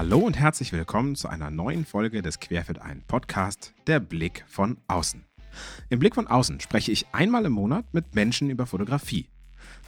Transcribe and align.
Hallo 0.00 0.20
und 0.20 0.38
herzlich 0.38 0.72
willkommen 0.72 1.14
zu 1.14 1.28
einer 1.28 1.50
neuen 1.50 1.84
Folge 1.84 2.22
des 2.22 2.40
Querfeld 2.40 2.80
ein 2.80 3.02
Podcast, 3.06 3.74
der 3.86 4.00
Blick 4.00 4.46
von 4.48 4.78
außen. 4.88 5.26
Im 5.90 5.98
Blick 5.98 6.14
von 6.14 6.26
außen 6.26 6.58
spreche 6.60 6.90
ich 6.90 7.08
einmal 7.12 7.44
im 7.44 7.52
Monat 7.52 7.84
mit 7.92 8.14
Menschen 8.14 8.48
über 8.48 8.64
Fotografie. 8.64 9.28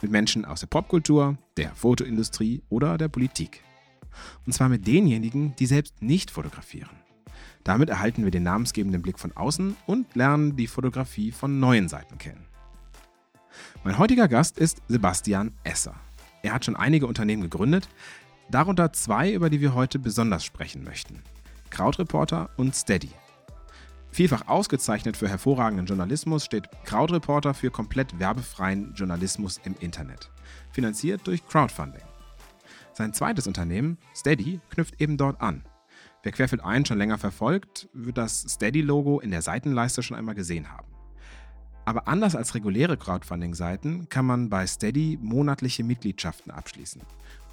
Mit 0.03 0.11
Menschen 0.11 0.45
aus 0.45 0.59
der 0.59 0.67
Popkultur, 0.67 1.39
der 1.57 1.73
Fotoindustrie 1.73 2.61
oder 2.69 2.99
der 2.99 3.07
Politik. 3.07 3.63
Und 4.45 4.53
zwar 4.53 4.69
mit 4.69 4.85
denjenigen, 4.85 5.55
die 5.55 5.65
selbst 5.65 5.99
nicht 6.03 6.29
fotografieren. 6.29 6.95
Damit 7.63 7.89
erhalten 7.89 8.23
wir 8.23 8.29
den 8.29 8.43
namensgebenden 8.43 9.01
Blick 9.01 9.17
von 9.17 9.35
außen 9.35 9.75
und 9.87 10.15
lernen 10.15 10.55
die 10.55 10.67
Fotografie 10.67 11.31
von 11.31 11.59
neuen 11.59 11.89
Seiten 11.89 12.19
kennen. 12.19 12.45
Mein 13.83 13.97
heutiger 13.97 14.27
Gast 14.27 14.59
ist 14.59 14.83
Sebastian 14.87 15.53
Esser. 15.63 15.95
Er 16.43 16.53
hat 16.53 16.65
schon 16.65 16.75
einige 16.75 17.07
Unternehmen 17.07 17.41
gegründet, 17.41 17.87
darunter 18.53 18.93
zwei, 18.93 19.33
über 19.33 19.49
die 19.49 19.61
wir 19.61 19.73
heute 19.73 19.97
besonders 19.97 20.43
sprechen 20.43 20.83
möchten. 20.83 21.21
Krautreporter 21.71 22.51
und 22.55 22.75
Steady. 22.75 23.09
Vielfach 24.11 24.47
ausgezeichnet 24.47 25.17
für 25.17 25.27
hervorragenden 25.27 25.87
Journalismus 25.87 26.45
steht 26.45 26.69
Krautreporter 26.85 27.55
für 27.55 27.71
komplett 27.71 28.19
werbefreien 28.19 28.93
Journalismus 28.93 29.59
im 29.63 29.75
Internet, 29.79 30.29
finanziert 30.71 31.25
durch 31.25 31.47
Crowdfunding. 31.47 32.03
Sein 32.93 33.11
zweites 33.13 33.47
Unternehmen, 33.47 33.97
Steady, 34.15 34.59
knüpft 34.69 35.01
eben 35.01 35.17
dort 35.17 35.41
an. 35.41 35.63
Wer 36.21 36.31
Querfeld 36.31 36.63
ein 36.63 36.85
schon 36.85 36.99
länger 36.99 37.17
verfolgt, 37.17 37.89
wird 37.91 38.19
das 38.19 38.41
Steady-Logo 38.41 39.19
in 39.19 39.31
der 39.31 39.41
Seitenleiste 39.41 40.03
schon 40.03 40.15
einmal 40.15 40.35
gesehen 40.35 40.71
haben. 40.71 40.87
Aber 41.85 42.07
anders 42.07 42.35
als 42.35 42.53
reguläre 42.53 42.97
Crowdfunding-Seiten 42.97 44.09
kann 44.09 44.25
man 44.27 44.49
bei 44.49 44.67
Steady 44.67 45.17
monatliche 45.19 45.83
Mitgliedschaften 45.83 46.51
abschließen 46.51 47.01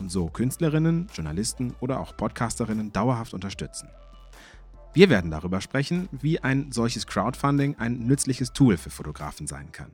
und 0.00 0.10
so 0.10 0.26
Künstlerinnen, 0.26 1.08
Journalisten 1.14 1.74
oder 1.80 2.00
auch 2.00 2.16
Podcasterinnen 2.16 2.92
dauerhaft 2.92 3.34
unterstützen. 3.34 3.88
Wir 4.92 5.08
werden 5.08 5.30
darüber 5.30 5.60
sprechen, 5.60 6.08
wie 6.10 6.40
ein 6.40 6.72
solches 6.72 7.06
Crowdfunding 7.06 7.76
ein 7.78 8.00
nützliches 8.00 8.52
Tool 8.52 8.76
für 8.76 8.90
Fotografen 8.90 9.46
sein 9.46 9.70
kann. 9.70 9.92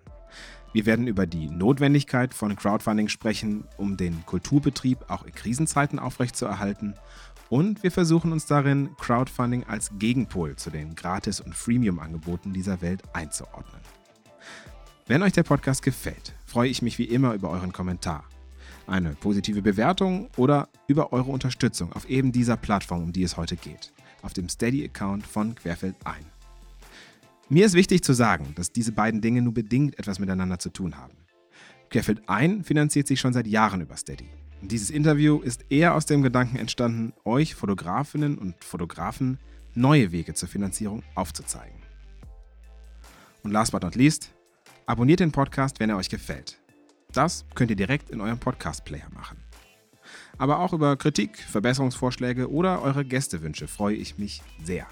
Wir 0.73 0.87
werden 0.87 1.07
über 1.07 1.27
die 1.27 1.49
Notwendigkeit 1.49 2.35
von 2.35 2.57
Crowdfunding 2.57 3.09
sprechen, 3.09 3.65
um 3.77 3.97
den 3.97 4.25
Kulturbetrieb 4.27 5.11
auch 5.11 5.25
in 5.25 5.35
Krisenzeiten 5.35 5.99
aufrechtzuerhalten. 5.99 6.95
Und 7.49 7.83
wir 7.83 7.91
versuchen 7.91 8.33
uns 8.33 8.47
darin, 8.47 8.91
Crowdfunding 8.99 9.65
als 9.65 9.91
Gegenpol 9.99 10.57
zu 10.57 10.71
den 10.71 10.95
Gratis- 10.95 11.41
und 11.41 11.55
Freemium-Angeboten 11.55 12.53
dieser 12.53 12.81
Welt 12.81 13.03
einzuordnen. 13.13 13.81
Wenn 15.07 15.23
euch 15.23 15.33
der 15.33 15.45
Podcast 15.45 15.83
gefällt, 15.83 16.35
freue 16.45 16.69
ich 16.69 16.83
mich 16.83 16.99
wie 16.99 17.05
immer 17.05 17.35
über 17.35 17.51
euren 17.51 17.73
Kommentar, 17.73 18.25
eine 18.87 19.11
positive 19.15 19.63
Bewertung 19.63 20.29
oder 20.37 20.69
über 20.87 21.13
eure 21.13 21.31
Unterstützung 21.31 21.93
auf 21.93 22.09
eben 22.09 22.33
dieser 22.33 22.57
Plattform, 22.57 23.03
um 23.03 23.13
die 23.13 23.23
es 23.23 23.37
heute 23.37 23.57
geht, 23.57 23.93
auf 24.23 24.33
dem 24.33 24.49
Steady-Account 24.49 25.27
von 25.27 25.55
Querfeld 25.55 25.97
ein. 26.05 26.25
Mir 27.49 27.67
ist 27.67 27.75
wichtig 27.75 28.03
zu 28.03 28.13
sagen, 28.13 28.53
dass 28.57 28.73
diese 28.73 28.93
beiden 28.93 29.21
Dinge 29.21 29.43
nur 29.43 29.55
bedingt 29.55 29.99
etwas 29.99 30.19
miteinander 30.19 30.59
zu 30.59 30.71
tun 30.71 30.97
haben. 30.97 31.15
Querfeld 31.91 32.29
ein 32.29 32.65
finanziert 32.65 33.07
sich 33.07 33.21
schon 33.21 33.33
seit 33.33 33.47
Jahren 33.47 33.81
über 33.81 33.97
Steady. 33.97 34.29
Und 34.63 34.73
dieses 34.73 34.91
Interview 34.91 35.41
ist 35.41 35.65
eher 35.71 35.95
aus 35.95 36.07
dem 36.07 36.23
Gedanken 36.23 36.57
entstanden, 36.57 37.13
euch 37.25 37.55
Fotografinnen 37.55 38.39
und 38.39 38.65
Fotografen 38.65 39.39
neue 39.75 40.11
Wege 40.11 40.35
zur 40.35 40.49
Finanzierung 40.49 41.03
aufzuzeigen. 41.15 41.77
Und 43.43 43.53
last 43.53 43.71
but 43.71 43.83
not 43.83 43.95
least, 43.95 44.33
Abonniert 44.89 45.19
den 45.19 45.33
Podcast, 45.33 45.81
wenn 45.81 45.91
er 45.91 45.97
euch 45.97 46.09
gefällt. 46.09 46.61
Das 47.17 47.47
könnt 47.55 47.71
ihr 47.71 47.77
direkt 47.77 48.11
in 48.11 48.21
eurem 48.21 48.39
Podcast-Player 48.39 49.09
machen. 49.15 49.39
Aber 50.37 50.59
auch 50.59 50.75
über 50.75 50.97
Kritik, 50.97 51.39
Verbesserungsvorschläge 51.39 52.51
oder 52.51 52.83
eure 52.83 53.07
Gästewünsche 53.07 53.69
freue 53.69 53.97
ich 53.97 54.19
mich 54.19 54.43
sehr. 54.63 54.87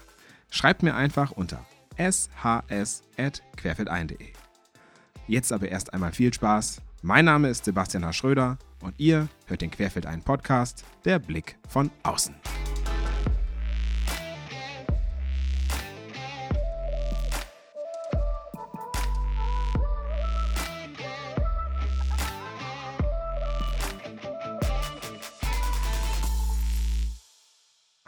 Schreibt 0.49 0.81
mir 0.81 0.95
einfach 0.95 1.29
unter 1.31 1.63
shs.querfeldein.de. 1.97 4.33
Jetzt 5.27 5.51
aber 5.51 5.67
erst 5.69 5.93
einmal 5.93 6.13
viel 6.13 6.33
Spaß. 6.33 6.81
Mein 7.03 7.25
Name 7.25 7.49
ist 7.49 7.65
Sebastian 7.65 8.05
H. 8.05 8.13
Schröder 8.13 8.57
und 8.81 8.99
ihr 8.99 9.27
hört 9.45 9.61
den 9.61 9.69
Querfeld 9.69 10.07
ein 10.07 10.23
Podcast, 10.23 10.83
der 11.05 11.19
Blick 11.19 11.59
von 11.67 11.91
außen. 12.01 12.33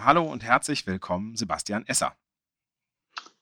Hallo 0.07 0.23
und 0.23 0.41
herzlich 0.41 0.87
willkommen, 0.87 1.35
Sebastian 1.35 1.85
Esser. 1.85 2.15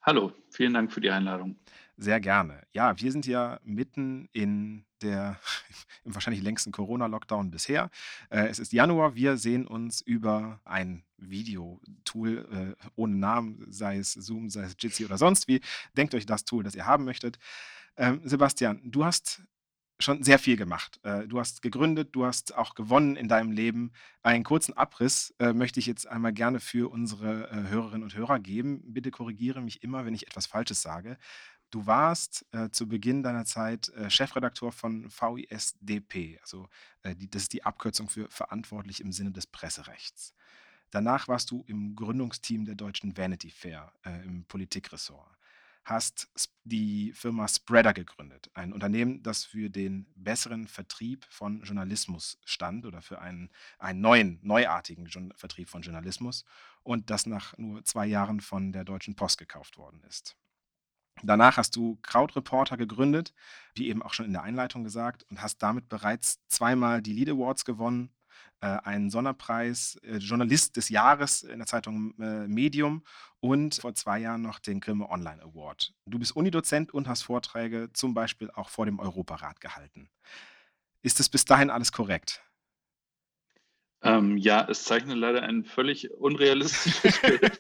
Hallo, 0.02 0.34
vielen 0.50 0.74
Dank 0.74 0.92
für 0.92 1.00
die 1.00 1.12
Einladung. 1.12 1.60
Sehr 1.96 2.20
gerne. 2.20 2.66
Ja, 2.72 3.00
wir 3.00 3.12
sind 3.12 3.28
ja 3.28 3.60
mitten 3.64 4.30
in 4.34 4.84
der 5.04 5.40
im 6.04 6.16
wahrscheinlich 6.16 6.42
längsten 6.42 6.72
Corona-Lockdown 6.72 7.52
bisher. 7.52 7.92
Äh, 8.32 8.48
es 8.48 8.58
ist 8.58 8.74
Januar. 8.74 9.14
Wir 9.14 9.38
sehen 9.38 9.68
uns 9.68 10.02
über 10.02 10.60
ein 10.66 11.04
Videotool 11.18 12.76
äh, 12.80 12.86
ohne 12.96 13.16
Namen, 13.16 13.64
sei 13.72 14.00
es 14.00 14.14
Zoom, 14.14 14.50
sei 14.50 14.64
es 14.64 14.76
Jitsi 14.80 15.06
oder 15.06 15.20
sonst 15.20 15.48
wie. 15.48 15.62
Denkt 15.96 16.16
euch 16.16 16.26
das 16.26 16.46
Tool, 16.46 16.64
das 16.64 16.74
ihr 16.74 16.88
haben 16.88 17.06
möchtet. 17.06 17.38
Ähm, 17.96 18.22
Sebastian, 18.24 18.82
du 18.84 19.06
hast 19.06 19.44
schon 20.00 20.24
sehr 20.24 20.40
viel 20.40 20.58
gemacht. 20.58 21.00
Äh, 21.04 21.28
du 21.28 21.40
hast 21.40 21.62
gegründet, 21.62 22.10
du 22.14 22.26
hast 22.26 22.56
auch 22.56 22.76
gewonnen 22.76 23.16
in 23.16 23.28
deinem 23.28 23.52
Leben. 23.52 23.92
Einen 24.24 24.44
kurzen 24.44 24.74
Abriss 24.74 25.34
äh, 25.40 25.54
möchte 25.54 25.80
ich 25.80 25.86
jetzt 25.86 26.08
einmal 26.08 26.34
gerne 26.34 26.60
für 26.60 26.92
unsere 26.92 27.50
äh, 27.50 27.70
Hörerinnen 27.70 28.04
und 28.04 28.16
Hörer 28.16 28.40
geben. 28.40 28.82
Bitte 28.86 29.12
korrigiere 29.12 29.62
mich 29.62 29.84
immer, 29.84 30.06
wenn 30.06 30.14
ich 30.14 30.28
etwas 30.28 30.46
Falsches 30.46 30.82
sage. 30.82 31.18
Du 31.72 31.88
warst 31.88 32.46
zu 32.72 32.88
Beginn 32.88 33.22
deiner 33.22 33.44
Zeit 33.44 33.92
Chefredakteur 34.08 34.72
von 34.72 35.10
VISDP, 35.10 36.38
also 36.40 36.70
das 37.04 37.42
ist 37.42 37.54
die 37.54 37.64
Abkürzung 37.64 38.08
für 38.08 38.30
verantwortlich 38.30 39.02
im 39.02 39.12
Sinne 39.12 39.32
des 39.32 39.46
Presserechts. 39.48 40.36
Danach 40.92 41.28
warst 41.28 41.52
du 41.52 41.66
im 41.68 41.96
Gründungsteam 41.96 42.64
der 42.64 42.76
deutschen 42.76 43.18
Vanity 43.18 43.50
Fair 43.50 43.92
im 44.24 44.46
Politikressort 44.46 45.36
hast 45.86 46.30
die 46.64 47.14
Firma 47.14 47.48
Spreader 47.48 47.94
gegründet, 47.94 48.50
ein 48.56 48.74
Unternehmen, 48.74 49.22
das 49.22 49.46
für 49.46 49.70
den 49.70 50.08
besseren 50.16 50.68
Vertrieb 50.68 51.26
von 51.30 51.62
Journalismus 51.62 52.40
stand 52.44 52.88
oder 52.88 53.04
für 53.04 53.22
einen, 53.22 53.52
einen 53.78 54.02
neuen, 54.02 54.40
neuartigen 54.42 55.08
Vertrieb 55.36 55.70
von 55.70 55.84
Journalismus 55.84 56.44
und 56.82 57.12
das 57.12 57.28
nach 57.28 57.56
nur 57.58 57.84
zwei 57.86 58.08
Jahren 58.08 58.42
von 58.42 58.72
der 58.72 58.84
Deutschen 58.84 59.16
Post 59.16 59.38
gekauft 59.38 59.78
worden 59.78 60.04
ist. 60.10 60.36
Danach 61.22 61.58
hast 61.58 61.76
du 61.76 61.98
Krautreporter 62.02 62.78
gegründet, 62.78 63.34
wie 63.76 63.88
eben 63.88 64.02
auch 64.02 64.14
schon 64.14 64.26
in 64.26 64.34
der 64.34 64.44
Einleitung 64.44 64.84
gesagt, 64.84 65.24
und 65.30 65.42
hast 65.42 65.60
damit 65.60 65.88
bereits 65.88 66.40
zweimal 66.48 67.02
die 67.02 67.14
Lead 67.14 67.30
Awards 67.30 67.64
gewonnen 67.64 68.10
einen 68.66 69.10
Sonderpreis 69.10 69.96
äh, 70.04 70.18
Journalist 70.18 70.78
des 70.78 70.90
Jahres 70.90 71.44
in 71.44 71.60
der 71.60 71.68
Zeitung 71.68 72.14
äh, 72.20 72.48
Medium 72.48 73.04
und 73.40 73.76
vor 73.76 73.94
zwei 73.94 74.20
Jahren 74.20 74.42
noch 74.42 74.60
den 74.60 74.80
Grimme 74.80 75.10
Online 75.10 75.42
Award. 75.42 75.94
Du 76.06 76.20
bist 76.20 76.36
Unidozent 76.36 76.94
und 76.94 77.08
hast 77.08 77.24
Vorträge 77.24 77.90
zum 77.94 78.14
Beispiel 78.14 78.50
auch 78.52 78.70
vor 78.70 78.86
dem 78.86 79.00
Europarat 79.00 79.62
gehalten. 79.62 80.10
Ist 81.02 81.20
es 81.20 81.30
bis 81.30 81.46
dahin 81.46 81.70
alles 81.70 81.92
korrekt? 81.92 82.42
Ähm, 84.02 84.38
ja, 84.38 84.68
es 84.70 84.84
zeichnet 84.84 85.18
leider 85.18 85.44
ein 85.44 85.64
völlig 85.64 86.12
unrealistisches 86.12 87.22
Bild. 87.22 87.60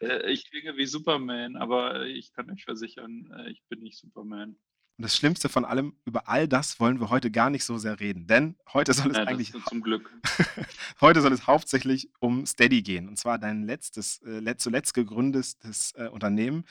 ich 0.26 0.48
klinge 0.50 0.76
wie 0.76 0.86
Superman, 0.86 1.56
aber 1.56 2.06
ich 2.06 2.32
kann 2.32 2.50
euch 2.50 2.64
versichern, 2.64 3.32
ich 3.48 3.62
bin 3.68 3.80
nicht 3.80 3.98
Superman. 3.98 4.56
Und 4.98 5.04
das 5.04 5.16
Schlimmste 5.16 5.48
von 5.48 5.64
allem, 5.64 5.94
über 6.06 6.28
all 6.28 6.48
das 6.48 6.80
wollen 6.80 6.98
wir 6.98 7.08
heute 7.08 7.30
gar 7.30 7.50
nicht 7.50 7.64
so 7.64 7.78
sehr 7.78 8.00
reden. 8.00 8.26
Denn 8.26 8.56
heute 8.72 8.92
soll 8.92 9.12
es 9.12 9.16
ja, 9.16 9.24
eigentlich. 9.24 9.52
Zum 9.68 9.80
Glück. 9.80 10.12
heute 11.00 11.20
soll 11.20 11.32
es 11.32 11.46
hauptsächlich 11.46 12.10
um 12.18 12.44
Steady 12.46 12.82
gehen. 12.82 13.08
Und 13.08 13.16
zwar 13.16 13.38
dein 13.38 13.62
letztes, 13.62 14.20
äh, 14.22 14.56
zuletzt 14.56 14.94
gegründetes 14.94 15.92
äh, 15.96 16.08
Unternehmen, 16.08 16.64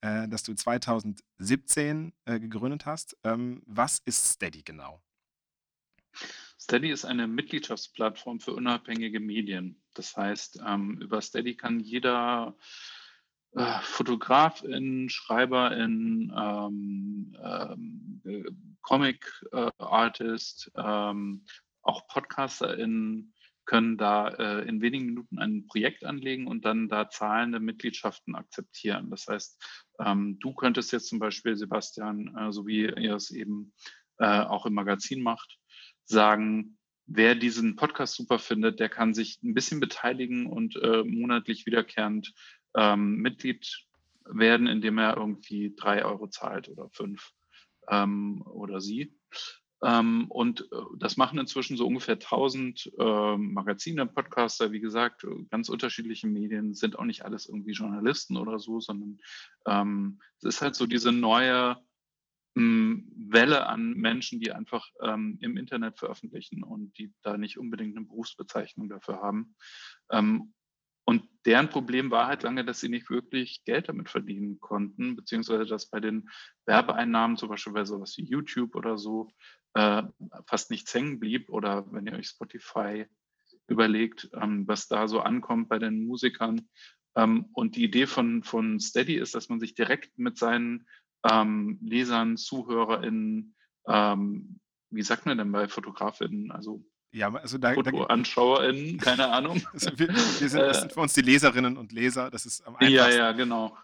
äh, 0.00 0.26
das 0.28 0.44
du 0.44 0.54
2017 0.54 2.14
äh, 2.24 2.40
gegründet 2.40 2.86
hast. 2.86 3.18
Ähm, 3.22 3.62
was 3.66 3.98
ist 3.98 4.30
Steady 4.30 4.62
genau? 4.62 5.02
Steady 6.58 6.90
ist 6.90 7.04
eine 7.04 7.26
Mitgliedschaftsplattform 7.26 8.40
für 8.40 8.54
unabhängige 8.54 9.20
Medien. 9.20 9.82
Das 9.92 10.16
heißt, 10.16 10.60
ähm, 10.66 11.02
über 11.02 11.20
Steady 11.20 11.54
kann 11.54 11.80
jeder 11.80 12.56
äh, 13.54 13.80
Fotografin, 13.82 15.08
Schreiberin, 15.08 16.32
ähm, 16.36 17.36
ähm, 17.42 18.20
äh, 18.24 18.50
Comic-Artist, 18.82 20.70
äh, 20.74 20.80
ähm, 20.80 21.44
auch 21.82 22.06
PodcasterInnen 22.08 23.32
können 23.66 23.96
da 23.96 24.28
äh, 24.28 24.68
in 24.68 24.82
wenigen 24.82 25.06
Minuten 25.06 25.38
ein 25.38 25.66
Projekt 25.66 26.04
anlegen 26.04 26.46
und 26.46 26.64
dann 26.64 26.88
da 26.88 27.08
zahlende 27.08 27.60
Mitgliedschaften 27.60 28.34
akzeptieren. 28.34 29.10
Das 29.10 29.26
heißt, 29.26 29.62
ähm, 30.00 30.38
du 30.40 30.54
könntest 30.54 30.92
jetzt 30.92 31.08
zum 31.08 31.18
Beispiel, 31.18 31.56
Sebastian, 31.56 32.36
äh, 32.36 32.52
so 32.52 32.66
wie 32.66 32.82
ihr 32.82 33.14
es 33.14 33.30
eben 33.30 33.72
äh, 34.18 34.40
auch 34.40 34.66
im 34.66 34.74
Magazin 34.74 35.22
macht, 35.22 35.58
sagen, 36.04 36.78
wer 37.06 37.34
diesen 37.34 37.76
Podcast 37.76 38.14
super 38.14 38.38
findet, 38.38 38.80
der 38.80 38.88
kann 38.88 39.14
sich 39.14 39.42
ein 39.42 39.54
bisschen 39.54 39.80
beteiligen 39.80 40.46
und 40.46 40.76
äh, 40.76 41.02
monatlich 41.04 41.66
wiederkehrend 41.66 42.32
ähm, 42.76 43.16
Mitglied 43.16 43.86
werden, 44.26 44.66
indem 44.66 44.98
er 44.98 45.16
irgendwie 45.16 45.74
drei 45.76 46.04
Euro 46.04 46.28
zahlt 46.28 46.68
oder 46.68 46.88
fünf 46.90 47.32
ähm, 47.88 48.42
oder 48.42 48.80
sie. 48.80 49.14
Ähm, 49.82 50.30
und 50.30 50.62
äh, 50.62 50.76
das 50.98 51.16
machen 51.16 51.38
inzwischen 51.38 51.76
so 51.76 51.86
ungefähr 51.86 52.14
1000 52.14 52.92
äh, 52.98 53.36
Magazine, 53.36 54.06
Podcaster, 54.06 54.72
wie 54.72 54.80
gesagt, 54.80 55.26
ganz 55.50 55.68
unterschiedliche 55.68 56.26
Medien, 56.26 56.74
sind 56.74 56.98
auch 56.98 57.04
nicht 57.04 57.24
alles 57.24 57.46
irgendwie 57.46 57.72
Journalisten 57.72 58.38
oder 58.38 58.58
so, 58.58 58.80
sondern 58.80 59.18
ähm, 59.66 60.20
es 60.38 60.44
ist 60.44 60.62
halt 60.62 60.74
so 60.74 60.86
diese 60.86 61.12
neue 61.12 61.76
hm, 62.56 63.12
Welle 63.28 63.66
an 63.66 63.92
Menschen, 63.92 64.40
die 64.40 64.52
einfach 64.52 64.88
ähm, 65.02 65.38
im 65.42 65.58
Internet 65.58 65.98
veröffentlichen 65.98 66.62
und 66.62 66.96
die 66.96 67.12
da 67.22 67.36
nicht 67.36 67.58
unbedingt 67.58 67.96
eine 67.96 68.06
Berufsbezeichnung 68.06 68.88
dafür 68.88 69.20
haben. 69.20 69.54
Und 71.04 71.28
deren 71.44 71.68
Problem 71.68 72.10
war 72.10 72.26
halt 72.26 72.42
lange, 72.42 72.64
dass 72.64 72.80
sie 72.80 72.88
nicht 72.88 73.10
wirklich 73.10 73.64
Geld 73.64 73.88
damit 73.88 74.08
verdienen 74.08 74.58
konnten, 74.60 75.16
beziehungsweise 75.16 75.66
dass 75.66 75.90
bei 75.90 76.00
den 76.00 76.30
Werbeeinnahmen, 76.66 77.36
zum 77.36 77.50
Beispiel 77.50 77.74
bei 77.74 77.84
sowas 77.84 78.16
wie 78.16 78.24
YouTube 78.24 78.74
oder 78.74 78.96
so, 78.96 79.30
äh, 79.74 80.02
fast 80.46 80.70
nichts 80.70 80.94
hängen 80.94 81.20
blieb. 81.20 81.50
Oder 81.50 81.90
wenn 81.92 82.06
ihr 82.06 82.14
euch 82.14 82.28
Spotify 82.28 83.06
überlegt, 83.66 84.30
ähm, 84.34 84.66
was 84.66 84.88
da 84.88 85.08
so 85.08 85.20
ankommt 85.20 85.68
bei 85.68 85.78
den 85.78 86.06
Musikern. 86.06 86.68
Ähm, 87.16 87.46
und 87.52 87.76
die 87.76 87.84
Idee 87.84 88.06
von, 88.06 88.42
von 88.42 88.80
Steady 88.80 89.16
ist, 89.16 89.34
dass 89.34 89.48
man 89.48 89.60
sich 89.60 89.74
direkt 89.74 90.18
mit 90.18 90.38
seinen 90.38 90.86
ähm, 91.28 91.78
Lesern, 91.82 92.36
ZuhörerInnen, 92.36 93.54
ähm, 93.88 94.60
wie 94.90 95.02
sagt 95.02 95.26
man 95.26 95.38
denn 95.38 95.52
bei 95.52 95.68
FotografInnen, 95.68 96.50
also 96.50 96.84
ja, 97.14 97.32
also 97.32 97.58
da, 97.58 97.74
FotoanschauerInnen, 97.74 98.98
keine 98.98 99.28
Ahnung. 99.30 99.62
Also 99.72 99.90
wir, 99.96 100.08
wir 100.08 100.48
sind, 100.48 100.60
das 100.60 100.80
sind 100.80 100.92
für 100.92 101.00
uns 101.00 101.14
die 101.14 101.22
Leserinnen 101.22 101.76
und 101.76 101.92
Leser, 101.92 102.30
das 102.30 102.44
ist 102.44 102.66
am 102.66 102.74
einfachsten. 102.74 102.94
Ja, 102.94 103.08
ja, 103.08 103.32
genau. 103.32 103.76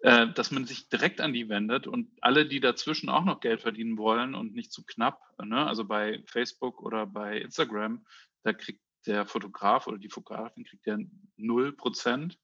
Äh, 0.00 0.32
dass 0.32 0.50
man 0.50 0.66
sich 0.66 0.88
direkt 0.88 1.20
an 1.20 1.32
die 1.32 1.48
wendet 1.48 1.86
und 1.86 2.10
alle, 2.20 2.46
die 2.46 2.60
dazwischen 2.60 3.08
auch 3.08 3.24
noch 3.24 3.40
Geld 3.40 3.62
verdienen 3.62 3.98
wollen 3.98 4.34
und 4.34 4.54
nicht 4.54 4.72
zu 4.72 4.84
knapp, 4.84 5.20
ne? 5.42 5.66
also 5.66 5.84
bei 5.84 6.22
Facebook 6.26 6.82
oder 6.82 7.06
bei 7.06 7.38
Instagram, 7.38 8.04
da 8.42 8.52
kriegt 8.52 8.80
der 9.06 9.26
Fotograf 9.26 9.86
oder 9.86 9.98
die 9.98 10.10
Fotografin 10.10 10.64
kriegt 10.64 10.86
ja 10.86 10.98
0%. 11.38 12.36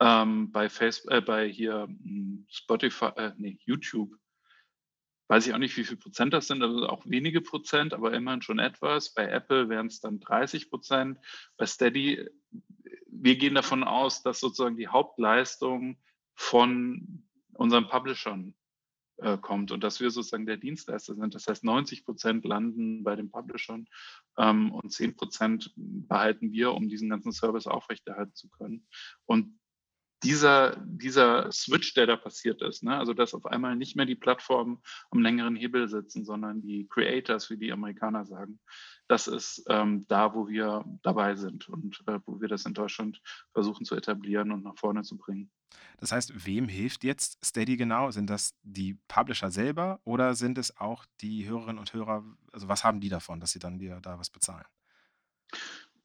Ähm, 0.00 0.52
bei 0.52 0.68
Facebook, 0.68 1.12
äh, 1.12 1.20
bei 1.20 1.48
hier 1.48 1.88
hm, 1.88 2.46
Spotify, 2.48 3.10
äh, 3.16 3.32
nee, 3.36 3.58
YouTube 3.64 4.12
weiß 5.28 5.46
ich 5.46 5.54
auch 5.54 5.58
nicht, 5.58 5.76
wie 5.76 5.84
viel 5.84 5.96
Prozent 5.96 6.32
das 6.32 6.48
sind, 6.48 6.62
also 6.62 6.88
auch 6.88 7.04
wenige 7.06 7.40
Prozent, 7.40 7.94
aber 7.94 8.12
immerhin 8.12 8.42
schon 8.42 8.58
etwas. 8.58 9.14
Bei 9.14 9.28
Apple 9.28 9.68
wären 9.68 9.86
es 9.86 10.00
dann 10.00 10.20
30 10.20 10.70
Prozent. 10.70 11.18
Bei 11.56 11.66
Steady, 11.66 12.28
wir 13.06 13.36
gehen 13.36 13.54
davon 13.54 13.84
aus, 13.84 14.22
dass 14.22 14.40
sozusagen 14.40 14.76
die 14.76 14.88
Hauptleistung 14.88 15.98
von 16.34 17.24
unseren 17.52 17.88
Publishern 17.88 18.54
äh, 19.18 19.36
kommt 19.36 19.72
und 19.72 19.82
dass 19.82 20.00
wir 20.00 20.10
sozusagen 20.10 20.46
der 20.46 20.56
Dienstleister 20.56 21.14
sind. 21.14 21.34
Das 21.34 21.46
heißt, 21.46 21.64
90 21.64 22.04
Prozent 22.04 22.44
landen 22.44 23.02
bei 23.02 23.16
den 23.16 23.30
Publishern 23.30 23.86
ähm, 24.38 24.72
und 24.72 24.92
10 24.92 25.16
Prozent 25.16 25.72
behalten 25.76 26.52
wir, 26.52 26.72
um 26.72 26.88
diesen 26.88 27.10
ganzen 27.10 27.32
Service 27.32 27.66
aufrechterhalten 27.66 28.34
zu 28.34 28.48
können. 28.48 28.86
Und 29.26 29.58
dieser, 30.22 30.76
dieser 30.84 31.50
Switch, 31.52 31.94
der 31.94 32.06
da 32.06 32.16
passiert 32.16 32.60
ist, 32.62 32.82
ne? 32.82 32.96
also 32.96 33.14
dass 33.14 33.34
auf 33.34 33.46
einmal 33.46 33.76
nicht 33.76 33.96
mehr 33.96 34.06
die 34.06 34.16
Plattformen 34.16 34.82
am 35.10 35.20
längeren 35.20 35.54
Hebel 35.54 35.88
sitzen, 35.88 36.24
sondern 36.24 36.60
die 36.60 36.88
Creators, 36.88 37.50
wie 37.50 37.56
die 37.56 37.72
Amerikaner 37.72 38.24
sagen, 38.24 38.58
das 39.06 39.28
ist 39.28 39.64
ähm, 39.68 40.06
da, 40.08 40.34
wo 40.34 40.48
wir 40.48 40.84
dabei 41.02 41.36
sind 41.36 41.68
und 41.68 42.02
äh, 42.06 42.18
wo 42.26 42.40
wir 42.40 42.48
das 42.48 42.66
in 42.66 42.74
Deutschland 42.74 43.20
versuchen 43.52 43.84
zu 43.86 43.94
etablieren 43.94 44.50
und 44.50 44.64
nach 44.64 44.76
vorne 44.76 45.02
zu 45.02 45.16
bringen. 45.16 45.50
Das 45.98 46.12
heißt, 46.12 46.46
wem 46.46 46.68
hilft 46.68 47.04
jetzt 47.04 47.44
Steady 47.44 47.76
genau? 47.76 48.10
Sind 48.10 48.28
das 48.28 48.54
die 48.62 48.98
Publisher 49.08 49.50
selber 49.50 50.00
oder 50.04 50.34
sind 50.34 50.58
es 50.58 50.76
auch 50.78 51.04
die 51.20 51.48
Hörerinnen 51.48 51.78
und 51.78 51.92
Hörer? 51.92 52.24
Also 52.52 52.68
was 52.68 52.84
haben 52.84 53.00
die 53.00 53.08
davon, 53.08 53.40
dass 53.40 53.52
sie 53.52 53.58
dann 53.58 53.78
dir 53.78 54.00
da 54.00 54.18
was 54.18 54.30
bezahlen? 54.30 54.66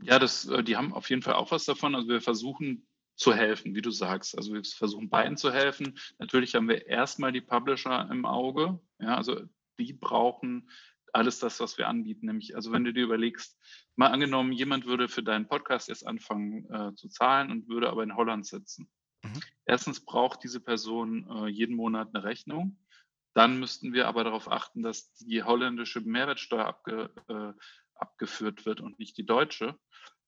Ja, 0.01 0.19
das, 0.19 0.45
äh, 0.47 0.63
die 0.63 0.77
haben 0.77 0.93
auf 0.93 1.09
jeden 1.09 1.21
Fall 1.21 1.35
auch 1.35 1.51
was 1.51 1.65
davon. 1.65 1.95
Also 1.95 2.07
wir 2.07 2.21
versuchen 2.21 2.85
zu 3.15 3.33
helfen, 3.33 3.75
wie 3.75 3.81
du 3.81 3.91
sagst. 3.91 4.37
Also 4.37 4.53
wir 4.53 4.63
versuchen 4.63 5.09
beiden 5.09 5.37
zu 5.37 5.51
helfen. 5.51 5.97
Natürlich 6.19 6.55
haben 6.55 6.67
wir 6.67 6.87
erstmal 6.87 7.31
die 7.31 7.41
Publisher 7.41 8.09
im 8.11 8.25
Auge. 8.25 8.79
Ja, 8.99 9.15
also 9.15 9.41
die 9.79 9.93
brauchen 9.93 10.69
alles 11.13 11.39
das, 11.39 11.59
was 11.59 11.77
wir 11.77 11.87
anbieten. 11.87 12.25
Nämlich, 12.25 12.55
also 12.55 12.71
wenn 12.71 12.83
du 12.83 12.93
dir 12.93 13.03
überlegst, 13.03 13.57
mal 13.95 14.07
angenommen, 14.07 14.51
jemand 14.51 14.85
würde 14.85 15.07
für 15.07 15.23
deinen 15.23 15.47
Podcast 15.47 15.89
erst 15.89 16.07
anfangen 16.07 16.69
äh, 16.71 16.95
zu 16.95 17.07
zahlen 17.07 17.51
und 17.51 17.67
würde 17.67 17.89
aber 17.89 18.03
in 18.03 18.15
Holland 18.15 18.47
sitzen. 18.47 18.89
Mhm. 19.23 19.39
Erstens 19.65 20.03
braucht 20.03 20.43
diese 20.43 20.59
Person 20.59 21.29
äh, 21.29 21.47
jeden 21.47 21.75
Monat 21.75 22.09
eine 22.13 22.23
Rechnung. 22.23 22.77
Dann 23.35 23.59
müssten 23.59 23.93
wir 23.93 24.07
aber 24.07 24.23
darauf 24.23 24.51
achten, 24.51 24.83
dass 24.83 25.13
die 25.15 25.43
holländische 25.43 26.01
Mehrwertsteuer 26.01 26.65
abge, 26.65 27.11
äh, 27.27 27.59
abgeführt 27.95 28.65
wird 28.65 28.81
und 28.81 28.99
nicht 28.99 29.17
die 29.17 29.25
deutsche. 29.25 29.77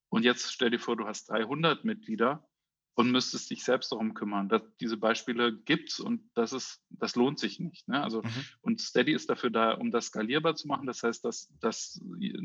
Und 0.10 0.24
jetzt 0.24 0.52
stell 0.52 0.70
dir 0.70 0.80
vor, 0.80 0.96
du 0.96 1.06
hast 1.06 1.30
300 1.30 1.84
Mitglieder 1.84 2.48
und 2.96 3.12
müsstest 3.12 3.52
dich 3.52 3.64
selbst 3.64 3.92
darum 3.92 4.14
kümmern. 4.14 4.48
Das, 4.48 4.62
diese 4.80 4.98
Beispiele 4.98 5.54
gibt 5.54 5.92
es 5.92 6.00
und 6.00 6.22
das 6.34 6.54
ist, 6.54 6.82
das 6.90 7.16
lohnt 7.16 7.40
sich 7.40 7.60
nicht. 7.60 7.88
Ne? 7.88 8.02
Also, 8.02 8.22
mhm. 8.22 8.46
Und 8.62 8.82
Steady 8.82 9.14
ist 9.14 9.30
dafür 9.30 9.50
da, 9.50 9.74
um 9.74 9.92
das 9.92 10.08
skalierbar 10.08 10.56
zu 10.56 10.68
machen. 10.68 10.88
Das 10.88 11.04
heißt, 11.04 11.24
dass, 11.26 11.52
dass, 11.60 12.02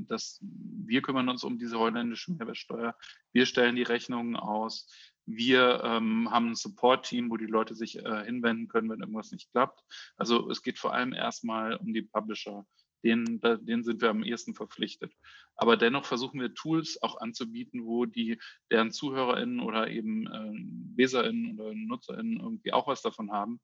dass 0.09 0.41
wir 0.43 1.03
kümmern 1.03 1.29
uns 1.29 1.45
um 1.45 1.59
diese 1.59 1.79
holländische 1.79 2.33
Mehrwertsteuer. 2.33 2.97
Wir 3.33 3.47
stellen 3.47 3.77
die 3.77 3.85
Rechnungen 3.85 4.35
aus. 4.35 4.89
Wir 5.25 5.83
ähm, 5.85 6.29
haben 6.31 6.51
ein 6.51 6.55
Support-Team, 6.57 7.31
wo 7.31 7.37
die 7.37 7.47
Leute 7.47 7.77
sich 7.77 8.05
äh, 8.05 8.25
hinwenden 8.25 8.67
können, 8.67 8.91
wenn 8.91 9.01
irgendwas 9.01 9.31
nicht 9.31 9.53
klappt. 9.53 9.85
Also 10.17 10.51
es 10.51 10.63
geht 10.63 10.81
vor 10.81 10.93
allem 10.93 11.13
erstmal 11.13 11.77
um 11.77 11.95
die 11.95 12.03
Publisher 12.03 12.67
denen, 13.03 13.41
denen 13.41 13.85
sind 13.85 14.01
wir 14.01 14.11
am 14.11 14.23
ehesten 14.23 14.55
verpflichtet. 14.55 15.13
Aber 15.57 15.77
dennoch 15.77 16.05
versuchen 16.05 16.41
wir 16.41 16.55
Tools 16.55 17.03
auch 17.03 17.21
anzubieten, 17.21 17.85
wo 17.85 18.07
die, 18.07 18.39
deren 18.71 18.93
ZuhörerInnen 18.93 19.61
oder 19.61 19.89
eben 19.89 20.27
äh, 20.27 21.01
LeserInnen 21.01 21.59
oder 21.59 21.75
NutzerInnen 21.75 22.41
irgendwie 22.41 22.73
auch 22.73 22.87
was 22.87 23.03
davon 23.03 23.31
haben. 23.31 23.61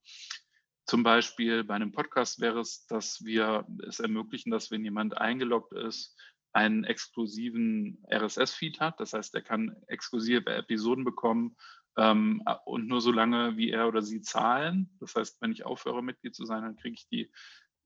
Zum 0.87 1.03
Beispiel 1.03 1.65
bei 1.65 1.75
einem 1.75 1.93
Podcast 1.93 2.41
wäre 2.41 2.61
es, 2.61 2.87
dass 2.87 3.25
wir 3.25 3.67
es 3.87 3.99
ermöglichen, 3.99 4.51
dass 4.51 4.71
wenn 4.71 4.85
jemand 4.85 5.17
eingeloggt 5.19 5.73
ist, 5.73 6.17
einen 6.53 6.85
exklusiven 6.85 8.03
RSS-Feed 8.11 8.81
hat. 8.81 9.01
Das 9.01 9.13
heißt, 9.13 9.35
er 9.35 9.43
kann 9.43 9.77
exklusive 9.89 10.47
Episoden 10.47 11.05
bekommen 11.05 11.57
ähm, 11.99 12.43
und 12.65 12.87
nur 12.87 13.01
so 13.01 13.11
lange, 13.11 13.57
wie 13.57 13.71
er 13.71 13.89
oder 13.89 14.01
sie 14.01 14.23
zahlen. 14.23 14.91
Das 15.01 15.15
heißt, 15.15 15.41
wenn 15.43 15.53
ich 15.53 15.67
aufhöre, 15.67 16.03
Mitglied 16.03 16.35
zu 16.35 16.47
sein, 16.47 16.63
dann 16.63 16.77
kriege 16.77 16.95
ich 16.95 17.09
die 17.09 17.31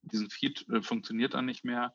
diesen 0.02 0.30
Feed 0.30 0.68
äh, 0.68 0.82
funktioniert 0.82 1.34
dann 1.34 1.46
nicht 1.46 1.64
mehr. 1.64 1.94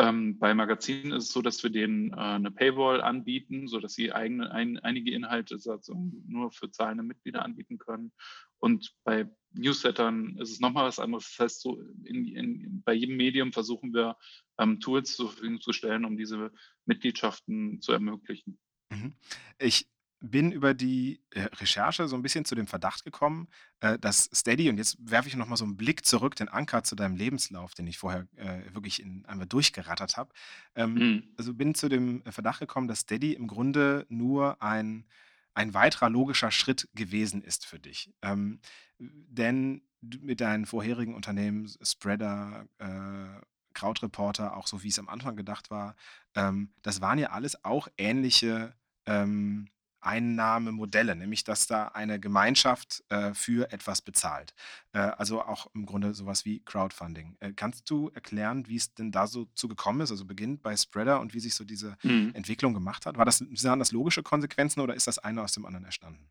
Ähm, 0.00 0.38
bei 0.38 0.54
Magazinen 0.54 1.12
ist 1.12 1.24
es 1.24 1.32
so, 1.32 1.42
dass 1.42 1.62
wir 1.64 1.70
denen 1.70 2.12
äh, 2.12 2.16
eine 2.16 2.52
Paywall 2.52 3.00
anbieten, 3.00 3.66
sodass 3.66 3.94
sie 3.94 4.12
eigene, 4.12 4.50
ein, 4.52 4.78
einige 4.78 5.10
Inhalte 5.10 5.56
also 5.56 5.94
nur 6.26 6.52
für 6.52 6.70
zahlende 6.70 7.02
Mitglieder 7.02 7.44
anbieten 7.44 7.78
können. 7.78 8.12
Und 8.58 8.94
bei 9.02 9.28
Newslettern 9.52 10.36
ist 10.38 10.52
es 10.52 10.60
nochmal 10.60 10.86
was 10.86 11.00
anderes. 11.00 11.34
Das 11.36 11.44
heißt, 11.44 11.60
so 11.62 11.80
in, 12.04 12.26
in, 12.26 12.82
bei 12.84 12.92
jedem 12.92 13.16
Medium 13.16 13.52
versuchen 13.52 13.92
wir 13.92 14.16
ähm, 14.58 14.78
Tools 14.78 15.16
zur 15.16 15.30
Verfügung 15.30 15.60
zu 15.60 15.72
stellen, 15.72 16.04
um 16.04 16.16
diese 16.16 16.52
Mitgliedschaften 16.86 17.80
zu 17.80 17.92
ermöglichen. 17.92 18.58
Mhm. 18.90 19.14
Ich 19.58 19.88
bin 20.20 20.50
über 20.50 20.74
die 20.74 21.20
äh, 21.30 21.42
Recherche 21.42 22.08
so 22.08 22.16
ein 22.16 22.22
bisschen 22.22 22.44
zu 22.44 22.54
dem 22.54 22.66
Verdacht 22.66 23.04
gekommen, 23.04 23.48
äh, 23.80 23.98
dass 23.98 24.28
Steady, 24.34 24.68
und 24.68 24.76
jetzt 24.76 24.96
werfe 25.00 25.28
ich 25.28 25.36
noch 25.36 25.46
mal 25.46 25.56
so 25.56 25.64
einen 25.64 25.76
Blick 25.76 26.04
zurück, 26.04 26.34
den 26.34 26.48
Anker 26.48 26.82
zu 26.82 26.96
deinem 26.96 27.16
Lebenslauf, 27.16 27.74
den 27.74 27.86
ich 27.86 27.98
vorher 27.98 28.26
äh, 28.36 28.62
wirklich 28.74 29.00
in, 29.00 29.24
einmal 29.26 29.46
durchgerattert 29.46 30.16
habe. 30.16 30.32
Ähm, 30.74 30.94
mhm. 30.94 31.22
Also 31.36 31.54
bin 31.54 31.74
zu 31.74 31.88
dem 31.88 32.22
Verdacht 32.24 32.60
gekommen, 32.60 32.88
dass 32.88 33.00
Steady 33.00 33.32
im 33.32 33.46
Grunde 33.46 34.06
nur 34.08 34.60
ein, 34.62 35.06
ein 35.54 35.74
weiterer 35.74 36.10
logischer 36.10 36.50
Schritt 36.50 36.88
gewesen 36.94 37.42
ist 37.42 37.64
für 37.64 37.78
dich. 37.78 38.12
Ähm, 38.22 38.60
denn 38.98 39.82
mit 40.00 40.40
deinen 40.40 40.66
vorherigen 40.66 41.14
Unternehmen, 41.14 41.70
Spreader, 41.82 42.66
äh, 42.78 43.40
Krautreporter, 43.74 44.56
auch 44.56 44.66
so 44.66 44.82
wie 44.82 44.88
es 44.88 44.98
am 44.98 45.08
Anfang 45.08 45.36
gedacht 45.36 45.70
war, 45.70 45.94
ähm, 46.34 46.72
das 46.82 47.00
waren 47.00 47.18
ja 47.18 47.30
alles 47.30 47.64
auch 47.64 47.86
ähnliche 47.96 48.74
ähm, 49.06 49.68
Einnahmemodelle, 50.00 51.16
nämlich 51.16 51.44
dass 51.44 51.66
da 51.66 51.88
eine 51.88 52.20
Gemeinschaft 52.20 53.04
äh, 53.08 53.34
für 53.34 53.72
etwas 53.72 54.00
bezahlt. 54.00 54.54
Äh, 54.92 54.98
also 54.98 55.42
auch 55.42 55.68
im 55.74 55.86
Grunde 55.86 56.14
sowas 56.14 56.44
wie 56.44 56.60
Crowdfunding. 56.60 57.36
Äh, 57.40 57.52
kannst 57.52 57.88
du 57.90 58.10
erklären, 58.14 58.66
wie 58.68 58.76
es 58.76 58.94
denn 58.94 59.12
da 59.12 59.26
so 59.26 59.46
zu 59.54 59.68
gekommen 59.68 60.00
ist? 60.00 60.10
Also 60.10 60.24
beginnt 60.24 60.62
bei 60.62 60.76
Spreader 60.76 61.20
und 61.20 61.34
wie 61.34 61.40
sich 61.40 61.54
so 61.54 61.64
diese 61.64 61.96
mhm. 62.02 62.32
Entwicklung 62.34 62.74
gemacht 62.74 63.06
hat. 63.06 63.16
War 63.16 63.24
das, 63.24 63.40
waren 63.40 63.78
das 63.78 63.92
logische 63.92 64.22
Konsequenzen 64.22 64.80
oder 64.80 64.94
ist 64.94 65.06
das 65.06 65.18
eine 65.18 65.42
aus 65.42 65.52
dem 65.52 65.66
anderen 65.66 65.84
entstanden? 65.84 66.30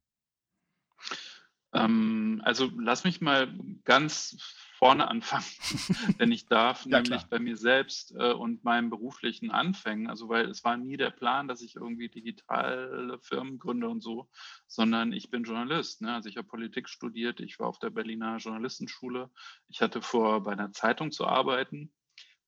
Ähm, 1.74 2.42
also 2.44 2.72
lass 2.78 3.04
mich 3.04 3.22
mal 3.22 3.54
ganz 3.84 4.38
vorne 4.78 5.08
anfangen, 5.08 5.46
wenn 6.20 6.32
ich 6.32 6.46
darf, 6.48 6.86
Ja, 6.86 7.02
nämlich 7.02 7.10
klar. 7.10 7.26
bei 7.30 7.40
mir 7.40 7.58
selbst 7.58 8.14
äh, 8.16 8.32
und 8.32 8.64
meinen 8.64 8.90
beruflichen 8.92 9.50
Anfängen. 9.50 10.08
Also 10.08 10.30
weil 10.30 10.48
es 10.50 10.64
war 10.64 10.78
nie 10.78 10.98
der 10.98 11.10
Plan, 11.10 11.48
dass 11.48 11.62
ich 11.62 11.76
irgendwie 11.76 12.10
digitale 12.10 13.18
Firmen 13.22 13.58
gründe 13.58 13.90
und 13.90 14.02
so, 14.02 14.30
sondern 14.68 15.14
ich 15.14 15.32
bin 15.32 15.44
Journalist. 15.44 16.02
Ne? 16.02 16.14
Also 16.14 16.30
ich 16.30 16.38
habe 16.38 16.48
Politik 16.48 16.90
studiert, 16.90 17.40
ich 17.40 17.60
war 17.60 17.68
auf 17.68 17.80
der 17.80 17.90
Berliner 17.90 18.38
Journalistenschule. 18.38 19.32
Ich 19.68 19.82
hatte 19.82 20.02
vor, 20.04 20.44
bei 20.44 20.52
einer 20.52 20.72
Zeitung 20.72 21.12
zu 21.12 21.26
arbeiten. 21.26 21.92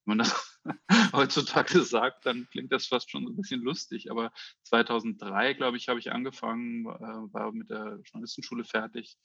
Wenn 0.05 0.17
man 0.17 0.19
das 0.19 0.59
heutzutage 1.13 1.81
sagt, 1.81 2.27
dann 2.27 2.47
klingt 2.51 2.71
das 2.71 2.85
fast 2.85 3.09
schon 3.09 3.25
so 3.25 3.31
ein 3.31 3.37
bisschen 3.37 3.61
lustig. 3.61 4.11
Aber 4.11 4.31
2003, 4.63 5.55
glaube 5.55 5.77
ich, 5.77 5.89
habe 5.89 5.99
ich 5.99 6.11
angefangen, 6.11 6.85
äh, 6.85 7.33
war 7.33 7.51
mit 7.51 7.69
der 7.71 7.99
Journalistenschule 8.05 8.65
fertig. 8.65 9.17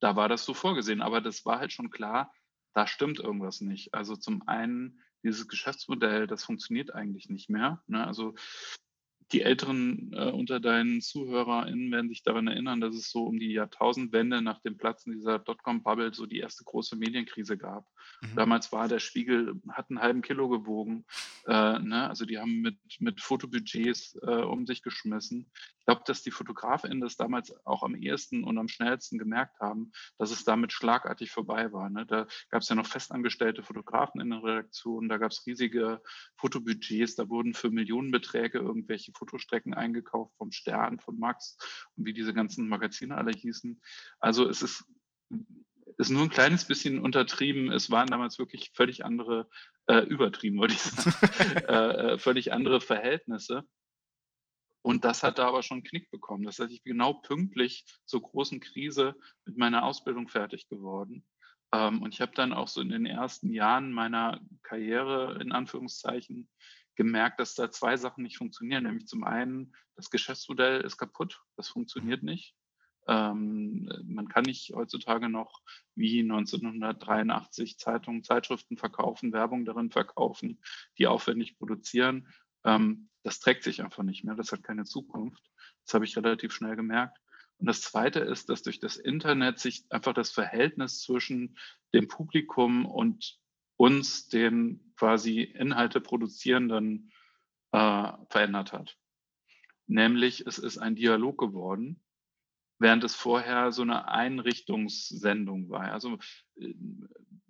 Da 0.00 0.16
war 0.16 0.28
das 0.28 0.44
so 0.44 0.54
vorgesehen. 0.54 1.02
Aber 1.02 1.20
das 1.20 1.44
war 1.44 1.58
halt 1.58 1.72
schon 1.72 1.90
klar, 1.90 2.32
da 2.74 2.86
stimmt 2.86 3.18
irgendwas 3.18 3.60
nicht. 3.60 3.94
Also 3.94 4.16
zum 4.16 4.46
einen, 4.46 5.00
dieses 5.22 5.48
Geschäftsmodell, 5.48 6.26
das 6.26 6.44
funktioniert 6.44 6.94
eigentlich 6.94 7.28
nicht 7.28 7.50
mehr. 7.50 7.82
Ne? 7.86 8.06
Also 8.06 8.34
die 9.32 9.42
Älteren 9.42 10.12
äh, 10.14 10.30
unter 10.30 10.58
deinen 10.58 11.00
ZuhörerInnen 11.00 11.92
werden 11.92 12.08
sich 12.08 12.22
daran 12.22 12.46
erinnern, 12.46 12.80
dass 12.80 12.94
es 12.94 13.10
so 13.10 13.24
um 13.24 13.38
die 13.38 13.52
Jahrtausendwende 13.52 14.40
nach 14.40 14.60
dem 14.60 14.78
Platzen 14.78 15.12
dieser 15.12 15.38
Dotcom-Bubble 15.38 16.14
so 16.14 16.24
die 16.26 16.38
erste 16.38 16.64
große 16.64 16.96
Medienkrise 16.96 17.58
gab. 17.58 17.86
Mhm. 18.20 18.36
Damals 18.36 18.72
war 18.72 18.88
der 18.88 18.98
Spiegel, 18.98 19.60
hat 19.70 19.90
einen 19.90 20.00
halben 20.00 20.22
Kilo 20.22 20.48
gewogen. 20.48 21.04
Äh, 21.46 21.78
ne? 21.78 22.08
Also 22.08 22.24
die 22.24 22.38
haben 22.38 22.60
mit, 22.60 22.78
mit 22.98 23.20
Fotobudgets 23.20 24.18
äh, 24.22 24.42
um 24.42 24.66
sich 24.66 24.82
geschmissen. 24.82 25.50
Ich 25.78 25.84
glaube, 25.86 26.02
dass 26.06 26.22
die 26.22 26.30
FotografInnen 26.30 27.00
das 27.00 27.16
damals 27.16 27.54
auch 27.66 27.82
am 27.82 27.94
ehesten 27.94 28.44
und 28.44 28.58
am 28.58 28.68
schnellsten 28.68 29.18
gemerkt 29.18 29.60
haben, 29.60 29.92
dass 30.18 30.30
es 30.30 30.44
damit 30.44 30.72
schlagartig 30.72 31.30
vorbei 31.30 31.72
war. 31.72 31.88
Ne? 31.90 32.06
Da 32.06 32.26
gab 32.50 32.62
es 32.62 32.68
ja 32.68 32.74
noch 32.74 32.86
festangestellte 32.86 33.62
Fotografen 33.62 34.20
in 34.20 34.30
der 34.30 34.42
Redaktion, 34.42 35.08
da 35.08 35.18
gab 35.18 35.30
es 35.30 35.46
riesige 35.46 36.02
Fotobudgets, 36.36 37.14
da 37.14 37.28
wurden 37.28 37.54
für 37.54 37.70
Millionenbeträge 37.70 38.58
irgendwelche 38.58 39.12
Fotostrecken 39.12 39.74
eingekauft 39.74 40.36
vom 40.36 40.52
Stern, 40.52 41.00
von 41.00 41.18
Max 41.18 41.56
und 41.96 42.06
wie 42.06 42.12
diese 42.12 42.34
ganzen 42.34 42.68
Magazine 42.68 43.16
alle 43.16 43.32
hießen. 43.32 43.80
Also 44.20 44.48
es 44.48 44.62
ist, 44.62 44.84
ist 45.98 46.10
nur 46.10 46.22
ein 46.22 46.30
kleines 46.30 46.64
bisschen 46.64 47.00
untertrieben. 47.00 47.70
Es 47.70 47.90
waren 47.90 48.08
damals 48.08 48.38
wirklich 48.38 48.70
völlig 48.74 49.04
andere, 49.04 49.48
äh, 49.86 49.98
übertrieben, 50.00 50.58
wollte 50.58 50.74
ich 50.74 50.80
sagen, 50.80 51.12
äh, 51.68 52.12
äh, 52.12 52.18
völlig 52.18 52.52
andere 52.52 52.80
Verhältnisse. 52.80 53.64
Und 54.82 55.04
das 55.04 55.22
hat 55.22 55.38
da 55.38 55.48
aber 55.48 55.62
schon 55.62 55.78
einen 55.78 55.84
Knick 55.84 56.10
bekommen. 56.10 56.44
Das 56.44 56.58
heißt, 56.58 56.72
ich 56.72 56.82
bin 56.82 56.92
genau 56.94 57.14
pünktlich 57.14 57.84
zur 58.06 58.22
großen 58.22 58.60
Krise 58.60 59.16
mit 59.44 59.58
meiner 59.58 59.84
Ausbildung 59.84 60.28
fertig 60.28 60.68
geworden. 60.68 61.26
Ähm, 61.72 62.00
und 62.00 62.14
ich 62.14 62.20
habe 62.20 62.32
dann 62.34 62.52
auch 62.52 62.68
so 62.68 62.80
in 62.80 62.90
den 62.90 63.04
ersten 63.04 63.52
Jahren 63.52 63.92
meiner 63.92 64.40
Karriere 64.62 65.38
in 65.42 65.52
Anführungszeichen 65.52 66.48
gemerkt, 66.94 67.40
dass 67.40 67.54
da 67.54 67.70
zwei 67.70 67.96
Sachen 67.96 68.22
nicht 68.22 68.38
funktionieren. 68.38 68.84
Nämlich 68.84 69.06
zum 69.06 69.24
einen, 69.24 69.74
das 69.96 70.10
Geschäftsmodell 70.10 70.80
ist 70.80 70.96
kaputt, 70.96 71.42
das 71.56 71.68
funktioniert 71.68 72.22
nicht. 72.22 72.54
Ähm, 73.08 73.90
man 74.04 74.28
kann 74.28 74.44
nicht 74.44 74.74
heutzutage 74.74 75.30
noch 75.30 75.62
wie 75.94 76.20
1983 76.20 77.78
Zeitungen, 77.78 78.22
Zeitschriften 78.22 78.76
verkaufen, 78.76 79.32
Werbung 79.32 79.64
darin 79.64 79.90
verkaufen, 79.90 80.60
die 80.98 81.06
aufwendig 81.06 81.58
produzieren. 81.58 82.28
Ähm, 82.64 83.08
das 83.22 83.40
trägt 83.40 83.64
sich 83.64 83.82
einfach 83.82 84.02
nicht 84.02 84.24
mehr, 84.24 84.34
das 84.34 84.52
hat 84.52 84.62
keine 84.62 84.84
Zukunft. 84.84 85.42
Das 85.84 85.94
habe 85.94 86.04
ich 86.04 86.16
relativ 86.16 86.52
schnell 86.52 86.76
gemerkt. 86.76 87.18
Und 87.56 87.66
das 87.66 87.80
Zweite 87.80 88.20
ist, 88.20 88.50
dass 88.50 88.62
durch 88.62 88.78
das 88.78 88.96
Internet 88.96 89.58
sich 89.58 89.84
einfach 89.90 90.12
das 90.12 90.30
Verhältnis 90.30 91.00
zwischen 91.00 91.58
dem 91.94 92.08
Publikum 92.08 92.84
und 92.84 93.38
uns, 93.76 94.28
den 94.28 94.92
quasi 94.96 95.40
Inhalte 95.40 96.00
produzierenden, 96.00 97.10
äh, 97.72 98.12
verändert 98.28 98.72
hat. 98.72 98.98
Nämlich 99.86 100.46
es 100.46 100.58
ist 100.58 100.78
ein 100.78 100.94
Dialog 100.94 101.38
geworden, 101.38 102.02
während 102.78 103.04
es 103.04 103.14
vorher 103.14 103.72
so 103.72 103.82
eine 103.82 104.08
Einrichtungssendung 104.08 105.68
war. 105.70 105.92
Also 105.92 106.18
äh, 106.56 106.74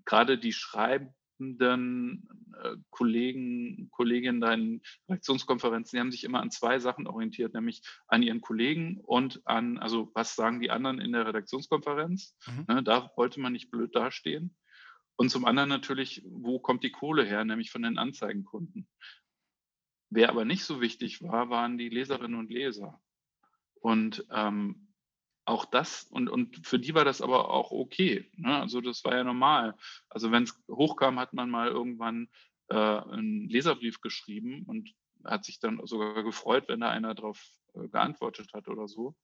gerade 0.04 0.38
die 0.38 0.52
schreibenden 0.52 2.28
äh, 2.62 2.76
Kollegen, 2.90 3.88
Kolleginnen 3.90 4.40
da 4.40 4.52
in 4.52 4.82
Redaktionskonferenzen, 5.08 5.96
die 5.96 6.00
haben 6.00 6.12
sich 6.12 6.24
immer 6.24 6.40
an 6.40 6.50
zwei 6.50 6.78
Sachen 6.78 7.06
orientiert, 7.06 7.54
nämlich 7.54 7.82
an 8.06 8.22
ihren 8.22 8.40
Kollegen 8.40 9.00
und 9.00 9.40
an, 9.46 9.78
also 9.78 10.10
was 10.14 10.34
sagen 10.34 10.60
die 10.60 10.70
anderen 10.70 11.00
in 11.00 11.12
der 11.12 11.26
Redaktionskonferenz. 11.26 12.36
Mhm. 12.46 12.64
Ne, 12.74 12.82
da 12.82 13.10
wollte 13.16 13.40
man 13.40 13.52
nicht 13.52 13.70
blöd 13.70 13.94
dastehen. 13.94 14.56
Und 15.16 15.30
zum 15.30 15.44
anderen 15.44 15.68
natürlich, 15.68 16.22
wo 16.26 16.60
kommt 16.60 16.84
die 16.84 16.92
Kohle 16.92 17.24
her, 17.24 17.44
nämlich 17.44 17.72
von 17.72 17.82
den 17.82 17.98
Anzeigenkunden. 17.98 18.88
Wer 20.10 20.30
aber 20.30 20.44
nicht 20.44 20.64
so 20.64 20.80
wichtig 20.80 21.22
war, 21.22 21.50
waren 21.50 21.76
die 21.76 21.88
Leserinnen 21.88 22.38
und 22.38 22.50
Leser. 22.50 23.00
Und 23.80 24.24
ähm, 24.30 24.87
auch 25.48 25.64
das, 25.64 26.04
und, 26.10 26.28
und 26.28 26.66
für 26.66 26.78
die 26.78 26.94
war 26.94 27.04
das 27.04 27.20
aber 27.22 27.50
auch 27.50 27.70
okay. 27.70 28.30
Ne? 28.36 28.60
Also 28.60 28.80
das 28.80 29.04
war 29.04 29.14
ja 29.16 29.24
normal. 29.24 29.74
Also 30.08 30.30
wenn 30.30 30.44
es 30.44 30.54
hochkam, 30.70 31.18
hat 31.18 31.32
man 31.32 31.50
mal 31.50 31.68
irgendwann 31.68 32.28
äh, 32.68 32.74
einen 32.76 33.48
Leserbrief 33.48 34.00
geschrieben 34.00 34.64
und 34.66 34.94
hat 35.24 35.44
sich 35.44 35.58
dann 35.58 35.80
sogar 35.84 36.22
gefreut, 36.22 36.64
wenn 36.68 36.80
da 36.80 36.90
einer 36.90 37.14
darauf 37.14 37.42
äh, 37.74 37.88
geantwortet 37.88 38.52
hat 38.52 38.68
oder 38.68 38.86
so. 38.88 39.16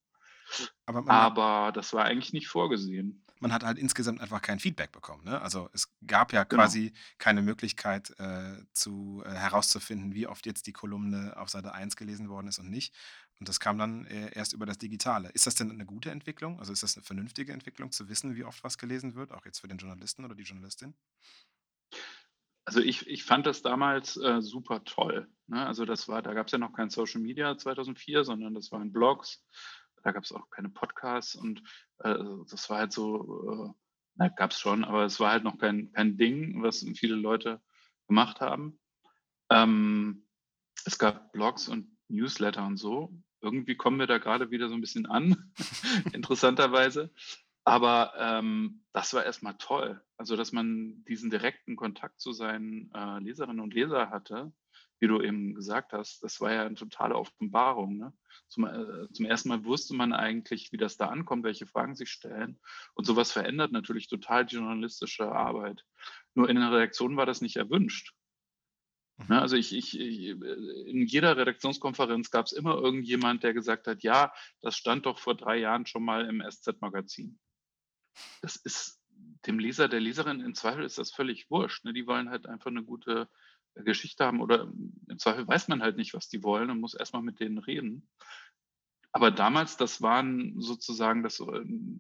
Aber 0.87 1.09
Aber 1.11 1.73
das 1.73 1.93
war 1.95 2.05
eigentlich 2.05 2.33
nicht 2.35 2.49
vorgesehen. 2.49 3.23
man 3.41 3.53
hat 3.53 3.65
halt 3.65 3.79
insgesamt 3.79 4.21
einfach 4.21 4.43
kein 4.43 4.59
Feedback 4.61 4.93
bekommen. 4.93 5.25
Ne? 5.25 5.41
Also 5.41 5.69
es 5.73 5.91
gab 6.07 6.33
ja 6.33 6.45
Genau. 6.45 6.63
quasi 6.63 6.93
keine 7.19 7.43
Möglichkeit 7.43 8.13
äh, 8.19 8.57
zu, 8.75 9.23
äh, 9.25 9.31
herauszufinden, 9.31 10.15
wie 10.15 10.27
oft 10.27 10.45
jetzt 10.47 10.67
die 10.67 10.73
Kolumne 10.73 11.35
auf 11.37 11.49
Seite 11.49 11.73
1 11.73 11.97
gelesen 11.97 12.29
worden 12.29 12.49
ist 12.49 12.59
und 12.59 12.71
nicht. 12.71 12.95
Und 13.41 13.49
das 13.49 13.61
kam 13.61 13.79
dann 13.79 14.07
äh, 14.07 14.31
erst 14.35 14.53
über 14.53 14.67
das 14.67 14.79
Digitale. 14.79 15.29
Ist 15.31 15.47
das 15.47 15.55
denn 15.55 15.71
eine 15.71 15.87
gute 15.87 16.11
Entwicklung? 16.11 16.59
Also 16.61 16.73
ist 16.73 16.83
das 16.83 16.97
eine 16.97 17.05
vernünftige 17.05 17.53
Entwicklung, 17.53 17.91
zu 17.91 18.09
wissen, 18.09 18.37
wie 18.37 18.45
oft 18.45 18.63
was 18.63 18.79
gelesen 18.79 19.15
wird, 19.15 19.33
auch 19.33 19.45
jetzt 19.45 19.61
für 19.61 19.69
den 19.69 19.79
Journalisten 19.79 20.25
oder 20.25 20.35
die 20.35 20.45
Journalistin? 20.45 20.95
Also 22.65 22.81
ich, 22.81 23.07
ich 23.07 23.25
fand 23.25 23.47
das 23.47 23.63
damals 23.63 24.17
äh, 24.17 24.41
super 24.41 24.85
toll. 24.85 25.29
Ne? 25.49 25.67
Also 25.67 25.85
das 25.85 26.09
war, 26.09 26.23
da 26.23 26.33
gab 26.33 26.47
es 26.47 26.53
ja 26.53 26.59
noch 26.59 26.73
kein 26.73 26.91
Social 26.91 27.21
Media 27.21 27.59
2004, 27.59 28.25
sondern 28.25 28.55
das 28.55 28.73
waren 28.73 28.93
Blogs. 28.93 29.45
Da 30.03 30.13
gab 30.13 30.25
es 30.25 30.33
auch 30.33 30.49
keine 30.51 30.71
Podcasts 30.71 31.35
und 31.35 31.63
äh, 31.99 32.15
das 32.49 32.71
war 32.71 32.79
halt 32.79 32.93
so, 32.93 33.75
äh, 34.19 34.31
gab 34.37 34.53
es 34.53 34.61
schon, 34.61 34.85
aber 34.85 35.05
es 35.05 35.19
war 35.21 35.33
halt 35.33 35.45
noch 35.45 35.59
kein, 35.59 35.93
kein 35.93 36.17
Ding, 36.17 36.63
was 36.63 36.87
viele 36.97 37.17
Leute 37.17 37.61
gemacht 38.07 38.41
haben. 38.41 38.79
Ähm, 39.51 40.27
es 40.85 40.99
gab 40.99 41.33
Blogs 41.33 41.69
und 41.69 41.95
Newsletter 42.09 42.67
und 42.67 42.77
so. 42.77 43.15
Irgendwie 43.45 43.77
kommen 43.77 43.99
wir 43.99 44.07
da 44.07 44.19
gerade 44.19 44.51
wieder 44.51 44.69
so 44.69 44.75
ein 44.75 44.81
bisschen 44.81 45.07
an, 45.07 45.53
interessanterweise. 46.13 47.13
Aber 47.65 48.13
ähm, 48.19 48.83
das 48.93 49.15
war 49.15 49.25
erstmal 49.25 49.55
toll. 49.59 50.03
Also, 50.17 50.37
dass 50.37 50.53
man 50.53 51.05
diesen 51.05 51.31
direkten 51.31 51.77
Kontakt 51.77 52.21
zu 52.21 52.33
seinen 52.33 52.91
äh, 52.95 53.21
Leserinnen 53.21 53.61
und 53.61 53.75
Lesern 53.75 54.11
hatte, 54.11 54.53
wie 55.01 55.09
du 55.09 55.21
eben 55.21 55.55
gesagt 55.55 55.93
hast, 55.93 56.23
das 56.23 56.41
war 56.41 56.53
ja 56.53 56.65
eine 56.65 56.75
totale 56.77 57.17
Offenbarung. 57.17 57.97
Ne? 57.97 58.13
Zum, 58.49 58.65
äh, 58.65 59.11
zum 59.13 59.27
ersten 59.27 59.49
Mal 59.49 59.65
wusste 59.65 59.95
man 59.95 60.13
eigentlich, 60.13 60.73
wie 60.73 60.77
das 60.77 60.97
da 60.97 61.09
ankommt, 61.09 61.45
welche 61.45 61.67
Fragen 61.67 61.95
sich 61.95 62.11
stellen. 62.11 62.59
Und 62.95 63.05
sowas 63.05 63.33
verändert 63.33 63.73
natürlich 63.73 64.09
total 64.09 64.47
die 64.47 64.57
journalistische 64.57 65.31
Arbeit. 65.31 65.85
Nur 66.35 66.49
in 66.49 66.57
der 66.57 66.73
Redaktion 66.73 67.17
war 67.17 67.27
das 67.27 67.41
nicht 67.41 67.57
erwünscht. 67.57 68.15
Ne, 69.29 69.41
also 69.41 69.57
ich, 69.57 69.73
ich, 69.73 69.99
ich, 69.99 70.29
in 70.29 71.07
jeder 71.07 71.37
Redaktionskonferenz 71.37 72.31
gab 72.31 72.47
es 72.47 72.53
immer 72.53 72.75
irgendjemand, 72.75 73.45
der 73.45 73.55
gesagt 73.55 73.87
hat, 73.87 74.03
ja, 74.03 74.33
das 74.61 74.77
stand 74.77 75.07
doch 75.07 75.19
vor 75.19 75.37
drei 75.37 75.57
Jahren 75.59 75.87
schon 75.87 76.05
mal 76.05 76.27
im 76.27 76.43
SZ-Magazin. 76.43 77.39
Das 78.43 78.57
ist 78.57 79.01
dem 79.47 79.59
Leser, 79.61 79.89
der 79.89 80.01
Leserin 80.01 80.41
im 80.41 80.55
Zweifel 80.55 80.85
ist 80.85 80.99
das 80.99 81.13
völlig 81.13 81.49
wurscht. 81.49 81.85
Ne? 81.85 81.93
Die 81.93 82.07
wollen 82.07 82.31
halt 82.31 82.47
einfach 82.47 82.71
eine 82.71 82.83
gute 82.83 83.29
Geschichte 83.77 84.25
haben 84.25 84.41
oder 84.41 84.73
im 85.09 85.19
Zweifel 85.19 85.47
weiß 85.47 85.69
man 85.69 85.83
halt 85.83 85.97
nicht, 85.97 86.15
was 86.15 86.29
die 86.29 86.43
wollen 86.43 86.71
und 86.71 86.81
muss 86.81 86.95
erstmal 86.95 87.23
mit 87.23 87.41
denen 87.41 87.59
reden. 87.59 88.09
Aber 89.13 89.31
damals, 89.31 89.77
das 89.77 90.03
waren 90.03 90.61
sozusagen, 90.61 91.23
das, 91.23 91.41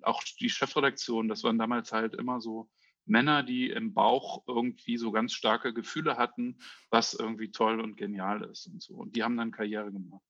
auch 0.02 0.22
die 0.40 0.50
Chefredaktion, 0.50 1.28
das 1.28 1.44
waren 1.44 1.58
damals 1.58 1.92
halt 1.92 2.14
immer 2.14 2.40
so 2.40 2.68
Männer, 3.06 3.42
die 3.42 3.70
im 3.70 3.94
Bauch 3.94 4.44
irgendwie 4.46 4.96
so 4.96 5.12
ganz 5.12 5.32
starke 5.32 5.74
Gefühle 5.74 6.16
hatten, 6.16 6.58
was 6.90 7.14
irgendwie 7.14 7.50
toll 7.50 7.80
und 7.80 7.96
genial 7.96 8.42
ist 8.44 8.66
und 8.66 8.82
so. 8.82 8.94
Und 8.94 9.16
die 9.16 9.22
haben 9.22 9.36
dann 9.36 9.50
Karriere 9.50 9.92
gemacht. 9.92 10.22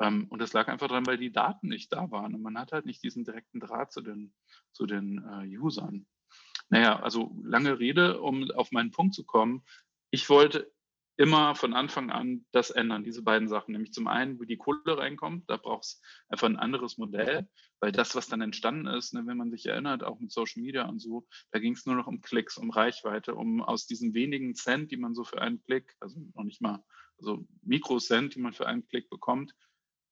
Ähm, 0.00 0.26
und 0.28 0.40
das 0.40 0.52
lag 0.52 0.68
einfach 0.68 0.88
daran, 0.88 1.06
weil 1.06 1.18
die 1.18 1.32
Daten 1.32 1.68
nicht 1.68 1.92
da 1.92 2.10
waren. 2.10 2.34
Und 2.34 2.42
man 2.42 2.58
hat 2.58 2.72
halt 2.72 2.86
nicht 2.86 3.02
diesen 3.02 3.24
direkten 3.24 3.60
Draht 3.60 3.92
zu 3.92 4.00
den, 4.00 4.34
zu 4.72 4.86
den 4.86 5.18
äh, 5.24 5.58
Usern. 5.58 6.06
Naja, 6.68 7.00
also 7.00 7.36
lange 7.42 7.78
Rede, 7.78 8.20
um 8.20 8.50
auf 8.52 8.72
meinen 8.72 8.92
Punkt 8.92 9.14
zu 9.14 9.24
kommen. 9.24 9.64
Ich 10.10 10.28
wollte 10.28 10.72
immer 11.20 11.54
von 11.54 11.74
Anfang 11.74 12.08
an 12.10 12.46
das 12.50 12.70
ändern, 12.70 13.04
diese 13.04 13.22
beiden 13.22 13.46
Sachen. 13.46 13.72
Nämlich 13.72 13.92
zum 13.92 14.06
einen, 14.06 14.40
wie 14.40 14.46
die 14.46 14.56
Kohle 14.56 14.96
reinkommt, 14.96 15.50
da 15.50 15.58
braucht 15.58 15.84
es 15.84 16.02
einfach 16.30 16.48
ein 16.48 16.56
anderes 16.56 16.96
Modell, 16.96 17.46
weil 17.78 17.92
das, 17.92 18.14
was 18.14 18.28
dann 18.28 18.40
entstanden 18.40 18.86
ist, 18.86 19.12
ne, 19.12 19.26
wenn 19.26 19.36
man 19.36 19.50
sich 19.50 19.66
erinnert, 19.66 20.02
auch 20.02 20.18
mit 20.18 20.32
Social 20.32 20.62
Media 20.62 20.88
und 20.88 20.98
so, 20.98 21.26
da 21.50 21.58
ging 21.58 21.74
es 21.74 21.84
nur 21.84 21.94
noch 21.94 22.06
um 22.06 22.22
Klicks, 22.22 22.56
um 22.56 22.70
Reichweite, 22.70 23.34
um 23.34 23.60
aus 23.62 23.86
diesen 23.86 24.14
wenigen 24.14 24.54
Cent, 24.54 24.92
die 24.92 24.96
man 24.96 25.14
so 25.14 25.24
für 25.24 25.42
einen 25.42 25.62
Klick, 25.62 25.94
also 26.00 26.18
noch 26.34 26.44
nicht 26.44 26.62
mal, 26.62 26.82
also 27.18 27.46
Mikrocent, 27.64 28.34
die 28.34 28.40
man 28.40 28.54
für 28.54 28.66
einen 28.66 28.88
Klick 28.88 29.10
bekommt, 29.10 29.54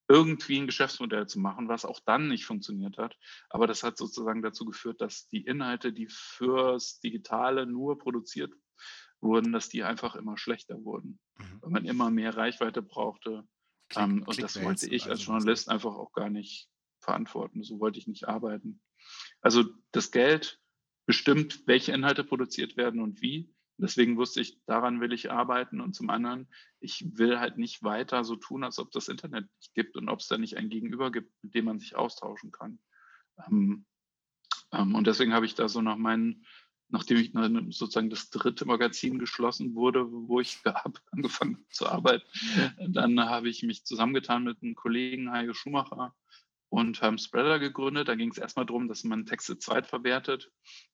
irgendwie 0.09 0.59
ein 0.59 0.67
Geschäftsmodell 0.67 1.27
zu 1.27 1.41
machen, 1.41 1.69
was 1.69 1.87
auch 1.87 2.00
dann 2.05 2.29
nicht 2.29 2.45
funktioniert 2.45 2.99
hat. 2.99 3.17
Aber 3.49 3.67
das 3.67 3.83
hat 3.83 3.97
sozusagen 3.97 4.43
dazu 4.43 4.67
geführt, 4.67 5.00
dass 5.00 5.27
die 5.29 5.47
Inhalte, 5.47 5.91
die 5.91 6.09
fürs 6.11 7.00
Digitale 7.00 7.65
nur 7.65 7.99
produziert 7.99 8.53
wurden, 9.21 9.53
dass 9.53 9.69
die 9.69 9.83
einfach 9.83 10.15
immer 10.15 10.39
schlechter 10.39 10.83
wurden, 10.85 11.19
mhm. 11.39 11.63
weil 11.63 11.71
man 11.71 11.85
immer 11.85 12.11
mehr 12.11 12.37
Reichweite 12.37 12.83
brauchte. 12.83 13.47
Klick, 13.89 14.05
ähm, 14.05 14.23
und 14.27 14.43
das 14.43 14.63
wollte 14.63 14.87
ich 14.89 15.09
als 15.09 15.25
Journalist 15.25 15.69
einfach 15.69 15.95
auch 15.95 16.13
gar 16.13 16.31
nicht 16.31 16.69
verantworten. 17.01 17.63
So 17.63 17.81
wollte 17.81 17.99
ich 17.99 18.07
nicht 18.07 18.29
arbeiten. 18.29 18.81
Also 19.41 19.65
das 19.93 20.11
Geld 20.11 20.61
bestimmt, 21.07 21.67
welche 21.67 21.93
Inhalte 21.93 22.25
produziert 22.25 22.77
werden 22.77 23.01
und 23.01 23.23
wie. 23.23 23.55
Deswegen 23.81 24.17
wusste 24.17 24.41
ich, 24.41 24.61
daran 24.67 25.01
will 25.01 25.13
ich 25.13 25.31
arbeiten. 25.31 25.81
Und 25.81 25.95
zum 25.95 26.11
anderen, 26.11 26.49
ich 26.81 27.17
will 27.17 27.39
halt 27.39 27.59
nicht 27.59 27.83
weiter 27.83 28.25
so 28.25 28.35
tun, 28.37 28.65
als 28.65 28.79
ob 28.79 28.91
das 28.91 29.09
Internet 29.09 29.49
nicht 29.61 29.73
gibt 29.75 29.97
und 29.97 30.09
ob 30.09 30.19
es 30.19 30.27
da 30.27 30.37
nicht 30.37 30.57
ein 30.57 30.69
Gegenüber 30.69 31.13
gibt, 31.13 31.33
mit 31.43 31.55
dem 31.55 31.67
man 31.67 31.79
sich 31.79 31.95
austauschen 31.95 32.51
kann. 32.51 32.81
Ähm, 33.47 33.87
ähm, 34.73 34.95
und 34.95 35.07
deswegen 35.07 35.33
habe 35.33 35.47
ich 35.47 35.55
da 35.55 35.69
so 35.69 35.81
nach 35.81 35.97
meinen 35.97 36.45
nachdem 36.90 37.18
ich 37.18 37.33
sozusagen 37.76 38.11
das 38.11 38.30
dritte 38.30 38.64
Magazin 38.64 39.18
geschlossen 39.18 39.75
wurde, 39.75 40.07
wo 40.11 40.40
ich 40.40 40.59
habe 40.64 40.99
angefangen 41.11 41.64
zu 41.71 41.87
arbeiten, 41.88 42.26
dann 42.88 43.21
habe 43.21 43.49
ich 43.49 43.62
mich 43.62 43.85
zusammengetan 43.85 44.45
mit 44.45 44.62
einem 44.62 44.75
Kollegen 44.75 45.30
Heike 45.30 45.54
Schumacher 45.54 46.14
und 46.71 47.02
haben 47.02 47.18
Spreader 47.18 47.59
gegründet. 47.59 48.09
Da 48.09 48.14
ging 48.14 48.30
es 48.30 48.38
erstmal 48.38 48.66
darum, 48.66 48.88
dass 48.88 49.04
man 49.04 49.26
Texte 49.26 49.59
zweitverwertet. 49.59 50.50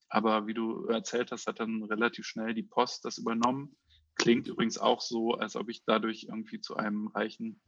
Aber 0.08 0.46
wie 0.46 0.54
du 0.54 0.86
erzählt 0.86 1.32
hast, 1.32 1.46
hat 1.46 1.60
dann 1.60 1.82
relativ 1.84 2.26
schnell 2.26 2.54
die 2.54 2.62
Post 2.62 3.04
das 3.04 3.18
übernommen. 3.18 3.76
Klingt 4.16 4.46
übrigens 4.46 4.78
auch 4.78 5.00
so, 5.00 5.34
als 5.34 5.56
ob 5.56 5.68
ich 5.68 5.84
dadurch 5.84 6.24
irgendwie 6.28 6.60
zu 6.60 6.76
einem 6.76 7.08
reichen 7.08 7.60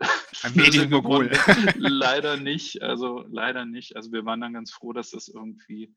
ein 0.42 0.54
Medienmogul. 0.54 1.30
leider 1.76 2.36
nicht, 2.36 2.82
also 2.82 3.24
leider 3.28 3.64
nicht. 3.64 3.96
Also 3.96 4.12
wir 4.12 4.24
waren 4.24 4.40
dann 4.40 4.54
ganz 4.54 4.70
froh, 4.70 4.92
dass 4.92 5.10
das 5.10 5.28
irgendwie 5.28 5.94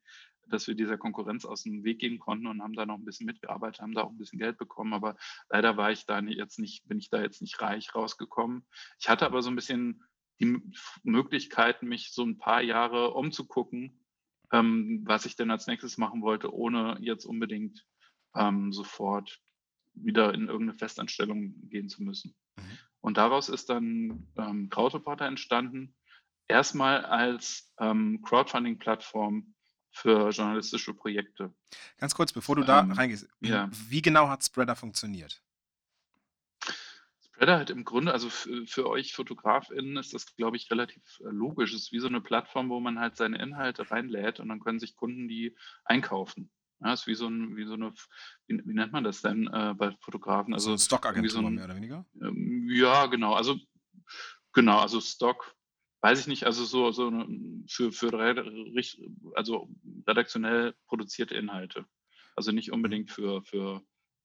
dass 0.48 0.66
wir 0.66 0.74
dieser 0.74 0.98
Konkurrenz 0.98 1.44
aus 1.44 1.62
dem 1.62 1.84
Weg 1.84 1.98
gehen 2.00 2.18
konnten 2.18 2.46
und 2.46 2.62
haben 2.62 2.74
da 2.74 2.86
noch 2.86 2.96
ein 2.96 3.04
bisschen 3.04 3.26
mitgearbeitet, 3.26 3.80
haben 3.80 3.94
da 3.94 4.02
auch 4.02 4.10
ein 4.10 4.18
bisschen 4.18 4.38
Geld 4.38 4.58
bekommen, 4.58 4.92
aber 4.92 5.16
leider 5.48 5.76
war 5.76 5.90
ich 5.90 6.06
da 6.06 6.20
jetzt 6.20 6.58
nicht, 6.58 6.86
bin 6.88 6.98
ich 6.98 7.10
da 7.10 7.20
jetzt 7.20 7.40
nicht 7.40 7.60
reich 7.60 7.94
rausgekommen. 7.94 8.66
Ich 8.98 9.08
hatte 9.08 9.26
aber 9.26 9.42
so 9.42 9.50
ein 9.50 9.56
bisschen 9.56 10.04
die 10.40 10.60
Möglichkeit, 11.02 11.82
mich 11.82 12.12
so 12.12 12.24
ein 12.24 12.38
paar 12.38 12.62
Jahre 12.62 13.14
umzugucken, 13.14 14.04
ähm, 14.52 15.02
was 15.04 15.26
ich 15.26 15.36
denn 15.36 15.50
als 15.50 15.66
nächstes 15.66 15.98
machen 15.98 16.22
wollte, 16.22 16.52
ohne 16.52 16.96
jetzt 17.00 17.24
unbedingt 17.24 17.86
ähm, 18.34 18.72
sofort 18.72 19.40
wieder 19.94 20.34
in 20.34 20.48
irgendeine 20.48 20.78
Festanstellung 20.78 21.54
gehen 21.68 21.88
zu 21.88 22.02
müssen. 22.02 22.34
Mhm. 22.56 22.78
Und 23.00 23.16
daraus 23.16 23.48
ist 23.48 23.70
dann 23.70 24.28
ähm, 24.36 24.70
Crowdreporter 24.70 25.26
entstanden, 25.26 25.94
erstmal 26.48 27.04
als 27.04 27.72
ähm, 27.78 28.22
Crowdfunding-Plattform 28.22 29.54
für 29.94 30.30
journalistische 30.30 30.92
Projekte. 30.92 31.54
Ganz 31.98 32.14
kurz, 32.14 32.32
bevor 32.32 32.56
du 32.56 32.64
da 32.64 32.80
ähm, 32.80 32.92
reingehst, 32.92 33.28
ja. 33.40 33.70
wie 33.88 34.02
genau 34.02 34.28
hat 34.28 34.44
Spreader 34.44 34.74
funktioniert? 34.74 35.40
Spreader 37.20 37.60
hat 37.60 37.70
im 37.70 37.84
Grunde, 37.84 38.12
also 38.12 38.28
für, 38.28 38.66
für 38.66 38.88
euch 38.88 39.14
FotografInnen 39.14 39.96
ist 39.96 40.12
das, 40.12 40.34
glaube 40.34 40.56
ich, 40.56 40.68
relativ 40.70 41.20
äh, 41.20 41.28
logisch. 41.28 41.72
Es 41.72 41.82
ist 41.82 41.92
wie 41.92 42.00
so 42.00 42.08
eine 42.08 42.20
Plattform, 42.20 42.70
wo 42.70 42.80
man 42.80 42.98
halt 42.98 43.16
seine 43.16 43.40
Inhalte 43.40 43.88
reinlädt 43.88 44.40
und 44.40 44.48
dann 44.48 44.58
können 44.58 44.80
sich 44.80 44.96
Kunden 44.96 45.28
die 45.28 45.56
einkaufen. 45.84 46.50
Ja, 46.80 46.92
ist 46.92 47.06
wie 47.06 47.14
so, 47.14 47.28
ein, 47.28 47.56
wie 47.56 47.64
so 47.64 47.74
eine, 47.74 47.94
wie, 48.48 48.60
wie 48.64 48.74
nennt 48.74 48.92
man 48.92 49.04
das 49.04 49.22
denn 49.22 49.46
äh, 49.46 49.74
bei 49.76 49.92
Fotografen? 50.00 50.54
Also, 50.54 50.72
also 50.72 50.84
Stockagentur 50.84 51.30
so 51.30 51.42
mehr 51.42 51.66
oder 51.66 51.76
weniger? 51.76 52.04
Ähm, 52.20 52.68
ja, 52.68 53.06
genau. 53.06 53.34
Also 53.34 53.60
genau, 54.52 54.80
also 54.80 55.00
Stock 55.00 55.54
weiß 56.04 56.20
ich 56.20 56.26
nicht, 56.26 56.44
also 56.44 56.66
so, 56.66 56.90
so 56.90 57.10
für, 57.66 57.90
für 57.90 58.12
also 59.34 59.70
redaktionell 60.06 60.74
produzierte 60.86 61.34
Inhalte. 61.34 61.86
Also 62.36 62.52
nicht 62.52 62.72
unbedingt 62.72 63.10
für, 63.10 63.42
für 63.42 63.80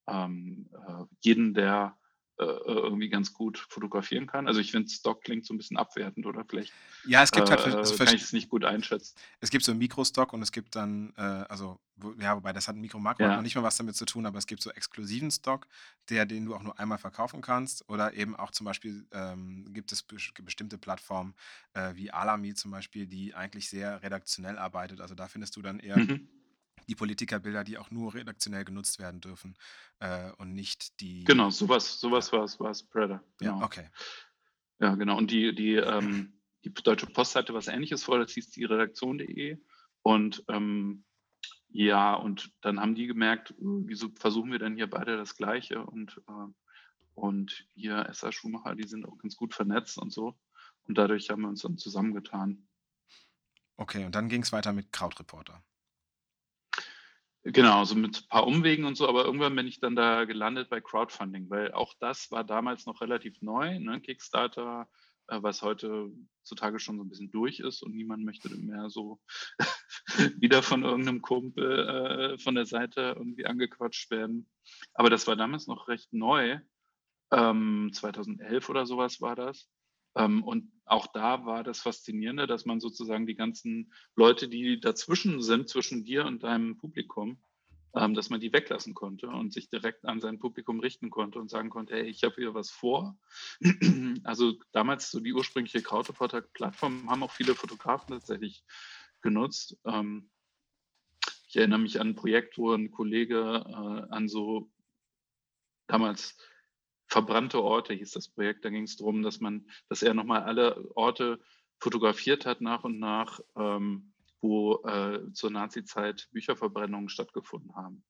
ähm, 0.06 0.70
äh, 0.74 1.06
jeden, 1.22 1.54
der 1.54 1.98
äh, 2.40 2.72
irgendwie 2.72 3.10
ganz 3.10 3.34
gut 3.34 3.58
fotografieren 3.58 4.26
kann. 4.26 4.48
Also 4.48 4.62
ich 4.62 4.72
finde, 4.72 4.90
Stock 4.90 5.22
klingt 5.24 5.46
so 5.46 5.54
ein 5.54 5.58
bisschen 5.58 5.78
abwertend 5.78 6.26
oder 6.26 6.46
vielleicht 6.46 6.74
ja, 7.06 7.22
es 7.22 7.32
gibt 7.32 7.50
halt 7.50 7.60
äh, 7.66 7.78
also 7.78 7.98
kann 7.98 8.16
ich 8.16 8.22
es 8.22 8.34
nicht 8.34 8.50
gut 8.50 8.64
einschätzen. 8.64 9.16
Es 9.42 9.50
gibt 9.50 9.66
so 9.66 9.74
Mikrostock 9.74 10.32
und 10.32 10.42
es 10.42 10.52
gibt 10.52 10.76
dann, 10.76 11.14
äh, 11.18 11.22
also 11.22 11.80
ja, 12.18 12.36
wobei 12.38 12.54
das 12.54 12.70
hat 12.70 12.78
ein 12.78 12.82
Mikro 12.82 13.00
Makro 13.00 13.24
ja. 13.24 13.36
noch 13.36 13.42
nicht 13.42 13.56
mal 13.56 13.64
was 13.64 13.76
damit 13.76 13.96
zu 13.96 14.06
tun, 14.06 14.26
aber 14.26 14.38
es 14.38 14.48
gibt 14.48 14.62
so 14.62 14.72
exklusiven 14.72 15.32
Stock, 15.32 15.68
der, 16.10 16.26
den 16.26 16.46
du 16.46 16.56
auch 16.56 16.64
nur 16.64 16.80
einmal 16.80 16.98
verkaufen 16.98 17.42
kannst. 17.42 17.88
Oder 17.90 18.14
eben 18.14 18.38
auch 18.38 18.52
zum 18.52 18.66
Beispiel 18.66 19.06
ähm, 19.12 19.74
gibt 19.74 19.92
es 19.92 20.04
be 20.04 20.16
bestimmte 20.44 20.78
Plattformen 20.78 21.34
äh, 21.74 21.94
wie 21.96 22.12
Alami 22.12 22.54
zum 22.54 22.72
Beispiel, 22.72 23.06
die 23.06 23.36
eigentlich 23.36 23.70
sehr 23.70 24.02
redaktionell 24.02 24.58
arbeitet. 24.58 25.02
Also 25.02 25.14
da 25.14 25.28
findest 25.28 25.58
du 25.58 25.62
dann 25.62 25.80
eher 25.80 25.98
mhm 25.98 26.30
die 26.88 26.96
Politikerbilder, 26.96 27.64
die 27.64 27.78
auch 27.78 27.92
nur 27.92 28.14
redaktionell 28.14 28.66
genutzt 28.66 29.00
werden 29.00 29.22
dürfen 29.22 29.58
äh, 30.00 30.32
und 30.38 30.54
nicht 30.54 31.00
die. 31.00 31.24
Genau, 31.24 31.50
sowas, 31.50 32.00
sowas 32.00 32.32
ja. 32.32 32.60
war 32.60 32.72
es 32.72 32.84
Predator. 32.84 33.24
Genau. 33.38 33.60
Ja, 33.60 33.66
okay. 33.66 33.90
Ja, 34.80 34.96
genau. 34.96 35.18
Und 35.18 35.32
die, 35.32 35.54
die, 35.54 35.76
ähm, 35.76 36.40
die 36.64 36.74
Deutsche 36.74 37.08
Post 37.08 37.36
hatte 37.36 37.54
was 37.54 37.68
ähnliches 37.68 38.04
vor, 38.04 38.20
das 38.20 38.32
hieß 38.32 38.52
die 38.52 38.66
Redaktion.de. 38.66 39.58
Und 40.02 40.44
ähm, 40.48 41.04
ja, 41.70 42.16
und 42.16 42.52
dann 42.62 42.80
haben 42.80 42.96
die 42.96 43.08
gemerkt, 43.08 43.54
wieso 43.60 44.10
versuchen 44.18 44.52
wir 44.52 44.60
denn 44.60 44.76
hier 44.76 44.90
beide 44.90 45.18
das 45.18 45.36
Gleiche? 45.36 45.86
Und, 45.86 46.22
äh, 46.28 46.54
und 47.14 47.68
hier 47.76 48.06
Esser 48.08 48.32
Schumacher, 48.32 48.76
die 48.76 48.88
sind 48.88 49.06
auch 49.06 49.18
ganz 49.18 49.36
gut 49.36 49.54
vernetzt 49.54 49.98
und 49.98 50.12
so. 50.12 50.38
Und 50.84 50.98
dadurch 50.98 51.30
haben 51.30 51.42
wir 51.42 51.50
uns 51.50 51.62
dann 51.62 51.78
zusammengetan. 51.78 52.68
Okay, 53.78 54.06
und 54.06 54.16
dann 54.16 54.30
ging 54.30 54.42
es 54.42 54.52
weiter 54.52 54.74
mit 54.74 54.92
Krautreporter. 54.92 55.64
Genau, 57.52 57.84
so 57.84 57.96
mit 57.96 58.16
ein 58.16 58.28
paar 58.28 58.46
Umwegen 58.46 58.86
und 58.86 58.96
so, 58.96 59.08
aber 59.08 59.26
irgendwann 59.26 59.56
bin 59.56 59.66
ich 59.66 59.80
dann 59.80 59.96
da 59.96 60.26
gelandet 60.26 60.70
bei 60.70 60.82
Crowdfunding, 60.82 61.50
weil 61.50 61.72
auch 61.72 61.96
das 62.00 62.30
war 62.30 62.44
damals 62.44 62.86
noch 62.86 63.02
relativ 63.02 63.42
neu, 63.42 63.80
ne? 63.80 64.00
Kickstarter, 64.02 64.88
äh, 65.28 65.42
was 65.42 65.64
heutzutage 65.64 66.80
schon 66.80 66.98
so 66.98 67.04
ein 67.04 67.10
bisschen 67.10 67.32
durch 67.32 67.60
ist 67.60 67.82
und 67.82 67.96
niemand 67.96 68.24
möchte 68.24 68.50
mehr 68.50 68.92
so 68.92 69.20
wieder 70.40 70.62
von 70.62 70.84
irgendeinem 70.84 71.24
Kumpel 71.24 72.36
äh, 72.36 72.38
von 72.38 72.54
der 72.54 72.68
Seite 72.68 73.16
irgendwie 73.18 73.48
angequatscht 73.48 74.12
werden. 74.12 74.48
Aber 74.94 75.10
das 75.10 75.26
war 75.26 75.36
damals 75.36 75.66
noch 75.66 75.88
recht 75.88 76.14
neu. 76.14 76.60
Ähm, 77.32 77.90
2011 77.94 78.70
oder 78.70 78.86
sowas 78.86 79.22
war 79.22 79.36
das. 79.36 79.68
Ähm, 80.16 80.44
und 80.44 80.72
auch 80.90 81.08
da 81.08 81.46
war 81.46 81.64
das 81.64 81.80
Faszinierende, 81.80 82.48
dass 82.48 82.66
man 82.66 82.80
sozusagen 82.80 83.28
die 83.28 83.36
ganzen 83.36 83.94
Leute, 84.16 84.50
die 84.50 84.80
dazwischen 84.80 85.42
sind, 85.42 85.70
zwischen 85.70 86.04
dir 86.04 86.26
und 86.26 86.44
deinem 86.44 86.78
Publikum, 86.78 87.42
ähm, 87.96 88.14
dass 88.14 88.30
man 88.30 88.40
die 88.40 88.54
weglassen 88.54 88.94
konnte 88.94 89.28
und 89.28 89.54
sich 89.54 89.70
direkt 89.70 90.06
an 90.06 90.20
sein 90.20 90.40
Publikum 90.40 90.80
richten 90.80 91.10
konnte 91.10 91.40
und 91.40 91.50
sagen 91.50 91.70
konnte, 91.70 91.96
hey, 91.96 92.08
ich 92.08 92.24
habe 92.24 92.36
hier 92.36 92.54
was 92.54 92.70
vor. 92.70 93.18
also 94.24 94.54
damals 94.72 95.12
so 95.12 95.20
die 95.20 95.34
ursprüngliche 95.34 95.82
Krautreporter-Plattform 95.82 97.10
haben 97.10 97.24
auch 97.24 97.32
viele 97.32 97.56
Fotografen 97.56 98.10
tatsächlich 98.10 98.64
genutzt. 99.22 99.78
Ähm, 99.86 100.30
ich 101.48 101.58
erinnere 101.58 101.80
mich 101.80 102.00
an 102.00 102.10
ein 102.10 102.16
Projekt, 102.16 102.58
wo 102.58 102.74
ein 102.74 102.92
Kollege 102.92 103.64
äh, 103.66 104.14
an 104.14 104.28
so 104.28 104.72
damals 105.88 106.38
Verbrannte 107.10 107.62
Orte 107.62 107.94
hieß 107.94 108.12
das 108.12 108.30
Projekt. 108.30 108.64
Da 108.64 108.70
ging 108.70 108.84
es 108.84 108.98
darum, 108.98 109.24
dass 109.24 109.40
man, 109.40 109.68
dass 109.90 110.04
er 110.04 110.14
nochmal 110.14 110.44
alle 110.44 110.90
Orte 110.96 111.40
fotografiert 111.80 112.46
hat 112.46 112.62
nach 112.62 112.84
und 112.84 113.00
nach, 113.00 113.40
ähm, 113.56 114.14
wo 114.42 114.84
äh, 114.86 115.32
zur 115.34 115.50
Nazi-Zeit 115.50 116.30
Bücherverbrennungen 116.32 117.10
stattgefunden 117.10 117.76
haben. 117.76 118.06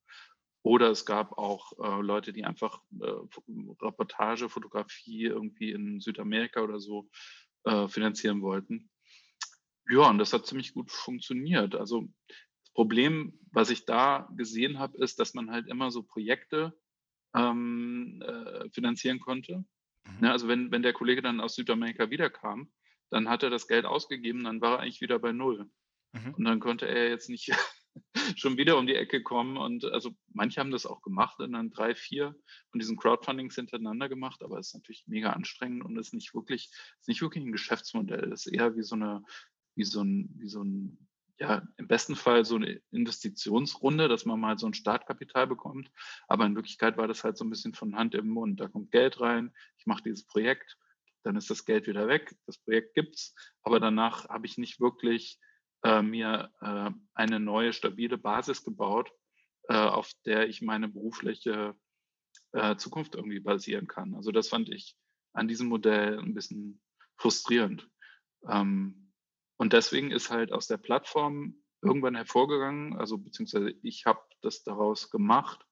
Oder 0.61 0.89
es 0.89 1.05
gab 1.05 1.37
auch 1.37 1.71
äh, 1.79 2.01
Leute, 2.01 2.33
die 2.33 2.43
einfach 2.43 2.81
äh, 2.99 3.11
Reportage, 3.81 4.49
Fotografie 4.49 5.23
irgendwie 5.23 5.71
in 5.71 6.01
Südamerika 6.01 6.61
oder 6.61 6.79
so 6.79 7.09
äh, 7.63 7.87
finanzieren 7.87 8.41
wollten. 8.41 8.89
Ja, 9.89 10.09
und 10.09 10.17
das 10.17 10.33
hat 10.33 10.45
ziemlich 10.45 10.73
gut 10.73 10.91
funktioniert. 10.91 11.75
Also 11.75 12.09
das 12.63 12.73
Problem, 12.73 13.39
was 13.51 13.69
ich 13.69 13.85
da 13.85 14.29
gesehen 14.35 14.77
habe, 14.77 14.97
ist, 14.97 15.19
dass 15.19 15.33
man 15.33 15.51
halt 15.51 15.67
immer 15.67 15.89
so 15.89 16.03
Projekte 16.03 16.77
ähm, 17.35 18.21
äh, 18.21 18.69
finanzieren 18.69 19.19
konnte. 19.19 19.57
Mhm. 19.57 20.13
Ja, 20.15 20.21
ne, 20.21 20.31
also 20.31 20.47
wenn, 20.47 20.71
wenn 20.71 20.83
der 20.83 20.93
Kollege 20.93 21.21
dann 21.21 21.41
aus 21.41 21.55
Südamerika 21.55 22.09
wiederkam, 22.09 22.71
dann 23.09 23.29
hat 23.29 23.43
er 23.43 23.49
das 23.49 23.67
Geld 23.67 23.85
ausgegeben, 23.85 24.43
dann 24.43 24.61
war 24.61 24.73
er 24.73 24.79
eigentlich 24.79 25.01
wieder 25.01 25.19
bei 25.19 25.31
Null. 25.31 25.69
Mhm. 26.13 26.33
Und 26.35 26.43
dann 26.45 26.59
konnte 26.59 26.87
er 26.87 27.09
jetzt 27.09 27.29
nicht 27.29 27.51
schon 28.35 28.57
wieder 28.57 28.77
um 28.77 28.87
die 28.87 28.95
Ecke 28.95 29.23
kommen. 29.23 29.57
Und 29.57 29.85
also 29.85 30.11
manche 30.33 30.59
haben 30.59 30.71
das 30.71 30.85
auch 30.85 31.01
gemacht 31.01 31.39
und 31.39 31.53
dann 31.53 31.71
drei, 31.71 31.95
vier 31.95 32.35
von 32.71 32.79
diesen 32.79 32.97
Crowdfundings 32.97 33.55
hintereinander 33.55 34.09
gemacht, 34.09 34.41
aber 34.43 34.59
es 34.59 34.67
ist 34.67 34.75
natürlich 34.75 35.03
mega 35.07 35.31
anstrengend 35.31 35.83
und 35.83 35.97
ist 35.97 36.13
nicht 36.13 36.33
wirklich, 36.33 36.71
ist 36.99 37.07
nicht 37.07 37.21
wirklich 37.21 37.43
ein 37.43 37.51
Geschäftsmodell. 37.51 38.31
Es 38.31 38.45
ist 38.45 38.53
eher 38.53 38.75
wie 38.75 38.83
so 38.83 38.95
eine, 38.95 39.23
wie 39.75 39.83
so 39.83 40.03
ein, 40.03 40.29
wie 40.37 40.49
so 40.49 40.63
ein, 40.63 41.08
ja, 41.39 41.65
im 41.77 41.87
besten 41.87 42.15
Fall 42.15 42.43
so 42.43 42.55
eine 42.55 42.81
Investitionsrunde, 42.91 44.09
dass 44.09 44.25
man 44.25 44.39
mal 44.39 44.57
so 44.57 44.67
ein 44.67 44.73
Startkapital 44.73 45.47
bekommt. 45.47 45.89
Aber 46.27 46.45
in 46.45 46.55
Wirklichkeit 46.55 46.97
war 46.97 47.07
das 47.07 47.23
halt 47.23 47.37
so 47.37 47.45
ein 47.45 47.49
bisschen 47.49 47.73
von 47.73 47.95
Hand 47.95 48.13
im 48.13 48.27
Mund. 48.27 48.59
Da 48.59 48.67
kommt 48.67 48.91
Geld 48.91 49.21
rein, 49.21 49.53
ich 49.77 49.85
mache 49.85 50.03
dieses 50.03 50.27
Projekt, 50.27 50.77
dann 51.23 51.37
ist 51.37 51.49
das 51.49 51.65
Geld 51.65 51.87
wieder 51.87 52.07
weg, 52.07 52.35
das 52.45 52.57
Projekt 52.57 52.93
gibt's, 52.93 53.35
aber 53.63 53.79
danach 53.79 54.27
habe 54.29 54.45
ich 54.45 54.57
nicht 54.57 54.79
wirklich 54.79 55.39
äh, 55.83 56.01
mir 56.01 56.51
äh, 56.61 56.91
eine 57.13 57.39
neue 57.39 57.73
stabile 57.73 58.17
Basis 58.17 58.63
gebaut, 58.63 59.11
äh, 59.69 59.75
auf 59.75 60.11
der 60.25 60.49
ich 60.49 60.61
meine 60.61 60.89
berufliche 60.89 61.75
äh, 62.51 62.75
Zukunft 62.75 63.15
irgendwie 63.15 63.39
basieren 63.39 63.87
kann. 63.87 64.13
Also 64.15 64.31
das 64.31 64.49
fand 64.49 64.69
ich 64.69 64.97
an 65.33 65.47
diesem 65.47 65.67
Modell 65.67 66.19
ein 66.19 66.33
bisschen 66.33 66.81
frustrierend. 67.17 67.87
Ähm, 68.49 68.98
und 69.59 69.73
deswegen 69.73 70.09
ist 70.11 70.29
halt 70.29 70.53
aus 70.53 70.67
der 70.67 70.77
Plattform 70.77 71.53
irgendwann 71.81 72.15
hervorgegangen, 72.15 72.97
also 72.97 73.17
beziehungsweise 73.17 73.73
ich 73.83 74.05
habe 74.05 74.21
das 74.41 74.63
daraus 74.63 75.09
gemacht, 75.09 75.65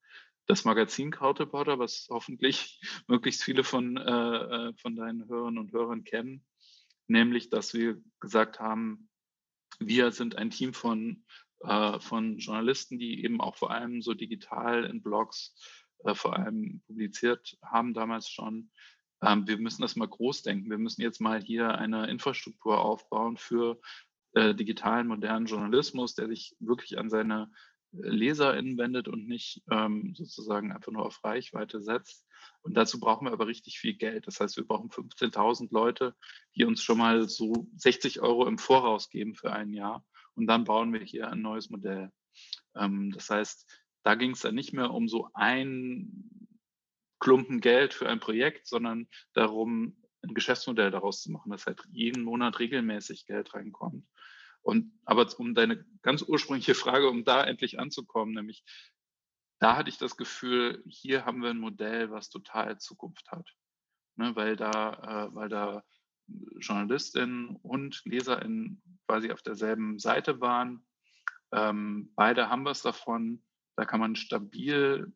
das 0.45 0.65
Magazin 0.65 1.09
Krautreporter, 1.09 1.79
was 1.79 2.07
hoffentlich 2.09 2.81
möglichst 3.07 3.43
viele 3.43 3.63
von, 3.63 3.95
äh, 3.95 4.01
äh, 4.71 4.73
von 4.75 4.97
deinen 4.97 5.27
Hörern 5.29 5.57
und 5.57 5.71
Hörern 5.71 6.03
kennen, 6.03 6.45
nämlich, 7.07 7.49
dass 7.49 7.73
wir 7.73 8.01
gesagt 8.19 8.59
haben, 8.59 9.09
wir 9.79 10.11
sind 10.11 10.37
ein 10.37 10.49
Team 10.49 10.73
von, 10.73 11.23
äh, 11.61 11.99
von 12.01 12.39
Journalisten, 12.39 12.99
die 12.99 13.23
eben 13.23 13.39
auch 13.39 13.55
vor 13.55 13.71
allem 13.71 14.01
so 14.01 14.13
digital 14.13 14.83
in 14.83 15.01
Blogs 15.01 15.55
äh, 15.99 16.13
vor 16.13 16.35
allem 16.35 16.81
publiziert 16.87 17.57
haben 17.63 17.93
damals 17.93 18.29
schon. 18.29 18.69
Ähm, 19.21 19.47
wir 19.47 19.57
müssen 19.57 19.81
das 19.81 19.95
mal 19.95 20.07
groß 20.07 20.43
denken. 20.43 20.69
Wir 20.69 20.77
müssen 20.77 21.01
jetzt 21.01 21.21
mal 21.21 21.41
hier 21.41 21.77
eine 21.77 22.07
Infrastruktur 22.07 22.79
aufbauen 22.79 23.37
für 23.37 23.79
äh, 24.33 24.53
digitalen, 24.53 25.07
modernen 25.07 25.45
Journalismus, 25.45 26.15
der 26.15 26.27
sich 26.27 26.55
wirklich 26.59 26.97
an 26.97 27.09
seine 27.09 27.51
LeserInnen 27.91 28.77
wendet 28.77 29.07
und 29.07 29.27
nicht 29.27 29.63
ähm, 29.71 30.13
sozusagen 30.15 30.71
einfach 30.71 30.91
nur 30.91 31.05
auf 31.05 31.23
Reichweite 31.23 31.81
setzt. 31.81 32.25
Und 32.61 32.75
dazu 32.75 32.99
brauchen 32.99 33.25
wir 33.25 33.31
aber 33.31 33.47
richtig 33.47 33.79
viel 33.79 33.95
Geld. 33.95 34.27
Das 34.27 34.39
heißt, 34.39 34.57
wir 34.57 34.65
brauchen 34.65 34.89
15.000 34.89 35.69
Leute, 35.71 36.15
die 36.55 36.65
uns 36.65 36.83
schon 36.83 36.97
mal 36.97 37.27
so 37.27 37.67
60 37.77 38.21
Euro 38.21 38.45
im 38.45 38.57
Voraus 38.57 39.09
geben 39.09 39.35
für 39.35 39.53
ein 39.53 39.73
Jahr. 39.73 40.05
Und 40.35 40.47
dann 40.47 40.65
bauen 40.65 40.93
wir 40.93 41.01
hier 41.01 41.29
ein 41.29 41.41
neues 41.41 41.69
Modell. 41.69 42.11
Ähm, 42.75 43.11
das 43.11 43.29
heißt, 43.29 43.65
da 44.03 44.15
ging 44.15 44.31
es 44.31 44.41
dann 44.41 44.55
nicht 44.55 44.73
mehr 44.73 44.91
um 44.91 45.07
so 45.07 45.29
ein 45.33 46.46
Klumpen 47.19 47.61
Geld 47.61 47.93
für 47.93 48.09
ein 48.09 48.19
Projekt, 48.19 48.67
sondern 48.67 49.07
darum, 49.33 49.97
ein 50.23 50.33
Geschäftsmodell 50.33 50.91
daraus 50.91 51.21
zu 51.21 51.31
machen, 51.31 51.51
dass 51.51 51.65
halt 51.65 51.81
jeden 51.91 52.23
Monat 52.23 52.59
regelmäßig 52.59 53.25
Geld 53.25 53.53
reinkommt. 53.53 54.05
Und 54.61 54.91
aber 55.05 55.27
um 55.37 55.55
deine 55.55 55.85
ganz 56.01 56.21
ursprüngliche 56.21 56.75
Frage, 56.75 57.09
um 57.09 57.23
da 57.23 57.43
endlich 57.43 57.79
anzukommen, 57.79 58.33
nämlich 58.33 58.63
da 59.59 59.75
hatte 59.75 59.89
ich 59.89 59.97
das 59.97 60.17
Gefühl, 60.17 60.83
hier 60.87 61.25
haben 61.25 61.41
wir 61.41 61.49
ein 61.49 61.59
Modell, 61.59 62.11
was 62.11 62.29
total 62.29 62.77
Zukunft 62.77 63.31
hat. 63.31 63.49
Ne, 64.15 64.35
weil 64.35 64.55
da, 64.55 65.27
äh, 65.27 65.35
weil 65.35 65.49
da 65.49 65.83
Journalistinnen 66.59 67.55
und 67.57 68.01
LeserInnen 68.05 68.81
quasi 69.07 69.31
auf 69.31 69.41
derselben 69.41 69.99
Seite 69.99 70.41
waren. 70.41 70.85
Ähm, 71.51 72.11
beide 72.15 72.49
haben 72.49 72.65
was 72.65 72.81
davon. 72.81 73.43
Da 73.75 73.85
kann 73.85 73.99
man 73.99 74.15
stabil, 74.15 75.13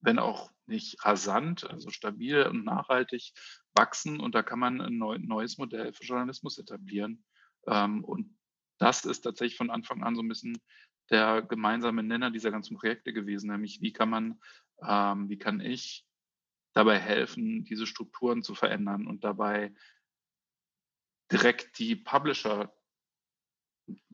wenn 0.00 0.18
auch 0.18 0.50
nicht 0.66 1.04
rasant, 1.04 1.68
also 1.68 1.90
stabil 1.90 2.42
und 2.42 2.64
nachhaltig 2.64 3.32
wachsen 3.74 4.20
und 4.20 4.34
da 4.34 4.42
kann 4.42 4.58
man 4.58 4.80
ein 4.80 4.98
neu, 4.98 5.18
neues 5.18 5.58
Modell 5.58 5.92
für 5.92 6.04
Journalismus 6.04 6.58
etablieren. 6.58 7.24
Ähm, 7.66 8.04
und 8.04 8.36
das 8.78 9.04
ist 9.04 9.22
tatsächlich 9.22 9.56
von 9.56 9.70
Anfang 9.70 10.02
an 10.02 10.16
so 10.16 10.22
ein 10.22 10.28
bisschen 10.28 10.58
der 11.10 11.42
gemeinsame 11.42 12.02
Nenner 12.02 12.30
dieser 12.30 12.50
ganzen 12.50 12.76
Projekte 12.76 13.12
gewesen, 13.12 13.50
nämlich 13.50 13.80
wie 13.80 13.92
kann 13.92 14.10
man, 14.10 14.40
ähm, 14.82 15.28
wie 15.28 15.38
kann 15.38 15.60
ich 15.60 16.04
dabei 16.74 16.98
helfen, 16.98 17.64
diese 17.64 17.86
Strukturen 17.86 18.42
zu 18.42 18.54
verändern 18.54 19.06
und 19.06 19.24
dabei 19.24 19.72
direkt 21.32 21.78
die 21.78 21.96
Publisher, 21.96 22.75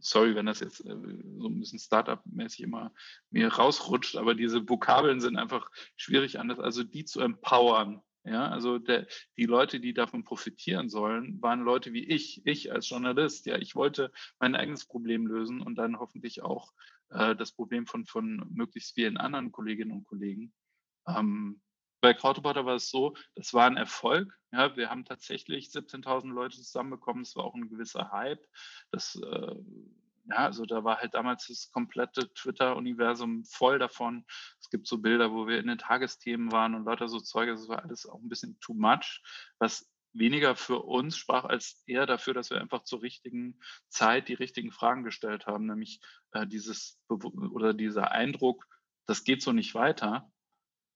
sorry, 0.01 0.35
wenn 0.35 0.47
das 0.47 0.61
jetzt 0.61 0.81
äh, 0.81 0.97
so 1.39 1.49
ein 1.49 1.61
bisschen 1.61 1.79
Startup-mäßig 1.79 2.61
immer 2.61 2.93
mir 3.31 3.49
rausrutscht, 3.49 4.17
aber 4.17 4.35
diese 4.35 4.69
Vokabeln 4.69 5.21
sind 5.21 5.37
einfach 5.37 5.71
schwierig 5.97 6.39
anders, 6.39 6.59
also 6.59 6.83
die 6.85 7.05
zu 7.05 7.21
empowern, 7.21 8.03
ja, 8.25 8.49
also 8.49 8.79
der, 8.79 9.09
die 9.37 9.47
Leute, 9.47 9.81
die 9.81 9.95
davon 9.95 10.23
profitieren 10.23 10.89
sollen, 10.89 11.43
waren 11.43 11.63
Leute 11.63 11.93
wie 11.93 12.05
ich, 12.05 12.47
ich 12.47 12.71
als 12.73 12.89
Journalist. 12.89 13.47
Ja, 13.47 13.59
ich 13.59 13.75
wollte 13.75 14.13
mein 14.39 14.55
eigenes 14.55 14.87
Problem 14.87 15.27
lösen 15.27 15.61
und 15.61 15.75
dann 15.75 15.99
hoffentlich 15.99 16.43
auch 16.43 16.73
äh, 17.11 17.35
das 17.35 17.53
Problem 17.53 17.87
von, 17.87 18.07
von 18.07 18.47
möglichst 18.55 18.95
vielen 18.95 19.17
anderen 19.17 19.51
Kolleginnen 19.51 19.91
und 19.91 20.05
Kollegen. 20.05 20.53
Ähm, 21.09 21.61
bei 22.03 22.13
Krautreporter 22.13 22.67
war 22.67 22.75
es 22.75 22.91
so, 22.91 23.15
das 23.37 23.55
war 23.55 23.67
ein 23.67 23.77
Erfolg. 23.77 24.37
Ja, 24.51 24.77
wir 24.77 24.91
haben 24.91 25.05
tatsächlich 25.05 25.69
17.000 25.69 26.33
Leute 26.33 26.57
zusammenbekommen. 26.57 27.23
Es 27.23 27.37
war 27.37 27.45
auch 27.45 27.55
ein 27.55 27.71
gewisser 27.71 28.11
Hype. 28.11 28.45
Das 28.91 29.15
äh, 29.15 29.55
ja, 30.29 30.37
also 30.37 30.67
da 30.67 30.85
war 30.85 30.99
halt 30.99 31.15
damals 31.15 31.47
das 31.49 31.71
komplette 31.73 32.33
Twitter-Universum 32.35 33.45
voll 33.45 33.79
davon. 33.79 34.25
Es 34.61 34.69
gibt 34.71 34.87
so 34.87 34.99
Bilder, 34.99 35.33
wo 35.33 35.47
wir 35.47 35.59
in 35.59 35.67
den 35.67 35.79
Tagesthemen 35.79 36.53
waren 36.53 36.75
und 36.75 36.85
lauter 36.85 37.09
so 37.09 37.19
Zeuge. 37.19 37.53
Das 37.53 37.69
war 37.69 37.83
alles 37.83 38.07
auch 38.07 38.21
ein 38.21 38.29
bisschen 38.29 38.59
too 38.61 38.75
much, 38.75 39.23
was 39.59 39.89
weniger 40.13 40.55
für 40.57 40.81
uns 40.81 41.17
sprach 41.17 41.45
als 41.45 41.83
eher 41.87 42.07
dafür, 42.07 42.35
dass 42.35 42.51
wir 42.51 42.61
einfach 42.61 42.85
zur 42.85 43.03
richtigen 43.03 43.59
Zeit 43.89 44.29
die 44.29 44.35
richtigen 44.35 44.71
Fragen 44.71 45.05
gestellt 45.05 45.47
haben, 45.47 45.67
nämlich 45.67 46.01
äh, 46.33 46.47
dieses 46.47 47.01
oder 47.09 47.75
dieser 47.75 48.11
Eindruck, 48.11 48.67
das 49.07 49.25
geht 49.25 49.43
so 49.43 49.53
nicht 49.53 49.75
weiter, 49.75 50.31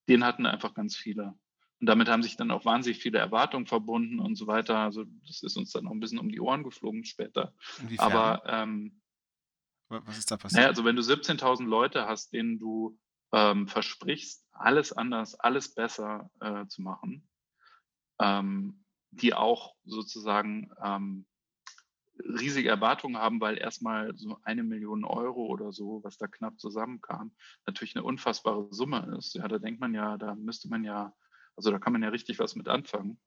den 0.09 0.25
hatten 0.25 0.47
einfach 0.47 0.75
ganz 0.75 0.97
viele. 0.97 1.35
Und 1.81 1.89
damit 1.89 2.09
haben 2.09 2.23
sich 2.23 2.37
dann 2.37 2.51
auch 2.51 2.65
wahnsinnig 2.65 2.99
viele 2.99 3.19
Erwartungen 3.19 3.67
verbunden 3.67 4.19
und 4.19 4.37
so 4.37 4.47
weiter. 4.47 4.79
Also 4.79 5.05
das 5.27 5.43
ist 5.43 5.57
uns 5.57 5.73
dann 5.73 5.87
auch 5.87 5.93
ein 5.93 6.01
bisschen 6.01 6.19
um 6.19 6.31
die 6.31 6.41
Ohren 6.41 6.63
geflogen 6.63 7.05
später. 7.05 7.53
Inwiefern? 7.81 8.13
Aber 8.13 8.43
ähm, 8.47 9.03
was 9.89 10.19
ist 10.19 10.31
da 10.31 10.37
passiert? 10.37 10.59
Naja, 10.59 10.69
also 10.69 10.85
wenn 10.85 10.97
du 10.97 11.03
17.000 11.03 11.65
Leute 11.65 12.07
hast, 12.07 12.33
denen 12.33 12.59
du 12.59 12.99
ähm, 13.33 13.69
versprichst, 13.69 14.45
alles 14.53 14.93
anders, 14.93 15.39
alles 15.39 15.75
besser 15.75 16.31
äh, 16.41 16.67
zu 16.67 16.83
machen, 16.83 17.29
ähm, 18.21 18.85
die 19.11 19.35
auch 19.35 19.75
sozusagen 19.85 20.71
ähm, 20.83 21.27
riesige 22.19 22.69
Erwartungen 22.69 23.17
haben, 23.17 23.41
weil 23.41 23.59
erstmal 23.59 24.17
so 24.17 24.39
eine 24.43 24.63
Million 24.63 25.05
Euro 25.05 25.47
oder 25.47 25.73
so, 25.73 26.03
was 26.03 26.17
da 26.19 26.27
knapp 26.27 26.59
zusammenkam, 26.59 27.33
natürlich 27.67 27.97
eine 27.97 28.05
unfassbare 28.05 28.69
Summe 28.71 29.15
ist. 29.19 29.35
Ja, 29.35 29.47
da 29.49 29.59
denkt 29.59 29.81
man 29.81 29.95
ja, 29.95 30.17
da 30.17 30.35
müsste 30.35 30.69
man 30.69 30.85
ja, 30.85 31.15
also 31.57 31.71
da 31.71 31.79
kann 31.79 31.93
man 31.93 32.03
ja 32.03 32.09
richtig 32.09 32.39
was 32.39 32.57
mit 32.57 32.69
anfangen. 32.69 33.19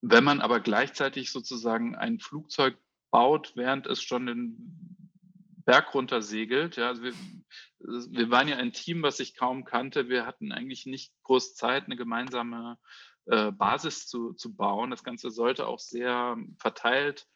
Wenn 0.00 0.24
man 0.24 0.40
aber 0.40 0.60
gleichzeitig 0.60 1.30
sozusagen 1.30 1.94
ein 1.94 2.18
Flugzeug 2.18 2.76
baut, 3.10 3.52
während 3.54 3.86
es 3.86 4.02
schon 4.02 4.26
den 4.26 4.98
Berg 5.64 5.94
runter 5.94 6.22
segelt. 6.22 6.76
Ja, 6.76 6.88
also 6.88 7.02
wir, 7.02 7.12
wir 7.78 8.30
waren 8.30 8.48
ja 8.48 8.56
ein 8.56 8.72
Team, 8.72 9.02
was 9.02 9.20
ich 9.20 9.36
kaum 9.36 9.64
kannte. 9.64 10.08
Wir 10.08 10.26
hatten 10.26 10.50
eigentlich 10.50 10.86
nicht 10.86 11.12
groß 11.22 11.54
Zeit, 11.54 11.84
eine 11.84 11.96
gemeinsame 11.96 12.78
äh, 13.26 13.52
Basis 13.52 14.06
zu, 14.06 14.32
zu 14.32 14.54
bauen. 14.54 14.90
Das 14.90 15.04
Ganze 15.04 15.30
sollte 15.30 15.66
auch 15.66 15.78
sehr 15.78 16.36
verteilt 16.58 17.26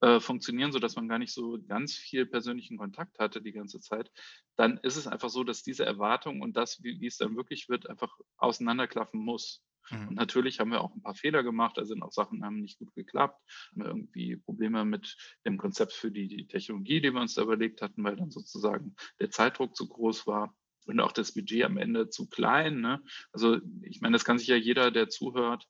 äh, 0.00 0.20
funktionieren, 0.20 0.72
sodass 0.72 0.96
man 0.96 1.08
gar 1.08 1.18
nicht 1.18 1.32
so 1.32 1.58
ganz 1.66 1.94
viel 1.94 2.26
persönlichen 2.26 2.76
Kontakt 2.76 3.18
hatte 3.18 3.40
die 3.40 3.52
ganze 3.52 3.80
Zeit. 3.80 4.10
Dann 4.56 4.78
ist 4.78 4.96
es 4.96 5.06
einfach 5.06 5.30
so, 5.30 5.42
dass 5.42 5.62
diese 5.62 5.86
Erwartung 5.86 6.42
und 6.42 6.56
das, 6.56 6.82
wie, 6.82 7.00
wie 7.00 7.06
es 7.06 7.16
dann 7.16 7.36
wirklich 7.36 7.68
wird, 7.68 7.88
einfach 7.88 8.14
auseinanderklaffen 8.36 9.18
muss. 9.18 9.62
Mhm. 9.90 10.08
Und 10.08 10.14
natürlich 10.16 10.60
haben 10.60 10.70
wir 10.70 10.82
auch 10.82 10.94
ein 10.94 11.02
paar 11.02 11.14
Fehler 11.14 11.42
gemacht, 11.42 11.78
da 11.78 11.84
sind 11.84 12.02
auch 12.02 12.12
Sachen 12.12 12.44
haben 12.44 12.60
nicht 12.60 12.78
gut 12.78 12.94
geklappt, 12.94 13.40
haben 13.70 13.80
wir 13.80 13.86
irgendwie 13.86 14.36
Probleme 14.36 14.84
mit 14.84 15.16
dem 15.46 15.56
Konzept 15.58 15.92
für 15.92 16.10
die, 16.10 16.28
die 16.28 16.46
Technologie, 16.46 17.00
die 17.00 17.12
wir 17.12 17.20
uns 17.20 17.34
da 17.34 17.42
überlegt 17.42 17.82
hatten, 17.82 18.04
weil 18.04 18.16
dann 18.16 18.30
sozusagen 18.30 18.96
der 19.20 19.30
Zeitdruck 19.30 19.76
zu 19.76 19.88
groß 19.88 20.26
war 20.26 20.54
und 20.86 21.00
auch 21.00 21.12
das 21.12 21.32
Budget 21.32 21.64
am 21.64 21.76
Ende 21.76 22.08
zu 22.08 22.28
klein. 22.28 22.80
Ne? 22.80 23.02
Also 23.32 23.58
ich 23.82 24.00
meine, 24.00 24.14
das 24.14 24.24
kann 24.24 24.38
sich 24.38 24.48
ja 24.48 24.56
jeder, 24.56 24.90
der 24.90 25.08
zuhört, 25.08 25.66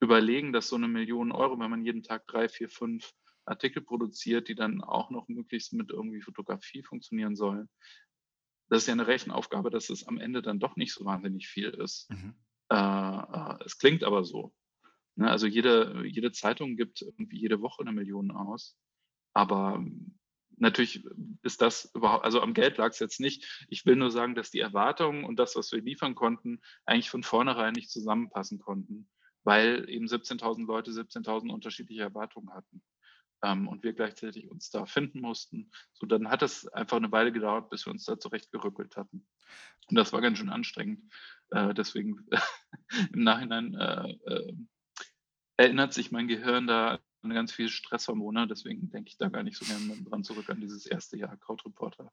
überlegen, 0.00 0.52
dass 0.52 0.68
so 0.68 0.76
eine 0.76 0.88
Million 0.88 1.32
Euro, 1.32 1.58
wenn 1.58 1.70
man 1.70 1.84
jeden 1.84 2.02
Tag 2.02 2.26
drei, 2.26 2.48
vier, 2.48 2.68
fünf 2.68 3.12
Artikel 3.46 3.82
produziert, 3.82 4.48
die 4.48 4.54
dann 4.54 4.82
auch 4.82 5.10
noch 5.10 5.28
möglichst 5.28 5.72
mit 5.72 5.90
irgendwie 5.90 6.20
Fotografie 6.20 6.82
funktionieren 6.82 7.36
sollen. 7.36 7.68
Das 8.68 8.82
ist 8.82 8.88
ja 8.88 8.92
eine 8.92 9.06
Rechenaufgabe, 9.06 9.70
dass 9.70 9.90
es 9.90 10.06
am 10.06 10.18
Ende 10.18 10.42
dann 10.42 10.58
doch 10.58 10.76
nicht 10.76 10.92
so 10.92 11.04
wahnsinnig 11.04 11.48
viel 11.48 11.70
ist. 11.70 12.10
Mhm. 12.10 12.34
Äh, 12.70 12.76
äh, 12.76 13.64
es 13.64 13.78
klingt 13.78 14.02
aber 14.02 14.24
so. 14.24 14.52
Ne? 15.14 15.30
Also 15.30 15.46
jede, 15.46 16.04
jede 16.06 16.32
Zeitung 16.32 16.76
gibt 16.76 17.02
irgendwie 17.02 17.38
jede 17.38 17.62
Woche 17.62 17.82
eine 17.82 17.92
Million 17.92 18.32
aus. 18.32 18.76
Aber 19.32 19.84
natürlich 20.56 21.04
ist 21.42 21.62
das 21.62 21.90
überhaupt, 21.94 22.24
also 22.24 22.40
am 22.40 22.54
Geld 22.54 22.78
lag 22.78 22.90
es 22.90 22.98
jetzt 22.98 23.20
nicht. 23.20 23.66
Ich 23.68 23.86
will 23.86 23.96
nur 23.96 24.10
sagen, 24.10 24.34
dass 24.34 24.50
die 24.50 24.60
Erwartungen 24.60 25.24
und 25.24 25.38
das, 25.38 25.56
was 25.56 25.72
wir 25.72 25.80
liefern 25.80 26.14
konnten, 26.14 26.60
eigentlich 26.84 27.10
von 27.10 27.22
vornherein 27.22 27.74
nicht 27.74 27.90
zusammenpassen 27.90 28.58
konnten, 28.58 29.08
weil 29.44 29.88
eben 29.88 30.06
17.000 30.06 30.66
Leute 30.66 30.90
17.000 30.90 31.52
unterschiedliche 31.52 32.02
Erwartungen 32.02 32.52
hatten 32.52 32.82
ähm, 33.42 33.68
und 33.68 33.82
wir 33.82 33.92
gleichzeitig 33.92 34.50
uns 34.50 34.70
da 34.70 34.86
finden 34.86 35.20
mussten. 35.20 35.70
So, 35.94 36.06
dann 36.06 36.30
hat 36.30 36.42
es 36.42 36.66
einfach 36.68 36.96
eine 36.96 37.12
Weile 37.12 37.32
gedauert, 37.32 37.70
bis 37.70 37.86
wir 37.86 37.92
uns 37.92 38.04
da 38.04 38.18
zurechtgerückelt 38.18 38.96
hatten. 38.96 39.26
Und 39.88 39.96
das 39.96 40.12
war 40.12 40.20
ganz 40.20 40.38
schön 40.38 40.48
anstrengend. 40.48 41.12
Äh, 41.50 41.74
deswegen 41.74 42.26
im 43.12 43.22
Nachhinein 43.22 43.74
äh, 43.74 44.10
äh, 44.26 44.54
erinnert 45.56 45.92
sich 45.92 46.10
mein 46.10 46.28
Gehirn 46.28 46.66
da 46.66 46.98
ganz 47.22 47.52
viel 47.52 47.68
Stresshormone. 47.68 48.46
Deswegen 48.46 48.90
denke 48.90 49.08
ich 49.08 49.18
da 49.18 49.28
gar 49.28 49.42
nicht 49.42 49.58
so 49.58 49.64
gerne 49.64 50.02
dran 50.04 50.24
zurück 50.24 50.48
an 50.50 50.60
dieses 50.60 50.86
erste 50.86 51.16
Jahr 51.16 51.36
Krautreporter. 51.36 52.12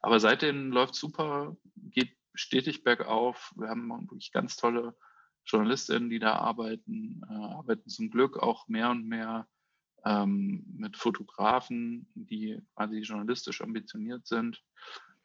Aber 0.00 0.20
seitdem 0.20 0.72
läuft 0.72 0.94
super, 0.94 1.56
geht 1.76 2.16
stetig 2.34 2.82
bergauf. 2.82 3.52
Wir 3.56 3.68
haben 3.68 3.88
wirklich 3.88 4.32
ganz 4.32 4.56
tolle 4.56 4.96
Journalistinnen, 5.44 6.10
die 6.10 6.18
da 6.18 6.36
arbeiten, 6.36 7.22
äh, 7.28 7.34
arbeiten 7.34 7.88
zum 7.88 8.10
Glück 8.10 8.38
auch 8.38 8.68
mehr 8.68 8.90
und 8.90 9.06
mehr 9.06 9.48
ähm, 10.04 10.64
mit 10.76 10.96
Fotografen, 10.96 12.08
die 12.14 12.60
quasi 12.74 12.98
journalistisch 13.00 13.60
ambitioniert 13.60 14.26
sind. 14.26 14.62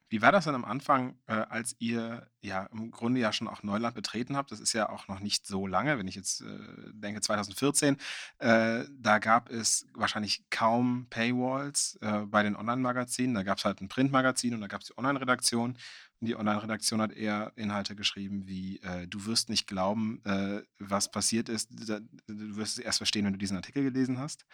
Wie 0.09 0.21
war 0.21 0.31
das 0.31 0.45
denn 0.45 0.55
am 0.55 0.65
Anfang, 0.65 1.17
äh, 1.27 1.33
als 1.33 1.75
ihr 1.79 2.29
ja 2.41 2.63
im 2.71 2.91
Grunde 2.91 3.19
ja 3.19 3.33
schon 3.33 3.47
auch 3.47 3.63
Neuland 3.63 3.93
betreten 3.93 4.37
habt? 4.37 4.51
Das 4.51 4.59
ist 4.59 4.73
ja 4.73 4.89
auch 4.89 5.07
noch 5.07 5.19
nicht 5.19 5.45
so 5.45 5.67
lange, 5.67 5.97
wenn 5.97 6.07
ich 6.07 6.15
jetzt 6.15 6.41
äh, 6.41 6.45
denke 6.93 7.21
2014. 7.21 7.97
Äh, 8.39 8.85
da 8.89 9.19
gab 9.19 9.49
es 9.49 9.85
wahrscheinlich 9.93 10.45
kaum 10.49 11.07
Paywalls 11.09 11.97
äh, 12.01 12.19
bei 12.25 12.43
den 12.43 12.55
Online-Magazinen. 12.55 13.35
Da 13.35 13.43
gab 13.43 13.57
es 13.57 13.65
halt 13.65 13.81
ein 13.81 13.89
Printmagazin 13.89 14.53
und 14.53 14.61
da 14.61 14.67
gab 14.67 14.81
es 14.81 14.87
die 14.87 14.97
Online-Redaktion. 14.97 15.77
Die 16.19 16.35
Online-Redaktion 16.35 16.99
hat 16.99 17.11
eher 17.11 17.51
Inhalte 17.55 17.95
geschrieben 17.95 18.47
wie, 18.47 18.79
äh, 18.81 19.07
du 19.07 19.25
wirst 19.25 19.49
nicht 19.49 19.67
glauben, 19.67 20.23
äh, 20.25 20.63
was 20.79 21.11
passiert 21.11 21.47
ist. 21.47 21.69
Du 21.71 22.55
wirst 22.55 22.79
es 22.79 22.83
erst 22.83 22.97
verstehen, 22.97 23.25
wenn 23.25 23.33
du 23.33 23.39
diesen 23.39 23.55
Artikel 23.55 23.83
gelesen 23.83 24.17
hast. 24.17 24.45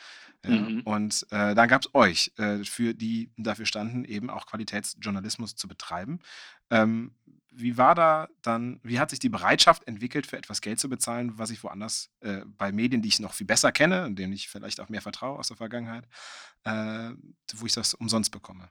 Mhm. 0.46 0.82
Und 0.84 1.26
äh, 1.32 1.56
dann 1.56 1.70
gab 1.70 1.84
es 1.84 1.96
euch, 1.96 2.34
äh, 2.38 2.66
für 2.66 2.94
die 2.94 3.32
dafür 3.38 3.66
standen, 3.66 4.04
eben 4.04 4.30
auch 4.30 4.46
Qualitätsjournalismus 4.46 5.56
zu 5.56 5.70
betreiben. 5.70 6.20
Ähm, 6.70 7.16
wie 7.56 7.78
war 7.78 7.96
da 7.96 8.28
dann, 8.42 8.80
wie 8.84 9.00
hat 9.00 9.12
sich 9.12 9.20
die 9.20 9.30
Bereitschaft 9.30 9.88
entwickelt, 9.88 10.28
für 10.28 10.38
etwas 10.38 10.60
Geld 10.60 10.80
zu 10.80 10.90
bezahlen, 10.90 11.38
was 11.38 11.50
ich 11.50 11.64
woanders 11.64 12.10
äh, 12.22 12.42
bei 12.46 12.74
Medien, 12.74 13.02
die 13.02 13.08
ich 13.08 13.20
noch 13.20 13.34
viel 13.34 13.48
besser 13.48 13.72
kenne 13.72 14.06
und 14.06 14.18
denen 14.18 14.34
ich 14.34 14.50
vielleicht 14.50 14.82
auch 14.82 14.90
mehr 14.90 15.02
vertraue 15.02 15.40
aus 15.40 15.48
der 15.48 15.58
Vergangenheit, 15.58 16.08
äh, 16.66 17.12
wo 17.56 17.66
ich 17.66 17.74
das 17.74 17.94
umsonst 17.94 18.32
bekomme? 18.32 18.70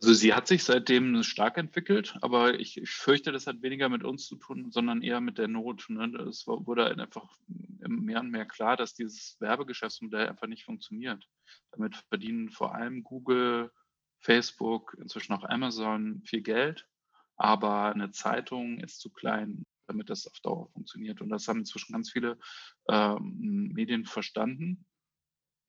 Also 0.00 0.14
sie 0.14 0.32
hat 0.32 0.46
sich 0.46 0.62
seitdem 0.62 1.24
stark 1.24 1.58
entwickelt, 1.58 2.16
aber 2.20 2.58
ich, 2.60 2.76
ich, 2.76 2.90
fürchte, 2.90 3.32
das 3.32 3.48
hat 3.48 3.62
weniger 3.62 3.88
mit 3.88 4.04
uns 4.04 4.26
zu 4.26 4.36
tun, 4.36 4.70
sondern 4.70 5.02
eher 5.02 5.20
mit 5.20 5.38
der 5.38 5.48
Not. 5.48 5.86
Ne? 5.88 6.06
Es 6.28 6.46
wurde 6.46 6.84
halt 6.84 7.00
einfach 7.00 7.36
mehr 7.48 8.20
und 8.20 8.30
mehr 8.30 8.46
klar, 8.46 8.76
dass 8.76 8.94
dieses 8.94 9.36
Werbegeschäftsmodell 9.40 10.28
einfach 10.28 10.46
nicht 10.46 10.64
funktioniert. 10.64 11.28
Damit 11.72 11.96
verdienen 12.08 12.50
vor 12.50 12.76
allem 12.76 13.02
Google, 13.02 13.72
Facebook, 14.20 14.96
inzwischen 15.00 15.32
auch 15.32 15.44
Amazon 15.44 16.22
viel 16.24 16.42
Geld, 16.42 16.86
aber 17.36 17.92
eine 17.92 18.12
Zeitung 18.12 18.78
ist 18.78 19.00
zu 19.00 19.10
klein, 19.10 19.64
damit 19.88 20.10
das 20.10 20.26
auf 20.28 20.38
Dauer 20.40 20.68
funktioniert. 20.70 21.20
Und 21.20 21.28
das 21.28 21.48
haben 21.48 21.60
inzwischen 21.60 21.92
ganz 21.92 22.10
viele 22.10 22.38
ähm, 22.88 23.70
Medien 23.72 24.04
verstanden 24.04 24.86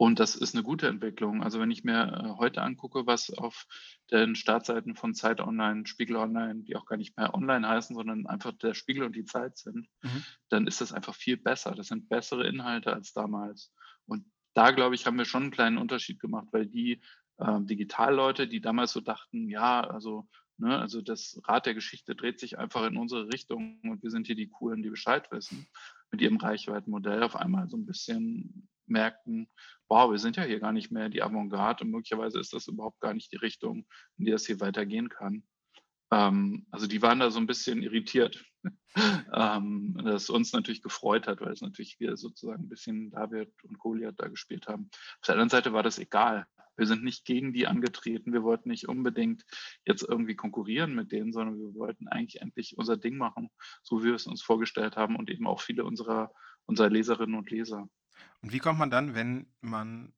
und 0.01 0.21
das 0.21 0.33
ist 0.33 0.55
eine 0.55 0.63
gute 0.63 0.87
Entwicklung. 0.87 1.43
Also 1.43 1.59
wenn 1.59 1.71
ich 1.71 1.83
mir 1.83 2.23
äh, 2.23 2.37
heute 2.37 2.61
angucke, 2.61 3.05
was 3.05 3.31
auf 3.31 3.67
den 4.11 4.33
Startseiten 4.35 4.95
von 4.95 5.13
Zeit 5.13 5.41
Online, 5.41 5.85
Spiegel 5.87 6.15
Online, 6.15 6.63
die 6.63 6.77
auch 6.77 6.85
gar 6.85 6.95
nicht 6.95 7.17
mehr 7.17 7.33
online 7.35 7.67
heißen, 7.67 7.97
sondern 7.97 8.25
einfach 8.25 8.53
der 8.53 8.75
Spiegel 8.75 9.03
und 9.03 9.13
die 9.13 9.25
Zeit 9.25 9.57
sind, 9.57 9.89
mhm. 10.01 10.23
dann 10.47 10.67
ist 10.67 10.79
das 10.79 10.93
einfach 10.93 11.15
viel 11.15 11.35
besser. 11.35 11.75
Das 11.75 11.87
sind 11.87 12.07
bessere 12.07 12.47
Inhalte 12.47 12.93
als 12.93 13.11
damals. 13.11 13.73
Und 14.05 14.23
da, 14.53 14.71
glaube 14.71 14.95
ich, 14.95 15.05
haben 15.05 15.17
wir 15.17 15.25
schon 15.25 15.43
einen 15.43 15.51
kleinen 15.51 15.77
Unterschied 15.77 16.21
gemacht, 16.21 16.47
weil 16.51 16.65
die 16.65 17.01
äh, 17.35 17.59
Digitalleute, 17.59 18.47
die 18.47 18.61
damals 18.61 18.93
so 18.93 19.01
dachten, 19.01 19.49
ja, 19.49 19.81
also, 19.81 20.29
ne, 20.59 20.79
also 20.79 21.01
das 21.01 21.41
Rad 21.43 21.65
der 21.65 21.73
Geschichte 21.73 22.15
dreht 22.15 22.39
sich 22.39 22.57
einfach 22.57 22.87
in 22.87 22.95
unsere 22.95 23.27
Richtung 23.33 23.81
und 23.83 24.01
wir 24.01 24.11
sind 24.11 24.27
hier 24.27 24.37
die 24.37 24.47
Coolen, 24.47 24.81
die 24.81 24.91
Bescheid 24.91 25.29
wissen, 25.33 25.67
mit 26.09 26.21
ihrem 26.21 26.37
Reichweitenmodell 26.37 27.21
auf 27.21 27.35
einmal 27.35 27.67
so 27.67 27.75
ein 27.75 27.85
bisschen 27.85 28.69
merken, 28.89 29.49
wow, 29.87 30.11
wir 30.11 30.19
sind 30.19 30.37
ja 30.37 30.43
hier 30.43 30.59
gar 30.59 30.71
nicht 30.71 30.91
mehr 30.91 31.09
die 31.09 31.21
Avantgarde 31.21 31.83
und 31.83 31.91
möglicherweise 31.91 32.39
ist 32.39 32.53
das 32.53 32.67
überhaupt 32.67 32.99
gar 32.99 33.13
nicht 33.13 33.31
die 33.31 33.37
Richtung, 33.37 33.85
in 34.17 34.25
die 34.25 34.31
das 34.31 34.45
hier 34.45 34.59
weitergehen 34.59 35.09
kann. 35.09 35.43
Ähm, 36.11 36.65
also 36.71 36.87
die 36.87 37.01
waren 37.01 37.19
da 37.19 37.31
so 37.31 37.39
ein 37.39 37.47
bisschen 37.47 37.81
irritiert, 37.81 38.43
ähm, 39.33 39.99
das 40.03 40.29
uns 40.29 40.53
natürlich 40.53 40.81
gefreut 40.81 41.27
hat, 41.27 41.41
weil 41.41 41.53
es 41.53 41.61
natürlich 41.61 41.99
wir 41.99 42.17
sozusagen 42.17 42.63
ein 42.63 42.69
bisschen 42.69 43.11
David 43.11 43.51
und 43.63 43.79
Goliath 43.79 44.15
da 44.17 44.27
gespielt 44.27 44.67
haben. 44.67 44.89
Auf 44.91 45.25
der 45.27 45.35
anderen 45.35 45.49
Seite 45.49 45.73
war 45.73 45.83
das 45.83 45.99
egal. 45.99 46.47
Wir 46.79 46.87
sind 46.87 47.03
nicht 47.03 47.25
gegen 47.25 47.51
die 47.51 47.67
angetreten. 47.67 48.31
Wir 48.31 48.43
wollten 48.43 48.69
nicht 48.69 48.87
unbedingt 48.87 49.43
jetzt 49.85 50.01
irgendwie 50.01 50.35
konkurrieren 50.35 50.95
mit 50.95 51.11
denen, 51.11 51.33
sondern 51.33 51.59
wir 51.59 51.75
wollten 51.75 52.07
eigentlich 52.07 52.41
endlich 52.41 52.77
unser 52.77 52.95
Ding 52.95 53.17
machen, 53.17 53.49
so 53.83 54.01
wie 54.01 54.07
wir 54.07 54.15
es 54.15 54.27
uns 54.27 54.41
vorgestellt 54.41 54.95
haben 54.95 55.17
und 55.17 55.29
eben 55.29 55.45
auch 55.45 55.59
viele 55.59 55.83
unserer, 55.83 56.31
unserer 56.65 56.89
Leserinnen 56.89 57.37
und 57.37 57.51
Leser. 57.51 57.89
Und 58.41 58.51
wie 58.51 58.59
kommt 58.59 58.79
man 58.79 58.89
dann, 58.89 59.15
wenn 59.15 59.47
man 59.61 60.13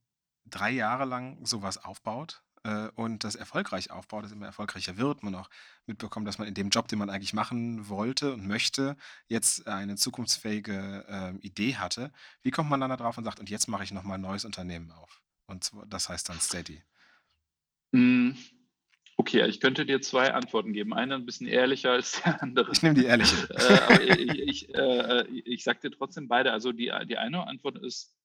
drei 0.46 0.72
Jahre 0.72 1.06
lang 1.06 1.46
sowas 1.46 1.78
aufbaut 1.78 2.44
äh, 2.64 2.88
und 2.96 3.24
das 3.24 3.36
erfolgreich 3.36 3.92
aufbaut, 3.92 4.24
das 4.24 4.32
immer 4.32 4.46
erfolgreicher 4.46 4.98
wird, 4.98 5.24
man 5.24 5.36
auch 5.36 5.50
mitbekommt, 5.86 6.28
dass 6.28 6.38
man 6.38 6.48
in 6.48 6.54
dem 6.54 6.70
Job, 6.70 6.88
den 6.88 7.00
man 7.00 7.10
eigentlich 7.10 7.34
machen 7.34 7.90
wollte 7.90 8.34
und 8.34 8.48
möchte, 8.48 8.98
jetzt 9.28 9.68
eine 9.68 9.96
zukunftsfähige 9.96 11.06
äh, 11.08 11.38
Idee 11.46 11.76
hatte. 11.76 12.12
Wie 12.42 12.52
kommt 12.52 12.70
man 12.70 12.80
dann 12.80 12.90
darauf 12.90 13.18
und 13.18 13.24
sagt, 13.24 13.40
und 13.40 13.50
jetzt 13.50 13.68
mache 13.68 13.84
ich 13.84 13.92
nochmal 13.92 14.18
ein 14.18 14.22
neues 14.22 14.46
Unternehmen 14.46 14.92
auf? 14.92 15.22
Und 15.48 15.72
das 15.88 16.10
heißt 16.10 16.30
dann 16.30 16.40
Steady. 16.40 16.84
Hm. 17.94 18.38
Okay, 19.22 19.48
ich 19.48 19.60
könnte 19.60 19.86
dir 19.86 20.02
zwei 20.02 20.34
Antworten 20.34 20.74
geben. 20.74 20.96
Eine 20.96 21.14
ein 21.14 21.28
bisschen 21.28 21.46
ehrlicher 21.46 21.92
als 21.92 22.24
der 22.24 22.42
andere. 22.42 22.72
Ich 22.72 22.82
nehme 22.82 22.96
die 22.96 23.06
ehrliche. 23.06 23.36
äh, 23.52 23.80
aber 23.84 24.02
ich, 24.02 24.40
ich, 24.40 24.74
äh, 24.74 25.28
ich 25.28 25.64
sage 25.64 25.80
dir 25.82 25.92
trotzdem 25.96 26.28
beide. 26.28 26.52
Also 26.52 26.72
die, 26.72 26.92
die 27.08 27.20
eine 27.20 27.46
Antwort 27.46 27.78
ist, 27.78 28.18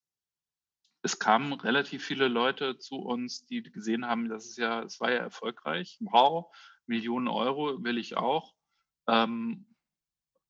es 1.03 1.19
kamen 1.19 1.53
relativ 1.53 2.03
viele 2.03 2.29
Leute 2.29 2.79
zu 2.79 2.97
uns, 2.97 3.45
die 3.45 3.63
gesehen 3.63 4.07
haben, 4.07 4.31
dass 4.31 4.47
es 4.47 4.57
ja, 4.57 4.85
es 4.85 4.99
war 4.99 5.13
ja 5.13 5.19
erfolgreich. 5.19 5.99
Wow, 6.01 6.47
Millionen 6.87 7.29
Euro 7.29 7.85
will 7.85 7.99
ich 7.99 8.17
auch. 8.17 8.55
Ähm, 9.07 9.67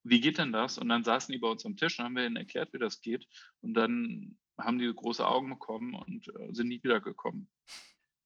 wie 0.04 0.20
geht 0.20 0.38
denn 0.38 0.52
das? 0.52 0.78
Und 0.78 0.88
dann 0.88 1.02
saßen 1.02 1.32
die 1.32 1.40
bei 1.40 1.48
uns 1.48 1.66
am 1.66 1.76
Tisch 1.76 1.98
und 1.98 2.04
haben 2.04 2.14
wir 2.14 2.24
ihnen 2.24 2.36
erklärt, 2.36 2.72
wie 2.72 2.78
das 2.78 3.00
geht. 3.00 3.26
Und 3.62 3.74
dann 3.74 4.38
haben 4.56 4.78
die 4.78 4.94
große 4.94 5.26
Augen 5.26 5.50
bekommen 5.50 5.94
und 5.94 6.28
äh, 6.28 6.54
sind 6.54 6.68
nie 6.68 6.80
wiedergekommen 6.84 7.48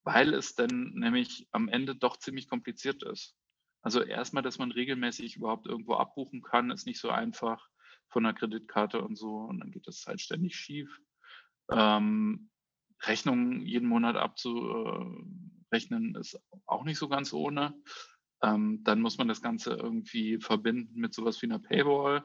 weil 0.05 0.35
es 0.35 0.55
dann 0.55 0.93
nämlich 0.95 1.49
am 1.53 1.69
Ende 1.69 1.95
doch 1.95 2.17
ziemlich 2.17 2.49
kompliziert 2.49 3.03
ist. 3.03 3.37
Also 3.83 4.03
erstmal, 4.03 4.43
dass 4.43 4.59
man 4.59 4.73
regelmäßig 4.73 5.37
überhaupt 5.37 5.67
irgendwo 5.67 5.95
abbuchen 5.95 6.43
kann, 6.43 6.71
ist 6.71 6.87
nicht 6.87 7.01
so 7.01 7.11
einfach 7.11 7.69
von 8.09 8.25
der 8.25 8.35
Kreditkarte 8.35 9.01
und 9.01 9.17
so. 9.17 9.37
Und 9.37 9.61
dann 9.61 9.71
geht 9.71 9.87
das 9.87 10.05
halt 10.07 10.21
ständig 10.21 10.57
schief. 10.57 10.99
Ähm, 11.71 12.51
Rechnungen 13.03 13.63
jeden 13.63 13.89
Monat 13.89 14.17
abzurechnen 14.17 16.15
ist 16.17 16.39
auch 16.67 16.85
nicht 16.85 16.99
so 16.99 17.09
ganz 17.09 17.33
ohne. 17.33 17.75
Ähm, 18.43 18.83
dann 18.85 19.01
muss 19.01 19.19
man 19.19 19.29
das 19.29 19.41
Ganze 19.43 19.75
irgendwie 19.75 20.39
verbinden 20.41 20.99
mit 21.01 21.15
sowas 21.15 21.41
wie 21.41 21.47
einer 21.47 21.59
Paywall 21.59 22.25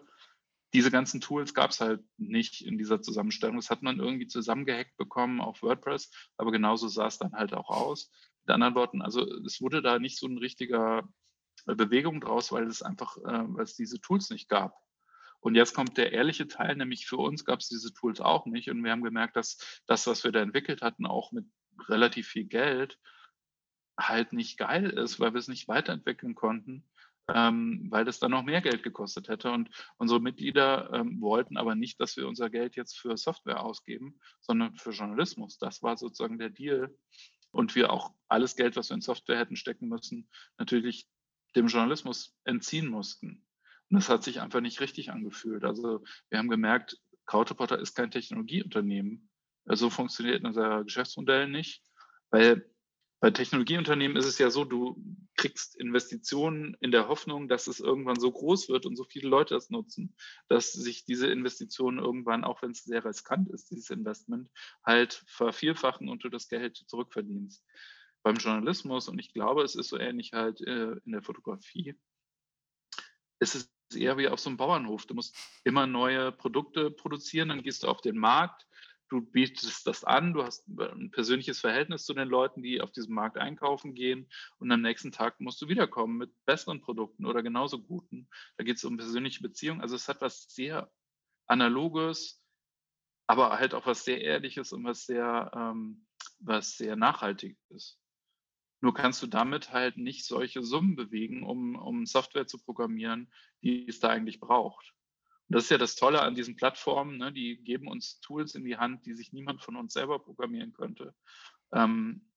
diese 0.75 0.91
ganzen 0.91 1.21
Tools 1.21 1.53
gab 1.53 1.71
es 1.71 1.79
halt 1.79 2.03
nicht 2.17 2.61
in 2.61 2.77
dieser 2.77 3.01
Zusammenstellung. 3.01 3.55
Das 3.55 3.69
hat 3.69 3.81
man 3.81 3.97
irgendwie 3.97 4.27
zusammengehackt 4.27 4.97
bekommen 4.97 5.39
auf 5.39 5.61
WordPress, 5.61 6.11
aber 6.35 6.51
genauso 6.51 6.89
sah 6.89 7.07
es 7.07 7.17
dann 7.17 7.31
halt 7.31 7.53
auch 7.53 7.69
aus. 7.69 8.11
Mit 8.43 8.53
anderen 8.53 8.75
Worten, 8.75 9.01
also 9.01 9.25
es 9.45 9.61
wurde 9.61 9.81
da 9.81 9.99
nicht 9.99 10.19
so 10.19 10.27
ein 10.27 10.37
richtiger 10.37 11.07
äh, 11.65 11.75
Bewegung 11.75 12.19
draus, 12.19 12.51
weil 12.51 12.67
es 12.67 12.81
einfach, 12.81 13.15
äh, 13.19 13.21
weil 13.23 13.63
es 13.63 13.77
diese 13.77 14.01
Tools 14.01 14.29
nicht 14.29 14.49
gab. 14.49 14.75
Und 15.39 15.55
jetzt 15.55 15.73
kommt 15.73 15.97
der 15.97 16.11
ehrliche 16.11 16.49
Teil, 16.49 16.75
nämlich 16.75 17.07
für 17.07 17.17
uns 17.17 17.45
gab 17.45 17.59
es 17.59 17.69
diese 17.69 17.93
Tools 17.93 18.19
auch 18.19 18.45
nicht. 18.45 18.69
Und 18.69 18.83
wir 18.83 18.91
haben 18.91 19.03
gemerkt, 19.03 19.37
dass 19.37 19.81
das, 19.85 20.05
was 20.07 20.25
wir 20.25 20.33
da 20.33 20.41
entwickelt 20.41 20.81
hatten, 20.81 21.05
auch 21.05 21.31
mit 21.31 21.45
relativ 21.87 22.27
viel 22.27 22.45
Geld, 22.45 22.99
halt 23.97 24.33
nicht 24.33 24.57
geil 24.57 24.89
ist, 24.89 25.21
weil 25.21 25.33
wir 25.33 25.39
es 25.39 25.47
nicht 25.47 25.69
weiterentwickeln 25.69 26.35
konnten 26.35 26.83
ähm, 27.33 27.87
weil 27.89 28.05
das 28.05 28.19
dann 28.19 28.31
noch 28.31 28.43
mehr 28.43 28.61
Geld 28.61 28.83
gekostet 28.83 29.27
hätte. 29.29 29.51
Und 29.51 29.69
unsere 29.97 30.21
Mitglieder 30.21 30.91
ähm, 30.93 31.21
wollten 31.21 31.57
aber 31.57 31.75
nicht, 31.75 31.99
dass 31.99 32.17
wir 32.17 32.27
unser 32.27 32.49
Geld 32.49 32.75
jetzt 32.75 32.97
für 32.97 33.17
Software 33.17 33.63
ausgeben, 33.63 34.19
sondern 34.41 34.75
für 34.75 34.91
Journalismus. 34.91 35.57
Das 35.57 35.81
war 35.81 35.97
sozusagen 35.97 36.37
der 36.37 36.49
Deal. 36.49 36.95
Und 37.51 37.75
wir 37.75 37.91
auch 37.91 38.13
alles 38.27 38.55
Geld, 38.55 38.75
was 38.75 38.89
wir 38.89 38.95
in 38.95 39.01
Software 39.01 39.39
hätten 39.39 39.55
stecken 39.55 39.87
müssen, 39.87 40.29
natürlich 40.57 41.07
dem 41.55 41.67
Journalismus 41.67 42.35
entziehen 42.43 42.87
mussten. 42.87 43.45
Und 43.89 43.97
das 43.97 44.09
hat 44.09 44.23
sich 44.23 44.41
einfach 44.41 44.61
nicht 44.61 44.81
richtig 44.81 45.11
angefühlt. 45.11 45.63
Also 45.63 46.03
wir 46.29 46.39
haben 46.39 46.49
gemerkt, 46.49 46.99
Krautreporter 47.25 47.79
ist 47.79 47.95
kein 47.95 48.11
Technologieunternehmen. 48.11 49.29
So 49.65 49.89
funktioniert 49.89 50.43
unser 50.43 50.83
Geschäftsmodell 50.83 51.47
nicht, 51.47 51.81
weil 52.29 52.69
bei 53.25 53.31
Technologieunternehmen 53.31 54.17
ist 54.17 54.27
es 54.27 54.37
ja 54.37 54.51
so, 54.51 54.65
du 54.65 55.03
kriegst 55.35 55.75
Investitionen 55.77 56.77
in 56.79 56.91
der 56.91 57.07
Hoffnung, 57.07 57.47
dass 57.47 57.65
es 57.65 57.79
irgendwann 57.79 58.19
so 58.19 58.31
groß 58.31 58.69
wird 58.69 58.85
und 58.85 58.95
so 58.95 59.03
viele 59.03 59.27
Leute 59.27 59.55
das 59.55 59.71
nutzen, 59.71 60.15
dass 60.47 60.71
sich 60.71 61.05
diese 61.05 61.25
Investitionen 61.25 61.97
irgendwann, 61.97 62.43
auch 62.43 62.61
wenn 62.61 62.69
es 62.69 62.83
sehr 62.83 63.03
riskant 63.03 63.49
ist, 63.49 63.71
dieses 63.71 63.89
Investment, 63.89 64.51
halt 64.85 65.23
vervielfachen 65.25 66.07
und 66.07 66.23
du 66.23 66.29
das 66.29 66.49
Geld 66.49 66.77
zurückverdienst. 66.85 67.65
Beim 68.21 68.35
Journalismus, 68.35 69.09
und 69.09 69.17
ich 69.17 69.33
glaube, 69.33 69.63
es 69.63 69.73
ist 69.73 69.89
so 69.89 69.97
ähnlich 69.97 70.33
halt 70.33 70.61
äh, 70.61 70.91
in 71.03 71.11
der 71.11 71.23
Fotografie, 71.23 71.95
ist 73.39 73.55
es 73.55 73.73
eher 73.95 74.19
wie 74.19 74.27
auf 74.27 74.39
so 74.39 74.51
einem 74.51 74.57
Bauernhof. 74.57 75.07
Du 75.07 75.15
musst 75.15 75.35
immer 75.63 75.87
neue 75.87 76.31
Produkte 76.31 76.91
produzieren, 76.91 77.49
dann 77.49 77.63
gehst 77.63 77.81
du 77.81 77.87
auf 77.87 78.01
den 78.01 78.19
Markt, 78.19 78.67
du 79.09 79.21
bietest 79.21 79.85
das 79.87 80.03
an, 80.03 80.33
du 80.33 80.43
hast 80.43 80.67
ein 80.67 81.11
persönliches 81.11 81.59
Verhältnis 81.59 82.05
zu 82.05 82.13
den 82.13 82.27
Leuten, 82.27 82.63
die 82.63 82.81
auf 82.81 82.91
diesem 82.91 83.13
Markt 83.13 83.37
einkaufen 83.37 83.93
gehen 83.93 84.29
und 84.57 84.71
am 84.71 84.81
nächsten 84.81 85.11
Tag 85.11 85.39
musst 85.39 85.61
du 85.61 85.67
wiederkommen 85.67 86.17
mit 86.17 86.31
besseren 86.45 86.81
Produkten 86.81 87.25
oder 87.25 87.43
genauso 87.43 87.81
guten. 87.81 88.27
Da 88.57 88.63
geht 88.63 88.77
es 88.77 88.83
um 88.83 88.97
persönliche 88.97 89.41
Beziehungen. 89.41 89.81
Also 89.81 89.95
es 89.95 90.07
hat 90.07 90.21
was 90.21 90.47
sehr 90.49 90.91
Analoges, 91.47 92.41
aber 93.27 93.57
halt 93.57 93.73
auch 93.73 93.85
was 93.85 94.03
sehr 94.03 94.21
Ehrliches 94.21 94.71
und 94.71 94.83
was 94.83 95.05
sehr, 95.05 95.51
ähm, 95.55 96.05
was 96.39 96.77
sehr 96.77 96.95
Nachhaltiges. 96.95 97.99
Nur 98.81 98.93
kannst 98.93 99.21
du 99.23 99.27
damit 99.27 99.71
halt 99.71 99.97
nicht 99.97 100.25
solche 100.25 100.61
Summen 100.61 100.95
bewegen, 100.95 101.43
um, 101.43 101.75
um 101.75 102.05
Software 102.05 102.47
zu 102.47 102.57
programmieren, 102.59 103.31
die 103.63 103.87
es 103.87 103.99
da 103.99 104.09
eigentlich 104.09 104.39
braucht. 104.39 104.93
Das 105.47 105.65
ist 105.65 105.69
ja 105.69 105.77
das 105.77 105.95
Tolle 105.95 106.21
an 106.21 106.35
diesen 106.35 106.55
Plattformen, 106.55 107.17
ne? 107.17 107.31
die 107.31 107.57
geben 107.57 107.87
uns 107.87 108.19
Tools 108.19 108.55
in 108.55 108.65
die 108.65 108.77
Hand, 108.77 109.05
die 109.05 109.13
sich 109.13 109.31
niemand 109.31 109.61
von 109.61 109.75
uns 109.75 109.93
selber 109.93 110.19
programmieren 110.19 110.73
könnte. 110.73 111.13
Ähm, 111.71 112.27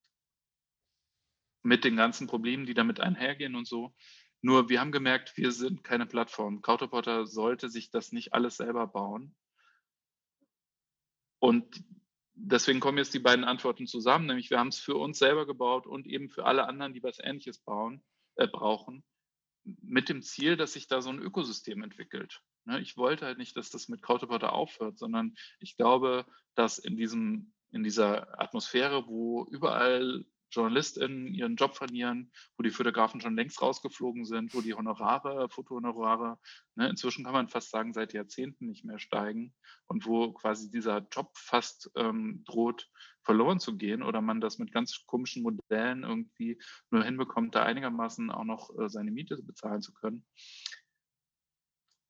mit 1.62 1.84
den 1.84 1.96
ganzen 1.96 2.26
Problemen, 2.26 2.66
die 2.66 2.74
damit 2.74 3.00
einhergehen 3.00 3.54
und 3.54 3.66
so. 3.66 3.94
Nur 4.40 4.68
wir 4.68 4.80
haben 4.80 4.92
gemerkt, 4.92 5.36
wir 5.36 5.52
sind 5.52 5.82
keine 5.82 6.06
Plattform. 6.06 6.62
Counterporter 6.62 7.26
sollte 7.26 7.68
sich 7.68 7.90
das 7.90 8.12
nicht 8.12 8.34
alles 8.34 8.56
selber 8.56 8.86
bauen. 8.86 9.34
Und 11.40 11.82
deswegen 12.34 12.80
kommen 12.80 12.98
jetzt 12.98 13.14
die 13.14 13.18
beiden 13.18 13.44
Antworten 13.44 13.86
zusammen, 13.86 14.26
nämlich 14.26 14.50
wir 14.50 14.58
haben 14.58 14.68
es 14.68 14.78
für 14.78 14.96
uns 14.96 15.18
selber 15.18 15.46
gebaut 15.46 15.86
und 15.86 16.06
eben 16.06 16.30
für 16.30 16.44
alle 16.44 16.66
anderen, 16.66 16.94
die 16.94 17.02
was 17.02 17.18
Ähnliches 17.18 17.58
bauen, 17.58 18.02
äh, 18.36 18.46
brauchen, 18.46 19.04
mit 19.64 20.08
dem 20.08 20.22
Ziel, 20.22 20.56
dass 20.56 20.72
sich 20.72 20.86
da 20.86 21.02
so 21.02 21.10
ein 21.10 21.18
Ökosystem 21.18 21.82
entwickelt. 21.82 22.42
Ne, 22.68 22.80
ich 22.80 22.98
wollte 22.98 23.24
halt 23.24 23.38
nicht, 23.38 23.56
dass 23.56 23.70
das 23.70 23.88
mit 23.88 24.02
Krautreporter 24.02 24.52
aufhört, 24.52 24.98
sondern 24.98 25.34
ich 25.58 25.78
glaube, 25.78 26.26
dass 26.54 26.78
in, 26.78 26.98
diesem, 26.98 27.54
in 27.70 27.82
dieser 27.82 28.38
Atmosphäre, 28.38 29.06
wo 29.06 29.46
überall 29.46 30.26
JournalistInnen 30.50 31.28
ihren 31.28 31.56
Job 31.56 31.76
verlieren, 31.76 32.30
wo 32.58 32.62
die 32.62 32.70
Fotografen 32.70 33.22
schon 33.22 33.36
längst 33.36 33.62
rausgeflogen 33.62 34.26
sind, 34.26 34.52
wo 34.52 34.60
die 34.60 34.74
Honorare, 34.74 35.48
Fotohonorare, 35.48 36.38
ne, 36.74 36.90
inzwischen 36.90 37.24
kann 37.24 37.32
man 37.32 37.48
fast 37.48 37.70
sagen, 37.70 37.94
seit 37.94 38.12
Jahrzehnten 38.12 38.66
nicht 38.66 38.84
mehr 38.84 38.98
steigen 38.98 39.54
und 39.86 40.04
wo 40.04 40.32
quasi 40.34 40.70
dieser 40.70 41.06
Job 41.10 41.30
fast 41.38 41.90
ähm, 41.96 42.44
droht 42.44 42.90
verloren 43.22 43.60
zu 43.60 43.78
gehen 43.78 44.02
oder 44.02 44.20
man 44.20 44.42
das 44.42 44.58
mit 44.58 44.72
ganz 44.72 45.04
komischen 45.06 45.42
Modellen 45.42 46.02
irgendwie 46.02 46.60
nur 46.90 47.02
hinbekommt, 47.02 47.54
da 47.54 47.62
einigermaßen 47.62 48.30
auch 48.30 48.44
noch 48.44 48.70
äh, 48.78 48.90
seine 48.90 49.10
Miete 49.10 49.42
bezahlen 49.42 49.80
zu 49.80 49.94
können 49.94 50.26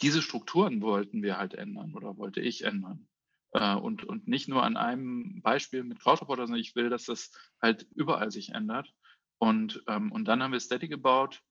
diese 0.03 0.23
Strukturen 0.23 0.81
wollten 0.81 1.23
wir 1.23 1.39
halt 1.39 1.55
ändern 1.55 1.95
oder 1.95 2.17
wollte 2.17 2.41
ich 2.41 2.65
ändern. 2.65 3.09
Äh, 3.53 3.75
und, 3.75 4.05
und 4.05 4.29
nicht 4.29 4.49
nur 4.49 4.63
an 4.63 4.77
einem 4.77 5.41
Beispiel 5.43 5.83
mit 5.85 6.01
Crowdreporter, 6.01 6.47
sondern 6.47 6.61
ich 6.61 6.77
will, 6.77 6.91
dass 6.91 7.05
das 7.05 7.33
halt 7.61 7.87
überall 7.95 8.31
sich 8.31 8.51
ändert. 8.51 8.93
Und, 9.39 9.83
ähm, 9.89 10.13
und 10.13 10.27
dann 10.27 10.43
haben 10.43 10.53
wir 10.53 10.61
Steady 10.61 10.89
gebaut 10.89 11.43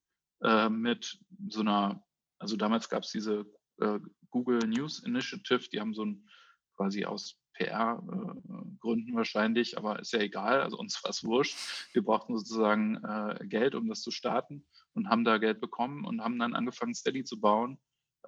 äh, 0.43 0.69
mit 0.69 1.19
so 1.49 1.61
einer, 1.61 2.03
also 2.39 2.55
damals 2.55 2.89
gab 2.89 3.03
es 3.03 3.11
diese 3.11 3.45
äh, 3.79 3.99
Google 4.29 4.59
News 4.59 4.99
Initiative, 4.99 5.69
die 5.69 5.79
haben 5.79 5.93
so 5.93 6.05
ein 6.05 6.29
quasi 6.75 7.05
aus 7.05 7.39
PR-Gründen 7.53 9.15
wahrscheinlich, 9.15 9.79
aber 9.79 9.99
ist 9.99 10.13
ja 10.13 10.19
egal, 10.19 10.61
also 10.61 10.77
uns 10.77 11.03
war 11.03 11.09
es 11.09 11.23
wurscht. 11.23 11.57
Wir 11.91 12.03
brauchten 12.03 12.37
sozusagen 12.37 13.01
Geld, 13.49 13.73
um 13.73 13.87
das 13.87 14.03
zu 14.03 14.11
starten 14.11 14.63
und 14.93 15.09
haben 15.09 15.23
da 15.23 15.39
Geld 15.39 15.59
bekommen 15.59 16.05
und 16.05 16.21
haben 16.21 16.37
dann 16.37 16.53
angefangen, 16.53 16.93
Steady 16.93 17.23
zu 17.23 17.39
bauen 17.39 17.79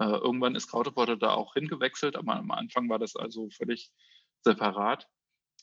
irgendwann 0.05 0.55
ist 0.55 0.69
Krautreporter 0.69 1.17
da 1.17 1.31
auch 1.31 1.53
hingewechselt, 1.53 2.15
aber 2.15 2.35
am 2.35 2.51
Anfang 2.51 2.89
war 2.89 2.99
das 2.99 3.15
also 3.15 3.49
völlig 3.49 3.91
separat. 4.43 5.07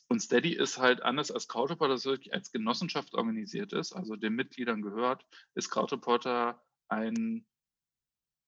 Und 0.09 0.21
Steady 0.21 0.53
ist 0.53 0.77
halt 0.77 1.01
anders 1.01 1.31
als 1.31 1.47
Krautreporter, 1.47 1.95
das 1.95 2.05
wirklich 2.05 2.33
als 2.33 2.51
Genossenschaft 2.51 3.13
organisiert 3.13 3.73
ist, 3.73 3.93
also 3.93 4.15
den 4.15 4.35
Mitgliedern 4.35 4.81
gehört, 4.81 5.25
ist 5.53 5.69
Krautreporter 5.69 6.63
ein 6.87 7.45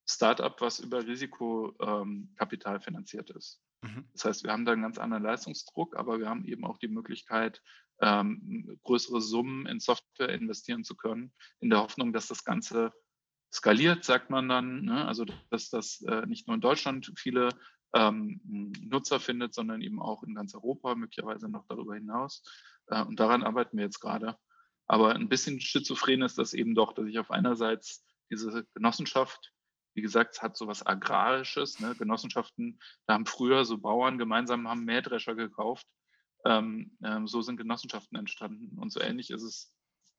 Startup, 0.08 0.60
was 0.62 0.80
über 0.80 1.06
Risikokapital 1.06 2.76
ähm, 2.76 2.82
finanziert 2.82 3.30
ist. 3.32 3.62
Mhm. 3.82 4.08
Das 4.14 4.26
heißt, 4.26 4.44
wir 4.44 4.52
haben 4.52 4.66
da 4.66 4.72
einen 4.72 4.82
ganz 4.82 4.98
anderen 4.98 5.24
Leistungsdruck, 5.24 5.96
aber 5.96 6.20
wir 6.20 6.30
haben 6.30 6.46
eben 6.46 6.66
auch 6.66 6.78
die 6.78 6.88
Möglichkeit, 6.88 7.62
ähm, 8.02 8.80
größere 8.84 9.22
Summen 9.22 9.66
in 9.66 9.80
Software 9.80 10.30
investieren 10.30 10.84
zu 10.84 10.96
können, 10.96 11.34
in 11.60 11.70
der 11.70 11.80
Hoffnung, 11.80 12.14
dass 12.14 12.28
das 12.28 12.44
Ganze 12.44 12.94
skaliert, 13.52 14.04
sagt 14.04 14.30
man 14.30 14.50
dann. 14.50 14.84
Ne? 14.84 15.06
Also 15.06 15.26
dass 15.50 15.70
das 15.70 16.02
äh, 16.02 16.26
nicht 16.26 16.48
nur 16.48 16.56
in 16.56 16.62
Deutschland 16.62 17.12
viele 17.18 17.50
ähm, 17.94 18.40
Nutzer 18.82 19.20
findet, 19.20 19.54
sondern 19.54 19.82
eben 19.82 20.02
auch 20.02 20.24
in 20.24 20.36
ganz 20.36 20.54
Europa, 20.54 20.96
möglicherweise 20.96 21.50
noch 21.50 21.66
darüber 21.68 21.96
hinaus. 21.96 22.44
Äh, 22.88 23.04
und 23.04 23.20
daran 23.20 23.44
arbeiten 23.44 23.78
wir 23.78 23.86
jetzt 23.86 24.00
gerade. 24.00 24.38
Aber 24.88 25.14
ein 25.14 25.30
bisschen 25.30 25.60
schizophren 25.60 26.22
ist 26.22 26.38
das 26.38 26.54
eben 26.54 26.76
doch, 26.76 26.94
dass 26.94 27.08
ich 27.08 27.20
auf 27.20 27.32
einerseits 27.32 28.06
diese 28.32 28.66
Genossenschaft, 28.74 29.52
wie 29.96 30.02
gesagt, 30.02 30.42
hat 30.42 30.56
so 30.56 30.68
was 30.68 30.86
Agrarisches. 30.86 31.80
Ne? 31.80 31.96
Genossenschaften, 31.96 32.80
da 33.06 33.14
haben 33.14 33.26
früher 33.26 33.66
so 33.66 33.78
Bauern 33.78 34.18
gemeinsam 34.18 34.68
haben 34.68 34.86
Mähdrescher 34.86 35.36
gekauft. 35.36 35.88
Ähm, 36.46 36.96
ähm, 37.04 37.28
so 37.28 37.42
sind 37.42 37.58
Genossenschaften 37.58 38.18
entstanden. 38.18 38.78
Und 38.80 38.92
so 38.92 39.02
ähnlich 39.02 39.30
ist 39.30 39.44
es 39.44 39.74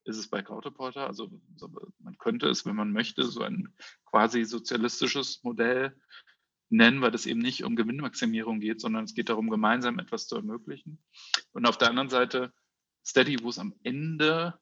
ist 0.05 0.17
es 0.17 0.29
bei 0.29 0.43
Krautreporter. 0.43 1.07
Also 1.07 1.31
man 1.99 2.19
könnte 2.19 2.49
es, 2.49 2.67
wenn 2.67 2.77
man 2.77 2.93
möchte, 2.93 3.25
so 3.25 3.43
ein 3.43 3.75
quasi 4.05 4.45
sozialistisches 4.45 5.43
Modell 5.43 5.97
nennen, 6.69 7.01
weil 7.01 7.15
es 7.15 7.27
eben 7.27 7.41
nicht 7.41 7.65
um 7.65 7.77
Gewinnmaximierung 7.77 8.61
geht, 8.61 8.81
sondern 8.81 9.05
es 9.05 9.15
geht 9.15 9.29
darum, 9.29 9.51
gemeinsam 9.51 9.99
etwas 9.99 10.27
zu 10.27 10.37
ermöglichen. 10.37 11.03
Und 11.53 11.67
auf 11.67 11.79
der 11.79 11.89
anderen 11.89 12.09
Seite 12.09 12.53
Steady, 13.05 13.43
wo 13.43 13.49
es 13.49 13.59
am 13.59 13.75
Ende 13.83 14.59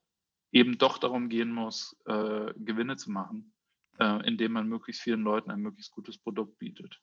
eben 0.52 0.78
doch 0.78 0.98
darum 0.98 1.28
gehen 1.28 1.52
muss, 1.52 1.96
äh, 2.06 2.52
Gewinne 2.56 2.96
zu 2.96 3.10
machen, 3.10 3.52
äh, 3.98 4.26
indem 4.26 4.52
man 4.52 4.68
möglichst 4.68 5.02
vielen 5.02 5.22
Leuten 5.22 5.50
ein 5.50 5.60
möglichst 5.60 5.92
gutes 5.92 6.18
Produkt 6.18 6.58
bietet. 6.58 7.00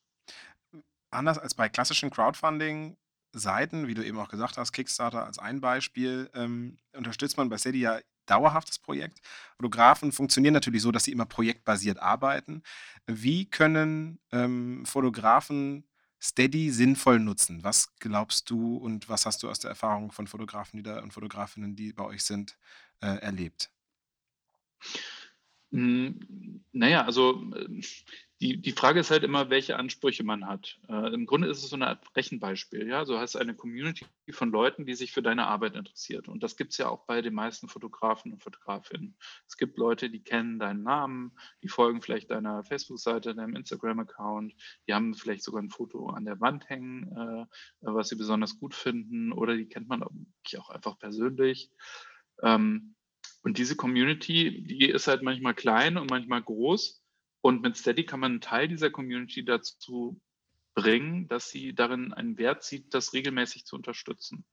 Anders 1.12 1.38
als 1.38 1.54
bei 1.54 1.70
klassischen 1.70 2.10
Crowdfunding 2.10 2.98
Seiten, 3.32 3.88
wie 3.88 3.94
du 3.94 4.06
eben 4.06 4.18
auch 4.18 4.30
gesagt 4.30 4.58
hast, 4.58 4.72
Kickstarter 4.72 5.26
als 5.26 5.40
ein 5.40 5.60
Beispiel, 5.60 6.30
ähm, 6.34 6.78
unterstützt 6.94 7.38
man 7.38 7.50
bei 7.50 7.58
Steady 7.58 7.80
ja 7.80 8.00
dauerhaftes 8.26 8.80
Projekt. 8.80 9.22
Fotografen 9.58 10.12
funktionieren 10.12 10.54
natürlich 10.54 10.82
so, 10.82 10.92
dass 10.92 11.06
sie 11.06 11.12
immer 11.12 11.26
projektbasiert 11.26 12.00
arbeiten. 12.00 12.64
Wie 13.08 13.46
können 13.46 14.20
ähm, 14.32 14.86
Fotografen 14.86 15.86
Steady 16.22 16.72
sinnvoll 16.72 17.20
nutzen? 17.20 17.64
Was 17.64 17.96
glaubst 17.98 18.50
du 18.50 18.78
und 18.78 19.10
was 19.10 19.26
hast 19.26 19.44
du 19.44 19.50
aus 19.50 19.60
der 19.60 19.70
Erfahrung 19.70 20.12
von 20.12 20.28
Fotografen 20.28 20.78
die 20.78 20.84
da, 20.84 21.02
und 21.02 21.14
Fotografinnen, 21.14 21.76
die 21.76 21.94
bei 21.94 22.04
euch 22.04 22.24
sind, 22.24 22.58
äh, 23.02 23.18
erlebt? 23.18 23.70
Hm, 25.72 26.64
naja, 26.72 27.06
also 27.06 27.52
äh, 27.54 27.82
die, 28.42 28.62
die 28.62 28.72
Frage 28.74 29.00
ist 29.00 29.12
halt 29.12 29.24
immer, 29.24 29.50
welche 29.50 29.78
Ansprüche 29.78 30.24
man 30.24 30.46
hat. 30.46 30.78
Äh, 30.90 31.14
Im 31.14 31.26
Grunde 31.26 31.48
ist 31.48 31.64
es 31.64 31.70
so 31.70 31.76
eine 31.78 31.88
Art 31.88 32.06
Rechenbeispiel. 32.18 32.88
Ja? 32.88 33.06
So 33.06 33.18
hast 33.18 33.38
eine 33.38 33.56
Community 33.56 34.06
von 34.32 34.52
Leuten, 34.52 34.86
die 34.86 34.96
sich 34.96 35.14
für 35.14 35.22
deine 35.22 35.48
Arbeit 35.48 35.76
interessiert. 35.76 36.28
Und 36.28 36.44
das 36.44 36.58
gibt 36.58 36.74
es 36.74 36.78
ja 36.78 36.90
auch 36.90 37.06
bei 37.06 37.22
den 37.22 37.34
meisten 37.34 37.70
Fotografen 37.70 38.34
und 38.34 38.44
Fotografinnen. 38.44 39.18
Es 39.48 39.56
gibt 39.56 39.78
Leute, 39.78 40.10
die 40.10 40.22
kennen 40.22 40.60
deinen 40.60 40.84
Namen, 40.84 41.32
die 41.64 41.70
folgen 41.70 42.02
vielleicht 42.02 42.30
deiner 42.30 42.64
Facebook-Seite, 42.64 43.36
deinem 43.36 43.56
Instagram-Account, 43.56 44.54
die 44.88 44.94
haben 44.94 45.14
vielleicht 45.14 45.44
sogar 45.44 45.62
ein 45.62 45.70
Foto 45.70 46.10
an 46.10 46.26
der 46.26 46.42
Wand 46.42 46.70
hängen, 46.70 47.08
äh, 47.16 47.46
was 47.82 48.10
sie 48.10 48.16
besonders 48.16 48.60
gut 48.60 48.76
finden, 48.76 49.32
oder 49.32 49.56
die 49.56 49.68
kennt 49.68 49.88
man 49.88 50.04
auch 50.04 50.70
einfach 50.70 51.00
persönlich. 51.00 51.72
Ähm, 52.42 52.96
und 53.44 53.60
diese 53.60 53.76
Community, 53.76 54.64
die 54.64 54.90
ist 54.90 55.08
halt 55.08 55.22
manchmal 55.22 55.54
klein 55.54 55.98
und 55.98 56.10
manchmal 56.10 56.42
groß. 56.42 57.05
Und 57.46 57.62
mit 57.62 57.78
Steady 57.78 58.08
kann 58.08 58.22
man 58.22 58.32
einen 58.32 58.42
Teil 58.42 58.68
dieser 58.68 58.90
Community 58.90 59.46
dazu 59.46 60.20
bringen, 60.74 61.28
dass 61.28 61.48
sie 61.48 61.76
darin 61.76 62.12
einen 62.12 62.40
Wert 62.40 62.64
sieht, 62.64 62.92
das 62.96 63.14
regelmäßig 63.14 63.66
zu 63.66 63.76
unterstützen. 63.76 64.46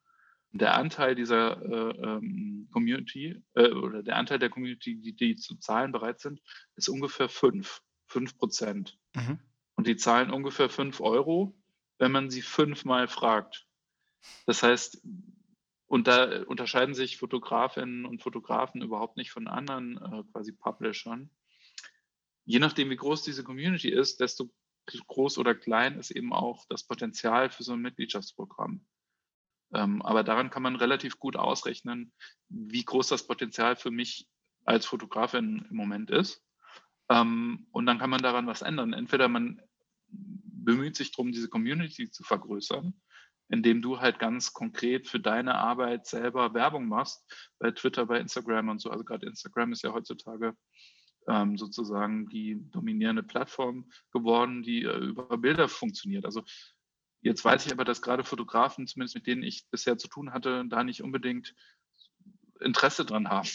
Und 0.52 0.60
der 0.60 0.74
Anteil 0.74 1.14
dieser 1.14 1.62
äh, 1.62 1.96
ähm, 2.02 2.68
Community 2.70 3.42
äh, 3.54 3.70
oder 3.70 4.02
der 4.02 4.16
Anteil 4.16 4.38
der 4.38 4.50
Community, 4.50 5.00
die, 5.00 5.16
die 5.16 5.36
zu 5.36 5.56
zahlen 5.56 5.90
bereit 5.90 6.20
sind, 6.20 6.42
ist 6.76 6.90
ungefähr 6.90 7.30
fünf, 7.30 7.80
fünf 8.08 8.36
Prozent. 8.36 8.98
Mhm. 9.16 9.38
Und 9.74 9.86
die 9.86 9.96
zahlen 9.96 10.30
ungefähr 10.30 10.68
fünf 10.68 11.00
Euro, 11.00 11.56
wenn 11.96 12.12
man 12.12 12.28
sie 12.28 12.42
fünfmal 12.42 13.08
fragt. 13.08 13.66
Das 14.44 14.62
heißt, 14.62 15.02
und 15.86 16.08
da 16.08 16.42
unterscheiden 16.42 16.94
sich 16.94 17.16
Fotografinnen 17.16 18.04
und 18.04 18.20
Fotografen 18.22 18.82
überhaupt 18.82 19.16
nicht 19.16 19.30
von 19.30 19.48
anderen 19.48 19.96
äh, 19.96 20.24
quasi 20.30 20.52
Publishern. 20.52 21.30
Je 22.44 22.58
nachdem, 22.58 22.90
wie 22.90 22.96
groß 22.96 23.22
diese 23.22 23.44
Community 23.44 23.88
ist, 23.88 24.20
desto 24.20 24.50
groß 25.06 25.38
oder 25.38 25.54
klein 25.54 25.98
ist 25.98 26.10
eben 26.10 26.32
auch 26.32 26.64
das 26.68 26.84
Potenzial 26.84 27.50
für 27.50 27.62
so 27.62 27.72
ein 27.72 27.80
Mitgliedschaftsprogramm. 27.80 28.84
Ähm, 29.74 30.02
aber 30.02 30.22
daran 30.22 30.50
kann 30.50 30.62
man 30.62 30.76
relativ 30.76 31.18
gut 31.18 31.36
ausrechnen, 31.36 32.12
wie 32.48 32.84
groß 32.84 33.08
das 33.08 33.26
Potenzial 33.26 33.76
für 33.76 33.90
mich 33.90 34.28
als 34.64 34.86
Fotografin 34.86 35.66
im 35.70 35.76
Moment 35.76 36.10
ist. 36.10 36.44
Ähm, 37.08 37.66
und 37.70 37.86
dann 37.86 37.98
kann 37.98 38.10
man 38.10 38.22
daran 38.22 38.46
was 38.46 38.62
ändern. 38.62 38.92
Entweder 38.92 39.28
man 39.28 39.60
bemüht 40.08 40.96
sich 40.96 41.12
darum, 41.12 41.32
diese 41.32 41.48
Community 41.48 42.10
zu 42.10 42.22
vergrößern, 42.22 42.94
indem 43.48 43.82
du 43.82 44.00
halt 44.00 44.18
ganz 44.18 44.52
konkret 44.52 45.08
für 45.08 45.20
deine 45.20 45.56
Arbeit 45.56 46.06
selber 46.06 46.54
Werbung 46.54 46.86
machst, 46.86 47.24
bei 47.58 47.70
Twitter, 47.70 48.06
bei 48.06 48.18
Instagram 48.18 48.68
und 48.68 48.80
so. 48.80 48.90
Also 48.90 49.04
gerade 49.04 49.26
Instagram 49.26 49.72
ist 49.72 49.82
ja 49.82 49.92
heutzutage 49.92 50.54
ähm, 51.28 51.56
sozusagen 51.56 52.28
die 52.28 52.58
dominierende 52.70 53.22
Plattform 53.22 53.90
geworden, 54.12 54.62
die 54.62 54.82
äh, 54.82 54.98
über 54.98 55.38
Bilder 55.38 55.68
funktioniert. 55.68 56.24
Also 56.24 56.42
jetzt 57.20 57.44
weiß 57.44 57.66
ich 57.66 57.72
aber, 57.72 57.84
dass 57.84 58.02
gerade 58.02 58.24
Fotografen, 58.24 58.86
zumindest 58.86 59.14
mit 59.14 59.26
denen 59.26 59.42
ich 59.42 59.66
bisher 59.70 59.98
zu 59.98 60.08
tun 60.08 60.32
hatte, 60.32 60.64
da 60.68 60.84
nicht 60.84 61.02
unbedingt 61.02 61.54
Interesse 62.60 63.04
dran 63.04 63.28
haben. 63.28 63.48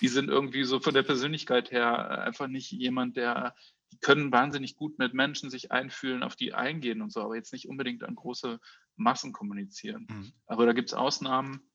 Die 0.00 0.08
sind 0.08 0.28
irgendwie 0.28 0.64
so 0.64 0.80
von 0.80 0.94
der 0.94 1.02
Persönlichkeit 1.02 1.70
her 1.70 2.22
einfach 2.24 2.46
nicht 2.46 2.70
jemand, 2.70 3.16
der, 3.16 3.54
die 3.92 3.98
können 3.98 4.32
wahnsinnig 4.32 4.76
gut 4.76 4.98
mit 4.98 5.14
Menschen 5.14 5.50
sich 5.50 5.72
einfühlen, 5.72 6.22
auf 6.22 6.36
die 6.36 6.52
eingehen 6.54 7.02
und 7.02 7.12
so, 7.12 7.22
aber 7.22 7.36
jetzt 7.36 7.52
nicht 7.52 7.68
unbedingt 7.68 8.04
an 8.04 8.14
große 8.14 8.60
Massen 8.96 9.32
kommunizieren. 9.32 10.06
Mhm. 10.10 10.32
Aber 10.46 10.66
da 10.66 10.72
gibt 10.72 10.90
es 10.90 10.94
Ausnahmen. 10.94 11.70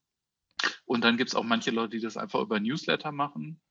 Und 0.86 1.04
dann 1.04 1.18
gibt 1.18 1.30
es 1.30 1.36
auch 1.36 1.44
manche 1.44 1.72
Leute, 1.72 1.92
die 1.92 2.02
das 2.02 2.18
einfach 2.18 2.42
über 2.42 2.60
Newsletter 2.60 3.12
machen. 3.12 3.62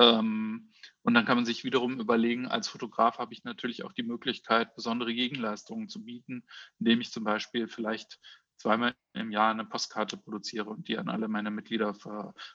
Ähm, 0.00 0.72
und 1.02 1.14
dann 1.14 1.24
kann 1.24 1.36
man 1.36 1.44
sich 1.44 1.64
wiederum 1.64 2.00
überlegen, 2.00 2.46
als 2.46 2.68
Fotograf 2.68 3.18
habe 3.18 3.32
ich 3.32 3.44
natürlich 3.44 3.84
auch 3.84 3.92
die 3.92 4.02
Möglichkeit, 4.02 4.74
besondere 4.74 5.14
Gegenleistungen 5.14 5.88
zu 5.88 6.04
bieten, 6.04 6.44
indem 6.78 7.00
ich 7.00 7.12
zum 7.12 7.24
Beispiel 7.24 7.68
vielleicht 7.68 8.18
zweimal 8.56 8.94
im 9.14 9.30
Jahr 9.30 9.50
eine 9.50 9.64
Postkarte 9.64 10.16
produziere 10.16 10.68
und 10.68 10.88
die 10.88 10.98
an 10.98 11.08
alle 11.08 11.28
meine 11.28 11.50
Mitglieder 11.50 11.94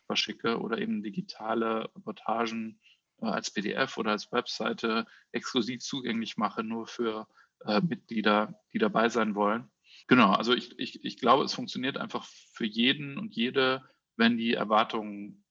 verschicke 0.06 0.60
oder 0.60 0.78
eben 0.80 1.04
digitale 1.04 1.90
Reportagen 1.96 2.80
äh, 3.22 3.28
als 3.28 3.52
PDF 3.52 3.98
oder 3.98 4.12
als 4.12 4.32
Webseite 4.32 5.06
exklusiv 5.32 5.82
zugänglich 5.82 6.38
mache, 6.38 6.64
nur 6.64 6.88
für 6.88 7.28
äh, 7.66 7.82
Mitglieder, 7.82 8.60
die 8.74 8.80
dabei 8.80 9.10
sein 9.10 9.36
wollen. 9.36 9.72
Genau, 10.08 10.32
also 10.34 10.54
ich, 10.54 10.78
ich, 10.78 11.04
ich 11.04 11.18
glaube, 11.18 11.44
es 11.44 11.54
funktioniert 11.54 11.98
einfach 11.98 12.26
für 12.54 12.66
jeden 12.66 13.18
und 13.18 13.36
jede, 13.36 13.84
wenn 14.18 14.38
die 14.38 14.54
Erwartungen 14.54 15.45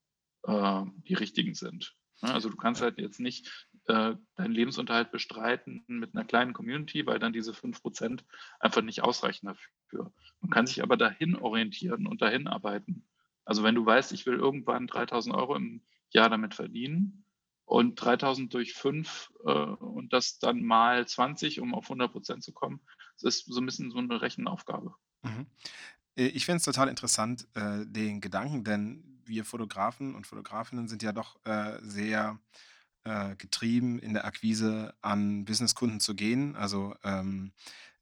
äh, 0.47 0.83
die 1.09 1.15
richtigen 1.15 1.55
sind. 1.55 1.95
Ne, 2.23 2.33
also 2.33 2.49
du 2.49 2.57
kannst 2.57 2.81
halt 2.81 2.99
jetzt 2.99 3.21
nicht 3.21 3.69
äh, 3.87 4.15
deinen 4.37 4.53
Lebensunterhalt 4.53 5.11
bestreiten 5.11 5.85
mit 5.87 6.15
einer 6.15 6.25
kleinen 6.25 6.53
Community, 6.53 7.07
weil 7.07 7.19
dann 7.19 7.33
diese 7.33 7.53
5% 7.53 8.25
einfach 8.61 8.83
nicht 8.83 9.03
ausreichen 9.03 9.47
dafür. 9.47 10.13
Man 10.41 10.51
kann 10.51 10.67
sich 10.67 10.83
aber 10.83 10.97
dahin 10.97 11.37
orientieren 11.37 12.07
und 12.07 12.23
dahin 12.23 12.47
arbeiten. 12.47 13.07
Also 13.45 13.63
wenn 13.63 13.75
du 13.75 13.85
weißt, 13.85 14.13
ich 14.13 14.25
will 14.27 14.37
irgendwann 14.37 14.87
3000 14.87 15.35
Euro 15.35 15.55
im 15.55 15.83
Jahr 16.11 16.31
damit 16.31 16.55
verdienen 16.55 17.27
und 17.67 17.97
3000 17.97 18.53
durch 18.53 18.73
5 18.73 19.33
äh, 19.45 19.51
und 19.51 20.13
das 20.13 20.39
dann 20.39 20.63
mal 20.63 21.07
20, 21.07 21.61
um 21.61 21.75
auf 21.75 21.91
100% 21.91 22.41
zu 22.41 22.53
kommen, 22.53 22.81
das 23.21 23.37
ist 23.37 23.53
so 23.53 23.61
ein 23.61 23.67
bisschen 23.67 23.91
so 23.91 23.99
eine 23.99 24.23
Rechenaufgabe. 24.23 24.95
Mhm. 25.23 25.47
Äh, 26.17 26.29
ich 26.29 26.47
finde 26.47 26.59
es 26.59 26.65
total 26.65 26.89
interessant, 26.89 27.47
äh, 27.55 27.85
den 27.87 28.21
Gedanken, 28.21 28.65
denn 28.65 29.14
wir 29.27 29.45
Fotografen 29.45 30.15
und 30.15 30.27
Fotografinnen 30.27 30.89
sind 30.89 31.03
ja 31.03 31.13
doch 31.13 31.37
äh, 31.45 31.79
sehr 31.83 32.39
äh, 33.05 33.37
getrieben, 33.37 33.99
in 33.99 34.15
der 34.15 34.25
Akquise 34.25 34.95
an 35.03 35.45
Businesskunden 35.45 36.01
zu 36.01 36.15
gehen. 36.15 36.57
Also 36.57 36.95
ähm, 37.05 37.53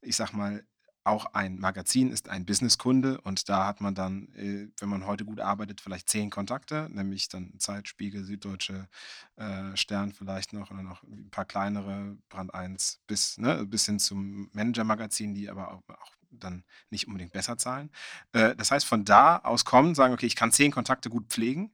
ich 0.01 0.15
sag 0.15 0.33
mal, 0.33 0.63
auch 1.05 1.33
ein 1.33 1.59
Magazin 1.59 2.11
ist 2.11 2.29
ein 2.29 2.45
Businesskunde 2.45 3.19
und 3.21 3.49
da 3.49 3.67
hat 3.67 3.81
man 3.81 3.93
dann, 3.93 4.29
äh, 4.35 4.69
wenn 4.79 4.89
man 4.89 5.05
heute 5.05 5.25
gut 5.25 5.41
arbeitet, 5.41 5.81
vielleicht 5.81 6.09
zehn 6.09 6.29
Kontakte, 6.29 6.87
nämlich 6.91 7.27
dann 7.27 7.59
Zeitspiegel, 7.59 8.23
Süddeutsche, 8.23 8.87
äh, 9.35 9.75
Stern 9.75 10.13
vielleicht 10.13 10.53
noch 10.53 10.71
oder 10.71 10.83
noch 10.83 11.03
ein 11.03 11.29
paar 11.29 11.45
kleinere, 11.45 12.17
Brand 12.29 12.53
1 12.53 13.01
bis, 13.05 13.37
ne, 13.37 13.65
bis 13.65 13.85
hin 13.85 13.99
zum 13.99 14.49
Manager-Magazin, 14.53 15.33
die 15.33 15.49
aber 15.49 15.73
auch, 15.73 15.81
auch 15.89 16.13
dann 16.39 16.63
nicht 16.89 17.07
unbedingt 17.07 17.33
besser 17.33 17.57
zahlen. 17.57 17.91
Äh, 18.31 18.55
das 18.55 18.71
heißt, 18.71 18.85
von 18.85 19.05
da 19.05 19.37
aus 19.37 19.65
kommen, 19.65 19.95
sagen, 19.95 20.13
okay, 20.13 20.25
ich 20.25 20.35
kann 20.35 20.51
zehn 20.51 20.71
Kontakte 20.71 21.09
gut 21.09 21.27
pflegen, 21.27 21.73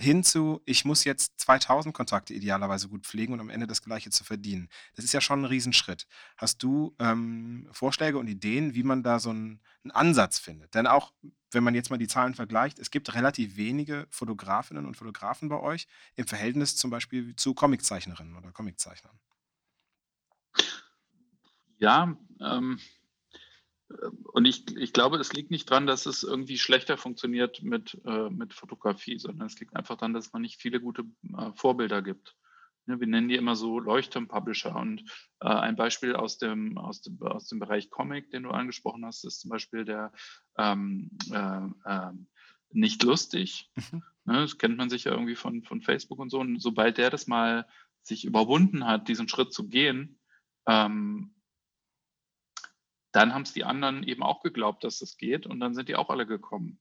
hinzu, 0.00 0.60
ich 0.64 0.84
muss 0.84 1.04
jetzt 1.04 1.32
2000 1.40 1.94
Kontakte 1.94 2.34
idealerweise 2.34 2.88
gut 2.88 3.06
pflegen 3.06 3.32
und 3.32 3.40
am 3.40 3.50
Ende 3.50 3.66
das 3.66 3.82
Gleiche 3.82 4.10
zu 4.10 4.24
verdienen. 4.24 4.68
Das 4.96 5.04
ist 5.04 5.12
ja 5.12 5.20
schon 5.20 5.42
ein 5.42 5.44
Riesenschritt. 5.44 6.06
Hast 6.36 6.62
du 6.62 6.94
ähm, 6.98 7.68
Vorschläge 7.72 8.18
und 8.18 8.26
Ideen, 8.26 8.74
wie 8.74 8.82
man 8.82 9.02
da 9.02 9.18
so 9.18 9.30
einen, 9.30 9.60
einen, 9.84 9.92
Ansatz 9.92 10.38
findet? 10.38 10.74
Denn 10.74 10.86
auch, 10.86 11.12
wenn 11.52 11.62
man 11.62 11.74
jetzt 11.74 11.90
mal 11.90 11.98
die 11.98 12.08
Zahlen 12.08 12.34
vergleicht, 12.34 12.78
es 12.78 12.90
gibt 12.90 13.14
relativ 13.14 13.56
wenige 13.56 14.06
Fotografinnen 14.10 14.86
und 14.86 14.96
Fotografen 14.96 15.48
bei 15.48 15.60
euch 15.60 15.86
im 16.16 16.26
Verhältnis 16.26 16.76
zum 16.76 16.90
Beispiel 16.90 17.36
zu 17.36 17.54
Comiczeichnerinnen 17.54 18.36
oder 18.36 18.50
Comiczeichnern. 18.50 19.18
Ja, 21.78 22.16
ähm, 22.40 22.80
und 24.32 24.44
ich, 24.44 24.76
ich 24.76 24.92
glaube, 24.92 25.16
es 25.18 25.32
liegt 25.32 25.50
nicht 25.50 25.70
daran, 25.70 25.86
dass 25.86 26.06
es 26.06 26.22
irgendwie 26.22 26.58
schlechter 26.58 26.96
funktioniert 26.96 27.62
mit, 27.62 28.00
äh, 28.04 28.30
mit 28.30 28.54
Fotografie, 28.54 29.18
sondern 29.18 29.46
es 29.46 29.58
liegt 29.60 29.76
einfach 29.76 29.96
daran, 29.96 30.14
dass 30.14 30.32
man 30.32 30.42
nicht 30.42 30.60
viele 30.60 30.80
gute 30.80 31.04
äh, 31.36 31.52
Vorbilder 31.54 32.02
gibt. 32.02 32.34
Ja, 32.86 33.00
wir 33.00 33.06
nennen 33.06 33.28
die 33.28 33.36
immer 33.36 33.56
so 33.56 33.78
Leuchtturm-Publisher. 33.78 34.76
Und 34.76 35.04
äh, 35.40 35.48
ein 35.48 35.76
Beispiel 35.76 36.14
aus 36.14 36.38
dem, 36.38 36.76
aus, 36.76 37.00
dem, 37.00 37.20
aus 37.22 37.48
dem 37.48 37.58
Bereich 37.58 37.90
Comic, 37.90 38.30
den 38.30 38.42
du 38.42 38.50
angesprochen 38.50 39.06
hast, 39.06 39.24
ist 39.24 39.40
zum 39.40 39.50
Beispiel 39.50 39.84
der 39.84 40.12
ähm, 40.58 41.10
äh, 41.30 41.60
ähm, 41.86 42.26
Nicht 42.70 43.02
lustig. 43.02 43.70
Mhm. 43.76 44.02
Ne, 44.26 44.40
das 44.40 44.58
kennt 44.58 44.76
man 44.76 44.90
sich 44.90 45.04
ja 45.04 45.12
irgendwie 45.12 45.36
von, 45.36 45.62
von 45.62 45.82
Facebook 45.82 46.18
und 46.18 46.30
so. 46.30 46.40
Und 46.40 46.60
sobald 46.60 46.98
der 46.98 47.10
das 47.10 47.26
mal 47.26 47.66
sich 48.02 48.24
überwunden 48.24 48.86
hat, 48.86 49.08
diesen 49.08 49.28
Schritt 49.28 49.52
zu 49.52 49.68
gehen, 49.68 50.18
ähm, 50.66 51.33
dann 53.14 53.32
haben 53.32 53.42
es 53.42 53.52
die 53.52 53.64
anderen 53.64 54.02
eben 54.02 54.24
auch 54.24 54.42
geglaubt, 54.42 54.82
dass 54.82 54.98
das 54.98 55.16
geht 55.16 55.46
und 55.46 55.60
dann 55.60 55.72
sind 55.72 55.88
die 55.88 55.94
auch 55.94 56.10
alle 56.10 56.26
gekommen. 56.26 56.80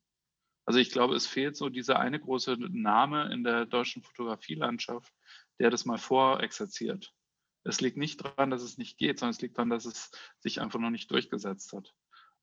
Also 0.65 0.79
ich 0.79 0.89
glaube, 0.89 1.15
es 1.15 1.27
fehlt 1.27 1.55
so 1.55 1.69
dieser 1.69 1.99
eine 1.99 2.19
große 2.19 2.57
Name 2.57 3.31
in 3.31 3.43
der 3.43 3.65
deutschen 3.67 4.01
Fotografielandschaft, 4.01 5.13
der 5.59 5.69
das 5.69 5.85
mal 5.85 5.99
vorexerziert. 5.99 7.13
Es 7.63 7.81
liegt 7.81 7.97
nicht 7.97 8.23
daran, 8.23 8.49
dass 8.49 8.63
es 8.63 8.79
nicht 8.79 8.97
geht, 8.97 9.19
sondern 9.19 9.35
es 9.35 9.41
liegt 9.41 9.57
daran, 9.57 9.69
dass 9.69 9.85
es 9.85 10.09
sich 10.39 10.59
einfach 10.59 10.79
noch 10.79 10.89
nicht 10.89 11.11
durchgesetzt 11.11 11.71
hat. 11.73 11.93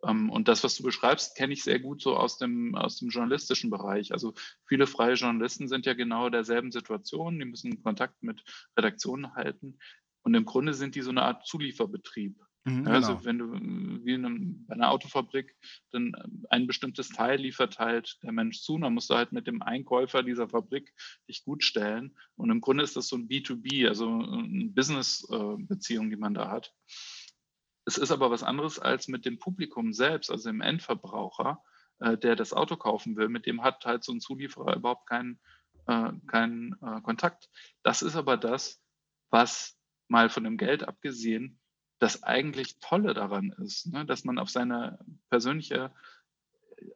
Ähm, 0.04 0.30
und 0.30 0.46
das, 0.46 0.62
was 0.62 0.76
du 0.76 0.84
beschreibst, 0.84 1.36
kenne 1.36 1.52
ich 1.52 1.64
sehr 1.64 1.80
gut 1.80 2.00
so 2.00 2.16
aus 2.16 2.38
dem, 2.38 2.76
aus 2.76 2.98
dem 2.98 3.08
journalistischen 3.08 3.70
Bereich. 3.70 4.12
Also 4.12 4.34
viele 4.66 4.86
freie 4.86 5.14
Journalisten 5.14 5.66
sind 5.66 5.84
ja 5.84 5.94
genau 5.94 6.30
derselben 6.30 6.70
Situation. 6.70 7.40
Die 7.40 7.44
müssen 7.44 7.82
Kontakt 7.82 8.22
mit 8.22 8.44
Redaktionen 8.76 9.34
halten. 9.34 9.78
Und 10.22 10.34
im 10.34 10.44
Grunde 10.44 10.74
sind 10.74 10.94
die 10.94 11.02
so 11.02 11.10
eine 11.10 11.22
Art 11.22 11.44
Zulieferbetrieb. 11.46 12.40
Mhm, 12.64 12.86
also 12.86 13.12
genau. 13.12 13.24
wenn 13.24 13.38
du 13.38 14.04
wie 14.04 14.14
in 14.14 14.24
einem, 14.24 14.66
bei 14.66 14.74
einer 14.74 14.90
Autofabrik 14.90 15.56
dann 15.92 16.12
ein 16.50 16.66
bestimmtes 16.66 17.08
Teil 17.08 17.40
liefert 17.40 17.78
halt 17.78 18.18
der 18.22 18.32
Mensch 18.32 18.60
zu, 18.60 18.78
dann 18.78 18.92
musst 18.92 19.08
du 19.08 19.14
halt 19.14 19.32
mit 19.32 19.46
dem 19.46 19.62
Einkäufer 19.62 20.22
dieser 20.22 20.48
Fabrik 20.48 20.92
dich 21.28 21.44
gut 21.44 21.64
stellen. 21.64 22.16
Und 22.36 22.50
im 22.50 22.60
Grunde 22.60 22.84
ist 22.84 22.96
das 22.96 23.08
so 23.08 23.16
ein 23.16 23.28
B2B, 23.28 23.88
also 23.88 24.08
eine 24.08 24.68
Business-Beziehung, 24.70 26.10
die 26.10 26.16
man 26.16 26.34
da 26.34 26.50
hat. 26.50 26.74
Es 27.86 27.96
ist 27.96 28.10
aber 28.10 28.30
was 28.30 28.42
anderes 28.42 28.78
als 28.78 29.08
mit 29.08 29.24
dem 29.24 29.38
Publikum 29.38 29.92
selbst, 29.92 30.30
also 30.30 30.50
dem 30.50 30.60
Endverbraucher, 30.60 31.62
äh, 32.00 32.18
der 32.18 32.36
das 32.36 32.52
Auto 32.52 32.76
kaufen 32.76 33.16
will. 33.16 33.28
Mit 33.28 33.46
dem 33.46 33.62
hat 33.62 33.86
halt 33.86 34.04
so 34.04 34.12
ein 34.12 34.20
Zulieferer 34.20 34.76
überhaupt 34.76 35.08
keinen, 35.08 35.40
äh, 35.86 36.12
keinen 36.26 36.74
äh, 36.82 37.00
Kontakt. 37.00 37.48
Das 37.82 38.02
ist 38.02 38.16
aber 38.16 38.36
das, 38.36 38.82
was 39.30 39.78
mal 40.08 40.28
von 40.28 40.44
dem 40.44 40.58
Geld 40.58 40.86
abgesehen 40.86 41.59
das 42.00 42.22
eigentlich 42.22 42.80
Tolle 42.80 43.14
daran 43.14 43.54
ist, 43.62 43.86
ne, 43.92 44.04
dass 44.04 44.24
man 44.24 44.38
auf 44.38 44.50
seine 44.50 44.98
persönliche, 45.28 45.92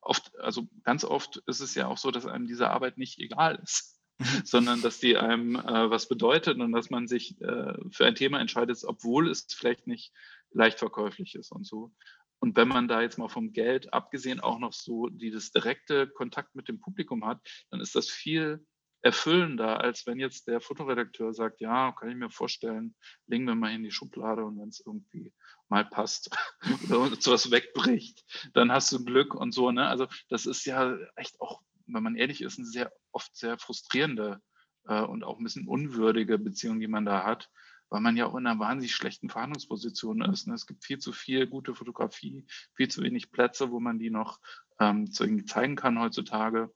oft, 0.00 0.36
also 0.40 0.66
ganz 0.82 1.04
oft 1.04 1.42
ist 1.46 1.60
es 1.60 1.74
ja 1.74 1.86
auch 1.86 1.98
so, 1.98 2.10
dass 2.10 2.26
einem 2.26 2.46
diese 2.46 2.70
Arbeit 2.70 2.98
nicht 2.98 3.20
egal 3.20 3.60
ist, 3.62 4.00
sondern 4.44 4.80
dass 4.80 4.98
die 4.98 5.16
einem 5.16 5.56
äh, 5.56 5.90
was 5.90 6.08
bedeutet 6.08 6.58
und 6.58 6.72
dass 6.72 6.90
man 6.90 7.06
sich 7.06 7.40
äh, 7.42 7.74
für 7.90 8.06
ein 8.06 8.14
Thema 8.14 8.40
entscheidet, 8.40 8.82
obwohl 8.84 9.30
es 9.30 9.46
vielleicht 9.50 9.86
nicht 9.86 10.12
leicht 10.50 10.78
verkäuflich 10.78 11.34
ist 11.34 11.52
und 11.52 11.66
so. 11.66 11.92
Und 12.40 12.56
wenn 12.56 12.68
man 12.68 12.88
da 12.88 13.00
jetzt 13.00 13.18
mal 13.18 13.28
vom 13.28 13.52
Geld 13.52 13.92
abgesehen 13.92 14.40
auch 14.40 14.58
noch 14.58 14.72
so 14.72 15.08
dieses 15.08 15.52
direkte 15.52 16.06
Kontakt 16.06 16.54
mit 16.54 16.68
dem 16.68 16.80
Publikum 16.80 17.26
hat, 17.26 17.40
dann 17.70 17.80
ist 17.80 17.94
das 17.94 18.08
viel 18.08 18.66
erfüllender, 19.04 19.82
als 19.82 20.06
wenn 20.06 20.18
jetzt 20.18 20.48
der 20.48 20.62
Fotoredakteur 20.62 21.34
sagt, 21.34 21.60
ja, 21.60 21.92
kann 21.92 22.08
ich 22.08 22.16
mir 22.16 22.30
vorstellen, 22.30 22.96
legen 23.26 23.44
wir 23.44 23.54
mal 23.54 23.70
in 23.70 23.82
die 23.82 23.90
Schublade 23.90 24.42
und 24.42 24.58
wenn 24.58 24.70
es 24.70 24.82
irgendwie 24.84 25.30
mal 25.68 25.84
passt 25.84 26.34
oder 26.88 27.00
uns 27.00 27.26
was 27.26 27.50
wegbricht, 27.50 28.24
dann 28.54 28.72
hast 28.72 28.90
du 28.92 29.04
Glück 29.04 29.34
und 29.34 29.52
so. 29.52 29.70
Ne? 29.70 29.86
Also 29.86 30.06
das 30.30 30.46
ist 30.46 30.64
ja 30.64 30.96
echt 31.16 31.38
auch, 31.42 31.60
wenn 31.86 32.02
man 32.02 32.16
ehrlich 32.16 32.40
ist, 32.40 32.58
eine 32.58 32.66
sehr 32.66 32.94
oft 33.12 33.36
sehr 33.36 33.58
frustrierende 33.58 34.40
äh, 34.86 35.02
und 35.02 35.22
auch 35.22 35.36
ein 35.36 35.44
bisschen 35.44 35.68
unwürdige 35.68 36.38
Beziehung, 36.38 36.80
die 36.80 36.88
man 36.88 37.04
da 37.04 37.24
hat, 37.24 37.50
weil 37.90 38.00
man 38.00 38.16
ja 38.16 38.24
auch 38.24 38.36
in 38.36 38.46
einer 38.46 38.58
wahnsinnig 38.58 38.94
schlechten 38.94 39.28
Verhandlungsposition 39.28 40.22
ist. 40.22 40.46
Ne? 40.46 40.54
Es 40.54 40.66
gibt 40.66 40.82
viel 40.82 40.98
zu 40.98 41.12
viel 41.12 41.46
gute 41.46 41.74
Fotografie, 41.74 42.46
viel 42.74 42.88
zu 42.88 43.02
wenig 43.02 43.30
Plätze, 43.32 43.70
wo 43.70 43.80
man 43.80 43.98
die 43.98 44.08
noch 44.08 44.40
ähm, 44.80 45.12
zeigen 45.12 45.76
kann 45.76 46.00
heutzutage. 46.00 46.72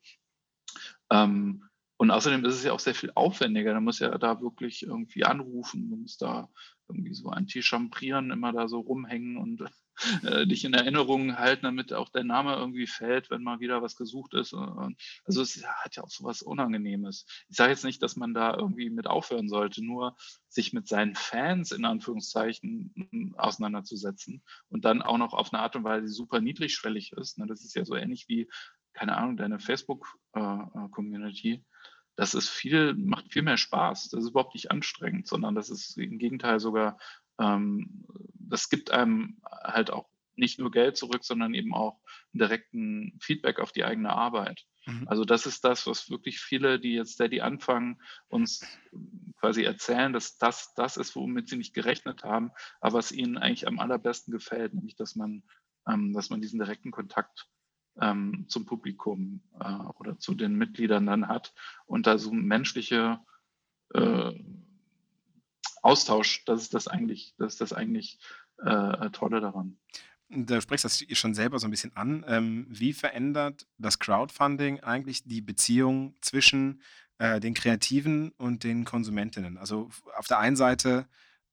Ähm, 1.11 1.68
und 1.99 2.13
außerdem 2.13 2.45
ist 2.45 2.55
es 2.55 2.65
ja 2.65 2.73
auch 2.73 2.81
sehr 2.81 2.95
viel 2.95 3.11
aufwendiger. 3.15 3.75
Da 3.75 3.81
muss 3.81 3.99
ja 3.99 4.17
da 4.17 4.41
wirklich 4.41 4.85
irgendwie 4.85 5.25
anrufen, 5.25 5.91
du 5.91 5.97
musst 5.97 6.23
da 6.23 6.49
irgendwie 6.89 7.13
so 7.13 7.29
anti-champrieren, 7.29 8.31
immer 8.31 8.53
da 8.53 8.69
so 8.69 8.79
rumhängen 8.79 9.37
und 9.37 9.65
äh, 10.23 10.47
dich 10.47 10.65
in 10.65 10.75
Erinnerung 10.75 11.39
halten, 11.39 11.65
damit 11.65 11.93
auch 11.93 12.09
der 12.09 12.23
Name 12.23 12.55
irgendwie 12.55 12.87
fällt, 12.87 13.31
wenn 13.31 13.43
mal 13.43 13.59
wieder 13.59 13.83
was 13.83 13.97
gesucht 13.97 14.33
ist. 14.35 14.55
Also 15.25 15.43
es 15.43 15.65
hat 15.67 15.97
ja 15.97 16.05
auch 16.05 16.11
so 16.11 16.23
was 16.23 16.41
Unangenehmes. 16.41 17.27
Ich 17.49 17.57
sage 17.57 17.73
jetzt 17.73 17.85
nicht, 17.85 18.01
dass 18.01 18.15
man 18.15 18.33
da 18.33 18.55
irgendwie 18.55 18.91
mit 18.91 19.09
aufhören 19.09 19.49
sollte, 19.49 19.85
nur 19.85 20.17
sich 20.49 20.73
mit 20.73 20.87
seinen 20.87 21.17
Fans 21.17 21.73
in 21.73 21.85
Anführungszeichen 21.85 23.35
auseinanderzusetzen 23.37 24.45
und 24.69 24.85
dann 24.85 25.03
auch 25.03 25.19
noch 25.19 25.35
auf 25.35 25.53
eine 25.53 25.63
Art 25.63 25.75
und 25.75 25.83
Weise, 25.83 26.07
die 26.07 26.13
super 26.13 26.41
niedrigschwellig 26.41 27.13
ist. 27.15 27.39
Ne? 27.39 27.47
Das 27.47 27.65
ist 27.65 27.75
ja 27.75 27.85
so 27.85 27.97
ähnlich 27.97 28.29
wie, 28.29 28.49
keine 28.93 29.17
Ahnung, 29.17 29.37
deine 29.37 29.59
Facebook-Community. 29.59 31.65
Das 32.19 32.35
ist 32.35 32.49
viel, 32.49 32.95
macht 32.95 33.33
viel 33.33 33.43
mehr 33.43 33.57
Spaß. 33.57 34.09
Das 34.09 34.25
ist 34.25 34.31
überhaupt 34.31 34.55
nicht 34.55 34.73
anstrengend, 34.73 35.29
sondern 35.29 35.55
das 35.55 35.71
ist 35.71 35.97
im 35.97 36.19
Gegenteil 36.19 36.59
sogar, 36.59 36.99
ähm, 37.39 38.05
das 38.35 38.71
gibt 38.71 38.91
einem 38.91 39.41
halt 39.45 39.93
auch 39.93 40.09
nicht 40.35 40.59
nur 40.59 40.73
Geld 40.73 40.97
zurück, 40.97 41.23
sondern 41.23 41.55
eben 41.55 41.73
auch 41.73 42.01
einen 42.33 42.41
direkten 42.41 43.19
Feedback 43.21 43.61
auf 43.61 43.71
die 43.71 43.85
eigene 43.85 44.11
Arbeit. 44.11 44.65
Mhm. 44.87 45.07
Also 45.07 45.25
das 45.25 45.47
ist 45.47 45.63
das, 45.63 45.87
was 45.87 46.11
wirklich 46.11 46.41
viele, 46.41 46.81
die 46.81 46.95
jetzt 46.95 47.13
Steady 47.13 47.41
anfangen, 47.41 48.03
uns 48.27 48.67
quasi 49.39 49.63
erzählen, 49.63 50.13
dass 50.13 50.39
das 50.39 50.75
das 50.75 50.97
ist, 50.97 51.15
womit 51.15 51.49
sie 51.49 51.57
nicht 51.57 51.73
gerechnet 51.73 52.25
haben, 52.25 52.51
aber 52.81 52.99
was 52.99 53.13
ihnen 53.13 53.39
eigentlich 53.39 53.69
am 53.69 53.79
allerbesten 53.79 54.33
gefällt, 54.33 54.75
nämlich 54.75 54.97
dass 54.97 55.15
man, 55.15 55.45
ähm, 55.89 56.13
dass 56.15 56.31
man 56.31 56.41
diesen 56.41 56.59
direkten 56.59 56.91
Kontakt 56.91 57.49
ähm, 58.01 58.47
zum 58.49 58.67
Publikum 58.67 59.41
äh, 59.61 59.73
oder 59.99 60.19
zu 60.19 60.35
den 60.35 60.55
Mitgliedern 60.55 61.07
dann 61.07 61.29
hat 61.29 61.55
und 61.87 62.07
da 62.07 62.19
so 62.19 62.33
menschliche 62.33 63.19
äh, 63.95 64.33
Austausch, 65.83 66.45
das 66.45 66.63
ist 66.63 66.75
das 66.75 66.89
eigentlich, 66.89 67.35
das 67.39 67.55
ist 67.55 67.61
das 67.61 67.73
eigentlich 67.73 68.19
äh, 68.65 69.11
Tolle 69.11 69.41
daran. 69.41 69.79
Da 70.29 70.61
sprichst 70.61 70.85
du 70.85 70.89
das 71.07 71.19
schon 71.19 71.35
selber 71.35 71.59
so 71.59 71.67
ein 71.67 71.71
bisschen 71.71 71.97
an. 71.97 72.25
Ähm, 72.29 72.67
wie 72.69 72.93
verändert 72.93 73.67
das 73.79 73.99
Crowdfunding 73.99 74.81
eigentlich 74.81 75.25
die 75.25 75.41
Beziehung 75.41 76.17
zwischen 76.21 76.83
äh, 77.19 77.41
den 77.41 77.55
Kreativen 77.55 78.33
und 78.33 78.63
den 78.63 78.85
Konsumentinnen? 78.85 79.57
Also 79.57 79.89
auf 80.19 80.27
der 80.27 80.39
einen 80.39 80.57
Seite 80.57 81.09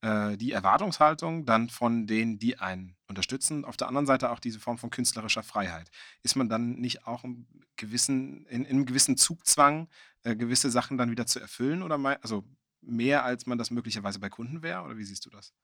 äh, 0.06 0.38
die 0.38 0.52
Erwartungshaltung 0.52 1.46
dann 1.46 1.68
von 1.70 2.06
denen, 2.06 2.38
die 2.38 2.60
einen 2.60 2.96
unterstützen. 3.08 3.66
Auf 3.66 3.76
der 3.76 3.88
anderen 3.88 4.06
Seite 4.06 4.30
auch 4.30 4.40
diese 4.40 4.60
Form 4.60 4.78
von 4.78 4.92
künstlerischer 4.92 5.42
Freiheit. 5.42 5.90
Ist 6.22 6.36
man 6.36 6.48
dann 6.48 6.76
nicht 6.76 7.08
auch 7.08 7.24
im 7.24 7.48
gewissen, 7.76 8.46
in, 8.46 8.66
in 8.66 8.76
einem 8.76 8.86
gewissen 8.86 9.18
Zugzwang, 9.18 9.90
äh, 10.22 10.36
gewisse 10.36 10.70
Sachen 10.70 11.00
dann 11.00 11.10
wieder 11.10 11.26
zu 11.26 11.40
erfüllen? 11.40 11.82
Oder 11.82 11.98
mein, 11.98 12.22
also 12.22 12.44
mehr, 12.82 13.26
als 13.26 13.48
man 13.48 13.58
das 13.58 13.72
möglicherweise 13.72 14.20
bei 14.20 14.30
Kunden 14.30 14.62
wäre? 14.62 14.84
Oder 14.84 14.96
wie 14.96 15.04
siehst 15.04 15.26
du 15.26 15.32
das? 15.32 15.56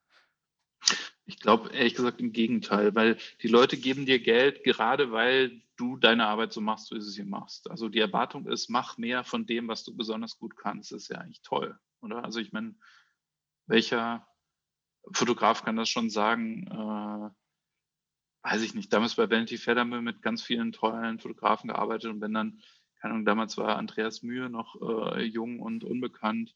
Ich 1.26 1.40
glaube 1.40 1.70
ehrlich 1.70 1.94
gesagt 1.94 2.20
im 2.20 2.34
Gegenteil, 2.34 2.96
weil 2.96 3.20
die 3.44 3.48
Leute 3.48 3.78
geben 3.78 4.08
dir 4.08 4.20
Geld, 4.20 4.64
gerade 4.64 5.12
weil 5.12 5.62
du 5.76 5.98
deine 5.98 6.26
Arbeit 6.26 6.52
so 6.52 6.62
machst, 6.62 6.90
wie 6.90 6.96
du 6.96 7.02
sie 7.02 7.24
machst. 7.24 7.70
Also 7.70 7.90
die 7.90 8.00
Erwartung 8.00 8.48
ist, 8.48 8.70
mach 8.70 8.98
mehr 8.98 9.24
von 9.24 9.46
dem, 9.46 9.68
was 9.68 9.84
du 9.84 9.96
besonders 9.96 10.40
gut 10.40 10.58
kannst. 10.58 10.92
Das 10.92 11.04
ist 11.04 11.10
ja 11.10 11.20
eigentlich 11.20 11.44
toll, 11.44 11.78
oder? 12.02 12.24
Also 12.24 12.40
ich 12.40 12.52
meine, 12.52 12.74
welcher 13.68 14.28
Fotograf 15.12 15.64
kann 15.64 15.76
das 15.76 15.90
schon 15.90 16.10
sagen, 16.10 16.68
äh, 16.68 17.30
weiß 18.44 18.62
ich 18.64 18.74
nicht, 18.74 18.92
damals 18.92 19.16
bei 19.16 19.30
Vanity 19.30 19.58
Fair 19.58 19.76
haben 19.76 19.92
wir 19.92 20.02
mit 20.02 20.22
ganz 20.22 20.42
vielen 20.42 20.72
tollen 20.72 21.20
Fotografen 21.20 21.70
gearbeitet 21.70 22.12
und 22.12 22.22
wenn 22.22 22.34
dann, 22.34 22.62
keine 23.00 23.14
Ahnung, 23.14 23.26
damals 23.26 23.58
war 23.58 23.78
Andreas 23.78 24.24
Mühe 24.24 24.50
noch 24.50 24.76
äh, 24.82 25.24
jung 25.24 25.60
und 25.60 25.84
unbekannt, 25.84 26.56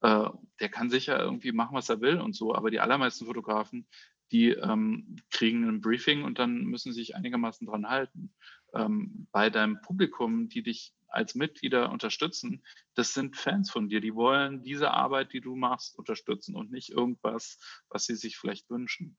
äh, 0.00 0.28
der 0.60 0.68
kann 0.68 0.90
sicher 0.90 1.18
irgendwie 1.18 1.52
machen, 1.52 1.76
was 1.76 1.88
er 1.88 2.00
will 2.00 2.20
und 2.20 2.34
so, 2.34 2.54
aber 2.54 2.70
die 2.70 2.80
allermeisten 2.80 3.26
Fotografen, 3.26 3.86
die 4.32 4.50
ähm, 4.50 5.16
kriegen 5.30 5.68
ein 5.68 5.80
Briefing 5.80 6.24
und 6.24 6.38
dann 6.38 6.64
müssen 6.64 6.92
sie 6.92 7.00
sich 7.00 7.14
einigermaßen 7.14 7.66
dran 7.66 7.88
halten. 7.88 8.34
Ähm, 8.74 9.28
bei 9.30 9.50
deinem 9.50 9.80
Publikum, 9.80 10.48
die 10.48 10.62
dich 10.62 10.92
als 11.14 11.34
Mitglieder 11.34 11.90
unterstützen, 11.90 12.64
das 12.94 13.14
sind 13.14 13.36
Fans 13.36 13.70
von 13.70 13.88
dir. 13.88 14.00
Die 14.00 14.14
wollen 14.14 14.62
diese 14.62 14.90
Arbeit, 14.90 15.32
die 15.32 15.40
du 15.40 15.56
machst, 15.56 15.98
unterstützen 15.98 16.56
und 16.56 16.70
nicht 16.70 16.90
irgendwas, 16.90 17.58
was 17.88 18.04
sie 18.04 18.16
sich 18.16 18.36
vielleicht 18.36 18.68
wünschen. 18.70 19.16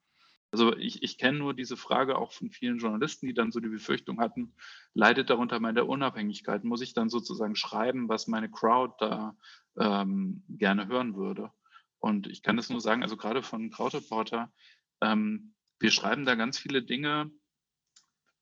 Also 0.52 0.76
ich, 0.76 1.02
ich 1.02 1.18
kenne 1.18 1.38
nur 1.38 1.54
diese 1.54 1.76
Frage 1.76 2.16
auch 2.16 2.32
von 2.32 2.50
vielen 2.50 2.78
Journalisten, 2.78 3.26
die 3.26 3.34
dann 3.34 3.52
so 3.52 3.60
die 3.60 3.68
Befürchtung 3.68 4.20
hatten, 4.20 4.54
leidet 4.94 5.28
darunter 5.28 5.60
meine 5.60 5.84
Unabhängigkeit? 5.84 6.64
Muss 6.64 6.80
ich 6.80 6.94
dann 6.94 7.10
sozusagen 7.10 7.56
schreiben, 7.56 8.08
was 8.08 8.26
meine 8.26 8.50
Crowd 8.50 8.94
da 8.98 9.36
ähm, 9.76 10.44
gerne 10.48 10.86
hören 10.86 11.16
würde? 11.16 11.50
Und 11.98 12.26
ich 12.28 12.42
kann 12.42 12.56
das 12.56 12.70
nur 12.70 12.80
sagen, 12.80 13.02
also 13.02 13.16
gerade 13.16 13.42
von 13.42 13.70
Krautreporter, 13.70 14.52
ähm, 15.00 15.54
wir 15.78 15.90
schreiben 15.90 16.24
da 16.24 16.36
ganz 16.36 16.58
viele 16.58 16.82
Dinge, 16.82 17.30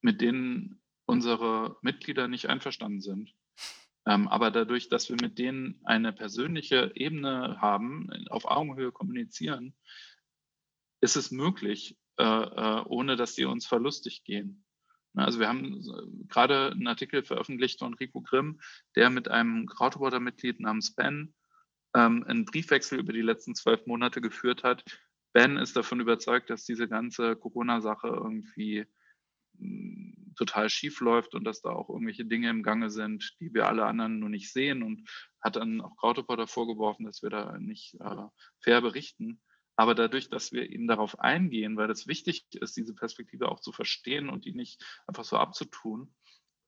mit 0.01 0.21
denen 0.21 0.81
unsere 1.07 1.77
Mitglieder 1.83 2.29
nicht 2.29 2.49
einverstanden 2.49 3.01
sind. 3.01 3.35
Ähm, 4.07 4.29
aber 4.29 4.51
dadurch, 4.51 4.89
dass 4.89 5.09
wir 5.09 5.17
mit 5.21 5.39
denen 5.39 5.81
eine 5.85 6.13
persönliche 6.13 6.93
Ebene 6.95 7.61
haben, 7.61 8.11
auf 8.29 8.45
Augenhöhe 8.45 8.93
kommunizieren, 8.93 9.75
ist 11.01 11.17
es 11.17 11.31
möglich, 11.31 11.97
äh, 12.19 12.23
äh, 12.25 12.83
ohne 12.87 13.17
dass 13.17 13.35
die 13.35 13.45
uns 13.45 13.67
verlustig 13.67 14.25
gehen. 14.25 14.65
Also 15.15 15.39
wir 15.39 15.49
haben 15.49 15.81
gerade 16.29 16.73
einen 16.73 16.89
Artikel 16.89 17.23
veröffentlicht 17.23 17.79
von 17.79 17.95
Rico 17.95 18.21
Grimm, 18.21 18.61
der 18.97 19.11
mit 19.11 19.29
einem 19.29 19.67
Krautreporter-Mitglied 19.67 20.61
namens 20.61 20.95
Ben 20.95 21.35
ähm, 21.95 22.25
einen 22.25 22.45
Briefwechsel 22.45 22.99
über 22.99 23.13
die 23.13 23.23
letzten 23.23 23.55
zwölf 23.55 23.87
Monate 23.87 24.21
geführt 24.21 24.65
hat. 24.65 24.85
Ben 25.33 25.57
ist 25.57 25.77
davon 25.77 26.01
überzeugt, 26.01 26.51
dass 26.51 26.65
diese 26.65 26.89
ganze 26.89 27.37
Corona-Sache 27.37 28.09
irgendwie 28.09 28.87
total 30.37 30.69
schief 30.69 31.01
läuft 31.01 31.35
und 31.35 31.45
dass 31.45 31.63
da 31.63 31.71
auch 31.71 31.89
irgendwelche 31.89 32.25
Dinge 32.25 32.51
im 32.51 32.63
Gange 32.63 32.91
sind, 32.91 33.37
die 33.41 33.55
wir 33.55 33.67
alle 33.69 33.85
anderen 33.87 34.19
nur 34.19 34.29
nicht 34.29 34.53
sehen 34.53 34.83
und 34.83 35.09
hat 35.41 35.57
dann 35.57 35.81
auch 35.81 35.97
Krautepotter 35.97 36.47
vorgeworfen, 36.47 37.07
dass 37.07 37.23
wir 37.23 37.31
da 37.31 37.59
nicht 37.59 37.95
äh, 38.01 38.25
fair 38.61 38.81
berichten. 38.81 39.41
Aber 39.77 39.95
dadurch, 39.95 40.29
dass 40.31 40.53
wir 40.53 40.71
eben 40.71 40.87
darauf 40.87 41.19
eingehen, 41.19 41.77
weil 41.77 41.91
es 41.91 42.07
wichtig 42.07 42.47
ist, 42.53 42.77
diese 42.77 42.95
Perspektive 42.95 43.49
auch 43.49 43.61
zu 43.61 43.73
verstehen 43.73 44.29
und 44.29 44.45
die 44.45 44.55
nicht 44.55 44.85
einfach 45.07 45.25
so 45.25 45.37
abzutun, 45.37 46.15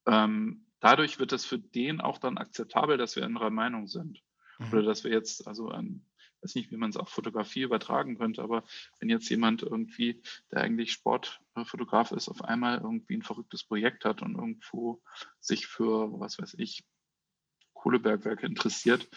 ähm, 0.06 0.66
dadurch 0.80 1.18
wird 1.18 1.32
es 1.32 1.44
für 1.44 1.58
den 1.58 2.00
auch 2.00 2.18
dann 2.18 2.38
akzeptabel, 2.38 2.96
dass 2.96 3.16
wir 3.16 3.24
anderer 3.24 3.50
Meinung 3.50 3.86
sind. 3.86 4.22
Mhm. 4.58 4.68
Oder 4.72 4.82
dass 4.82 5.04
wir 5.04 5.12
jetzt, 5.12 5.46
also 5.46 5.72
ähm, 5.72 6.05
weiß 6.42 6.54
nicht, 6.54 6.70
wie 6.70 6.76
man 6.76 6.90
es 6.90 6.96
auf 6.96 7.08
Fotografie 7.08 7.62
übertragen 7.62 8.18
könnte, 8.18 8.42
aber 8.42 8.64
wenn 9.00 9.08
jetzt 9.08 9.28
jemand 9.28 9.62
irgendwie, 9.62 10.22
der 10.50 10.62
eigentlich 10.62 10.92
Sportfotograf 10.92 12.12
ist, 12.12 12.28
auf 12.28 12.42
einmal 12.44 12.78
irgendwie 12.78 13.16
ein 13.16 13.22
verrücktes 13.22 13.64
Projekt 13.64 14.04
hat 14.04 14.22
und 14.22 14.34
irgendwo 14.34 15.02
sich 15.40 15.66
für, 15.66 16.20
was 16.20 16.38
weiß 16.38 16.54
ich, 16.58 16.84
Kohlebergwerke 17.74 18.46
interessiert, 18.46 19.08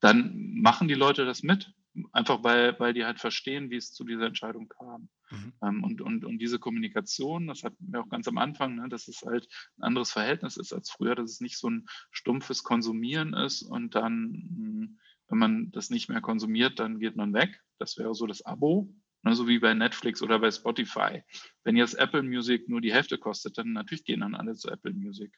dann 0.00 0.54
machen 0.60 0.88
die 0.88 0.94
Leute 0.94 1.24
das 1.24 1.42
mit. 1.42 1.72
Einfach 2.12 2.44
weil, 2.44 2.78
weil 2.78 2.94
die 2.94 3.04
halt 3.04 3.18
verstehen, 3.18 3.70
wie 3.70 3.76
es 3.76 3.92
zu 3.92 4.04
dieser 4.04 4.26
Entscheidung 4.26 4.68
kam. 4.68 5.08
Mhm. 5.30 5.52
Ähm, 5.62 5.84
und, 5.84 6.00
und, 6.00 6.24
und 6.24 6.38
diese 6.38 6.60
Kommunikation, 6.60 7.48
das 7.48 7.64
hatten 7.64 7.92
wir 7.92 8.00
auch 8.00 8.08
ganz 8.08 8.28
am 8.28 8.38
Anfang, 8.38 8.76
ne, 8.76 8.88
dass 8.88 9.08
es 9.08 9.22
halt 9.22 9.48
ein 9.76 9.82
anderes 9.82 10.12
Verhältnis 10.12 10.56
ist 10.56 10.72
als 10.72 10.90
früher, 10.90 11.16
dass 11.16 11.30
es 11.30 11.40
nicht 11.40 11.58
so 11.58 11.68
ein 11.68 11.88
stumpfes 12.12 12.62
Konsumieren 12.62 13.34
ist 13.34 13.62
und 13.62 13.96
dann 13.96 14.32
hm, 14.32 14.98
wenn 15.30 15.38
man 15.38 15.70
das 15.70 15.90
nicht 15.90 16.08
mehr 16.08 16.20
konsumiert, 16.20 16.78
dann 16.78 16.98
geht 16.98 17.16
man 17.16 17.32
weg. 17.32 17.62
Das 17.78 17.96
wäre 17.96 18.14
so 18.14 18.26
das 18.26 18.44
Abo, 18.44 18.92
ne, 19.22 19.34
so 19.34 19.46
wie 19.46 19.60
bei 19.60 19.72
Netflix 19.74 20.22
oder 20.22 20.40
bei 20.40 20.50
Spotify. 20.50 21.22
Wenn 21.62 21.76
jetzt 21.76 21.94
Apple 21.94 22.22
Music 22.22 22.68
nur 22.68 22.80
die 22.80 22.92
Hälfte 22.92 23.16
kostet, 23.16 23.56
dann 23.56 23.72
natürlich 23.72 24.04
gehen 24.04 24.20
dann 24.20 24.34
alle 24.34 24.54
zu 24.54 24.68
Apple 24.68 24.92
Music, 24.92 25.32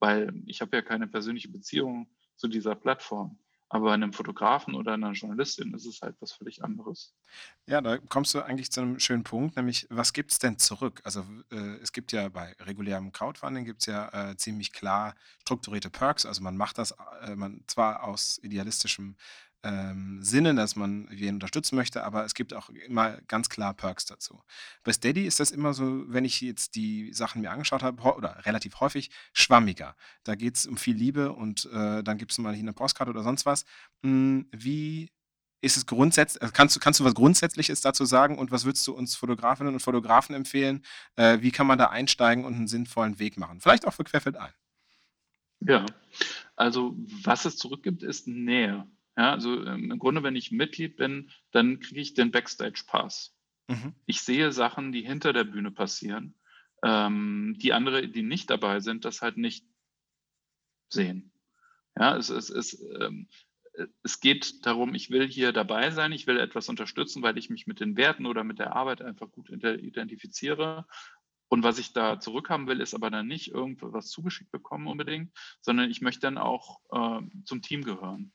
weil 0.00 0.32
ich 0.46 0.60
habe 0.60 0.76
ja 0.76 0.82
keine 0.82 1.06
persönliche 1.06 1.50
Beziehung 1.50 2.08
zu 2.36 2.48
dieser 2.48 2.74
Plattform. 2.74 3.38
Aber 3.74 3.90
einem 3.90 4.12
Fotografen 4.12 4.76
oder 4.76 4.92
einer 4.92 5.10
Journalistin 5.10 5.74
ist 5.74 5.84
es 5.84 6.00
halt 6.00 6.14
was 6.20 6.30
völlig 6.30 6.62
anderes. 6.62 7.12
Ja, 7.66 7.80
da 7.80 7.98
kommst 7.98 8.32
du 8.32 8.40
eigentlich 8.40 8.70
zu 8.70 8.80
einem 8.80 9.00
schönen 9.00 9.24
Punkt, 9.24 9.56
nämlich 9.56 9.88
was 9.90 10.12
gibt 10.12 10.30
es 10.30 10.38
denn 10.38 10.60
zurück? 10.60 11.00
Also 11.02 11.26
äh, 11.50 11.78
es 11.82 11.90
gibt 11.92 12.12
ja 12.12 12.28
bei 12.28 12.54
regulärem 12.60 13.10
Crowdfunding 13.10 13.64
gibt 13.64 13.80
es 13.80 13.86
ja 13.86 14.30
äh, 14.30 14.36
ziemlich 14.36 14.72
klar 14.72 15.16
strukturierte 15.40 15.90
Perks. 15.90 16.24
Also 16.24 16.40
man 16.40 16.56
macht 16.56 16.78
das 16.78 16.94
äh, 17.22 17.34
man 17.34 17.64
zwar 17.66 18.04
aus 18.04 18.38
idealistischem 18.44 19.16
ähm, 19.64 20.22
Sinne, 20.22 20.54
dass 20.54 20.76
man 20.76 21.08
wen 21.10 21.34
unterstützen 21.34 21.74
möchte, 21.76 22.04
aber 22.04 22.24
es 22.24 22.34
gibt 22.34 22.54
auch 22.54 22.68
immer 22.68 23.18
ganz 23.28 23.48
klar 23.48 23.74
Perks 23.74 24.04
dazu. 24.04 24.42
Bei 24.84 24.92
Steady 24.92 25.26
ist 25.26 25.40
das 25.40 25.50
immer 25.50 25.74
so, 25.74 26.04
wenn 26.06 26.24
ich 26.24 26.40
jetzt 26.40 26.76
die 26.76 27.12
Sachen 27.12 27.40
mir 27.40 27.50
angeschaut 27.50 27.82
habe, 27.82 28.02
oder 28.02 28.44
relativ 28.46 28.78
häufig, 28.80 29.10
schwammiger. 29.32 29.96
Da 30.22 30.34
geht 30.34 30.56
es 30.56 30.66
um 30.66 30.76
viel 30.76 30.96
Liebe 30.96 31.32
und 31.32 31.68
äh, 31.72 32.02
dann 32.02 32.18
gibt 32.18 32.32
es 32.32 32.38
mal 32.38 32.54
hier 32.54 32.62
eine 32.62 32.72
Postkarte 32.74 33.10
oder 33.10 33.22
sonst 33.22 33.46
was. 33.46 33.64
Hm, 34.02 34.46
wie 34.52 35.10
ist 35.62 35.78
es 35.78 35.86
grundsätzlich, 35.86 36.42
also 36.42 36.52
kannst, 36.52 36.76
du, 36.76 36.80
kannst 36.80 37.00
du 37.00 37.04
was 37.04 37.14
Grundsätzliches 37.14 37.80
dazu 37.80 38.04
sagen 38.04 38.38
und 38.38 38.50
was 38.50 38.66
würdest 38.66 38.86
du 38.86 38.92
uns 38.92 39.16
Fotografinnen 39.16 39.72
und 39.72 39.80
Fotografen 39.80 40.34
empfehlen? 40.34 40.84
Äh, 41.16 41.38
wie 41.40 41.50
kann 41.50 41.66
man 41.66 41.78
da 41.78 41.86
einsteigen 41.86 42.44
und 42.44 42.54
einen 42.54 42.68
sinnvollen 42.68 43.18
Weg 43.18 43.38
machen? 43.38 43.60
Vielleicht 43.60 43.86
auch 43.86 43.94
für 43.94 44.04
Querfeld 44.04 44.36
ein. 44.36 44.52
Ja, 45.60 45.86
also 46.56 46.94
was 47.22 47.46
es 47.46 47.56
zurückgibt, 47.56 48.02
ist 48.02 48.28
Nähe. 48.28 48.86
Ja, 49.16 49.32
also 49.32 49.64
ähm, 49.64 49.92
im 49.92 49.98
Grunde, 49.98 50.22
wenn 50.22 50.36
ich 50.36 50.50
Mitglied 50.50 50.96
bin, 50.96 51.30
dann 51.52 51.80
kriege 51.80 52.00
ich 52.00 52.14
den 52.14 52.30
Backstage-Pass. 52.32 53.36
Mhm. 53.68 53.94
Ich 54.06 54.22
sehe 54.22 54.52
Sachen, 54.52 54.92
die 54.92 55.02
hinter 55.02 55.32
der 55.32 55.44
Bühne 55.44 55.70
passieren, 55.70 56.34
ähm, 56.82 57.56
die 57.58 57.72
andere, 57.72 58.08
die 58.08 58.22
nicht 58.22 58.50
dabei 58.50 58.80
sind, 58.80 59.04
das 59.04 59.22
halt 59.22 59.36
nicht 59.36 59.66
sehen. 60.88 61.32
Ja, 61.96 62.16
es, 62.16 62.28
es, 62.28 62.50
es, 62.50 62.80
ähm, 63.00 63.28
es 64.02 64.20
geht 64.20 64.66
darum, 64.66 64.94
ich 64.94 65.10
will 65.10 65.26
hier 65.26 65.52
dabei 65.52 65.90
sein, 65.90 66.12
ich 66.12 66.26
will 66.26 66.38
etwas 66.38 66.68
unterstützen, 66.68 67.22
weil 67.22 67.38
ich 67.38 67.50
mich 67.50 67.66
mit 67.66 67.80
den 67.80 67.96
Werten 67.96 68.26
oder 68.26 68.44
mit 68.44 68.58
der 68.58 68.74
Arbeit 68.74 69.02
einfach 69.02 69.30
gut 69.30 69.48
identifiziere. 69.50 70.86
Und 71.48 71.62
was 71.62 71.78
ich 71.78 71.92
da 71.92 72.18
zurückhaben 72.18 72.66
will, 72.66 72.80
ist 72.80 72.94
aber 72.94 73.10
dann 73.10 73.26
nicht 73.26 73.52
irgendwas 73.52 74.10
zugeschickt 74.10 74.50
bekommen 74.50 74.86
unbedingt, 74.86 75.32
sondern 75.60 75.90
ich 75.90 76.00
möchte 76.00 76.22
dann 76.22 76.38
auch 76.38 76.80
äh, 76.90 77.20
zum 77.44 77.62
Team 77.62 77.84
gehören. 77.84 78.32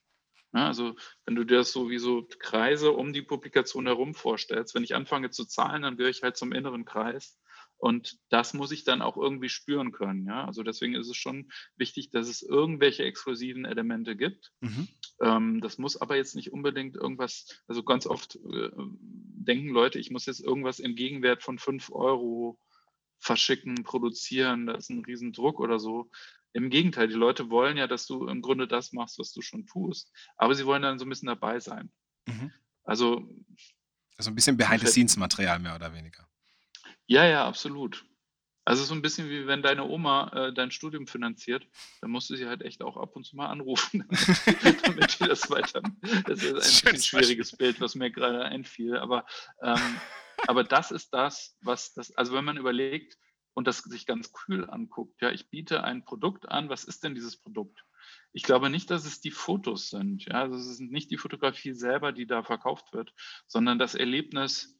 Ja, 0.54 0.68
also 0.68 0.96
wenn 1.26 1.36
du 1.36 1.44
dir 1.44 1.58
das 1.58 1.72
so 1.72 1.90
wie 1.90 2.00
so 2.00 2.28
Kreise 2.40 2.92
um 2.92 3.14
die 3.14 3.22
Publikation 3.22 3.86
herum 3.86 4.16
vorstellst, 4.16 4.74
wenn 4.74 4.84
ich 4.84 4.96
anfange 4.96 5.30
zu 5.30 5.46
zahlen, 5.46 5.84
dann 5.84 5.96
gehöre 5.96 6.10
ich 6.10 6.24
halt 6.24 6.38
zum 6.38 6.54
inneren 6.54 6.86
Kreis. 6.86 7.38
Und 7.78 8.18
das 8.30 8.54
muss 8.54 8.72
ich 8.72 8.84
dann 8.84 9.02
auch 9.02 9.16
irgendwie 9.16 9.48
spüren 9.48 9.94
können. 9.94 10.26
Ja? 10.26 10.46
Also 10.46 10.64
deswegen 10.64 10.96
ist 10.96 11.08
es 11.08 11.16
schon 11.16 11.50
wichtig, 11.78 12.10
dass 12.10 12.28
es 12.28 12.42
irgendwelche 12.42 13.04
exklusiven 13.04 13.64
Elemente 13.64 14.18
gibt. 14.18 14.52
Mhm. 14.60 14.88
Ähm, 15.22 15.62
das 15.62 15.78
muss 15.78 15.96
aber 15.96 16.18
jetzt 16.18 16.36
nicht 16.36 16.52
unbedingt 16.52 16.98
irgendwas, 16.98 17.64
also 17.68 17.84
ganz 17.84 18.06
oft 18.06 18.36
äh, 18.36 18.70
denken 18.76 19.70
Leute, 19.70 19.98
ich 19.98 20.12
muss 20.12 20.26
jetzt 20.26 20.42
irgendwas 20.42 20.80
im 20.80 20.96
Gegenwert 20.96 21.42
von 21.42 21.58
5 21.58 21.90
Euro 21.92 22.60
verschicken, 23.20 23.84
produzieren, 23.84 24.66
da 24.66 24.76
ist 24.76 24.90
ein 24.90 25.04
Riesendruck 25.06 25.60
oder 25.60 25.80
so. 25.80 26.10
Im 26.54 26.70
Gegenteil, 26.70 27.08
die 27.08 27.16
Leute 27.16 27.50
wollen 27.50 27.78
ja, 27.78 27.88
dass 27.88 28.06
du 28.08 28.28
im 28.28 28.42
Grunde 28.42 28.68
das 28.68 28.92
machst, 28.92 29.20
was 29.20 29.32
du 29.34 29.42
schon 29.42 29.66
tust. 29.66 30.12
Aber 30.38 30.56
sie 30.56 30.66
wollen 30.66 30.82
dann 30.82 31.00
so 31.00 31.06
ein 31.06 31.10
bisschen 31.10 31.28
dabei 31.28 31.60
sein. 31.60 31.92
Mhm. 32.28 32.52
Also. 32.84 33.28
Also 34.18 34.32
ein 34.32 34.36
bisschen 34.36 34.58
Behind-the-Scenes-Material 34.58 35.60
mehr 35.60 35.76
oder 35.76 35.94
weniger. 35.94 36.28
Ja, 37.06 37.26
ja, 37.26 37.48
absolut. 37.48 38.06
Also 38.70 38.84
so 38.84 38.94
ein 38.94 39.02
bisschen 39.02 39.30
wie 39.32 39.48
wenn 39.48 39.64
deine 39.64 39.84
Oma 39.84 40.30
äh, 40.30 40.54
dein 40.54 40.70
Studium 40.70 41.08
finanziert, 41.08 41.68
dann 42.02 42.12
musst 42.12 42.30
du 42.30 42.36
sie 42.36 42.46
halt 42.46 42.62
echt 42.62 42.84
auch 42.84 42.98
ab 42.98 43.16
und 43.16 43.26
zu 43.26 43.36
mal 43.36 43.48
anrufen, 43.48 44.08
damit 44.84 45.20
die 45.20 45.24
das 45.24 45.50
weiter. 45.50 45.82
Das 46.28 46.44
ist 46.44 46.86
ein, 46.86 46.94
ein 46.94 47.02
schwieriges 47.02 47.58
Bild, 47.58 47.82
was 47.82 47.96
mir 47.96 48.12
gerade 48.12 48.46
einfiel. 48.46 48.98
Aber, 48.98 49.26
ähm, 49.64 50.00
aber 50.46 50.64
das 50.64 50.92
ist 50.92 51.12
das, 51.12 51.58
was 51.62 51.94
das, 51.94 52.12
also 52.16 52.34
wenn 52.34 52.46
man 52.46 52.58
überlegt, 52.58 53.18
und 53.60 53.68
das 53.68 53.80
sich 53.80 54.06
ganz 54.06 54.32
kühl 54.32 54.70
anguckt. 54.70 55.22
Ja, 55.22 55.32
ich 55.32 55.50
biete 55.50 55.84
ein 55.84 56.06
Produkt 56.06 56.48
an. 56.48 56.70
Was 56.70 56.86
ist 56.86 57.04
denn 57.04 57.14
dieses 57.14 57.36
Produkt? 57.36 57.84
Ich 58.32 58.44
glaube 58.44 58.70
nicht, 58.70 58.90
dass 58.90 59.06
es 59.06 59.20
die 59.20 59.32
Fotos 59.32 59.90
sind. 59.90 60.24
Ja, 60.24 60.44
also 60.44 60.56
es 60.56 60.68
ist 60.68 60.80
nicht 60.80 61.12
die 61.12 61.18
Fotografie 61.18 61.74
selber, 61.74 62.14
die 62.14 62.26
da 62.26 62.42
verkauft 62.42 62.94
wird, 62.94 63.14
sondern 63.48 63.78
das 63.78 63.96
Erlebnis 63.96 64.80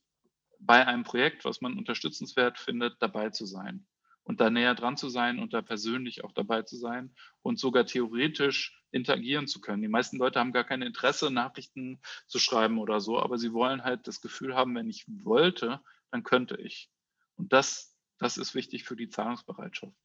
bei 0.62 0.88
einem 0.88 1.04
Projekt, 1.04 1.44
was 1.44 1.60
man 1.60 1.78
unterstützenswert 1.78 2.58
findet, 2.58 3.02
dabei 3.02 3.32
zu 3.32 3.46
sein 3.46 3.86
und 4.24 4.40
da 4.40 4.50
näher 4.50 4.76
dran 4.76 4.96
zu 4.96 5.10
sein 5.10 5.40
und 5.40 5.54
da 5.54 5.62
persönlich 5.62 6.24
auch 6.24 6.32
dabei 6.32 6.62
zu 6.62 6.78
sein 6.78 7.14
und 7.42 7.60
sogar 7.60 7.86
theoretisch 7.86 8.82
interagieren 8.92 9.48
zu 9.48 9.60
können. 9.60 9.82
Die 9.82 9.90
meisten 9.90 10.16
Leute 10.16 10.40
haben 10.40 10.54
gar 10.54 10.64
kein 10.64 10.84
Interesse, 10.84 11.32
Nachrichten 11.32 12.00
zu 12.28 12.40
schreiben 12.40 12.80
oder 12.80 13.02
so, 13.02 13.20
aber 13.20 13.38
sie 13.38 13.52
wollen 13.52 13.84
halt 13.84 14.08
das 14.08 14.22
Gefühl 14.22 14.56
haben, 14.56 14.74
wenn 14.74 14.90
ich 14.90 15.04
wollte, 15.26 15.82
dann 16.12 16.24
könnte 16.24 16.56
ich. 16.56 16.90
Und 17.36 17.52
das 17.52 17.89
das 18.20 18.38
ist 18.38 18.54
wichtig 18.54 18.84
für 18.84 18.96
die 18.96 19.10
Zahlungsbereitschaft. 19.10 19.96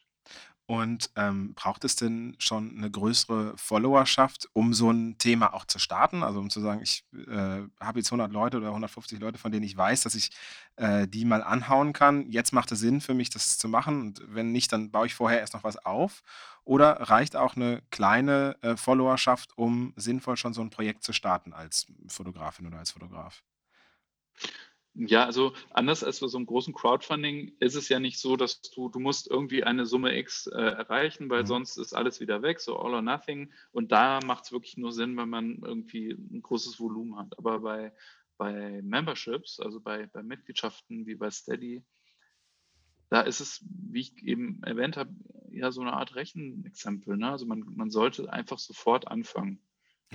Und 0.66 1.10
ähm, 1.16 1.52
braucht 1.54 1.84
es 1.84 1.94
denn 1.94 2.36
schon 2.38 2.78
eine 2.78 2.90
größere 2.90 3.52
Followerschaft, 3.58 4.48
um 4.54 4.72
so 4.72 4.90
ein 4.90 5.18
Thema 5.18 5.52
auch 5.52 5.66
zu 5.66 5.78
starten? 5.78 6.22
Also 6.22 6.40
um 6.40 6.48
zu 6.48 6.60
sagen, 6.62 6.80
ich 6.82 7.04
äh, 7.12 7.62
habe 7.78 7.98
jetzt 7.98 8.08
100 8.08 8.32
Leute 8.32 8.56
oder 8.56 8.68
150 8.68 9.20
Leute, 9.20 9.36
von 9.36 9.52
denen 9.52 9.64
ich 9.66 9.76
weiß, 9.76 10.04
dass 10.04 10.14
ich 10.14 10.30
äh, 10.76 11.06
die 11.06 11.26
mal 11.26 11.42
anhauen 11.42 11.92
kann. 11.92 12.30
Jetzt 12.30 12.52
macht 12.52 12.72
es 12.72 12.80
Sinn 12.80 13.02
für 13.02 13.12
mich, 13.12 13.28
das 13.28 13.58
zu 13.58 13.68
machen. 13.68 14.00
Und 14.00 14.22
wenn 14.26 14.52
nicht, 14.52 14.72
dann 14.72 14.90
baue 14.90 15.06
ich 15.06 15.14
vorher 15.14 15.40
erst 15.40 15.52
noch 15.52 15.64
was 15.64 15.76
auf. 15.84 16.22
Oder 16.64 16.92
reicht 17.10 17.36
auch 17.36 17.56
eine 17.56 17.82
kleine 17.90 18.56
äh, 18.62 18.74
Followerschaft, 18.78 19.58
um 19.58 19.92
sinnvoll 19.96 20.38
schon 20.38 20.54
so 20.54 20.62
ein 20.62 20.70
Projekt 20.70 21.04
zu 21.04 21.12
starten 21.12 21.52
als 21.52 21.86
Fotografin 22.08 22.66
oder 22.66 22.78
als 22.78 22.92
Fotograf? 22.92 23.42
Ja, 24.96 25.24
also 25.24 25.52
anders 25.70 26.04
als 26.04 26.20
bei 26.20 26.28
so 26.28 26.38
einem 26.38 26.46
großen 26.46 26.72
Crowdfunding 26.72 27.56
ist 27.58 27.74
es 27.74 27.88
ja 27.88 27.98
nicht 27.98 28.20
so, 28.20 28.36
dass 28.36 28.60
du, 28.62 28.88
du 28.88 29.00
musst 29.00 29.28
irgendwie 29.28 29.64
eine 29.64 29.86
Summe 29.86 30.16
X 30.16 30.46
äh, 30.46 30.56
erreichen, 30.56 31.28
weil 31.30 31.42
mhm. 31.42 31.46
sonst 31.46 31.76
ist 31.78 31.94
alles 31.94 32.20
wieder 32.20 32.42
weg, 32.42 32.60
so 32.60 32.78
all 32.78 32.94
or 32.94 33.02
nothing. 33.02 33.52
Und 33.72 33.90
da 33.90 34.20
macht 34.24 34.44
es 34.44 34.52
wirklich 34.52 34.76
nur 34.76 34.92
Sinn, 34.92 35.16
wenn 35.16 35.28
man 35.28 35.58
irgendwie 35.62 36.12
ein 36.12 36.42
großes 36.42 36.78
Volumen 36.78 37.18
hat. 37.18 37.36
Aber 37.38 37.58
bei, 37.58 37.92
bei 38.36 38.82
Memberships, 38.82 39.58
also 39.58 39.80
bei, 39.80 40.06
bei 40.06 40.22
Mitgliedschaften 40.22 41.06
wie 41.06 41.16
bei 41.16 41.30
Steady, 41.30 41.84
da 43.10 43.20
ist 43.20 43.40
es, 43.40 43.64
wie 43.68 44.00
ich 44.00 44.22
eben 44.22 44.62
erwähnt 44.62 44.96
habe, 44.96 45.10
ja 45.50 45.72
so 45.72 45.80
eine 45.80 45.94
Art 45.94 46.14
Rechenexempel. 46.14 47.16
Ne? 47.16 47.30
Also 47.30 47.46
man, 47.46 47.64
man 47.74 47.90
sollte 47.90 48.32
einfach 48.32 48.58
sofort 48.58 49.08
anfangen. 49.08 49.60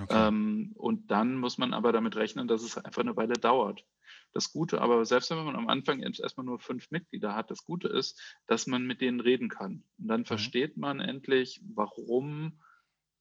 Okay. 0.00 0.28
Ähm, 0.28 0.72
und 0.74 1.10
dann 1.10 1.36
muss 1.36 1.58
man 1.58 1.74
aber 1.74 1.92
damit 1.92 2.16
rechnen, 2.16 2.48
dass 2.48 2.62
es 2.62 2.78
einfach 2.78 3.02
eine 3.02 3.16
Weile 3.16 3.34
dauert. 3.34 3.84
Das 4.32 4.52
Gute, 4.52 4.80
aber 4.80 5.04
selbst 5.04 5.30
wenn 5.30 5.44
man 5.44 5.56
am 5.56 5.68
Anfang 5.68 6.00
erstmal 6.00 6.46
nur 6.46 6.58
fünf 6.58 6.90
Mitglieder 6.90 7.34
hat, 7.34 7.50
das 7.50 7.64
Gute 7.64 7.88
ist, 7.88 8.20
dass 8.46 8.66
man 8.66 8.86
mit 8.86 9.00
denen 9.00 9.20
reden 9.20 9.48
kann. 9.48 9.84
Und 9.98 10.08
dann 10.08 10.20
mhm. 10.20 10.26
versteht 10.26 10.76
man 10.76 11.00
endlich, 11.00 11.60
warum 11.74 12.60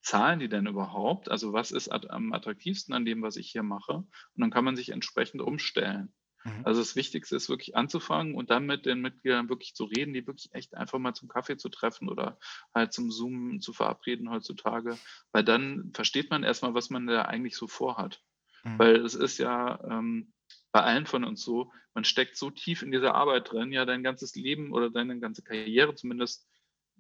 zahlen 0.02 0.40
die 0.40 0.50
denn 0.50 0.68
überhaupt? 0.68 1.30
Also 1.30 1.54
was 1.54 1.72
ist 1.72 1.90
am 1.90 2.34
attraktivsten 2.34 2.94
an 2.94 3.06
dem, 3.06 3.22
was 3.22 3.36
ich 3.36 3.52
hier 3.52 3.64
mache? 3.64 3.94
Und 3.94 4.08
dann 4.38 4.52
kann 4.52 4.66
man 4.66 4.76
sich 4.76 4.90
entsprechend 4.90 5.42
umstellen. 5.42 6.14
Mhm. 6.44 6.66
Also 6.66 6.82
das 6.82 6.96
Wichtigste 6.96 7.36
ist 7.36 7.50
wirklich 7.50 7.76
anzufangen 7.76 8.36
und 8.36 8.50
dann 8.50 8.66
mit 8.66 8.86
den 8.86 9.02
Mitgliedern 9.02 9.50
wirklich 9.50 9.76
zu 9.76 9.86
reden, 9.86 10.14
die 10.14 10.26
wirklich 10.26 10.54
echt 10.54 10.74
einfach 10.76 11.00
mal 11.00 11.14
zum 11.14 11.28
Kaffee 11.28 11.58
zu 11.58 11.70
treffen 11.70 12.10
oder 12.10 12.40
halt 12.74 12.94
zum 12.94 13.12
Zoom 13.12 13.60
zu 13.62 13.74
verabreden 13.74 14.30
heutzutage, 14.30 14.98
weil 15.32 15.44
dann 15.44 15.92
versteht 15.94 16.30
man 16.30 16.44
erstmal, 16.44 16.74
was 16.74 16.90
man 16.90 17.08
da 17.08 17.24
eigentlich 17.24 17.56
so 17.56 17.68
vorhat. 17.68 18.22
Mhm. 18.64 18.80
Weil 18.80 18.96
es 18.98 19.16
ist 19.16 19.38
ja, 19.38 19.84
ähm, 19.84 20.34
bei 20.72 20.82
allen 20.82 21.06
von 21.06 21.24
uns 21.24 21.44
so, 21.44 21.72
man 21.94 22.04
steckt 22.04 22.38
so 22.38 22.50
tief 22.50 22.84
in 22.84 22.92
dieser 22.92 23.16
Arbeit 23.16 23.52
drin, 23.52 23.72
ja, 23.72 23.86
dein 23.86 24.04
ganzes 24.04 24.36
Leben 24.36 24.72
oder 24.72 24.90
deine 24.90 25.20
ganze 25.20 25.44
Karriere 25.44 25.96
zumindest 25.96 26.48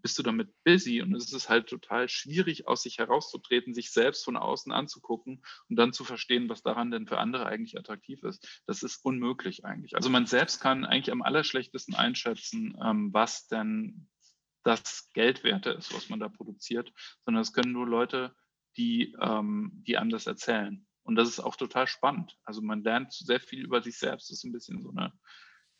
bist 0.01 0.17
du 0.17 0.23
damit 0.23 0.53
busy 0.63 1.01
und 1.01 1.13
es 1.13 1.33
ist 1.33 1.49
halt 1.49 1.67
total 1.67 2.09
schwierig, 2.09 2.67
aus 2.67 2.83
sich 2.83 2.97
herauszutreten, 2.97 3.73
sich 3.73 3.91
selbst 3.91 4.23
von 4.23 4.37
außen 4.37 4.71
anzugucken 4.71 5.43
und 5.67 5.75
dann 5.75 5.93
zu 5.93 6.03
verstehen, 6.03 6.49
was 6.49 6.61
daran 6.61 6.91
denn 6.91 7.07
für 7.07 7.17
andere 7.17 7.45
eigentlich 7.45 7.77
attraktiv 7.77 8.23
ist. 8.23 8.61
Das 8.65 8.83
ist 8.83 9.03
unmöglich 9.03 9.65
eigentlich. 9.65 9.95
Also 9.95 10.09
man 10.09 10.25
selbst 10.25 10.61
kann 10.61 10.85
eigentlich 10.85 11.11
am 11.11 11.21
allerschlechtesten 11.21 11.95
einschätzen, 11.95 12.77
ähm, 12.83 13.13
was 13.13 13.47
denn 13.47 14.07
das 14.63 15.09
Geldwerte 15.13 15.71
ist, 15.71 15.93
was 15.93 16.09
man 16.09 16.19
da 16.19 16.29
produziert, 16.29 16.91
sondern 17.25 17.41
es 17.41 17.53
können 17.53 17.71
nur 17.71 17.87
Leute, 17.87 18.35
die, 18.77 19.15
ähm, 19.19 19.83
die 19.87 19.97
einem 19.97 20.09
das 20.09 20.27
erzählen. 20.27 20.85
Und 21.09 21.15
das 21.15 21.27
ist 21.27 21.39
auch 21.39 21.55
total 21.55 21.87
spannend. 21.87 22.37
Also 22.43 22.61
man 22.61 22.83
lernt 22.83 23.13
sehr 23.13 23.39
viel 23.39 23.65
über 23.65 23.81
sich 23.81 23.97
selbst. 23.97 24.29
Das 24.29 24.37
ist 24.37 24.43
ein 24.43 24.51
bisschen 24.51 24.79
so 24.79 24.91
eine 24.91 25.11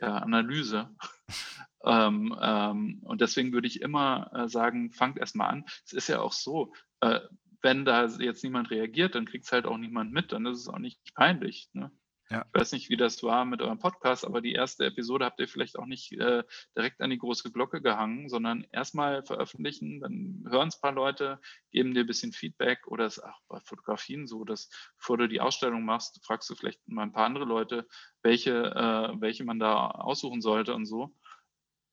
ja, 0.02 0.18
Analyse. 0.18 0.90
ähm, 1.86 2.36
ähm, 2.42 3.00
und 3.04 3.22
deswegen 3.22 3.54
würde 3.54 3.68
ich 3.68 3.80
immer 3.84 4.32
äh, 4.34 4.50
sagen, 4.50 4.92
fangt 4.92 5.20
erstmal 5.20 5.52
an. 5.52 5.66
Es 5.86 5.94
ist 5.94 6.08
ja 6.08 6.20
auch 6.20 6.34
so, 6.34 6.74
äh, 7.02 7.20
wenn 7.62 7.86
da 7.86 8.08
jetzt 8.08 8.44
niemand 8.44 8.72
reagiert, 8.72 9.14
dann 9.14 9.28
kriegt 9.28 9.46
es 9.46 9.52
halt 9.52 9.68
auch 9.68 9.78
niemand 9.78 10.12
mit, 10.12 10.32
dann 10.32 10.48
ist 10.48 10.62
es 10.62 10.68
auch 10.68 10.80
nicht 10.80 11.00
peinlich. 11.14 11.70
Ne? 11.74 11.92
Ja. 12.32 12.46
Ich 12.54 12.60
weiß 12.60 12.74
nicht, 12.74 12.90
wie 12.90 12.98
das 12.98 13.24
war 13.24 13.44
mit 13.44 13.62
eurem 13.62 13.80
Podcast, 13.80 14.24
aber 14.24 14.40
die 14.40 14.54
erste 14.54 14.86
Episode 14.86 15.26
habt 15.26 15.40
ihr 15.40 15.48
vielleicht 15.48 15.80
auch 15.80 15.88
nicht 15.88 16.12
äh, 16.12 16.44
direkt 16.76 17.02
an 17.02 17.10
die 17.10 17.18
große 17.18 17.52
Glocke 17.52 17.82
gehangen, 17.82 18.30
sondern 18.30 18.68
erstmal 18.72 19.24
veröffentlichen, 19.24 20.00
dann 20.00 20.46
hören 20.48 20.68
es 20.68 20.78
ein 20.78 20.82
paar 20.82 20.92
Leute, 20.92 21.40
geben 21.72 21.96
dir 21.96 22.02
ein 22.02 22.08
bisschen 22.08 22.32
Feedback 22.32 22.86
oder 22.86 23.06
es 23.06 23.20
auch 23.20 23.42
bei 23.48 23.60
Fotografien 23.62 24.28
so, 24.28 24.44
dass 24.44 24.70
bevor 24.98 25.18
du 25.18 25.28
die 25.28 25.42
Ausstellung 25.42 25.86
machst, 25.86 26.24
fragst 26.24 26.48
du 26.52 26.56
vielleicht 26.56 26.88
mal 26.88 27.04
ein 27.04 27.14
paar 27.14 27.26
andere 27.26 27.46
Leute, 27.46 27.88
welche, 28.22 28.52
äh, 28.52 29.22
welche 29.22 29.44
man 29.44 29.58
da 29.58 29.88
aussuchen 29.88 30.42
sollte 30.42 30.76
und 30.76 30.86
so. 30.86 31.16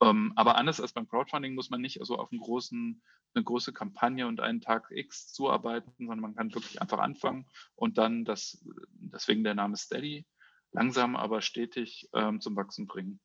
Ähm, 0.03 0.33
aber 0.37 0.57
anders 0.57 0.81
als 0.81 0.93
beim 0.93 1.09
Crowdfunding 1.09 1.55
muss 1.55 1.71
man 1.71 1.81
nicht 1.81 2.01
also 2.01 2.17
auf 2.17 2.31
einen 2.31 2.41
großen, 2.41 3.03
eine 3.35 3.45
große 3.45 3.73
Kampagne 3.73 4.27
und 4.27 4.41
einen 4.41 4.61
Tag 4.61 4.89
X 4.91 5.33
zuarbeiten, 5.33 5.93
sondern 5.97 6.21
man 6.21 6.35
kann 6.35 6.55
wirklich 6.55 6.81
einfach 6.83 6.99
anfangen 6.99 7.47
und 7.75 7.97
dann 7.97 8.25
das, 8.25 8.63
deswegen 8.93 9.43
der 9.43 9.55
Name 9.55 9.77
Steady, 9.77 10.27
langsam 10.73 11.17
aber 11.17 11.41
stetig 11.41 12.09
ähm, 12.13 12.41
zum 12.41 12.57
Wachsen 12.57 12.87
bringen. 12.87 13.21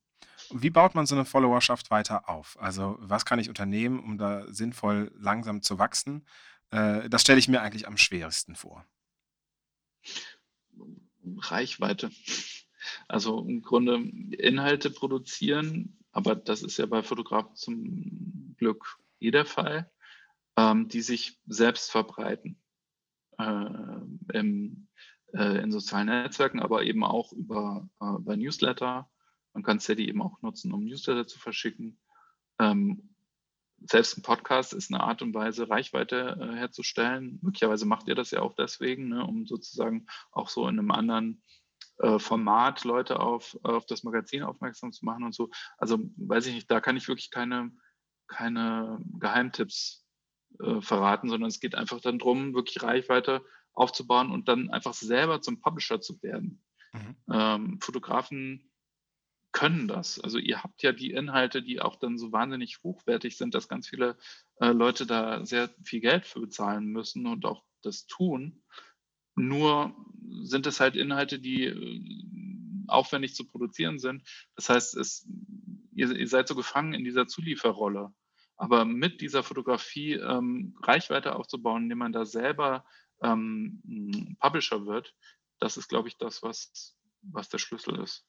Wie 0.54 0.70
baut 0.70 0.96
man 0.96 1.06
so 1.06 1.16
eine 1.16 1.26
Followerschaft 1.26 1.92
weiter 1.92 2.30
auf? 2.30 2.58
Also 2.60 2.98
was 3.00 3.26
kann 3.26 3.40
ich 3.40 3.50
unternehmen, 3.50 4.00
um 4.00 4.18
da 4.18 4.46
sinnvoll 4.52 5.12
langsam 5.16 5.62
zu 5.62 5.78
wachsen? 5.78 6.26
Äh, 6.70 7.10
das 7.10 7.22
stelle 7.22 7.40
ich 7.40 7.48
mir 7.48 7.62
eigentlich 7.62 7.88
am 7.88 7.98
schwersten 7.98 8.56
vor. 8.56 8.86
Reichweite. 11.38 12.12
Also 13.08 13.46
im 13.48 13.62
Grunde 13.62 13.96
Inhalte 14.38 14.90
produzieren, 14.90 16.01
aber 16.12 16.36
das 16.36 16.62
ist 16.62 16.78
ja 16.78 16.86
bei 16.86 17.04
Fotografen 17.04 17.56
zum 17.56 18.56
Glück 18.58 18.98
eh 19.20 19.32
der 19.32 19.46
Fall, 19.46 19.90
ähm, 20.58 20.88
die 20.88 21.02
sich 21.02 21.40
selbst 21.46 21.92
verbreiten 21.92 22.62
äh, 23.38 24.38
im, 24.38 24.88
äh, 25.34 25.62
in 25.62 25.72
sozialen 25.72 26.08
Netzwerken, 26.08 26.60
aber 26.60 26.84
eben 26.84 27.04
auch 27.04 27.32
über, 27.34 27.90
äh, 28.02 28.16
über 28.16 28.36
Newsletter. 28.36 29.10
Man 29.54 29.64
kann 29.64 29.80
Steady 29.80 30.08
eben 30.08 30.22
auch 30.22 30.42
nutzen, 30.42 30.74
um 30.74 30.84
Newsletter 30.84 31.28
zu 31.28 31.40
verschicken. 31.40 32.00
Ähm, 32.60 33.16
selbst 33.90 34.18
ein 34.18 34.22
Podcast 34.22 34.74
ist 34.74 34.94
eine 34.94 35.04
Art 35.04 35.22
und 35.22 35.34
Weise, 35.34 35.70
Reichweite 35.70 36.38
äh, 36.40 36.56
herzustellen. 36.56 37.40
Möglicherweise 37.42 37.86
macht 37.86 38.08
ihr 38.08 38.16
das 38.16 38.32
ja 38.32 38.42
auch 38.42 38.54
deswegen, 38.54 39.10
ne, 39.10 39.26
um 39.26 39.48
sozusagen 39.48 40.06
auch 40.32 40.50
so 40.50 40.68
in 40.68 40.78
einem 40.78 40.92
anderen 40.92 41.42
äh, 42.02 42.20
Format 42.20 42.84
Leute 42.84 43.20
auf, 43.20 43.58
auf 43.64 43.86
das 43.86 44.04
Magazin 44.04 44.44
aufmerksam 44.44 44.92
zu 44.92 45.06
machen 45.06 45.24
und 45.24 45.36
so. 45.36 45.50
Also 45.78 46.00
weiß 46.18 46.48
ich 46.48 46.56
nicht, 46.56 46.72
da 46.72 46.82
kann 46.82 46.98
ich 46.98 47.08
wirklich 47.08 47.32
keine, 47.32 47.72
keine 48.28 49.00
Geheimtipps 49.20 50.06
äh, 50.60 50.82
verraten, 50.82 51.30
sondern 51.30 51.50
es 51.50 51.60
geht 51.60 51.76
einfach 51.76 52.02
dann 52.02 52.20
darum, 52.20 52.54
wirklich 52.54 52.82
Reichweite 52.82 53.44
aufzubauen 53.74 54.32
und 54.32 54.48
dann 54.48 54.70
einfach 54.70 54.94
selber 54.94 55.42
zum 55.42 55.62
Publisher 55.62 56.02
zu 56.02 56.22
werden. 56.22 56.64
Mhm. 56.94 57.16
Ähm, 57.32 57.80
Fotografen 57.82 58.72
können 59.52 59.88
das. 59.88 60.20
Also 60.20 60.38
ihr 60.38 60.64
habt 60.64 60.82
ja 60.82 60.94
die 60.94 61.12
Inhalte, 61.12 61.62
die 61.62 61.82
auch 61.82 61.98
dann 61.98 62.18
so 62.18 62.32
wahnsinnig 62.32 62.80
hochwertig 62.84 63.38
sind, 63.38 63.54
dass 63.54 63.68
ganz 63.68 63.88
viele 63.88 64.18
äh, 64.60 64.72
Leute 64.72 65.06
da 65.06 65.46
sehr 65.46 65.70
viel 65.84 66.00
Geld 66.00 66.26
für 66.26 66.40
bezahlen 66.40 66.86
müssen 66.88 67.28
und 67.28 67.46
auch 67.46 67.64
das 67.82 68.08
tun. 68.08 68.64
Nur 69.36 69.96
sind 70.44 70.68
es 70.68 70.80
halt 70.80 70.96
Inhalte, 70.96 71.40
die 71.40 71.66
äh, 71.66 72.02
aufwendig 72.88 73.36
zu 73.36 73.46
produzieren 73.46 74.00
sind. 74.00 74.28
Das 74.56 74.70
heißt, 74.70 74.96
es, 74.98 75.28
ihr, 75.94 76.12
ihr 76.12 76.28
seid 76.28 76.48
so 76.48 76.56
gefangen 76.56 76.94
in 76.94 77.04
dieser 77.04 77.28
Zulieferrolle. 77.28 78.14
Aber 78.58 78.86
mit 78.86 79.22
dieser 79.22 79.42
Fotografie 79.44 80.14
ähm, 80.14 80.76
Reichweite 80.84 81.36
aufzubauen, 81.36 81.84
indem 81.84 81.98
man 81.98 82.12
da 82.12 82.26
selber 82.26 82.86
ähm, 83.24 84.36
Publisher 84.40 84.86
wird, 84.86 85.16
das 85.60 85.78
ist, 85.78 85.88
glaube 85.90 86.10
ich, 86.10 86.18
das, 86.18 86.44
was, 86.44 86.96
was 87.22 87.50
der 87.50 87.58
Schlüssel 87.58 88.00
ist. 88.00 88.26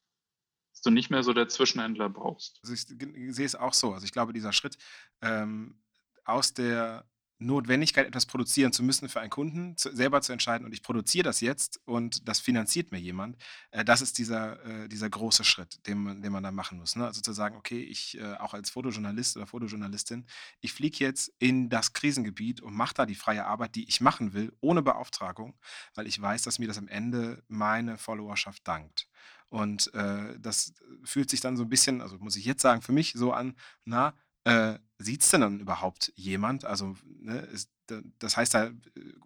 Dass 0.70 0.82
du 0.82 0.90
nicht 0.90 1.11
mehr 1.11 1.22
so 1.22 1.34
der 1.34 1.48
Zwischenhändler 1.48 2.09
brauchst. 2.09 2.61
Also 2.62 2.72
ich, 2.72 2.80
sehe 3.34 3.44
es 3.44 3.55
auch 3.55 3.74
so. 3.74 3.92
Also 3.92 4.05
ich 4.05 4.12
glaube, 4.12 4.32
dieser 4.32 4.53
Schritt 4.53 4.78
ähm, 5.20 5.82
aus 6.24 6.55
der 6.55 7.07
Notwendigkeit, 7.47 8.07
etwas 8.07 8.26
produzieren 8.26 8.72
zu 8.72 8.82
müssen 8.82 9.09
für 9.09 9.20
einen 9.20 9.30
Kunden, 9.30 9.76
zu, 9.76 9.95
selber 9.95 10.20
zu 10.20 10.32
entscheiden 10.32 10.64
und 10.64 10.72
ich 10.72 10.82
produziere 10.82 11.24
das 11.24 11.40
jetzt 11.40 11.80
und 11.84 12.28
das 12.28 12.40
finanziert 12.40 12.93
mir 12.93 12.99
jemand, 12.99 13.36
äh, 13.70 13.84
das 13.84 14.03
ist 14.03 14.18
dieser, 14.18 14.64
äh, 14.64 14.88
dieser 14.88 15.11
große 15.11 15.45
Schritt, 15.45 15.86
den 15.86 16.03
man, 16.03 16.22
den 16.22 16.32
man 16.32 16.43
da 16.43 16.51
machen 16.51 16.78
muss. 16.78 16.97
Ne? 16.97 17.05
Also 17.05 17.20
zu 17.20 17.32
sagen, 17.32 17.57
okay, 17.57 17.82
ich 17.82 18.18
äh, 18.18 18.34
auch 18.34 18.55
als 18.55 18.70
Fotojournalist 18.70 19.36
oder 19.36 19.47
Fotojournalistin, 19.47 20.26
ich 20.61 20.72
fliege 20.72 21.05
jetzt 21.05 21.32
in 21.38 21.68
das 21.68 21.93
Krisengebiet 21.93 22.61
und 22.61 22.74
mache 22.74 22.95
da 22.95 23.07
die 23.07 23.14
freie 23.14 23.45
Arbeit, 23.45 23.74
die 23.74 23.88
ich 23.88 24.01
machen 24.01 24.32
will, 24.32 24.53
ohne 24.61 24.82
Beauftragung, 24.82 25.55
weil 25.95 26.07
ich 26.07 26.20
weiß, 26.20 26.43
dass 26.43 26.59
mir 26.59 26.68
das 26.68 26.78
am 26.78 26.88
Ende 26.88 27.43
meine 27.49 27.99
Followerschaft 27.99 28.66
dankt. 28.66 29.09
Und 29.53 29.93
äh, 29.93 30.38
das 30.40 30.72
fühlt 31.05 31.28
sich 31.28 31.40
dann 31.40 31.59
so 31.59 31.62
ein 31.62 31.68
bisschen, 31.68 32.01
also 32.01 32.16
muss 32.18 32.36
ich 32.36 32.47
jetzt 32.47 32.62
sagen, 32.62 32.80
für 32.80 32.93
mich 32.93 33.12
so 33.12 33.32
an, 33.32 33.55
na, 33.84 34.14
äh, 34.45 34.78
Sieht 35.03 35.22
es 35.22 35.30
denn 35.30 35.40
dann 35.40 35.61
überhaupt 35.61 36.12
jemand? 36.14 36.64
Also, 36.64 36.97
ne, 37.05 37.38
ist, 37.53 37.70
das 38.20 38.36
heißt, 38.36 38.55
da 38.55 38.66
äh, 38.66 38.72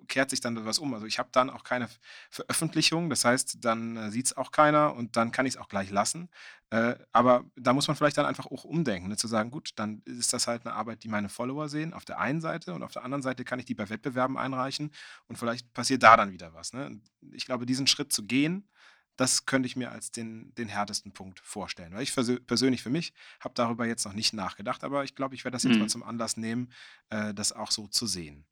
kehrt 0.08 0.30
sich 0.30 0.40
dann 0.40 0.64
was 0.64 0.78
um. 0.78 0.94
Also 0.94 1.06
ich 1.06 1.18
habe 1.18 1.28
dann 1.32 1.50
auch 1.50 1.64
keine 1.64 1.88
Veröffentlichung, 2.30 3.10
das 3.10 3.24
heißt, 3.24 3.58
dann 3.60 3.96
äh, 3.96 4.10
sieht 4.10 4.26
es 4.26 4.36
auch 4.36 4.52
keiner 4.52 4.94
und 4.94 5.16
dann 5.16 5.32
kann 5.32 5.44
ich 5.44 5.54
es 5.54 5.60
auch 5.60 5.68
gleich 5.68 5.90
lassen. 5.90 6.30
Äh, 6.70 6.96
aber 7.12 7.44
da 7.56 7.74
muss 7.74 7.88
man 7.88 7.96
vielleicht 7.96 8.16
dann 8.16 8.26
einfach 8.26 8.46
auch 8.46 8.64
umdenken, 8.64 9.08
ne, 9.08 9.16
zu 9.16 9.28
sagen, 9.28 9.50
gut, 9.50 9.70
dann 9.76 10.02
ist 10.06 10.32
das 10.32 10.46
halt 10.46 10.64
eine 10.64 10.74
Arbeit, 10.74 11.04
die 11.04 11.08
meine 11.08 11.28
Follower 11.28 11.68
sehen, 11.68 11.92
auf 11.92 12.04
der 12.04 12.18
einen 12.18 12.40
Seite 12.40 12.72
und 12.72 12.82
auf 12.82 12.92
der 12.92 13.04
anderen 13.04 13.22
Seite 13.22 13.44
kann 13.44 13.58
ich 13.58 13.66
die 13.66 13.74
bei 13.74 13.88
Wettbewerben 13.88 14.38
einreichen 14.38 14.90
und 15.28 15.36
vielleicht 15.36 15.72
passiert 15.74 16.02
da 16.02 16.16
dann 16.16 16.32
wieder 16.32 16.54
was. 16.54 16.72
Ne? 16.72 17.00
Ich 17.32 17.44
glaube, 17.44 17.66
diesen 17.66 17.86
Schritt 17.86 18.12
zu 18.12 18.24
gehen, 18.24 18.68
das 19.16 19.46
könnte 19.46 19.66
ich 19.66 19.76
mir 19.76 19.90
als 19.90 20.10
den, 20.10 20.54
den 20.56 20.68
härtesten 20.68 21.12
Punkt 21.12 21.40
vorstellen. 21.40 21.94
Weil 21.94 22.02
ich 22.02 22.14
persönlich 22.46 22.82
für 22.82 22.90
mich 22.90 23.14
habe 23.40 23.54
darüber 23.54 23.86
jetzt 23.86 24.04
noch 24.04 24.12
nicht 24.12 24.32
nachgedacht, 24.32 24.84
aber 24.84 25.04
ich 25.04 25.14
glaube, 25.14 25.34
ich 25.34 25.44
werde 25.44 25.54
das 25.54 25.64
jetzt 25.64 25.74
mhm. 25.74 25.80
mal 25.80 25.88
zum 25.88 26.02
Anlass 26.02 26.36
nehmen, 26.36 26.72
äh, 27.10 27.32
das 27.34 27.52
auch 27.52 27.70
so 27.70 27.86
zu 27.86 28.06
sehen. 28.06 28.44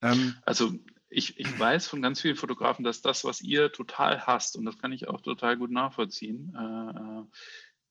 Ähm, 0.00 0.36
also 0.42 0.72
ich, 1.10 1.38
ich 1.38 1.58
weiß 1.58 1.88
von 1.88 2.02
ganz 2.02 2.20
vielen 2.20 2.36
Fotografen, 2.36 2.84
dass 2.84 3.02
das, 3.02 3.24
was 3.24 3.40
ihr 3.40 3.72
total 3.72 4.26
hasst, 4.26 4.56
und 4.56 4.64
das 4.64 4.78
kann 4.78 4.92
ich 4.92 5.08
auch 5.08 5.20
total 5.20 5.56
gut 5.56 5.70
nachvollziehen, 5.70 6.54
äh, 6.54 7.20
äh 7.20 7.24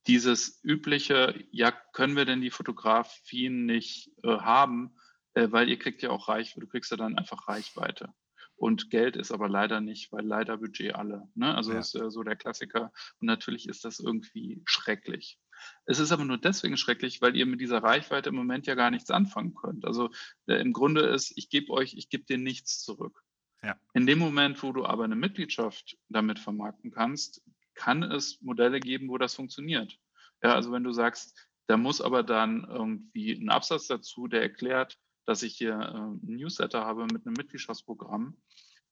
dieses 0.07 0.63
übliche, 0.63 1.43
ja, 1.51 1.71
können 1.91 2.15
wir 2.15 2.23
denn 2.23 2.39
die 2.39 2.49
Fotografien 2.49 3.65
nicht 3.65 4.09
äh, 4.23 4.37
haben, 4.37 4.95
äh, 5.33 5.51
weil 5.51 5.67
ihr 5.67 5.77
kriegt 5.77 6.01
ja 6.01 6.11
auch 6.11 6.29
Reichweite, 6.29 6.61
du 6.61 6.67
kriegst 6.67 6.91
ja 6.91 6.97
dann 6.97 7.17
einfach 7.17 7.49
Reichweite. 7.49 8.13
Und 8.57 8.89
Geld 8.89 9.15
ist 9.15 9.31
aber 9.31 9.47
leider 9.47 9.81
nicht, 9.81 10.11
weil 10.11 10.25
leider 10.25 10.57
Budget 10.57 10.95
alle. 10.95 11.27
Ne? 11.35 11.55
Also 11.55 11.71
ja. 11.71 11.77
das 11.77 11.93
ist 11.93 12.01
äh, 12.01 12.09
so 12.09 12.23
der 12.23 12.35
Klassiker. 12.35 12.91
Und 13.19 13.27
natürlich 13.27 13.69
ist 13.69 13.85
das 13.85 13.99
irgendwie 13.99 14.63
schrecklich. 14.65 15.39
Es 15.85 15.99
ist 15.99 16.11
aber 16.11 16.25
nur 16.25 16.39
deswegen 16.39 16.75
schrecklich, 16.75 17.21
weil 17.21 17.35
ihr 17.35 17.45
mit 17.45 17.61
dieser 17.61 17.83
Reichweite 17.83 18.29
im 18.29 18.35
Moment 18.35 18.65
ja 18.65 18.75
gar 18.75 18.89
nichts 18.89 19.11
anfangen 19.11 19.53
könnt. 19.53 19.85
Also 19.85 20.09
äh, 20.47 20.55
im 20.55 20.73
Grunde 20.73 21.01
ist, 21.01 21.33
ich 21.35 21.49
gebe 21.49 21.71
euch, 21.71 21.93
ich 21.93 22.09
gebe 22.09 22.25
dir 22.25 22.39
nichts 22.39 22.83
zurück. 22.83 23.23
Ja. 23.63 23.79
In 23.93 24.07
dem 24.07 24.19
Moment, 24.19 24.61
wo 24.63 24.71
du 24.71 24.85
aber 24.85 25.03
eine 25.03 25.15
Mitgliedschaft 25.15 25.97
damit 26.09 26.39
vermarkten 26.39 26.91
kannst, 26.91 27.43
kann 27.75 28.01
es 28.01 28.41
Modelle 28.41 28.79
geben, 28.79 29.09
wo 29.09 29.19
das 29.19 29.35
funktioniert. 29.35 29.97
Ja, 30.43 30.53
also 30.53 30.71
wenn 30.71 30.83
du 30.83 30.91
sagst, 30.91 31.47
da 31.67 31.77
muss 31.77 32.01
aber 32.01 32.23
dann 32.23 32.63
irgendwie 32.63 33.33
ein 33.33 33.49
Absatz 33.49 33.87
dazu, 33.87 34.27
der 34.27 34.41
erklärt, 34.41 34.97
dass 35.27 35.43
ich 35.43 35.55
hier 35.55 35.73
äh, 35.73 35.97
ein 35.97 36.37
Newsletter 36.37 36.85
habe 36.85 37.03
mit 37.03 37.27
einem 37.27 37.35
Mitgliedschaftsprogramm, 37.37 38.35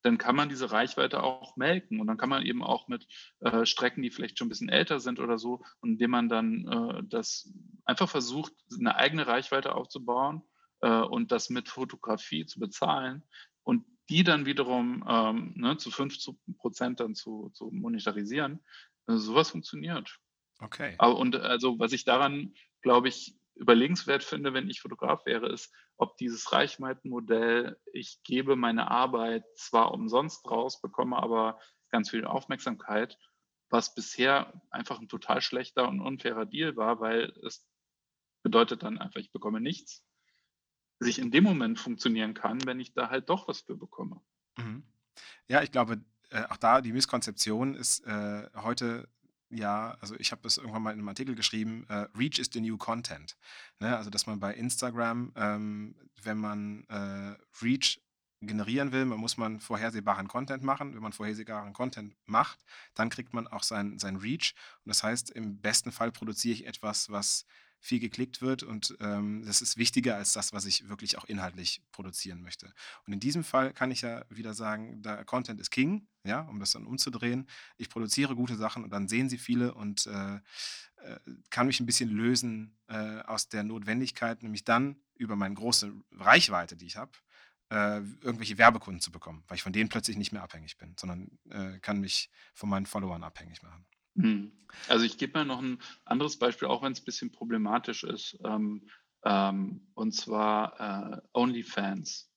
dann 0.04 0.20
kann 0.20 0.36
man 0.36 0.50
diese 0.50 0.72
Reichweite 0.72 1.24
auch 1.24 1.58
melken 1.58 2.00
und 2.00 2.06
dann 2.06 2.18
kann 2.18 2.30
man 2.30 2.46
eben 2.46 2.64
auch 2.64 2.88
mit 2.88 3.08
äh, 3.40 3.66
Strecken, 3.66 4.04
die 4.04 4.12
vielleicht 4.12 4.38
schon 4.38 4.46
ein 4.46 4.50
bisschen 4.50 4.70
älter 4.70 5.00
sind 5.00 5.20
oder 5.20 5.40
so, 5.40 5.64
und 5.80 5.94
indem 5.94 6.12
man 6.12 6.30
dann 6.30 6.68
äh, 6.68 7.04
das 7.08 7.52
einfach 7.86 8.08
versucht, 8.08 8.54
eine 8.78 8.96
eigene 8.98 9.26
Reichweite 9.26 9.74
aufzubauen 9.74 10.44
äh, 10.82 11.00
und 11.02 11.32
das 11.32 11.50
mit 11.50 11.70
Fotografie 11.70 12.46
zu 12.46 12.60
bezahlen 12.60 13.24
und 13.64 13.84
die 14.10 14.24
dann 14.24 14.46
wiederum 14.46 15.04
ähm, 15.08 15.54
ne, 15.56 15.78
zu 15.78 15.90
50 15.90 16.36
Prozent 16.58 17.00
dann 17.00 17.16
zu, 17.16 17.50
zu 17.54 17.72
monetarisieren, 17.72 18.64
äh, 19.08 19.16
sowas 19.16 19.50
funktioniert. 19.50 20.20
Okay. 20.60 20.96
Aber, 21.00 21.18
und 21.18 21.36
also 21.38 21.80
was 21.80 21.94
ich 21.94 22.06
daran, 22.06 22.54
glaube 22.82 23.08
ich, 23.08 23.36
überlegenswert 23.56 24.24
finde, 24.24 24.54
wenn 24.54 24.70
ich 24.70 24.82
Fotograf 24.82 25.26
wäre, 25.26 25.52
ist, 25.52 25.74
ob 25.98 26.18
dieses 26.18 26.52
Reichweitenmodell, 26.52 27.80
ich 27.94 28.20
gebe 28.24 28.56
meine 28.56 28.92
Arbeit 28.92 29.46
zwar 29.56 29.92
umsonst 29.94 30.50
raus, 30.50 30.82
bekomme 30.82 31.18
aber 31.18 31.60
ganz 31.90 32.10
viel 32.10 32.26
Aufmerksamkeit, 32.26 33.18
was 33.70 33.96
bisher 33.96 34.62
einfach 34.70 35.00
ein 35.00 35.08
total 35.08 35.42
schlechter 35.42 35.88
und 35.88 36.02
unfairer 36.02 36.46
Deal 36.46 36.76
war, 36.76 37.00
weil 37.00 37.34
es 37.46 37.68
bedeutet 38.44 38.84
dann 38.84 38.98
einfach, 38.98 39.20
ich 39.20 39.32
bekomme 39.32 39.62
nichts, 39.62 40.04
sich 41.00 41.20
in 41.20 41.32
dem 41.32 41.44
Moment 41.44 41.80
funktionieren 41.80 42.34
kann, 42.34 42.66
wenn 42.66 42.80
ich 42.80 42.94
da 42.94 43.10
halt 43.10 43.30
doch 43.30 43.48
was 43.48 43.62
für 43.62 43.76
bekomme. 43.76 44.22
Mhm. 44.58 44.84
Ja, 45.48 45.62
ich 45.62 45.72
glaube, 45.72 46.04
äh, 46.30 46.44
auch 46.50 46.58
da 46.58 46.82
die 46.82 46.94
Misskonzeption 46.94 47.76
ist 47.76 48.06
äh, 48.06 48.50
heute 48.56 49.10
ja, 49.56 49.98
also 50.02 50.16
ich 50.20 50.32
habe 50.32 50.42
das 50.44 50.58
irgendwann 50.58 50.84
mal 50.84 50.92
in 50.92 51.00
einem 51.00 51.10
Artikel 51.10 51.36
geschrieben, 51.36 51.86
äh, 51.90 52.08
Reach 52.16 52.40
is 52.40 52.50
the 52.52 52.62
new 52.62 52.78
content. 52.78 53.38
Ne? 53.80 53.96
Also 53.96 54.10
dass 54.10 54.28
man 54.28 54.40
bei 54.40 54.54
Instagram, 54.54 55.32
ähm, 55.36 55.96
wenn 56.22 56.38
man 56.38 56.84
äh, 56.90 57.36
Reach 57.64 58.00
generieren 58.42 58.92
will, 58.92 59.06
man 59.06 59.20
muss 59.20 59.38
man 59.38 59.60
vorhersehbaren 59.60 60.28
Content 60.28 60.64
machen. 60.64 60.94
Wenn 60.94 61.02
man 61.02 61.14
vorhersehbaren 61.14 61.74
Content 61.74 62.16
macht, 62.26 62.64
dann 62.94 63.10
kriegt 63.10 63.34
man 63.34 63.48
auch 63.48 63.64
sein, 63.64 63.98
sein 63.98 64.18
Reach. 64.18 64.54
Und 64.84 64.90
das 64.90 65.04
heißt, 65.04 65.32
im 65.32 65.60
besten 65.62 65.92
Fall 65.92 66.12
produziere 66.12 66.54
ich 66.54 66.68
etwas, 66.68 67.10
was 67.10 67.46
viel 67.86 68.00
geklickt 68.00 68.42
wird 68.42 68.64
und 68.64 68.98
ähm, 69.00 69.44
das 69.46 69.62
ist 69.62 69.78
wichtiger 69.78 70.16
als 70.16 70.34
das, 70.34 70.54
was 70.54 70.66
ich 70.66 70.90
wirklich 70.90 71.20
auch 71.20 71.26
inhaltlich 71.26 71.84
produzieren 71.92 72.42
möchte. 72.42 72.74
Und 73.06 73.14
in 73.14 73.20
diesem 73.20 73.44
Fall 73.44 73.74
kann 73.74 73.92
ich 73.92 74.02
ja 74.02 74.26
wieder 74.30 74.56
sagen, 74.56 75.04
der 75.04 75.24
Content 75.24 75.60
ist 75.60 75.70
King, 75.70 76.08
ja, 76.24 76.42
um 76.42 76.60
das 76.60 76.72
dann 76.72 76.88
umzudrehen. 76.88 77.48
Ich 77.78 77.90
produziere 77.90 78.36
gute 78.36 78.56
Sachen 78.56 78.84
und 78.84 78.90
dann 78.90 79.08
sehen 79.08 79.30
sie 79.30 79.38
viele 79.38 79.76
und 79.76 80.08
äh, 80.08 80.36
äh, 80.36 81.20
kann 81.52 81.68
mich 81.68 81.80
ein 81.80 81.86
bisschen 81.86 82.10
lösen 82.10 82.76
äh, 82.88 83.20
aus 83.22 83.50
der 83.50 83.64
Notwendigkeit, 83.64 84.42
nämlich 84.42 84.64
dann 84.64 84.96
über 85.14 85.36
meine 85.36 85.54
große 85.54 85.94
Reichweite, 86.14 86.76
die 86.76 86.88
ich 86.88 86.98
habe, 86.98 87.12
äh, 87.70 87.98
irgendwelche 87.98 88.58
Werbekunden 88.58 89.00
zu 89.00 89.12
bekommen, 89.12 89.44
weil 89.48 89.58
ich 89.58 89.64
von 89.64 89.74
denen 89.74 89.90
plötzlich 89.90 90.18
nicht 90.18 90.32
mehr 90.32 90.42
abhängig 90.42 90.80
bin, 90.80 90.96
sondern 91.00 91.38
äh, 91.52 91.78
kann 91.82 92.00
mich 92.00 92.32
von 92.56 92.68
meinen 92.68 92.88
Followern 92.88 93.24
abhängig 93.24 93.62
machen. 93.62 93.86
Hm. 94.16 94.52
Also 94.88 95.06
ich 95.06 95.18
gebe 95.18 95.40
mal 95.40 95.46
noch 95.46 95.62
ein 95.62 95.80
anderes 96.04 96.38
Beispiel, 96.38 96.68
auch 96.68 96.84
wenn 96.84 96.92
es 96.92 97.02
ein 97.02 97.06
bisschen 97.06 97.32
problematisch 97.32 98.04
ist, 98.04 98.38
ähm, 98.44 98.88
ähm, 99.24 99.88
und 99.94 100.14
zwar 100.14 100.80
äh, 100.80 101.22
OnlyFans. 101.34 102.32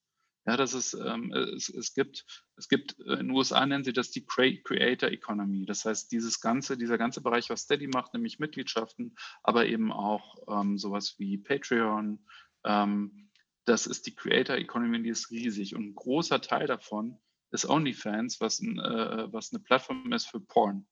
Ja, 0.45 0.57
das 0.57 0.73
ist, 0.73 0.93
ähm, 0.93 1.31
es, 1.31 1.69
es, 1.69 1.93
gibt, 1.93 2.25
es 2.55 2.69
gibt, 2.69 2.93
in 2.99 3.17
den 3.17 3.31
USA 3.31 3.65
nennen 3.65 3.83
sie 3.83 3.93
das 3.93 4.09
die 4.09 4.25
Creator 4.25 5.09
Economy. 5.09 5.65
Das 5.65 5.85
heißt, 5.85 6.11
dieses 6.11 6.41
ganze, 6.41 6.77
dieser 6.77 6.97
ganze 6.97 7.21
Bereich, 7.21 7.49
was 7.49 7.61
Steady 7.61 7.87
macht, 7.87 8.13
nämlich 8.13 8.39
Mitgliedschaften, 8.39 9.15
aber 9.43 9.67
eben 9.67 9.91
auch 9.91 10.37
ähm, 10.47 10.77
sowas 10.77 11.15
wie 11.19 11.37
Patreon, 11.37 12.25
ähm, 12.63 13.29
das 13.65 13.85
ist 13.85 14.07
die 14.07 14.15
Creator 14.15 14.55
Economy, 14.55 15.03
die 15.03 15.09
ist 15.09 15.29
riesig. 15.29 15.75
Und 15.75 15.89
ein 15.89 15.95
großer 15.95 16.41
Teil 16.41 16.65
davon 16.65 17.19
ist 17.51 17.69
OnlyFans, 17.69 18.41
was, 18.41 18.59
ein, 18.59 18.79
äh, 18.79 19.31
was 19.31 19.53
eine 19.53 19.61
Plattform 19.61 20.11
ist 20.13 20.25
für 20.25 20.39
Porn. 20.39 20.87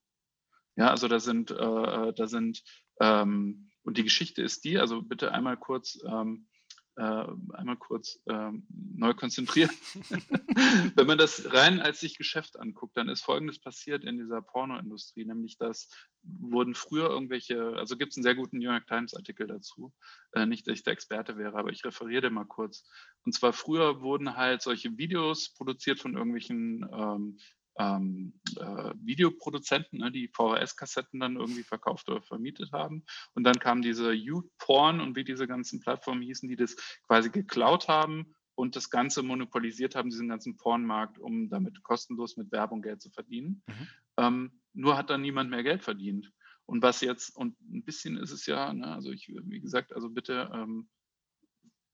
Ja, 0.78 0.90
also 0.90 1.08
da 1.08 1.18
sind, 1.18 1.50
äh, 1.50 2.12
da 2.14 2.26
sind, 2.28 2.62
ähm, 3.00 3.68
und 3.82 3.98
die 3.98 4.04
Geschichte 4.04 4.42
ist 4.42 4.62
die, 4.62 4.78
also 4.78 5.02
bitte 5.02 5.32
einmal 5.32 5.56
kurz, 5.56 5.98
ähm, 6.06 6.46
äh, 6.94 7.26
einmal 7.54 7.76
kurz 7.76 8.20
ähm, 8.28 8.64
neu 8.70 9.12
konzentrieren. 9.12 9.70
Wenn 10.94 11.06
man 11.08 11.18
das 11.18 11.52
rein 11.52 11.80
als 11.80 11.98
sich 11.98 12.16
Geschäft 12.16 12.60
anguckt, 12.60 12.96
dann 12.96 13.08
ist 13.08 13.22
Folgendes 13.22 13.58
passiert 13.58 14.04
in 14.04 14.18
dieser 14.18 14.40
Pornoindustrie, 14.40 15.24
nämlich 15.24 15.58
dass 15.58 15.88
wurden 16.22 16.76
früher 16.76 17.08
irgendwelche, 17.10 17.76
also 17.76 17.96
gibt 17.96 18.12
es 18.12 18.16
einen 18.16 18.22
sehr 18.24 18.36
guten 18.36 18.58
New 18.58 18.70
York 18.70 18.86
Times 18.86 19.14
Artikel 19.14 19.48
dazu, 19.48 19.92
äh, 20.32 20.46
nicht, 20.46 20.68
dass 20.68 20.74
ich 20.74 20.84
der 20.84 20.92
Experte 20.92 21.36
wäre, 21.36 21.58
aber 21.58 21.70
ich 21.70 21.84
referiere 21.84 22.30
mal 22.30 22.46
kurz. 22.46 22.88
Und 23.24 23.32
zwar 23.32 23.52
früher 23.52 24.00
wurden 24.00 24.36
halt 24.36 24.62
solche 24.62 24.96
Videos 24.96 25.52
produziert 25.54 25.98
von 25.98 26.16
irgendwelchen 26.16 26.88
ähm, 26.92 27.38
ähm, 27.78 28.40
äh, 28.56 28.92
Videoproduzenten, 29.00 30.00
ne, 30.00 30.10
die 30.10 30.28
VHS-Kassetten 30.28 31.20
dann 31.20 31.36
irgendwie 31.36 31.62
verkauft 31.62 32.08
oder 32.08 32.22
vermietet 32.22 32.72
haben. 32.72 33.04
Und 33.34 33.44
dann 33.44 33.58
kam 33.58 33.82
diese 33.82 34.12
YouPorn 34.12 35.00
und 35.00 35.16
wie 35.16 35.24
diese 35.24 35.46
ganzen 35.46 35.80
Plattformen 35.80 36.22
hießen, 36.22 36.48
die 36.48 36.56
das 36.56 36.76
quasi 37.06 37.30
geklaut 37.30 37.88
haben 37.88 38.34
und 38.54 38.74
das 38.74 38.90
Ganze 38.90 39.22
monopolisiert 39.22 39.94
haben, 39.94 40.10
diesen 40.10 40.28
ganzen 40.28 40.56
Pornmarkt, 40.56 41.18
um 41.18 41.48
damit 41.48 41.82
kostenlos 41.84 42.36
mit 42.36 42.50
Werbung 42.50 42.82
Geld 42.82 43.00
zu 43.00 43.10
verdienen. 43.10 43.62
Mhm. 43.66 43.88
Ähm, 44.16 44.60
nur 44.72 44.96
hat 44.96 45.10
dann 45.10 45.22
niemand 45.22 45.50
mehr 45.50 45.62
Geld 45.62 45.84
verdient. 45.84 46.32
Und 46.66 46.82
was 46.82 47.00
jetzt, 47.00 47.34
und 47.36 47.58
ein 47.62 47.84
bisschen 47.84 48.16
ist 48.16 48.32
es 48.32 48.46
ja, 48.46 48.72
ne, 48.72 48.92
also 48.92 49.12
ich, 49.12 49.28
wie 49.28 49.60
gesagt, 49.60 49.92
also 49.92 50.10
bitte, 50.10 50.50
ähm, 50.52 50.88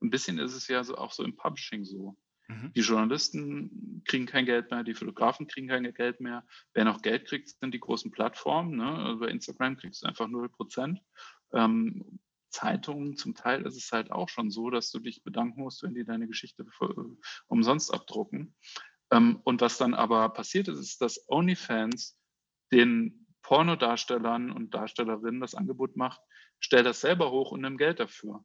ein 0.03 0.11
bisschen 0.11 0.39
ist 0.39 0.55
es 0.55 0.67
ja 0.69 0.83
so, 0.83 0.97
auch 0.97 1.13
so 1.13 1.23
im 1.23 1.37
Publishing 1.37 1.85
so. 1.85 2.17
Mhm. 2.49 2.73
Die 2.75 2.81
Journalisten 2.81 4.03
kriegen 4.05 4.27
kein 4.27 4.45
Geld 4.45 4.71
mehr, 4.71 4.85
die 4.85 4.95
Fotografen 4.95 5.47
kriegen 5.47 5.69
kein 5.69 5.93
Geld 5.95 6.21
mehr. 6.21 6.47
Wer 6.75 6.85
noch 6.85 7.03
Geld 7.03 7.27
kriegt, 7.27 7.49
sind 7.49 7.73
die 7.73 7.81
großen 7.81 8.11
Plattformen. 8.11 8.77
Ne? 8.77 8.87
Also 8.87 9.21
bei 9.21 9.29
Instagram 9.29 9.77
kriegst 9.77 10.03
du 10.03 10.07
einfach 10.07 10.29
0 10.29 10.49
Prozent. 10.51 11.01
Ähm, 11.53 12.19
Zeitungen, 12.51 13.17
zum 13.17 13.35
Teil 13.35 13.67
ist 13.67 13.77
es 13.77 13.91
halt 13.91 14.13
auch 14.13 14.29
schon 14.29 14.51
so, 14.51 14.71
dass 14.71 14.91
du 14.91 15.01
dich 15.01 15.25
bedanken 15.25 15.61
musst, 15.63 15.83
wenn 15.83 15.95
die 15.95 16.05
deine 16.05 16.29
Geschichte 16.29 16.65
für, 16.71 17.17
umsonst 17.49 17.93
abdrucken. 17.93 18.55
Ähm, 19.11 19.41
und 19.45 19.61
was 19.61 19.79
dann 19.79 19.95
aber 19.95 20.29
passiert 20.29 20.69
ist, 20.69 20.79
ist, 20.79 21.01
dass 21.01 21.25
OnlyFans 21.29 22.19
den 22.73 23.27
Pornodarstellern 23.43 24.51
und 24.51 24.73
Darstellerinnen 24.73 25.41
das 25.41 25.55
Angebot 25.55 25.97
macht, 25.97 26.21
stell 26.61 26.83
das 26.83 27.01
selber 27.01 27.31
hoch 27.31 27.51
und 27.51 27.61
nimm 27.63 27.77
Geld 27.77 28.01
dafür. 28.01 28.45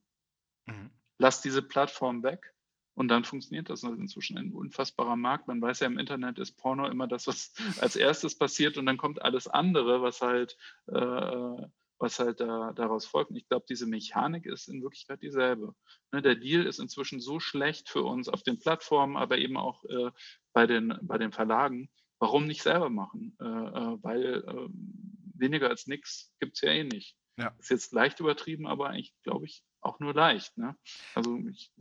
Mhm. 0.66 0.92
Lass 1.18 1.42
diese 1.42 1.62
Plattform 1.62 2.24
weg 2.24 2.54
und 3.00 3.08
dann 3.08 3.24
funktioniert 3.24 3.70
das. 3.70 3.80
Das 3.80 3.94
ist 3.94 3.98
inzwischen 3.98 4.38
ein 4.38 4.52
unfassbarer 4.52 5.16
Markt. 5.16 5.48
Man 5.48 5.62
weiß 5.62 5.80
ja, 5.80 5.88
im 5.88 5.98
Internet 5.98 6.38
ist 6.38 6.58
Porno 6.58 6.86
immer 6.86 7.08
das, 7.08 7.28
was 7.28 7.54
als 7.82 7.96
erstes 7.96 8.38
passiert 8.38 8.78
und 8.78 8.86
dann 8.86 8.98
kommt 8.98 9.22
alles 9.22 9.48
andere, 9.48 10.02
was 10.02 10.20
halt, 10.20 10.58
äh, 10.88 11.68
was 11.98 12.20
halt 12.20 12.42
da, 12.42 12.74
daraus 12.74 13.06
folgt. 13.06 13.32
Und 13.32 13.38
ich 13.38 13.48
glaube, 13.48 13.66
diese 13.70 13.88
Mechanik 13.88 14.46
ist 14.46 14.68
in 14.68 14.82
Wirklichkeit 14.82 15.22
dieselbe. 15.22 15.76
Ne, 16.12 16.22
der 16.22 16.36
Deal 16.36 16.66
ist 16.66 16.80
inzwischen 16.80 17.22
so 17.22 17.40
schlecht 17.40 17.88
für 17.88 18.04
uns 18.04 18.28
auf 18.28 18.44
den 18.44 18.60
Plattformen, 18.60 19.16
aber 19.16 19.38
eben 19.38 19.56
auch 19.56 19.86
äh, 19.86 20.12
bei, 20.52 20.68
den, 20.68 20.94
bei 21.02 21.18
den 21.18 21.32
Verlagen. 21.32 21.90
Warum 22.20 22.48
nicht 22.48 22.64
selber 22.64 22.90
machen? 22.90 23.38
Äh, 23.40 23.46
äh 23.46 23.98
weil 24.04 24.44
ähm, 24.46 25.24
weniger 25.36 25.70
als 25.70 25.88
nichts 25.88 26.34
gibt 26.42 26.58
es 26.58 26.62
ja 26.62 26.72
eh 26.72 26.84
nicht. 26.84 27.16
Ja. 27.38 27.56
Ist 27.60 27.70
jetzt 27.70 27.94
leicht 27.94 28.20
übertrieben, 28.20 28.68
aber 28.68 28.90
eigentlich, 28.90 29.14
glaube 29.24 29.46
ich, 29.46 29.64
auch 29.80 30.02
nur 30.02 30.14
leicht. 30.14 30.58
Ne? 30.58 30.76
Also 31.16 31.40
ich 31.50 31.72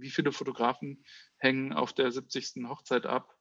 wie 0.00 0.10
viele 0.10 0.32
Fotografen 0.32 1.04
hängen 1.38 1.72
auf 1.72 1.92
der 1.92 2.10
70. 2.10 2.66
Hochzeit 2.68 3.06
ab, 3.06 3.36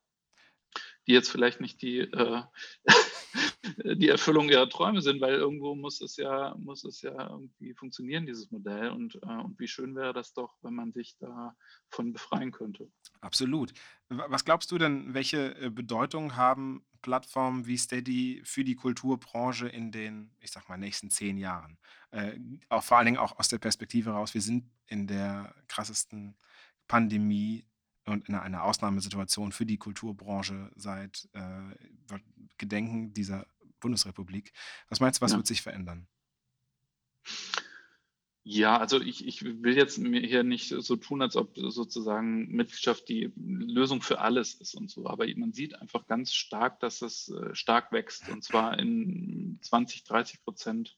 die 1.08 1.14
jetzt 1.14 1.32
vielleicht 1.32 1.60
nicht 1.62 1.82
die, 1.82 2.00
äh, 2.00 2.44
die 3.96 4.10
Erfüllung 4.10 4.50
ihrer 4.50 4.70
Träume 4.70 5.02
sind, 5.02 5.22
weil 5.22 5.34
irgendwo 5.34 5.76
muss 5.76 6.02
es 6.02 6.18
ja, 6.18 6.56
muss 6.58 6.84
es 6.84 7.02
ja 7.02 7.30
irgendwie 7.30 7.74
funktionieren, 7.74 8.26
dieses 8.26 8.52
Modell. 8.52 8.90
Und, 8.90 9.16
äh, 9.16 9.42
und 9.44 9.60
wie 9.60 9.68
schön 9.68 9.96
wäre 9.96 10.14
das 10.14 10.34
doch, 10.34 10.56
wenn 10.62 10.76
man 10.76 10.92
sich 10.92 11.18
davon 11.18 12.14
befreien 12.14 12.52
könnte. 12.52 12.92
Absolut. 13.22 13.74
Was 14.10 14.46
glaubst 14.46 14.72
du 14.72 14.78
denn, 14.78 15.14
welche 15.14 15.56
äh, 15.56 15.70
Bedeutung 15.70 16.36
haben 16.36 16.86
Plattformen 17.02 17.66
wie 17.66 17.78
Steady 17.78 18.42
für 18.44 18.64
die 18.64 18.76
Kulturbranche 18.76 19.68
in 19.68 19.92
den, 19.92 20.32
ich 20.42 20.52
sag 20.52 20.68
mal, 20.70 20.78
nächsten 20.78 21.10
zehn 21.10 21.38
Jahren? 21.38 21.78
Äh, 22.12 22.40
auch 22.70 22.84
vor 22.84 22.98
allen 22.98 23.06
Dingen 23.06 23.18
auch 23.18 23.38
aus 23.40 23.48
der 23.48 23.60
Perspektive 23.60 24.12
raus, 24.12 24.34
wir 24.34 24.42
sind 24.42 24.66
in 24.88 25.08
der 25.08 25.56
krassesten 25.68 26.36
Pandemie 26.90 27.64
und 28.06 28.28
in 28.28 28.36
einer 28.36 28.64
Ausnahmesituation 28.64 29.54
für 29.54 29.66
die 29.66 29.78
Kulturbranche 29.78 30.72
seit 30.76 31.30
äh, 31.34 32.18
Gedenken 32.58 33.14
dieser 33.14 33.46
Bundesrepublik. 33.80 34.52
Was 34.90 35.00
meinst 35.00 35.22
du, 35.22 35.22
was 35.22 35.32
ja. 35.32 35.38
wird 35.38 35.48
sich 35.48 35.62
verändern? 35.62 36.08
Ja, 38.44 38.78
also 38.78 39.00
ich, 39.00 39.28
ich 39.28 39.44
will 39.44 39.78
jetzt 39.78 39.98
hier 39.98 40.44
nicht 40.44 40.70
so 40.70 40.96
tun, 40.96 41.22
als 41.22 41.36
ob 41.36 41.56
sozusagen 41.56 42.48
Mitgliedschaft 42.48 43.08
die 43.08 43.32
Lösung 43.36 44.02
für 44.02 44.20
alles 44.20 44.56
ist 44.56 44.74
und 44.74 44.90
so. 44.90 45.08
Aber 45.08 45.28
man 45.36 45.54
sieht 45.54 45.80
einfach 45.80 46.08
ganz 46.08 46.34
stark, 46.34 46.80
dass 46.80 47.04
es 47.04 47.30
äh, 47.30 47.54
stark 47.54 47.92
wächst 47.92 48.28
und 48.30 48.44
zwar 48.44 48.80
in 48.80 49.60
20, 49.62 50.04
30 50.04 50.42
Prozent 50.42 50.98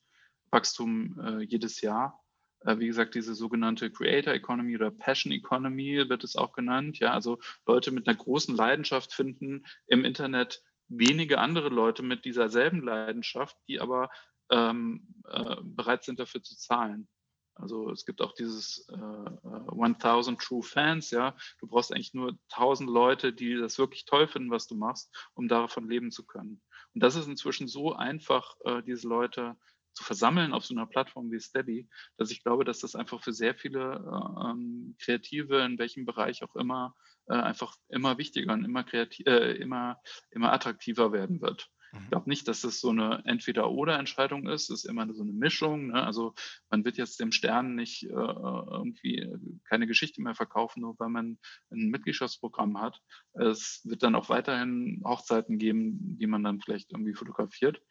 Wachstum 0.49 1.19
äh, 1.19 1.43
jedes 1.43 1.81
Jahr. 1.81 2.23
Äh, 2.65 2.79
wie 2.79 2.87
gesagt, 2.87 3.15
diese 3.15 3.35
sogenannte 3.35 3.91
Creator 3.91 4.33
Economy 4.33 4.75
oder 4.75 4.91
Passion 4.91 5.31
Economy 5.31 6.09
wird 6.09 6.23
es 6.23 6.35
auch 6.35 6.53
genannt. 6.53 6.99
Ja, 6.99 7.13
also 7.13 7.39
Leute 7.65 7.91
mit 7.91 8.07
einer 8.07 8.17
großen 8.17 8.55
Leidenschaft 8.55 9.13
finden 9.13 9.65
im 9.87 10.05
Internet 10.05 10.63
wenige 10.87 11.39
andere 11.39 11.69
Leute 11.69 12.03
mit 12.03 12.25
dieser 12.25 12.49
selben 12.49 12.83
Leidenschaft, 12.83 13.57
die 13.67 13.79
aber 13.79 14.09
ähm, 14.49 15.07
äh, 15.29 15.55
bereit 15.63 16.03
sind 16.03 16.19
dafür 16.19 16.43
zu 16.43 16.57
zahlen. 16.57 17.07
Also 17.55 17.89
es 17.91 18.05
gibt 18.05 18.21
auch 18.21 18.33
dieses 18.33 18.87
äh, 18.89 18.95
1000 18.95 20.37
äh, 20.37 20.43
True 20.43 20.63
Fans, 20.63 21.11
ja. 21.11 21.35
Du 21.59 21.67
brauchst 21.67 21.93
eigentlich 21.93 22.13
nur 22.13 22.37
1000 22.51 22.89
Leute, 22.89 23.33
die 23.33 23.55
das 23.55 23.77
wirklich 23.77 24.05
toll 24.05 24.27
finden, 24.27 24.51
was 24.51 24.67
du 24.67 24.75
machst, 24.75 25.13
um 25.33 25.47
davon 25.47 25.87
leben 25.89 26.11
zu 26.11 26.25
können. 26.25 26.61
Und 26.93 27.03
das 27.03 27.15
ist 27.15 27.27
inzwischen 27.27 27.67
so 27.67 27.93
einfach, 27.93 28.55
äh, 28.65 28.81
diese 28.83 29.07
Leute 29.07 29.55
zu 29.93 30.03
versammeln 30.03 30.53
auf 30.53 30.65
so 30.65 30.73
einer 30.73 30.85
Plattform 30.85 31.31
wie 31.31 31.39
Steady, 31.39 31.89
dass 32.17 32.31
ich 32.31 32.43
glaube, 32.43 32.65
dass 32.65 32.79
das 32.79 32.95
einfach 32.95 33.21
für 33.21 33.33
sehr 33.33 33.55
viele 33.55 33.95
äh, 33.95 34.49
ähm, 34.49 34.95
Kreative 34.99 35.61
in 35.61 35.77
welchem 35.77 36.05
Bereich 36.05 36.43
auch 36.43 36.55
immer 36.55 36.95
äh, 37.27 37.33
einfach 37.33 37.75
immer 37.89 38.17
wichtiger 38.17 38.53
und 38.53 38.65
immer 38.65 38.83
kreativ, 38.83 39.25
äh, 39.27 39.53
immer, 39.53 40.01
immer 40.31 40.51
attraktiver 40.51 41.11
werden 41.11 41.41
wird. 41.41 41.69
Ich 41.93 41.99
mhm. 41.99 42.09
glaube 42.09 42.29
nicht, 42.29 42.47
dass 42.47 42.61
das 42.61 42.79
so 42.79 42.89
eine 42.89 43.21
Entweder-Oder-Entscheidung 43.25 44.47
ist. 44.47 44.69
Es 44.69 44.83
ist 44.83 44.89
immer 44.89 45.13
so 45.13 45.23
eine 45.23 45.33
Mischung. 45.33 45.87
Ne? 45.87 46.03
Also 46.03 46.33
man 46.69 46.85
wird 46.85 46.97
jetzt 46.97 47.19
dem 47.19 47.31
Stern 47.31 47.75
nicht 47.75 48.03
äh, 48.03 48.07
irgendwie 48.09 49.29
keine 49.67 49.87
Geschichte 49.87 50.21
mehr 50.21 50.35
verkaufen, 50.35 50.81
nur 50.81 50.97
weil 50.99 51.09
man 51.09 51.37
ein 51.69 51.89
Mitgliedschaftsprogramm 51.89 52.79
hat. 52.79 53.01
Es 53.33 53.81
wird 53.83 54.03
dann 54.03 54.15
auch 54.15 54.29
weiterhin 54.29 55.01
Hochzeiten 55.05 55.57
geben, 55.57 56.17
die 56.17 56.27
man 56.27 56.43
dann 56.43 56.61
vielleicht 56.61 56.91
irgendwie 56.91 57.13
fotografiert. 57.13 57.81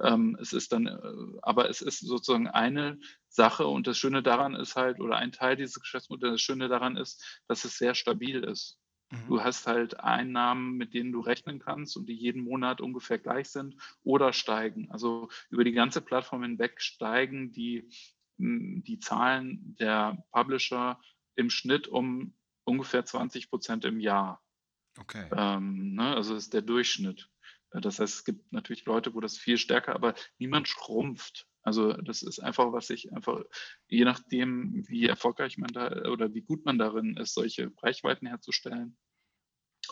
Ähm, 0.00 0.36
es 0.40 0.52
ist 0.52 0.72
dann, 0.72 0.86
äh, 0.86 1.38
aber 1.42 1.70
es 1.70 1.80
ist 1.80 2.00
sozusagen 2.00 2.48
eine 2.48 2.98
Sache 3.28 3.66
und 3.66 3.86
das 3.86 3.98
Schöne 3.98 4.22
daran 4.22 4.54
ist 4.54 4.76
halt, 4.76 5.00
oder 5.00 5.16
ein 5.16 5.32
Teil 5.32 5.56
dieses 5.56 5.80
Geschäftsmodells, 5.80 6.34
das 6.34 6.40
Schöne 6.40 6.68
daran 6.68 6.96
ist, 6.96 7.42
dass 7.48 7.64
es 7.64 7.78
sehr 7.78 7.94
stabil 7.94 8.44
ist. 8.44 8.78
Mhm. 9.10 9.26
Du 9.28 9.42
hast 9.42 9.66
halt 9.66 10.00
Einnahmen, 10.00 10.76
mit 10.76 10.92
denen 10.94 11.12
du 11.12 11.20
rechnen 11.20 11.58
kannst 11.58 11.96
und 11.96 12.08
die 12.08 12.14
jeden 12.14 12.42
Monat 12.42 12.80
ungefähr 12.80 13.18
gleich 13.18 13.48
sind 13.48 13.76
oder 14.02 14.32
steigen. 14.32 14.90
Also 14.90 15.28
über 15.50 15.64
die 15.64 15.72
ganze 15.72 16.00
Plattform 16.00 16.42
hinweg 16.42 16.80
steigen 16.80 17.52
die, 17.52 17.88
hm, 18.38 18.82
die 18.84 18.98
Zahlen 18.98 19.76
der 19.78 20.24
Publisher 20.32 21.00
im 21.36 21.50
Schnitt 21.50 21.88
um 21.88 22.34
ungefähr 22.64 23.04
20 23.04 23.48
Prozent 23.48 23.84
im 23.84 24.00
Jahr. 24.00 24.42
Okay. 24.98 25.28
Ähm, 25.34 25.94
ne? 25.94 26.14
Also 26.14 26.34
ist 26.34 26.54
der 26.54 26.62
Durchschnitt. 26.62 27.30
Das 27.80 27.98
heißt, 27.98 28.14
es 28.14 28.24
gibt 28.24 28.52
natürlich 28.52 28.84
Leute, 28.84 29.14
wo 29.14 29.20
das 29.20 29.38
viel 29.38 29.58
stärker, 29.58 29.94
aber 29.94 30.14
niemand 30.38 30.68
schrumpft. 30.68 31.46
Also 31.62 31.92
das 31.94 32.22
ist 32.22 32.38
einfach, 32.38 32.72
was 32.72 32.90
ich 32.90 33.12
einfach, 33.12 33.42
je 33.88 34.04
nachdem, 34.04 34.86
wie 34.88 35.06
erfolgreich 35.06 35.58
man 35.58 35.72
da 35.72 36.10
oder 36.10 36.32
wie 36.32 36.42
gut 36.42 36.64
man 36.64 36.78
darin 36.78 37.16
ist, 37.16 37.34
solche 37.34 37.72
Reichweiten 37.82 38.26
herzustellen 38.26 38.96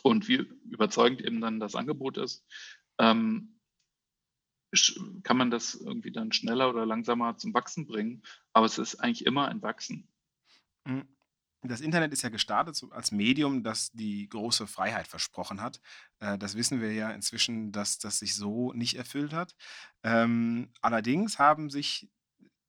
und 0.02 0.28
wie 0.28 0.36
überzeugend 0.70 1.20
eben 1.22 1.40
dann 1.40 1.58
das 1.58 1.74
Angebot 1.74 2.18
ist, 2.18 2.46
ähm, 2.98 3.60
kann 5.22 5.36
man 5.36 5.50
das 5.50 5.74
irgendwie 5.74 6.12
dann 6.12 6.32
schneller 6.32 6.70
oder 6.70 6.86
langsamer 6.86 7.36
zum 7.36 7.54
Wachsen 7.54 7.86
bringen. 7.86 8.22
Aber 8.52 8.66
es 8.66 8.78
ist 8.78 8.96
eigentlich 8.96 9.26
immer 9.26 9.48
ein 9.48 9.62
Wachsen. 9.62 10.08
Das 11.66 11.80
Internet 11.80 12.12
ist 12.12 12.22
ja 12.22 12.28
gestartet 12.28 12.82
als 12.90 13.10
Medium, 13.10 13.62
das 13.62 13.90
die 13.92 14.28
große 14.28 14.66
Freiheit 14.66 15.08
versprochen 15.08 15.62
hat. 15.62 15.80
Äh, 16.20 16.36
das 16.36 16.56
wissen 16.56 16.80
wir 16.80 16.92
ja 16.92 17.10
inzwischen, 17.10 17.72
dass 17.72 17.98
das 17.98 18.18
sich 18.18 18.34
so 18.34 18.72
nicht 18.74 18.96
erfüllt 18.96 19.32
hat. 19.32 19.56
Ähm, 20.02 20.70
allerdings 20.82 21.38
haben 21.38 21.70
sich 21.70 22.08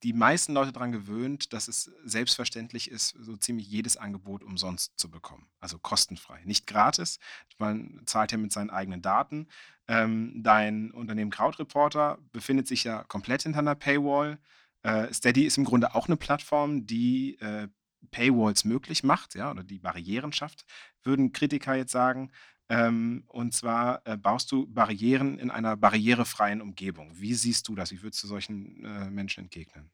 die 0.03 0.13
meisten 0.13 0.53
Leute 0.53 0.71
daran 0.71 0.91
gewöhnt, 0.91 1.51
dass 1.51 1.67
es 1.67 1.91
selbstverständlich 2.03 2.91
ist, 2.91 3.15
so 3.19 3.35
ziemlich 3.37 3.67
jedes 3.67 3.97
Angebot 3.97 4.43
umsonst 4.43 4.93
zu 4.97 5.09
bekommen. 5.09 5.47
Also 5.59 5.79
kostenfrei. 5.79 6.41
Nicht 6.45 6.67
gratis. 6.67 7.19
Man 7.57 8.01
zahlt 8.05 8.31
ja 8.31 8.37
mit 8.37 8.51
seinen 8.51 8.69
eigenen 8.69 9.01
Daten. 9.01 9.47
Ähm, 9.87 10.43
dein 10.43 10.91
Unternehmen 10.91 11.31
Crowdreporter 11.31 12.19
befindet 12.31 12.67
sich 12.67 12.83
ja 12.83 13.03
komplett 13.03 13.43
hinter 13.43 13.59
einer 13.59 13.75
Paywall. 13.75 14.37
Äh, 14.83 15.11
Steady 15.13 15.45
ist 15.45 15.57
im 15.57 15.65
Grunde 15.65 15.95
auch 15.95 16.07
eine 16.07 16.17
Plattform, 16.17 16.85
die 16.85 17.39
äh, 17.39 17.67
Paywalls 18.05 18.65
möglich 18.65 19.03
macht, 19.03 19.35
ja, 19.35 19.51
oder 19.51 19.63
die 19.63 19.79
Barrieren 19.79 20.31
schafft, 20.31 20.65
würden 21.03 21.31
Kritiker 21.31 21.75
jetzt 21.75 21.91
sagen. 21.91 22.31
Ähm, 22.67 23.25
und 23.27 23.53
zwar 23.53 24.01
äh, 24.05 24.17
baust 24.17 24.51
du 24.51 24.67
Barrieren 24.67 25.37
in 25.37 25.51
einer 25.51 25.77
barrierefreien 25.77 26.61
Umgebung. 26.61 27.11
Wie 27.13 27.35
siehst 27.35 27.67
du 27.67 27.75
das? 27.75 27.91
Wie 27.91 28.01
würdest 28.01 28.23
du 28.23 28.27
solchen 28.27 28.83
äh, 28.83 29.09
Menschen 29.11 29.43
entgegnen? 29.43 29.91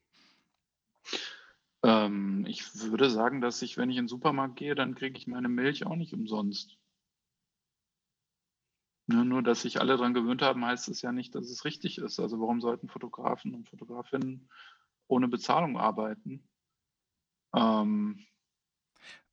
Ähm, 1.84 2.46
ich 2.48 2.64
würde 2.76 3.10
sagen, 3.10 3.42
dass 3.42 3.62
ich, 3.62 3.78
wenn 3.78 3.90
ich 3.90 3.98
in 3.98 4.04
den 4.04 4.10
Supermarkt 4.10 4.56
gehe, 4.56 4.76
dann 4.76 4.96
kriege 4.96 5.18
ich 5.18 5.28
meine 5.28 5.50
Milch 5.50 5.86
auch 5.86 5.96
nicht 5.96 6.14
umsonst. 6.14 6.78
Ne, 9.08 9.26
nur, 9.26 9.44
dass 9.44 9.64
sich 9.64 9.82
alle 9.82 9.98
daran 9.98 10.14
gewöhnt 10.14 10.42
haben, 10.42 10.66
heißt 10.66 10.88
es 10.88 11.02
ja 11.02 11.12
nicht, 11.12 11.36
dass 11.36 11.50
es 11.50 11.66
richtig 11.66 11.98
ist. 11.98 12.20
Also 12.20 12.40
warum 12.40 12.62
sollten 12.62 12.88
Fotografen 12.88 13.54
und 13.54 13.68
Fotografinnen 13.68 14.50
ohne 15.08 15.28
Bezahlung 15.28 15.78
arbeiten? 15.78 16.48
Ähm, 17.54 18.26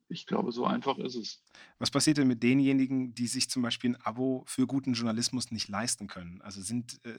ich 0.08 0.26
glaube, 0.26 0.52
so 0.52 0.64
einfach 0.64 0.98
ist 0.98 1.16
es. 1.16 1.44
Was 1.78 1.90
passiert 1.90 2.16
denn 2.16 2.28
mit 2.28 2.42
denjenigen, 2.42 3.14
die 3.14 3.26
sich 3.26 3.50
zum 3.50 3.62
Beispiel 3.62 3.90
ein 3.90 4.00
Abo 4.02 4.42
für 4.46 4.66
guten 4.66 4.94
Journalismus 4.94 5.50
nicht 5.50 5.68
leisten 5.68 6.06
können? 6.06 6.40
Also 6.40 6.62
sind 6.62 7.04
äh, 7.04 7.18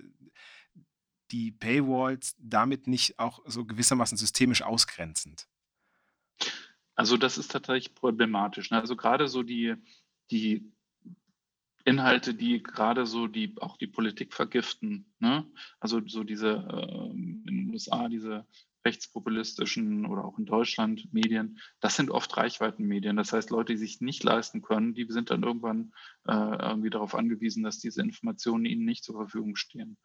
die 1.32 1.52
Paywalls 1.52 2.36
damit 2.40 2.88
nicht 2.88 3.20
auch 3.20 3.42
so 3.46 3.66
gewissermaßen 3.66 4.18
systemisch 4.18 4.64
ausgrenzend? 4.64 5.48
Also 6.96 7.16
das 7.16 7.38
ist 7.38 7.52
tatsächlich 7.52 7.94
problematisch. 7.94 8.72
Ne? 8.72 8.80
Also 8.80 8.96
gerade 8.96 9.28
so 9.28 9.44
die, 9.44 9.76
die 10.32 10.70
Inhalte, 11.86 12.34
die 12.34 12.62
gerade 12.62 13.06
so 13.06 13.28
die 13.28 13.56
auch 13.62 13.78
die 13.78 13.88
Politik 13.88 14.34
vergiften. 14.34 15.14
Ne? 15.20 15.46
Also 15.80 16.02
so 16.08 16.24
diese 16.24 16.68
äh, 16.70 17.12
in 17.12 17.46
den 17.46 17.70
USA 17.70 18.10
diese 18.10 18.46
rechtspopulistischen 18.86 20.06
oder 20.06 20.26
auch 20.26 20.38
in 20.40 20.46
Deutschland 20.46 21.14
Medien, 21.14 21.60
das 21.80 21.96
sind 21.96 22.12
oft 22.12 22.36
Reichweitenmedien. 22.38 23.18
Das 23.18 23.34
heißt, 23.34 23.50
Leute, 23.50 23.74
die 23.74 23.78
sich 23.80 24.02
nicht 24.02 24.24
leisten 24.24 24.62
können, 24.62 24.94
die 24.94 25.06
sind 25.10 25.30
dann 25.30 25.44
irgendwann 25.44 25.92
äh, 26.28 26.34
irgendwie 26.34 26.90
darauf 26.90 27.16
angewiesen, 27.16 27.64
dass 27.64 27.80
diese 27.80 28.02
Informationen 28.02 28.66
ihnen 28.66 28.86
nicht 28.86 29.04
zur 29.04 29.16
Verfügung 29.16 29.56
stehen. 29.56 29.98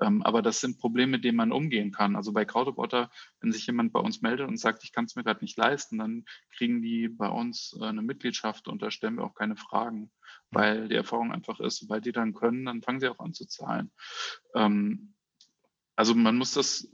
Ähm, 0.00 0.22
aber 0.22 0.42
das 0.42 0.60
sind 0.60 0.78
Probleme, 0.78 1.12
mit 1.12 1.24
denen 1.24 1.36
man 1.36 1.52
umgehen 1.52 1.92
kann. 1.92 2.16
Also 2.16 2.32
bei 2.32 2.44
Crowdreporter, 2.44 3.10
wenn 3.40 3.52
sich 3.52 3.66
jemand 3.66 3.92
bei 3.92 4.00
uns 4.00 4.22
meldet 4.22 4.48
und 4.48 4.58
sagt, 4.58 4.84
ich 4.84 4.92
kann 4.92 5.04
es 5.04 5.16
mir 5.16 5.24
gerade 5.24 5.44
nicht 5.44 5.56
leisten, 5.56 5.98
dann 5.98 6.24
kriegen 6.56 6.82
die 6.82 7.08
bei 7.08 7.28
uns 7.28 7.76
äh, 7.80 7.84
eine 7.84 8.02
Mitgliedschaft 8.02 8.68
und 8.68 8.82
da 8.82 8.90
stellen 8.90 9.16
wir 9.16 9.24
auch 9.24 9.34
keine 9.34 9.56
Fragen, 9.56 10.10
weil 10.50 10.88
die 10.88 10.96
Erfahrung 10.96 11.32
einfach 11.32 11.60
ist, 11.60 11.78
sobald 11.78 12.04
die 12.04 12.12
dann 12.12 12.34
können, 12.34 12.66
dann 12.66 12.82
fangen 12.82 13.00
sie 13.00 13.08
auch 13.08 13.20
an 13.20 13.32
zu 13.32 13.46
zahlen. 13.46 13.90
Ähm, 14.54 15.14
also 15.96 16.14
man 16.14 16.36
muss 16.36 16.52
das 16.52 16.90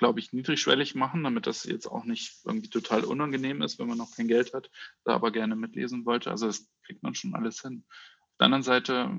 glaube 0.00 0.18
ich, 0.18 0.32
niedrigschwellig 0.32 0.94
machen, 0.94 1.22
damit 1.22 1.46
das 1.46 1.64
jetzt 1.64 1.86
auch 1.86 2.04
nicht 2.04 2.40
irgendwie 2.46 2.70
total 2.70 3.04
unangenehm 3.04 3.60
ist, 3.60 3.78
wenn 3.78 3.86
man 3.86 3.98
noch 3.98 4.16
kein 4.16 4.28
Geld 4.28 4.54
hat, 4.54 4.70
da 5.04 5.14
aber 5.14 5.30
gerne 5.30 5.56
mitlesen 5.56 6.06
wollte. 6.06 6.30
Also 6.30 6.46
das 6.46 6.66
kriegt 6.86 7.02
man 7.02 7.14
schon 7.14 7.34
alles 7.34 7.60
hin. 7.60 7.84
Auf 7.86 8.36
der 8.38 8.46
anderen 8.46 8.62
Seite, 8.62 9.10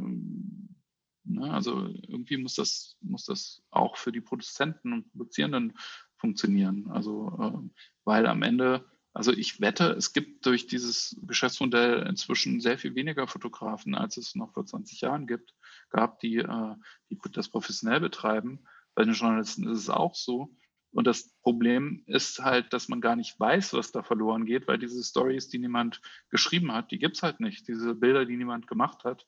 ne, 1.24 1.54
also 1.54 1.86
irgendwie 1.86 2.38
muss 2.38 2.56
das, 2.56 2.98
muss 3.00 3.26
das 3.26 3.62
auch 3.70 3.96
für 3.96 4.12
die 4.12 4.22
Produzenten 4.22 4.92
und 4.92 5.12
Produzierenden 5.12 5.78
funktionieren. 6.18 6.90
Also 6.90 7.38
äh, 7.40 7.70
weil 8.04 8.26
am 8.26 8.42
Ende, 8.42 8.84
also 9.14 9.32
ich 9.32 9.62
wette, 9.62 9.92
es 9.92 10.14
gibt 10.14 10.48
durch 10.48 10.66
dieses 10.66 11.16
Geschäftsmodell 11.22 12.08
inzwischen 12.08 12.60
sehr 12.60 12.80
viel 12.80 12.96
weniger 12.96 13.28
Fotografen, 13.28 13.94
als 13.94 14.18
es 14.18 14.34
noch 14.34 14.52
vor 14.54 14.66
20 14.66 15.00
Jahren 15.02 15.28
gibt, 15.28 15.54
gab, 15.92 16.20
die, 16.22 16.38
äh, 16.38 16.76
die 17.12 17.20
das 17.34 17.50
professionell 17.50 18.00
betreiben. 18.00 18.66
Bei 18.96 19.04
den 19.04 19.14
Journalisten 19.14 19.70
ist 19.70 19.78
es 19.78 19.90
auch 19.92 20.16
so. 20.16 20.58
Und 20.92 21.08
das 21.08 21.34
Problem 21.42 22.04
ist 22.06 22.40
halt, 22.40 22.74
dass 22.74 22.90
man 22.90 23.00
gar 23.00 23.16
nicht 23.16 23.40
weiß, 23.40 23.74
was 23.74 23.92
da 23.92 24.04
verloren 24.04 24.46
geht, 24.46 24.68
weil 24.68 24.78
diese 24.78 25.04
Stories, 25.04 25.48
die 25.48 25.58
niemand 25.58 26.02
geschrieben 26.30 26.72
hat, 26.74 26.92
die 26.92 27.00
gibt 27.00 27.16
es 27.16 27.24
halt 27.24 27.40
nicht. 27.40 27.68
Diese 27.68 27.96
Bilder, 27.96 28.26
die 28.26 28.36
niemand 28.36 28.68
gemacht 28.68 29.04
hat, 29.06 29.26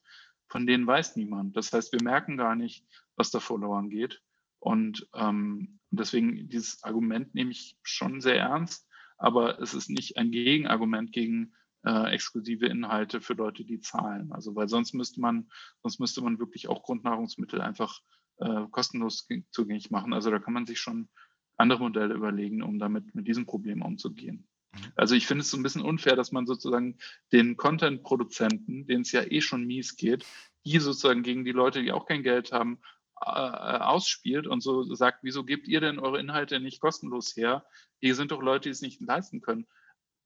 von 0.49 0.67
denen 0.67 0.85
weiß 0.85 1.15
niemand. 1.15 1.55
Das 1.55 1.71
heißt, 1.71 1.93
wir 1.93 2.03
merken 2.03 2.37
gar 2.37 2.55
nicht, 2.55 2.85
was 3.15 3.31
da 3.31 3.39
verloren 3.39 3.89
geht. 3.89 4.21
Und 4.59 5.07
ähm, 5.13 5.79
deswegen 5.89 6.49
dieses 6.49 6.83
Argument 6.83 7.33
nehme 7.33 7.51
ich 7.51 7.77
schon 7.81 8.21
sehr 8.21 8.39
ernst, 8.39 8.87
aber 9.17 9.59
es 9.59 9.73
ist 9.73 9.89
nicht 9.89 10.17
ein 10.17 10.31
Gegenargument 10.31 11.11
gegen 11.11 11.53
äh, 11.85 12.13
exklusive 12.13 12.65
Inhalte 12.67 13.21
für 13.21 13.33
Leute, 13.33 13.63
die 13.63 13.79
zahlen. 13.79 14.31
Also 14.31 14.55
weil 14.55 14.69
sonst 14.69 14.93
müsste 14.93 15.21
man, 15.21 15.49
sonst 15.81 15.99
müsste 15.99 16.21
man 16.21 16.39
wirklich 16.39 16.67
auch 16.67 16.83
Grundnahrungsmittel 16.83 17.61
einfach 17.61 17.99
äh, 18.37 18.65
kostenlos 18.71 19.27
zugänglich 19.51 19.91
machen. 19.91 20.13
Also 20.13 20.31
da 20.31 20.39
kann 20.39 20.53
man 20.53 20.65
sich 20.65 20.79
schon 20.79 21.09
andere 21.57 21.79
Modelle 21.79 22.13
überlegen, 22.13 22.63
um 22.63 22.79
damit 22.79 23.13
mit 23.15 23.27
diesem 23.27 23.45
Problem 23.45 23.81
umzugehen. 23.81 24.47
Mhm. 24.73 24.91
Also 24.95 25.15
ich 25.15 25.27
finde 25.27 25.41
es 25.41 25.51
so 25.51 25.57
ein 25.57 25.63
bisschen 25.63 25.81
unfair, 25.81 26.15
dass 26.15 26.31
man 26.31 26.45
sozusagen 26.45 26.97
den 27.31 27.57
Content-Produzenten, 27.57 28.85
denen 28.87 29.01
es 29.01 29.11
ja 29.11 29.23
eh 29.23 29.41
schon 29.41 29.65
mies 29.65 29.95
geht, 29.95 30.25
die 30.65 30.79
sozusagen 30.79 31.23
gegen 31.23 31.45
die 31.45 31.51
Leute, 31.51 31.81
die 31.81 31.91
auch 31.91 32.05
kein 32.05 32.23
Geld 32.23 32.51
haben, 32.51 32.79
äh, 33.21 33.29
ausspielt 33.29 34.47
und 34.47 34.61
so 34.61 34.83
sagt, 34.95 35.19
wieso 35.23 35.43
gebt 35.43 35.67
ihr 35.67 35.79
denn 35.79 35.99
eure 35.99 36.19
Inhalte 36.19 36.59
nicht 36.59 36.81
kostenlos 36.81 37.35
her? 37.35 37.65
Hier 37.99 38.15
sind 38.15 38.31
doch 38.31 38.41
Leute, 38.41 38.63
die 38.63 38.71
es 38.71 38.81
nicht 38.81 39.01
leisten 39.01 39.41
können. 39.41 39.67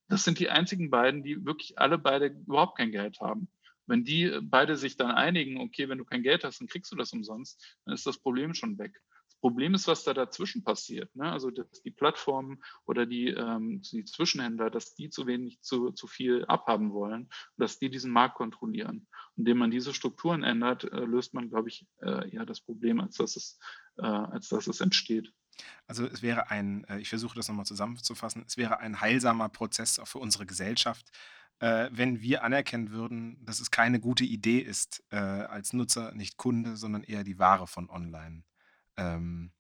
Das 0.07 0.23
sind 0.23 0.39
die 0.39 0.49
einzigen 0.49 0.89
beiden, 0.89 1.21
die 1.21 1.45
wirklich 1.45 1.77
alle 1.77 1.97
beide 1.97 2.27
überhaupt 2.27 2.77
kein 2.77 2.91
Geld 2.91 3.19
haben. 3.19 3.49
Wenn 3.85 4.03
die 4.03 4.39
beide 4.41 4.75
sich 4.77 4.97
dann 4.97 5.11
einigen, 5.11 5.59
okay, 5.59 5.89
wenn 5.89 5.97
du 5.97 6.05
kein 6.05 6.23
Geld 6.23 6.43
hast, 6.43 6.59
dann 6.59 6.67
kriegst 6.67 6.91
du 6.91 6.95
das 6.95 7.13
umsonst, 7.13 7.79
dann 7.85 7.93
ist 7.93 8.05
das 8.05 8.17
Problem 8.17 8.53
schon 8.53 8.77
weg. 8.77 8.99
Problem 9.39 9.73
ist, 9.73 9.87
was 9.87 10.03
da 10.03 10.13
dazwischen 10.13 10.63
passiert. 10.63 11.15
Ne? 11.15 11.31
Also 11.31 11.51
dass 11.51 11.81
die 11.83 11.91
Plattformen 11.91 12.61
oder 12.85 13.05
die, 13.05 13.27
ähm, 13.29 13.81
die 13.91 14.05
Zwischenhändler, 14.05 14.69
dass 14.69 14.95
die 14.95 15.09
zu 15.09 15.27
wenig, 15.27 15.61
zu, 15.61 15.91
zu 15.91 16.07
viel 16.07 16.45
abhaben 16.45 16.91
wollen, 16.91 17.29
dass 17.57 17.79
die 17.79 17.89
diesen 17.89 18.11
Markt 18.11 18.35
kontrollieren. 18.35 19.07
Indem 19.35 19.59
man 19.59 19.71
diese 19.71 19.93
Strukturen 19.93 20.43
ändert, 20.43 20.85
äh, 20.85 21.05
löst 21.05 21.33
man, 21.33 21.49
glaube 21.49 21.69
ich, 21.69 21.85
äh, 22.01 22.29
eher 22.31 22.45
das 22.45 22.61
Problem, 22.61 22.99
als 22.99 23.17
dass 23.17 23.35
es, 23.35 23.59
äh, 23.97 24.05
als 24.05 24.49
dass 24.49 24.67
es 24.67 24.81
entsteht. 24.81 25.31
Also 25.87 26.05
es 26.05 26.21
wäre 26.21 26.49
ein, 26.49 26.83
äh, 26.85 26.99
ich 26.99 27.09
versuche 27.09 27.35
das 27.35 27.47
nochmal 27.47 27.65
zusammenzufassen, 27.65 28.43
es 28.45 28.57
wäre 28.57 28.79
ein 28.79 29.01
heilsamer 29.01 29.49
Prozess 29.49 29.99
auch 29.99 30.07
für 30.07 30.19
unsere 30.19 30.45
Gesellschaft, 30.45 31.09
äh, 31.59 31.89
wenn 31.91 32.21
wir 32.21 32.43
anerkennen 32.43 32.91
würden, 32.91 33.43
dass 33.43 33.59
es 33.59 33.71
keine 33.71 33.99
gute 33.99 34.23
Idee 34.23 34.59
ist, 34.59 35.03
äh, 35.09 35.17
als 35.17 35.73
Nutzer 35.73 36.13
nicht 36.13 36.37
Kunde, 36.37 36.77
sondern 36.77 37.03
eher 37.03 37.23
die 37.23 37.39
Ware 37.39 37.67
von 37.67 37.89
online 37.89 38.43
ähm, 38.97 39.51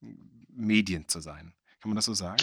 Medien 0.00 1.08
zu 1.08 1.20
sein. 1.20 1.54
Kann 1.80 1.90
man 1.90 1.96
das 1.96 2.06
so 2.06 2.14
sagen? 2.14 2.42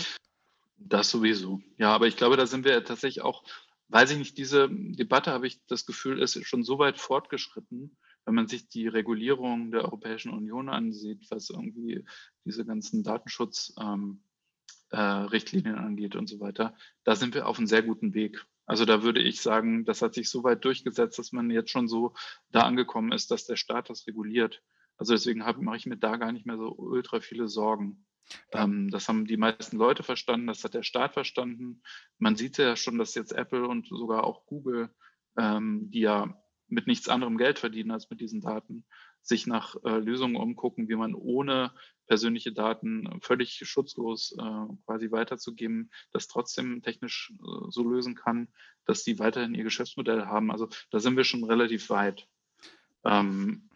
Das 0.77 1.09
sowieso. 1.09 1.61
Ja, 1.77 1.93
aber 1.93 2.07
ich 2.07 2.17
glaube, 2.17 2.37
da 2.37 2.45
sind 2.45 2.65
wir 2.65 2.83
tatsächlich 2.83 3.23
auch, 3.23 3.43
weiß 3.89 4.11
ich 4.11 4.17
nicht, 4.17 4.37
diese 4.37 4.69
Debatte, 4.69 5.31
habe 5.31 5.47
ich 5.47 5.65
das 5.67 5.85
Gefühl, 5.85 6.21
ist 6.21 6.45
schon 6.45 6.63
so 6.63 6.79
weit 6.79 6.99
fortgeschritten, 6.99 7.97
wenn 8.25 8.35
man 8.35 8.47
sich 8.47 8.67
die 8.67 8.87
Regulierung 8.87 9.71
der 9.71 9.83
Europäischen 9.83 10.31
Union 10.31 10.69
ansieht, 10.69 11.25
was 11.29 11.49
irgendwie 11.49 12.03
diese 12.43 12.65
ganzen 12.65 13.03
Datenschutzrichtlinien 13.03 14.15
ähm, 14.91 15.75
äh, 15.75 15.85
angeht 15.85 16.15
und 16.15 16.27
so 16.27 16.39
weiter, 16.39 16.75
da 17.03 17.15
sind 17.15 17.35
wir 17.35 17.47
auf 17.47 17.57
einem 17.57 17.67
sehr 17.67 17.83
guten 17.83 18.13
Weg. 18.13 18.45
Also 18.65 18.85
da 18.85 19.03
würde 19.03 19.21
ich 19.21 19.41
sagen, 19.41 19.85
das 19.85 20.01
hat 20.01 20.15
sich 20.15 20.29
so 20.29 20.43
weit 20.43 20.65
durchgesetzt, 20.65 21.19
dass 21.19 21.31
man 21.31 21.51
jetzt 21.51 21.69
schon 21.69 21.87
so 21.87 22.15
da 22.51 22.61
angekommen 22.61 23.11
ist, 23.11 23.29
dass 23.29 23.45
der 23.45 23.57
Staat 23.57 23.91
das 23.91 24.07
reguliert. 24.07 24.63
Also 24.97 25.13
deswegen 25.13 25.39
mache 25.39 25.77
ich 25.77 25.85
mir 25.85 25.97
da 25.97 26.17
gar 26.17 26.31
nicht 26.31 26.45
mehr 26.45 26.57
so 26.57 26.73
ultra 26.75 27.19
viele 27.19 27.47
Sorgen. 27.47 28.05
Ähm, 28.51 28.89
das 28.89 29.07
haben 29.07 29.25
die 29.25 29.37
meisten 29.37 29.77
Leute 29.77 30.03
verstanden, 30.03 30.47
das 30.47 30.63
hat 30.63 30.73
der 30.73 30.83
Staat 30.83 31.13
verstanden. 31.13 31.81
Man 32.17 32.35
sieht 32.35 32.57
ja 32.57 32.75
schon, 32.75 32.97
dass 32.97 33.15
jetzt 33.15 33.31
Apple 33.31 33.67
und 33.67 33.87
sogar 33.87 34.23
auch 34.23 34.45
Google, 34.45 34.89
ähm, 35.37 35.89
die 35.91 36.01
ja 36.01 36.41
mit 36.67 36.87
nichts 36.87 37.09
anderem 37.09 37.37
Geld 37.37 37.59
verdienen 37.59 37.91
als 37.91 38.09
mit 38.09 38.21
diesen 38.21 38.41
Daten, 38.41 38.85
sich 39.21 39.47
nach 39.47 39.75
äh, 39.83 39.97
Lösungen 39.99 40.35
umgucken, 40.35 40.87
wie 40.87 40.95
man 40.95 41.13
ohne 41.13 41.71
persönliche 42.07 42.51
Daten 42.51 43.19
völlig 43.21 43.61
schutzlos 43.63 44.35
äh, 44.37 44.67
quasi 44.85 45.11
weiterzugeben, 45.11 45.91
das 46.11 46.27
trotzdem 46.27 46.81
technisch 46.81 47.33
äh, 47.39 47.69
so 47.69 47.87
lösen 47.87 48.15
kann, 48.15 48.49
dass 48.85 49.03
die 49.03 49.19
weiterhin 49.19 49.55
ihr 49.55 49.63
Geschäftsmodell 49.63 50.25
haben. 50.25 50.51
Also 50.51 50.69
da 50.91 50.99
sind 50.99 51.17
wir 51.17 51.23
schon 51.23 51.43
relativ 51.43 51.89
weit. 51.89 52.27
Ähm, 53.03 53.69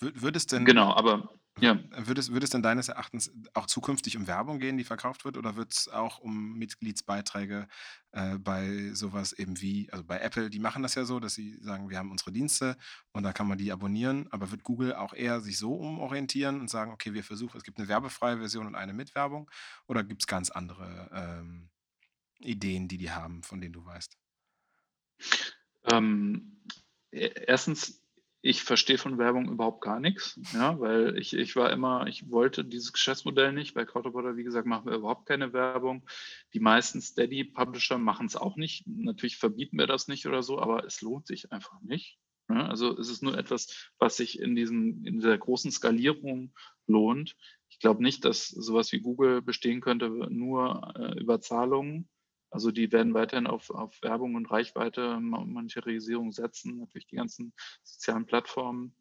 würde 0.00 0.36
es 0.36 0.46
denn, 0.46 0.64
genau, 0.64 0.92
aber 0.94 1.28
ja. 1.58 1.78
Würde 2.06 2.20
es, 2.20 2.32
würde 2.32 2.44
es 2.44 2.50
denn 2.50 2.62
deines 2.62 2.88
Erachtens 2.88 3.32
auch 3.54 3.66
zukünftig 3.66 4.16
um 4.16 4.26
Werbung 4.26 4.60
gehen, 4.60 4.78
die 4.78 4.84
verkauft 4.84 5.24
wird, 5.24 5.36
oder 5.36 5.56
wird 5.56 5.72
es 5.72 5.88
auch 5.88 6.18
um 6.18 6.58
Mitgliedsbeiträge 6.58 7.68
äh, 8.12 8.38
bei 8.38 8.92
sowas 8.94 9.32
eben 9.32 9.60
wie, 9.60 9.90
also 9.90 10.04
bei 10.04 10.20
Apple, 10.20 10.48
die 10.48 10.58
machen 10.58 10.82
das 10.82 10.94
ja 10.94 11.04
so, 11.04 11.20
dass 11.20 11.34
sie 11.34 11.58
sagen, 11.60 11.90
wir 11.90 11.98
haben 11.98 12.10
unsere 12.10 12.32
Dienste 12.32 12.76
und 13.12 13.24
da 13.24 13.32
kann 13.32 13.46
man 13.46 13.58
die 13.58 13.72
abonnieren, 13.72 14.28
aber 14.30 14.50
wird 14.50 14.62
Google 14.62 14.94
auch 14.94 15.12
eher 15.12 15.40
sich 15.40 15.58
so 15.58 15.74
umorientieren 15.74 16.60
und 16.60 16.70
sagen, 16.70 16.92
okay, 16.92 17.12
wir 17.12 17.24
versuchen, 17.24 17.58
es 17.58 17.64
gibt 17.64 17.78
eine 17.78 17.88
werbefreie 17.88 18.38
Version 18.38 18.66
und 18.66 18.74
eine 18.74 18.94
mit 18.94 19.14
Werbung, 19.14 19.50
oder 19.86 20.02
gibt 20.02 20.22
es 20.22 20.26
ganz 20.26 20.50
andere 20.50 21.10
ähm, 21.12 21.68
Ideen, 22.38 22.88
die 22.88 22.96
die 22.96 23.10
haben, 23.10 23.42
von 23.42 23.60
denen 23.60 23.74
du 23.74 23.84
weißt? 23.84 24.16
Ähm, 25.92 26.62
e, 27.10 27.26
erstens 27.46 27.99
ich 28.42 28.62
verstehe 28.62 28.96
von 28.96 29.18
Werbung 29.18 29.50
überhaupt 29.50 29.82
gar 29.82 30.00
nichts, 30.00 30.40
ja, 30.54 30.78
weil 30.80 31.18
ich, 31.18 31.34
ich 31.34 31.56
war 31.56 31.70
immer, 31.70 32.06
ich 32.06 32.30
wollte 32.30 32.64
dieses 32.64 32.92
Geschäftsmodell 32.92 33.52
nicht. 33.52 33.74
Bei 33.74 33.84
Crowdreporter, 33.84 34.36
wie 34.36 34.44
gesagt, 34.44 34.66
machen 34.66 34.86
wir 34.86 34.96
überhaupt 34.96 35.26
keine 35.26 35.52
Werbung. 35.52 36.06
Die 36.54 36.60
meisten 36.60 37.02
Steady-Publisher 37.02 37.98
machen 37.98 38.26
es 38.26 38.36
auch 38.36 38.56
nicht. 38.56 38.86
Natürlich 38.86 39.36
verbieten 39.36 39.78
wir 39.78 39.86
das 39.86 40.08
nicht 40.08 40.26
oder 40.26 40.42
so, 40.42 40.58
aber 40.58 40.84
es 40.84 41.02
lohnt 41.02 41.26
sich 41.26 41.52
einfach 41.52 41.80
nicht. 41.82 42.18
Ja, 42.48 42.66
also 42.66 42.98
es 42.98 43.10
ist 43.10 43.22
nur 43.22 43.36
etwas, 43.36 43.90
was 43.98 44.16
sich 44.16 44.40
in, 44.40 44.56
diesem, 44.56 45.04
in 45.04 45.16
dieser 45.16 45.36
großen 45.36 45.70
Skalierung 45.70 46.52
lohnt. 46.86 47.36
Ich 47.68 47.78
glaube 47.78 48.02
nicht, 48.02 48.24
dass 48.24 48.48
sowas 48.48 48.90
wie 48.92 49.00
Google 49.00 49.42
bestehen 49.42 49.80
könnte 49.80 50.08
nur 50.08 50.94
äh, 50.96 51.20
über 51.20 51.40
Zahlungen 51.40 52.08
also 52.50 52.70
die 52.70 52.90
werden 52.92 53.14
weiterhin 53.14 53.46
auf, 53.46 53.70
auf 53.70 54.02
Werbung 54.02 54.34
und 54.34 54.50
Reichweite, 54.50 55.20
Monetarisierung 55.20 56.32
setzen, 56.32 56.78
natürlich 56.78 57.06
die 57.06 57.16
ganzen 57.16 57.52
sozialen 57.82 58.26
Plattformen. 58.26 58.94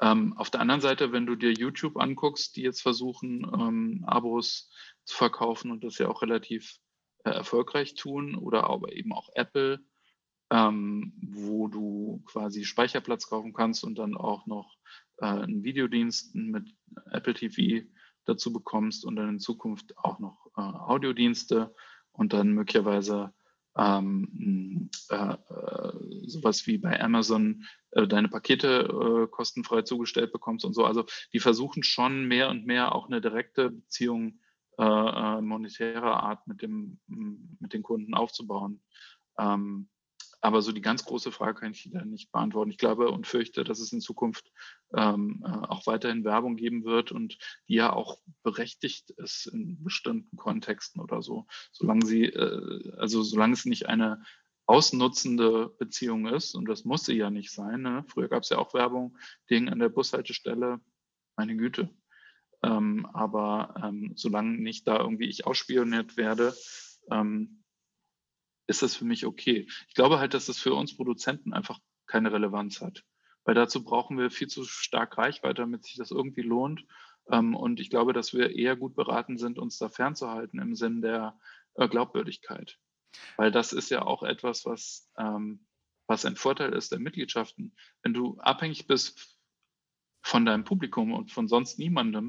Ähm, 0.00 0.36
auf 0.38 0.48
der 0.50 0.60
anderen 0.60 0.80
Seite, 0.80 1.12
wenn 1.12 1.26
du 1.26 1.34
dir 1.34 1.52
YouTube 1.52 1.98
anguckst, 1.98 2.56
die 2.56 2.62
jetzt 2.62 2.80
versuchen, 2.80 3.44
ähm, 3.52 4.04
Abos 4.06 4.70
zu 5.04 5.16
verkaufen 5.16 5.70
und 5.70 5.84
das 5.84 5.98
ja 5.98 6.08
auch 6.08 6.22
relativ 6.22 6.78
äh, 7.24 7.30
erfolgreich 7.30 7.94
tun, 7.94 8.34
oder 8.34 8.64
aber 8.64 8.92
eben 8.92 9.12
auch 9.12 9.28
Apple, 9.34 9.84
ähm, 10.50 11.12
wo 11.20 11.68
du 11.68 12.22
quasi 12.24 12.64
Speicherplatz 12.64 13.28
kaufen 13.28 13.52
kannst 13.52 13.84
und 13.84 13.96
dann 13.96 14.16
auch 14.16 14.46
noch 14.46 14.74
äh, 15.18 15.26
einen 15.26 15.64
Videodienst 15.64 16.34
mit 16.34 16.74
Apple 17.10 17.34
TV 17.34 17.86
dazu 18.24 18.52
bekommst 18.52 19.04
und 19.04 19.16
dann 19.16 19.28
in 19.28 19.38
Zukunft 19.40 19.98
auch 19.98 20.18
noch 20.18 20.46
äh, 20.56 20.60
Audiodienste 20.60 21.74
und 22.12 22.32
dann 22.32 22.52
möglicherweise 22.52 23.32
ähm, 23.76 24.90
äh, 25.10 25.14
äh, 25.14 25.92
sowas 26.26 26.66
wie 26.66 26.78
bei 26.78 27.00
Amazon 27.00 27.64
äh, 27.92 28.06
deine 28.06 28.28
Pakete 28.28 28.88
äh, 28.88 29.26
kostenfrei 29.30 29.82
zugestellt 29.82 30.32
bekommst 30.32 30.64
und 30.64 30.74
so. 30.74 30.84
Also 30.84 31.06
die 31.32 31.40
versuchen 31.40 31.82
schon 31.82 32.26
mehr 32.26 32.50
und 32.50 32.66
mehr 32.66 32.94
auch 32.94 33.06
eine 33.06 33.20
direkte 33.20 33.70
Beziehung 33.70 34.40
äh, 34.78 34.84
äh, 34.84 35.40
monetärer 35.40 36.22
Art 36.22 36.46
mit 36.46 36.62
dem 36.62 36.98
mit 37.06 37.72
den 37.72 37.82
Kunden 37.82 38.14
aufzubauen. 38.14 38.82
Ähm, 39.38 39.88
aber 40.40 40.62
so 40.62 40.72
die 40.72 40.80
ganz 40.80 41.04
große 41.04 41.32
Frage 41.32 41.60
kann 41.60 41.72
ich 41.72 41.90
da 41.92 42.04
nicht 42.04 42.32
beantworten. 42.32 42.70
Ich 42.70 42.78
glaube 42.78 43.10
und 43.10 43.26
fürchte, 43.26 43.64
dass 43.64 43.78
es 43.78 43.92
in 43.92 44.00
Zukunft 44.00 44.50
ähm, 44.94 45.44
äh, 45.46 45.50
auch 45.50 45.86
weiterhin 45.86 46.24
Werbung 46.24 46.56
geben 46.56 46.84
wird 46.84 47.12
und 47.12 47.38
die 47.68 47.74
ja 47.74 47.92
auch 47.92 48.18
berechtigt 48.42 49.10
ist 49.10 49.46
in 49.46 49.82
bestimmten 49.82 50.36
Kontexten 50.36 51.00
oder 51.00 51.22
so. 51.22 51.46
Solange 51.72 52.06
sie, 52.06 52.24
äh, 52.24 52.92
also 52.96 53.22
solange 53.22 53.52
es 53.52 53.66
nicht 53.66 53.88
eine 53.88 54.22
ausnutzende 54.66 55.68
Beziehung 55.78 56.26
ist, 56.26 56.54
und 56.54 56.66
das 56.66 56.84
muss 56.84 57.04
sie 57.04 57.14
ja 57.14 57.28
nicht 57.28 57.50
sein. 57.50 57.82
Ne? 57.82 58.04
Früher 58.06 58.28
gab 58.28 58.44
es 58.44 58.50
ja 58.50 58.58
auch 58.58 58.72
Werbung, 58.72 59.18
die 59.48 59.56
hing 59.56 59.68
an 59.68 59.80
der 59.80 59.88
Bushaltestelle, 59.88 60.80
meine 61.36 61.56
Güte. 61.56 61.90
Ähm, 62.62 63.06
aber 63.12 63.74
ähm, 63.82 64.12
solange 64.16 64.58
nicht 64.58 64.86
da 64.86 64.98
irgendwie 64.98 65.28
ich 65.28 65.46
ausspioniert 65.46 66.16
werde, 66.16 66.54
ähm, 67.10 67.59
ist 68.70 68.82
das 68.82 68.94
für 68.94 69.04
mich 69.04 69.26
okay. 69.26 69.66
Ich 69.88 69.94
glaube 69.94 70.20
halt, 70.20 70.32
dass 70.32 70.46
das 70.46 70.58
für 70.58 70.74
uns 70.74 70.96
Produzenten 70.96 71.52
einfach 71.52 71.80
keine 72.06 72.32
Relevanz 72.32 72.80
hat. 72.80 73.04
Weil 73.44 73.54
dazu 73.54 73.82
brauchen 73.82 74.16
wir 74.16 74.30
viel 74.30 74.46
zu 74.46 74.64
stark 74.64 75.18
Reichweite, 75.18 75.62
damit 75.62 75.84
sich 75.84 75.96
das 75.96 76.12
irgendwie 76.12 76.42
lohnt. 76.42 76.86
Ähm, 77.30 77.56
und 77.56 77.80
ich 77.80 77.90
glaube, 77.90 78.12
dass 78.12 78.32
wir 78.32 78.54
eher 78.54 78.76
gut 78.76 78.94
beraten 78.94 79.38
sind, 79.38 79.58
uns 79.58 79.78
da 79.78 79.88
fernzuhalten 79.88 80.60
im 80.60 80.76
Sinn 80.76 81.02
der 81.02 81.36
äh, 81.74 81.88
Glaubwürdigkeit. 81.88 82.78
Weil 83.36 83.50
das 83.50 83.72
ist 83.72 83.90
ja 83.90 84.02
auch 84.02 84.22
etwas, 84.22 84.64
was, 84.66 85.10
ähm, 85.18 85.66
was 86.06 86.24
ein 86.24 86.36
Vorteil 86.36 86.72
ist 86.72 86.92
der 86.92 87.00
Mitgliedschaften. 87.00 87.74
Wenn 88.02 88.14
du 88.14 88.38
abhängig 88.38 88.86
bist 88.86 89.36
von 90.22 90.44
deinem 90.46 90.62
Publikum 90.62 91.12
und 91.12 91.32
von 91.32 91.48
sonst 91.48 91.80
niemandem 91.80 92.28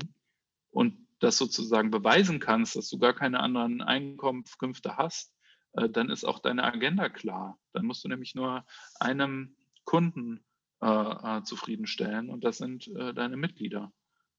und 0.72 1.08
das 1.20 1.38
sozusagen 1.38 1.92
beweisen 1.92 2.40
kannst, 2.40 2.76
dass 2.76 2.90
du 2.90 2.98
gar 2.98 3.14
keine 3.14 3.42
anderen 3.42 3.84
Einkünfte 3.84 4.98
hast, 4.98 5.36
äh, 5.74 5.90
dann 5.90 6.10
ist 6.10 6.26
auch 6.26 6.40
deine 6.40 6.64
Agenda 6.64 7.10
klar. 7.10 7.60
Dann 7.74 7.86
musst 7.86 8.04
du 8.04 8.08
nämlich 8.08 8.36
nur 8.36 8.66
einem 9.00 9.56
Kunden 9.86 10.44
äh, 10.82 10.88
äh 10.88 11.44
zufriedenstellen 11.44 12.30
und 12.30 12.44
das 12.44 12.58
sind 12.58 12.88
äh, 12.88 13.14
deine 13.14 13.38
Mitglieder. 13.38 13.92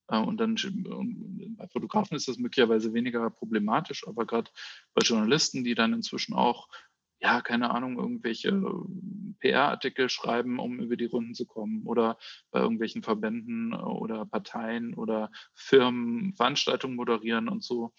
Äh, 0.09 0.19
und 0.19 0.39
dann 0.39 0.57
bei 1.57 1.69
Fotografen 1.69 2.17
ist 2.17 2.29
das 2.29 2.39
möglicherweise 2.39 2.93
weniger 2.93 3.31
problematisch, 3.31 4.07
aber 4.07 4.27
gerade 4.27 4.51
bei 4.95 5.03
Journalisten, 5.03 5.65
die 5.65 5.75
dann 5.75 5.93
inzwischen 5.93 6.35
auch, 6.35 6.69
ja, 7.21 7.41
keine 7.41 7.71
Ahnung, 7.71 7.99
irgendwelche 7.99 8.53
PR-Artikel 9.39 10.09
schreiben, 10.09 10.59
um 10.59 10.81
über 10.81 10.97
die 10.97 11.07
Runden 11.07 11.35
zu 11.35 11.47
kommen 11.47 11.87
oder 11.87 12.19
bei 12.51 12.61
irgendwelchen 12.61 13.03
Verbänden 13.03 13.73
oder 13.75 14.27
Parteien 14.27 14.95
oder 14.95 15.31
Firmen 15.55 16.35
Veranstaltungen 16.35 16.97
moderieren 16.97 17.49
und 17.49 17.63
so 17.63 17.93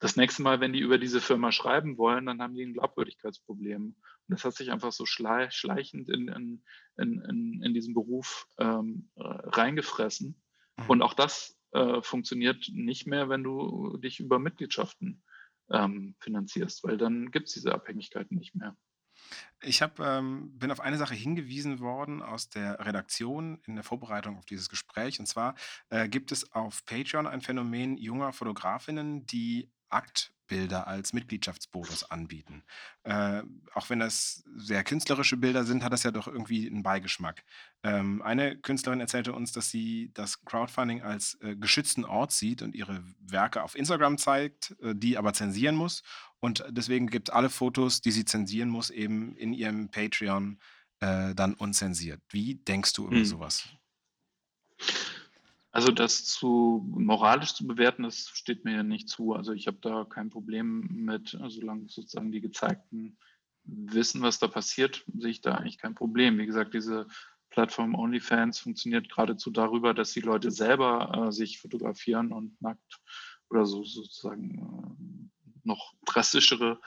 das 0.00 0.16
nächste 0.16 0.42
Mal, 0.42 0.60
wenn 0.60 0.72
die 0.72 0.80
über 0.80 0.98
diese 0.98 1.20
Firma 1.20 1.52
schreiben 1.52 1.98
wollen, 1.98 2.26
dann 2.26 2.40
haben 2.40 2.54
die 2.54 2.64
ein 2.64 2.72
Glaubwürdigkeitsproblem. 2.72 3.84
Und 3.84 3.96
das 4.26 4.44
hat 4.44 4.54
sich 4.54 4.72
einfach 4.72 4.92
so 4.92 5.04
schleichend 5.04 6.08
in, 6.08 6.28
in, 6.28 6.62
in, 6.96 7.62
in 7.62 7.74
diesen 7.74 7.94
Beruf 7.94 8.48
ähm, 8.58 9.10
äh, 9.16 9.22
reingefressen. 9.22 10.40
Mhm. 10.78 10.84
Und 10.88 11.02
auch 11.02 11.12
das 11.12 11.58
äh, 11.72 12.00
funktioniert 12.00 12.70
nicht 12.72 13.06
mehr, 13.06 13.28
wenn 13.28 13.44
du 13.44 13.98
dich 13.98 14.20
über 14.20 14.38
Mitgliedschaften 14.38 15.22
ähm, 15.70 16.16
finanzierst, 16.18 16.82
weil 16.82 16.96
dann 16.96 17.30
gibt 17.30 17.48
es 17.48 17.54
diese 17.54 17.74
Abhängigkeiten 17.74 18.38
nicht 18.38 18.54
mehr. 18.54 18.76
Ich 19.62 19.82
hab, 19.82 20.00
ähm, 20.00 20.58
bin 20.58 20.70
auf 20.70 20.80
eine 20.80 20.96
Sache 20.96 21.14
hingewiesen 21.14 21.80
worden 21.80 22.22
aus 22.22 22.48
der 22.48 22.80
Redaktion 22.80 23.60
in 23.66 23.74
der 23.74 23.84
Vorbereitung 23.84 24.38
auf 24.38 24.46
dieses 24.46 24.70
Gespräch. 24.70 25.20
Und 25.20 25.26
zwar 25.26 25.54
äh, 25.90 26.08
gibt 26.08 26.32
es 26.32 26.52
auf 26.52 26.86
Patreon 26.86 27.26
ein 27.26 27.42
Phänomen 27.42 27.98
junger 27.98 28.32
Fotografinnen, 28.32 29.26
die 29.26 29.70
Aktbilder 29.90 30.86
als 30.86 31.12
Mitgliedschaftsbonus 31.12 32.10
anbieten. 32.10 32.64
Äh, 33.04 33.42
auch 33.74 33.90
wenn 33.90 34.00
das 34.00 34.42
sehr 34.56 34.82
künstlerische 34.84 35.36
Bilder 35.36 35.64
sind, 35.64 35.84
hat 35.84 35.92
das 35.92 36.02
ja 36.02 36.10
doch 36.10 36.26
irgendwie 36.26 36.66
einen 36.66 36.82
Beigeschmack. 36.82 37.44
Ähm, 37.82 38.22
eine 38.22 38.56
Künstlerin 38.56 39.00
erzählte 39.00 39.32
uns, 39.32 39.52
dass 39.52 39.70
sie 39.70 40.10
das 40.14 40.44
Crowdfunding 40.44 41.02
als 41.02 41.38
äh, 41.40 41.56
geschützten 41.56 42.04
Ort 42.04 42.32
sieht 42.32 42.62
und 42.62 42.74
ihre 42.74 43.04
Werke 43.20 43.62
auf 43.62 43.74
Instagram 43.74 44.18
zeigt, 44.18 44.76
äh, 44.82 44.94
die 44.94 45.18
aber 45.18 45.32
zensieren 45.32 45.76
muss. 45.76 46.02
Und 46.40 46.64
deswegen 46.70 47.08
gibt 47.08 47.32
alle 47.32 47.50
Fotos, 47.50 48.00
die 48.00 48.10
sie 48.10 48.24
zensieren 48.24 48.70
muss, 48.70 48.90
eben 48.90 49.36
in 49.36 49.52
ihrem 49.52 49.90
Patreon 49.90 50.58
äh, 51.00 51.34
dann 51.34 51.54
unzensiert. 51.54 52.20
Wie 52.30 52.56
denkst 52.56 52.92
du 52.94 53.06
über 53.06 53.16
hm. 53.16 53.24
sowas? 53.24 53.68
Also 55.72 55.92
das 55.92 56.24
zu 56.24 56.84
moralisch 56.88 57.54
zu 57.54 57.66
bewerten, 57.66 58.02
das 58.02 58.28
steht 58.32 58.64
mir 58.64 58.74
ja 58.74 58.82
nicht 58.82 59.08
zu. 59.08 59.34
Also 59.34 59.52
ich 59.52 59.66
habe 59.66 59.78
da 59.80 60.04
kein 60.04 60.30
Problem 60.30 60.88
mit, 60.90 61.38
solange 61.48 61.88
sozusagen 61.88 62.32
die 62.32 62.40
gezeigten 62.40 63.18
wissen, 63.64 64.22
was 64.22 64.38
da 64.38 64.48
passiert, 64.48 65.04
sehe 65.16 65.30
ich 65.30 65.42
da 65.42 65.54
eigentlich 65.54 65.78
kein 65.78 65.94
Problem. 65.94 66.38
Wie 66.38 66.46
gesagt, 66.46 66.74
diese 66.74 67.06
Plattform 67.50 67.94
OnlyFans 67.94 68.58
funktioniert 68.58 69.08
geradezu 69.08 69.50
darüber, 69.50 69.94
dass 69.94 70.12
die 70.12 70.20
Leute 70.20 70.50
selber 70.50 71.26
äh, 71.28 71.32
sich 71.32 71.60
fotografieren 71.60 72.32
und 72.32 72.60
nackt 72.62 73.00
oder 73.48 73.66
so 73.66 73.84
sozusagen 73.84 74.58
äh, 74.58 75.58
noch 75.64 75.94
drastischere 76.06 76.80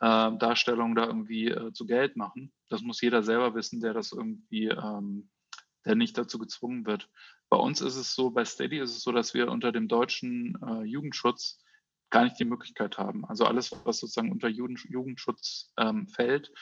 äh, 0.00 0.32
Darstellung 0.36 0.94
da 0.94 1.06
irgendwie 1.06 1.48
äh, 1.48 1.72
zu 1.72 1.86
Geld 1.86 2.16
machen. 2.16 2.52
Das 2.68 2.82
muss 2.82 3.00
jeder 3.00 3.22
selber 3.22 3.54
wissen, 3.54 3.80
der 3.80 3.92
das 3.92 4.12
irgendwie, 4.12 4.68
ähm, 4.68 5.30
der 5.84 5.94
nicht 5.94 6.16
dazu 6.18 6.38
gezwungen 6.38 6.86
wird. 6.86 7.08
Bei 7.48 7.56
uns 7.56 7.80
ist 7.80 7.96
es 7.96 8.14
so, 8.14 8.30
bei 8.30 8.44
Steady 8.44 8.78
ist 8.78 8.96
es 8.96 9.02
so, 9.02 9.12
dass 9.12 9.34
wir 9.34 9.50
unter 9.50 9.72
dem 9.72 9.88
deutschen 9.88 10.58
äh, 10.62 10.82
Jugendschutz 10.84 11.62
gar 12.10 12.24
nicht 12.24 12.38
die 12.38 12.44
Möglichkeit 12.44 12.98
haben. 12.98 13.24
Also 13.24 13.44
alles, 13.44 13.72
was 13.84 13.98
sozusagen 13.98 14.32
unter 14.32 14.48
Jugend, 14.48 14.84
Jugendschutz 14.88 15.72
ähm, 15.78 16.08
fällt, 16.08 16.52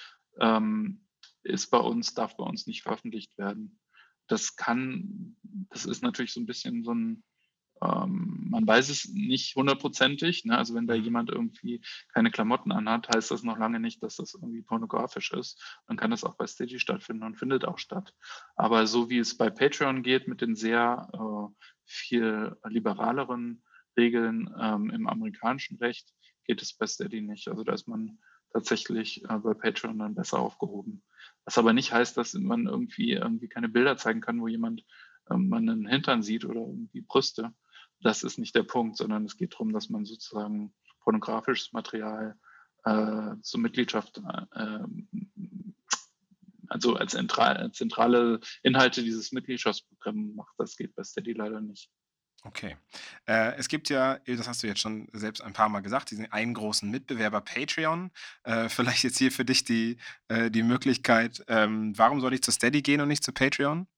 ähm, 0.41 1.07
ist 1.43 1.71
bei 1.71 1.79
uns, 1.79 2.15
darf 2.15 2.37
bei 2.37 2.45
uns 2.45 2.67
nicht 2.67 2.83
veröffentlicht 2.83 3.37
werden. 3.39 3.81
Das 4.29 4.57
kann, 4.57 5.37
das 5.71 5.87
ist 5.87 6.03
natürlich 6.03 6.33
so 6.33 6.41
ein 6.41 6.47
bisschen 6.47 6.85
so 6.85 6.93
ein, 6.93 7.25
ähm, 7.83 8.47
man 8.51 8.67
weiß 8.67 8.89
es 8.89 9.09
nicht 9.13 9.55
hundertprozentig. 9.57 10.45
Ne? 10.45 10.57
Also 10.57 10.75
wenn 10.75 10.87
da 10.87 10.97
mhm. 10.97 11.05
jemand 11.05 11.31
irgendwie 11.31 11.81
keine 12.13 12.31
Klamotten 12.31 12.73
anhat, 12.73 13.09
heißt 13.15 13.31
das 13.31 13.43
noch 13.43 13.59
lange 13.59 13.81
nicht, 13.81 14.03
dass 14.03 14.17
das 14.17 14.35
irgendwie 14.35 14.63
pornografisch 14.63 15.33
ist. 15.33 15.63
Dann 15.87 15.97
kann 15.97 16.11
das 16.11 16.25
auch 16.25 16.37
bei 16.37 16.47
Steady 16.47 16.79
stattfinden 16.79 17.25
und 17.25 17.37
findet 17.37 17.65
auch 17.65 17.79
statt. 17.79 18.15
Aber 18.57 18.87
so 18.87 19.11
wie 19.11 19.19
es 19.19 19.37
bei 19.37 19.51
Patreon 19.51 20.03
geht, 20.03 20.29
mit 20.29 20.41
den 20.41 20.57
sehr 20.57 21.09
äh, 21.13 21.55
viel 21.85 22.57
liberaleren 22.65 23.63
Regeln 23.97 24.55
ähm, 24.59 24.91
im 24.91 25.07
amerikanischen 25.07 25.77
Recht, 25.79 26.13
geht 26.45 26.63
es 26.63 26.73
bei 26.73 26.87
Steady 26.87 27.21
nicht. 27.21 27.49
Also 27.49 27.65
da 27.65 27.73
ist 27.73 27.89
man 27.89 28.19
tatsächlich 28.53 29.25
äh, 29.25 29.39
bei 29.39 29.55
Patreon 29.55 29.99
dann 29.99 30.15
besser 30.15 30.39
aufgehoben. 30.39 31.03
Was 31.45 31.59
aber 31.59 31.73
nicht 31.73 31.93
heißt, 31.93 32.17
dass 32.17 32.35
man 32.35 32.67
irgendwie, 32.67 33.13
irgendwie 33.13 33.49
keine 33.49 33.69
Bilder 33.69 33.97
zeigen 33.97 34.21
kann, 34.21 34.41
wo 34.41 34.49
jemand 34.49 34.85
ähm, 35.31 35.49
man 35.49 35.69
einen 35.69 35.87
Hintern 35.87 36.23
sieht 36.23 36.45
oder 36.45 36.61
irgendwie 36.61 37.03
Brüste 37.03 37.53
das 38.01 38.23
ist 38.23 38.39
nicht 38.39 38.55
der 38.55 38.63
Punkt, 38.63 38.97
sondern 38.97 39.25
es 39.25 39.37
geht 39.37 39.55
darum, 39.55 39.73
dass 39.73 39.89
man 39.89 40.05
sozusagen 40.05 40.73
pornografisches 41.01 41.73
Material 41.73 42.37
äh, 42.85 43.35
zur 43.43 43.61
Mitgliedschaft, 43.61 44.21
äh, 44.55 44.79
also 46.69 46.97
als 46.97 47.13
zentrale, 47.13 47.73
zentrale 47.73 48.41
Inhalte 48.63 49.03
dieses 49.03 49.33
Mitgliedschaftsprogramms 49.33 50.35
macht. 50.35 50.55
Das 50.59 50.77
geht 50.77 50.95
bei 50.95 51.03
Steady 51.03 51.33
leider 51.33 51.61
nicht. 51.61 51.91
Okay. 52.45 52.77
Äh, 53.27 53.57
es 53.57 53.69
gibt 53.69 53.89
ja, 53.89 54.19
das 54.19 54.47
hast 54.47 54.63
du 54.63 54.69
jetzt 54.69 54.81
schon 54.81 55.09
selbst 55.13 55.43
ein 55.43 55.53
paar 55.53 55.69
Mal 55.69 55.81
gesagt, 55.81 56.11
diesen 56.11 56.31
einen 56.31 56.55
großen 56.55 56.89
Mitbewerber 56.89 57.41
Patreon. 57.41 58.13
Äh, 58.45 58.69
vielleicht 58.69 59.03
jetzt 59.03 59.19
hier 59.19 59.33
für 59.33 59.45
dich 59.45 59.65
die, 59.65 59.97
äh, 60.29 60.51
die 60.51 60.63
Möglichkeit, 60.63 61.45
ähm, 61.49 61.99
warum 61.99 62.21
soll 62.21 62.35
ich 62.35 62.43
zu 62.43 62.53
Steady 62.53 62.83
gehen 62.83 63.01
und 63.01 63.09
nicht 63.09 63.25
zu 63.25 63.33
Patreon? 63.33 63.89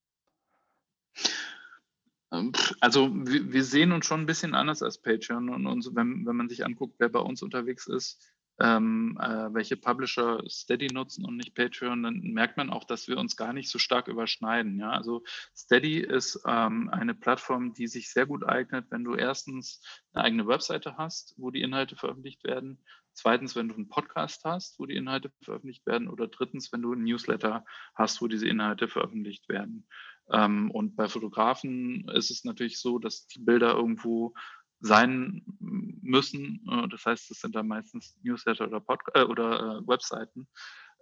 Ähm, 2.32 2.52
also 2.80 3.10
wir, 3.12 3.64
sehen 3.64 3.92
uns 3.92 4.06
schon 4.06 4.20
ein 4.20 4.26
bisschen 4.26 4.54
anders 4.54 4.82
als 4.82 5.00
Patreon 5.00 5.48
und 5.48 5.66
uns, 5.66 5.94
wenn, 5.94 6.26
wenn 6.26 6.36
man 6.36 6.48
sich 6.48 6.64
anguckt, 6.64 6.96
wer 6.98 7.08
bei 7.08 7.20
uns 7.20 7.42
unterwegs 7.42 7.86
ist, 7.86 8.32
ähm, 8.60 9.18
äh, 9.20 9.52
welche 9.54 9.76
Publisher 9.76 10.42
Steady 10.46 10.88
nutzen 10.92 11.24
und 11.24 11.36
nicht 11.36 11.54
Patreon, 11.54 12.02
dann 12.02 12.20
merkt 12.20 12.58
man 12.58 12.68
auch, 12.68 12.84
dass 12.84 13.08
wir 13.08 13.16
uns 13.16 13.36
gar 13.36 13.54
nicht 13.54 13.70
so 13.70 13.78
stark 13.78 14.06
überschneiden. 14.06 14.78
Ja? 14.78 14.90
Also 14.90 15.24
Steady 15.56 15.98
ist 15.98 16.40
ähm, 16.46 16.90
eine 16.90 17.14
Plattform, 17.14 17.72
die 17.72 17.86
sich 17.86 18.12
sehr 18.12 18.26
gut 18.26 18.44
eignet, 18.44 18.90
wenn 18.90 19.02
du 19.02 19.14
erstens 19.14 19.82
eine 20.12 20.24
eigene 20.24 20.46
Webseite 20.46 20.98
hast, 20.98 21.34
wo 21.38 21.50
die 21.50 21.62
Inhalte 21.62 21.96
veröffentlicht 21.96 22.44
werden, 22.44 22.84
zweitens, 23.14 23.56
wenn 23.56 23.68
du 23.68 23.74
einen 23.74 23.88
Podcast 23.88 24.44
hast, 24.44 24.78
wo 24.78 24.86
die 24.86 24.96
Inhalte 24.96 25.30
veröffentlicht 25.42 25.86
werden, 25.86 26.08
oder 26.08 26.28
drittens, 26.28 26.72
wenn 26.72 26.82
du 26.82 26.92
einen 26.92 27.04
Newsletter 27.04 27.64
hast, 27.94 28.20
wo 28.20 28.28
diese 28.28 28.48
Inhalte 28.48 28.88
veröffentlicht 28.88 29.48
werden. 29.48 29.86
Ähm, 30.32 30.70
und 30.70 30.96
bei 30.96 31.08
Fotografen 31.08 32.08
ist 32.10 32.30
es 32.30 32.44
natürlich 32.44 32.78
so, 32.78 32.98
dass 32.98 33.26
die 33.26 33.40
Bilder 33.40 33.74
irgendwo 33.74 34.34
sein 34.80 35.42
müssen. 35.58 36.66
Äh, 36.70 36.88
das 36.88 37.04
heißt, 37.06 37.30
es 37.30 37.40
sind 37.40 37.54
dann 37.54 37.68
meistens 37.68 38.16
Newsletter 38.22 38.66
oder, 38.66 38.80
Pod 38.80 39.00
äh, 39.14 39.22
oder 39.22 39.78
äh, 39.78 39.88
Webseiten. 39.88 40.48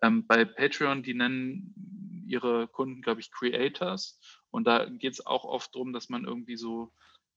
Ähm, 0.03 0.27
bei 0.27 0.45
Patreon, 0.45 1.03
die 1.03 1.15
nennen 1.15 2.25
ihre 2.27 2.69
Kunden, 2.69 3.03
glaube 3.03 3.21
ich, 3.21 3.31
Creators. 3.31 4.21
Und 4.51 4.67
da 4.67 4.87
geht 4.87 5.15
es 5.15 5.27
auch 5.27 5.45
oft 5.45 5.75
darum, 5.75 5.93
dass 5.93 6.09
man 6.09 6.25
irgendwie 6.25 6.57
so 6.57 6.93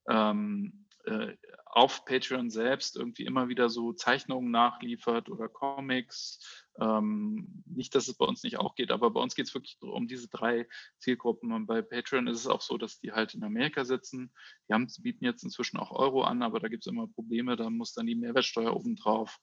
ähm, 0.09 0.87
äh, 1.05 1.35
auf 1.65 2.03
Patreon 2.03 2.49
selbst 2.49 2.97
irgendwie 2.97 3.23
immer 3.23 3.47
wieder 3.47 3.69
so 3.69 3.93
Zeichnungen 3.93 4.51
nachliefert 4.51 5.29
oder 5.29 5.47
Comics. 5.47 6.67
Ähm, 6.79 7.63
nicht, 7.65 7.95
dass 7.95 8.07
es 8.07 8.15
bei 8.15 8.25
uns 8.25 8.43
nicht 8.43 8.59
auch 8.59 8.75
geht, 8.75 8.91
aber 8.91 9.09
bei 9.11 9.21
uns 9.21 9.35
geht 9.35 9.47
es 9.47 9.53
wirklich 9.53 9.77
um 9.81 10.07
diese 10.07 10.27
drei 10.27 10.67
Zielgruppen. 10.99 11.53
Und 11.53 11.67
bei 11.67 11.81
Patreon 11.81 12.27
ist 12.27 12.39
es 12.39 12.47
auch 12.47 12.61
so, 12.61 12.77
dass 12.77 12.99
die 12.99 13.13
halt 13.13 13.33
in 13.33 13.43
Amerika 13.43 13.85
sitzen. 13.85 14.33
Die 14.67 14.73
haben, 14.73 14.87
bieten 14.99 15.23
jetzt 15.23 15.43
inzwischen 15.43 15.77
auch 15.77 15.91
Euro 15.91 16.23
an, 16.23 16.43
aber 16.43 16.59
da 16.59 16.67
gibt 16.67 16.85
es 16.85 16.91
immer 16.91 17.07
Probleme. 17.07 17.55
Da 17.55 17.69
muss 17.69 17.93
dann 17.93 18.05
die 18.07 18.15
Mehrwertsteuer 18.15 18.75
obendrauf. 18.75 19.39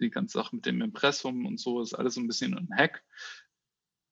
Die 0.00 0.10
ganze 0.10 0.38
Sache 0.38 0.56
mit 0.56 0.66
dem 0.66 0.82
Impressum 0.82 1.46
und 1.46 1.58
so 1.60 1.80
ist 1.80 1.94
alles 1.94 2.14
so 2.14 2.20
ein 2.20 2.26
bisschen 2.26 2.56
ein 2.56 2.68
Hack. 2.76 3.04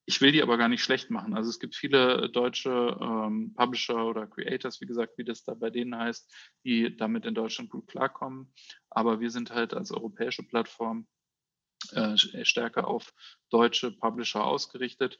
Ich 0.07 0.21
will 0.21 0.33
die 0.33 0.43
aber 0.43 0.59
gar 0.59 0.69
nicht 0.69 0.83
schlecht 0.83 1.11
machen. 1.11 1.35
Also 1.35 1.51
es 1.51 1.61
gibt 1.61 1.77
viele 1.77 2.31
deutsche 2.31 2.97
ähm, 3.01 3.55
Publisher 3.55 4.07
oder 4.07 4.27
Creators, 4.27 4.81
wie 4.81 4.87
gesagt, 4.87 5.19
wie 5.19 5.25
das 5.25 5.45
da 5.45 5.55
bei 5.55 5.71
denen 5.71 5.97
heißt, 5.97 6.33
die 6.65 6.97
damit 6.97 7.27
in 7.27 7.35
Deutschland 7.35 7.71
gut 7.71 7.87
klarkommen. 7.87 8.53
Aber 8.89 9.21
wir 9.21 9.31
sind 9.31 9.53
halt 9.53 9.75
als 9.75 9.93
europäische 9.93 10.43
Plattform 10.43 11.07
äh, 11.93 12.17
stärker 12.17 12.89
auf 12.89 13.15
deutsche 13.51 13.93
Publisher 13.93 14.45
ausgerichtet 14.45 15.19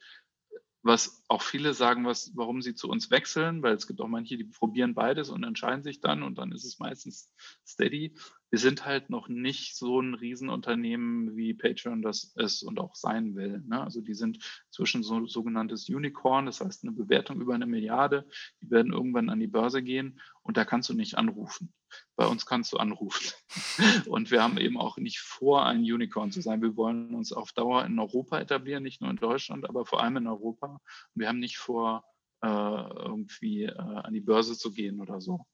was 0.83 1.23
auch 1.27 1.41
viele 1.41 1.73
sagen, 1.73 2.05
was, 2.05 2.31
warum 2.35 2.61
sie 2.61 2.73
zu 2.73 2.89
uns 2.89 3.11
wechseln, 3.11 3.61
weil 3.61 3.75
es 3.75 3.87
gibt 3.87 4.01
auch 4.01 4.07
manche, 4.07 4.37
die 4.37 4.45
probieren 4.45 4.95
beides 4.95 5.29
und 5.29 5.43
entscheiden 5.43 5.83
sich 5.83 6.01
dann 6.01 6.23
und 6.23 6.37
dann 6.37 6.51
ist 6.51 6.65
es 6.65 6.79
meistens 6.79 7.31
steady. 7.65 8.15
Wir 8.51 8.59
sind 8.59 8.85
halt 8.85 9.09
noch 9.09 9.29
nicht 9.29 9.75
so 9.77 10.01
ein 10.01 10.13
Riesenunternehmen, 10.13 11.35
wie 11.35 11.53
Patreon 11.53 12.01
das 12.01 12.33
ist 12.35 12.63
und 12.63 12.79
auch 12.79 12.95
sein 12.95 13.35
will. 13.35 13.63
Ne? 13.65 13.81
Also 13.81 14.01
die 14.01 14.13
sind 14.13 14.39
zwischen 14.69 15.03
so 15.03 15.25
sogenanntes 15.25 15.89
Unicorn, 15.89 16.45
das 16.45 16.59
heißt 16.59 16.83
eine 16.83 16.91
Bewertung 16.91 17.39
über 17.39 17.55
eine 17.55 17.65
Milliarde, 17.65 18.27
die 18.61 18.69
werden 18.69 18.91
irgendwann 18.91 19.29
an 19.29 19.39
die 19.39 19.47
Börse 19.47 19.81
gehen 19.81 20.19
und 20.43 20.57
da 20.57 20.65
kannst 20.65 20.89
du 20.89 20.93
nicht 20.93 21.17
anrufen. 21.17 21.73
Bei 22.15 22.27
uns 22.27 22.45
kannst 22.45 22.71
du 22.73 22.77
anrufen. 22.77 23.33
Und 24.07 24.31
wir 24.31 24.41
haben 24.41 24.57
eben 24.57 24.77
auch 24.77 24.95
nicht 24.95 25.19
vor, 25.19 25.65
ein 25.65 25.79
Unicorn 25.79 26.31
zu 26.31 26.41
sein. 26.41 26.61
Wir 26.61 26.77
wollen 26.77 27.13
uns 27.13 27.33
auf 27.33 27.51
Dauer 27.51 27.83
in 27.85 27.99
Europa 27.99 28.39
etablieren, 28.39 28.83
nicht 28.83 29.01
nur 29.01 29.09
in 29.09 29.17
Deutschland, 29.17 29.67
aber 29.67 29.85
vor 29.85 30.01
allem 30.01 30.15
in 30.15 30.27
Europa. 30.27 30.79
Wir 31.15 31.27
haben 31.27 31.39
nicht 31.39 31.57
vor, 31.57 32.05
äh, 32.41 32.47
irgendwie 32.47 33.63
äh, 33.63 33.77
an 33.77 34.13
die 34.13 34.21
Börse 34.21 34.57
zu 34.57 34.71
gehen 34.71 35.01
oder 35.01 35.19
so. 35.21 35.45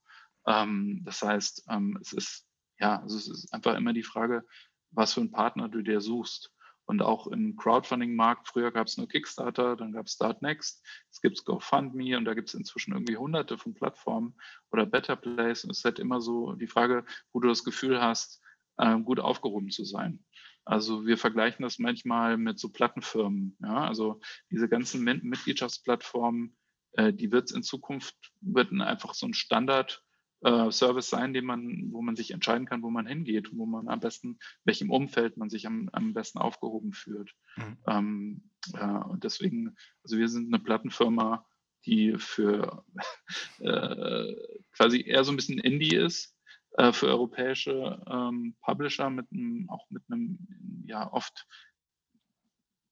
Ähm, 0.46 1.02
das 1.04 1.22
heißt, 1.22 1.66
ähm, 1.70 1.98
es 2.02 2.14
ist 2.14 2.47
ja, 2.80 3.02
also 3.02 3.18
es 3.18 3.28
ist 3.28 3.54
einfach 3.54 3.76
immer 3.76 3.94
die 3.94 4.04
Frage, 4.04 4.44
was 4.92 5.14
für 5.14 5.22
einen 5.22 5.32
Partner 5.32 5.70
du 5.70 5.82
dir 5.82 6.02
suchst. 6.02 6.54
Und 6.86 7.02
auch 7.02 7.28
im 7.28 7.58
Crowdfunding-Markt, 7.58 8.48
früher 8.48 8.72
gab 8.72 8.88
es 8.88 8.96
nur 8.96 9.10
Kickstarter, 9.10 9.76
dann 9.76 9.92
gab 9.92 10.06
es 10.06 10.14
Startnext, 10.14 10.86
es 11.12 11.20
gibt 11.20 11.44
GoFundMe 11.44 12.16
und 12.16 12.24
da 12.24 12.34
gibt 12.34 12.48
es 12.48 12.54
inzwischen 12.54 12.94
irgendwie 12.94 13.18
hunderte 13.18 13.58
von 13.58 13.74
Plattformen 13.74 14.38
oder 14.72 14.86
Better 14.86 15.18
Place. 15.18 15.66
Und 15.66 15.72
es 15.72 15.80
ist 15.80 15.86
halt 15.86 16.00
immer 16.00 16.22
so 16.22 16.54
die 16.54 16.68
Frage, 16.68 17.04
wo 17.34 17.42
du 17.42 17.50
das 17.50 17.66
Gefühl 17.66 18.02
hast, 18.02 18.42
äh, 18.78 18.98
gut 19.02 19.20
aufgehoben 19.20 19.70
zu 19.70 19.84
sein. 19.84 20.24
Also 20.64 21.06
wir 21.06 21.18
vergleichen 21.18 21.64
das 21.64 21.78
manchmal 21.78 22.38
mit 22.38 22.58
so 22.58 22.70
Plattenfirmen. 22.70 23.58
Ja? 23.62 23.86
Also 23.86 24.22
diese 24.50 24.70
ganzen 24.70 25.04
Mitgliedschaftsplattformen, 25.04 26.56
äh, 26.94 27.12
die 27.12 27.34
wird 27.34 27.50
es 27.50 27.56
in 27.56 27.64
Zukunft, 27.64 28.16
wird 28.40 28.72
einfach 28.72 29.14
so 29.14 29.26
ein 29.26 29.34
Standard 29.34 30.06
äh, 30.42 30.72
Service 30.72 31.10
sein, 31.10 31.34
den 31.34 31.46
man, 31.46 31.92
wo 31.92 32.02
man 32.02 32.16
sich 32.16 32.32
entscheiden 32.32 32.68
kann, 32.68 32.84
wo 32.84 32.90
man 32.90 33.08
hingeht, 33.08 33.50
wo 33.54 33.66
man 33.66 33.88
am 33.88 34.00
besten, 34.00 34.38
welchem 34.66 34.92
Umfeld 34.92 35.38
man 35.38 35.50
sich 35.50 35.66
am, 35.68 35.90
am 35.94 36.14
besten 36.14 36.40
aufgehoben 36.40 36.94
fühlt. 36.94 37.34
Mhm. 37.56 37.78
Ähm, 37.88 38.50
äh, 38.74 38.86
und 38.86 39.24
deswegen, 39.24 39.76
also 40.04 40.18
wir 40.18 40.30
sind 40.30 40.54
eine 40.54 40.64
Plattenfirma, 40.64 41.46
die 41.86 42.16
für 42.18 42.84
äh, 43.60 44.36
quasi 44.76 45.02
eher 45.02 45.24
so 45.24 45.32
ein 45.32 45.38
bisschen 45.38 45.60
Indie 45.60 45.96
ist, 45.96 46.36
äh, 46.74 46.92
für 46.92 47.08
europäische 47.08 48.02
ähm, 48.08 48.56
Publisher 48.62 49.10
mit 49.10 49.26
einem, 49.32 49.70
auch 49.70 49.90
mit 49.90 50.04
einem 50.10 50.38
ja 50.86 51.12
oft 51.12 51.48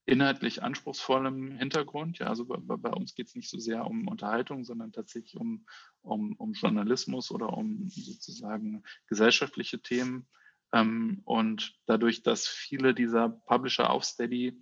inhaltlich 0.06 0.62
anspruchsvollem 0.62 1.58
Hintergrund. 1.58 2.20
Ja, 2.20 2.28
also 2.28 2.46
bei, 2.46 2.58
bei 2.58 2.92
uns 2.92 3.16
geht 3.16 3.28
es 3.28 3.36
nicht 3.36 3.50
so 3.50 3.60
sehr 3.60 3.86
um 3.86 4.08
Unterhaltung, 4.08 4.64
sondern 4.64 4.92
tatsächlich 4.92 5.36
um, 5.36 5.66
um, 6.02 6.36
um 6.38 6.54
Journalismus 6.54 7.32
oder 7.32 7.50
um 7.58 7.90
sozusagen 7.90 8.84
gesellschaftliche 9.08 9.82
Themen. 9.82 10.28
Ähm, 10.74 11.22
und 11.26 11.76
dadurch, 11.86 12.22
dass 12.22 12.48
viele 12.48 12.94
dieser 12.94 13.30
Publisher 13.30 13.90
auf 13.90 14.04
Steady 14.04 14.58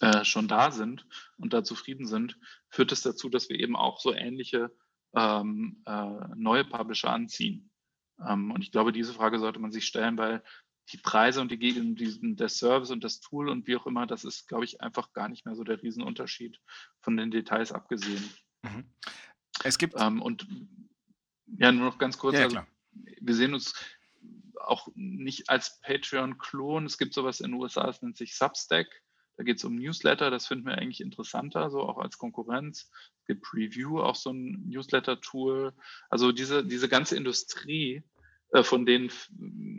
äh, 0.00 0.24
schon 0.24 0.48
da 0.48 0.70
sind 0.70 1.06
und 1.38 1.52
da 1.52 1.62
zufrieden 1.64 2.06
sind, 2.06 2.38
führt 2.68 2.92
es 2.92 3.02
dazu, 3.02 3.28
dass 3.28 3.48
wir 3.48 3.58
eben 3.58 3.76
auch 3.76 4.00
so 4.00 4.12
ähnliche 4.12 4.70
ähm, 5.14 5.82
äh, 5.86 6.28
neue 6.34 6.64
Publisher 6.64 7.10
anziehen. 7.10 7.70
Ähm, 8.26 8.50
und 8.50 8.62
ich 8.62 8.72
glaube, 8.72 8.92
diese 8.92 9.12
Frage 9.12 9.38
sollte 9.38 9.58
man 9.58 9.72
sich 9.72 9.86
stellen, 9.86 10.16
weil 10.16 10.42
die 10.92 10.98
Preise 10.98 11.40
und 11.40 11.50
die, 11.50 11.58
die, 11.58 12.36
der 12.36 12.48
Service 12.48 12.90
und 12.90 13.02
das 13.02 13.20
Tool 13.20 13.48
und 13.48 13.66
wie 13.66 13.76
auch 13.76 13.86
immer, 13.86 14.06
das 14.06 14.24
ist, 14.24 14.48
glaube 14.48 14.64
ich, 14.64 14.80
einfach 14.80 15.12
gar 15.12 15.28
nicht 15.28 15.44
mehr 15.44 15.56
so 15.56 15.64
der 15.64 15.82
Riesenunterschied 15.82 16.60
von 17.00 17.16
den 17.16 17.30
Details 17.30 17.72
abgesehen. 17.72 18.22
Mhm. 18.62 18.84
Es 19.64 19.78
gibt. 19.78 19.94
Ähm, 19.98 20.22
und 20.22 20.46
ja, 21.58 21.72
nur 21.72 21.86
noch 21.86 21.98
ganz 21.98 22.18
kurz. 22.18 22.36
Ja, 22.36 22.44
also, 22.44 22.60
wir 23.20 23.34
sehen 23.34 23.54
uns 23.54 23.74
auch 24.60 24.88
nicht 24.94 25.48
als 25.50 25.80
Patreon-Klon. 25.80 26.86
Es 26.86 26.98
gibt 26.98 27.14
sowas 27.14 27.40
in 27.40 27.52
den 27.52 27.60
USA, 27.60 27.86
das 27.86 28.02
nennt 28.02 28.16
sich 28.16 28.36
Substack. 28.36 28.86
Da 29.36 29.44
geht 29.44 29.58
es 29.58 29.64
um 29.64 29.76
Newsletter, 29.76 30.30
das 30.30 30.46
finden 30.46 30.66
wir 30.66 30.78
eigentlich 30.78 31.02
interessanter, 31.02 31.70
so 31.70 31.80
auch 31.80 31.98
als 31.98 32.16
Konkurrenz. 32.16 32.90
Es 33.20 33.26
gibt 33.26 33.42
Preview, 33.42 34.00
auch 34.00 34.14
so 34.14 34.30
ein 34.30 34.66
Newsletter-Tool. 34.68 35.74
Also 36.08 36.32
diese, 36.32 36.64
diese 36.64 36.88
ganze 36.88 37.16
Industrie, 37.16 38.02
von 38.62 38.86
denen 38.86 39.10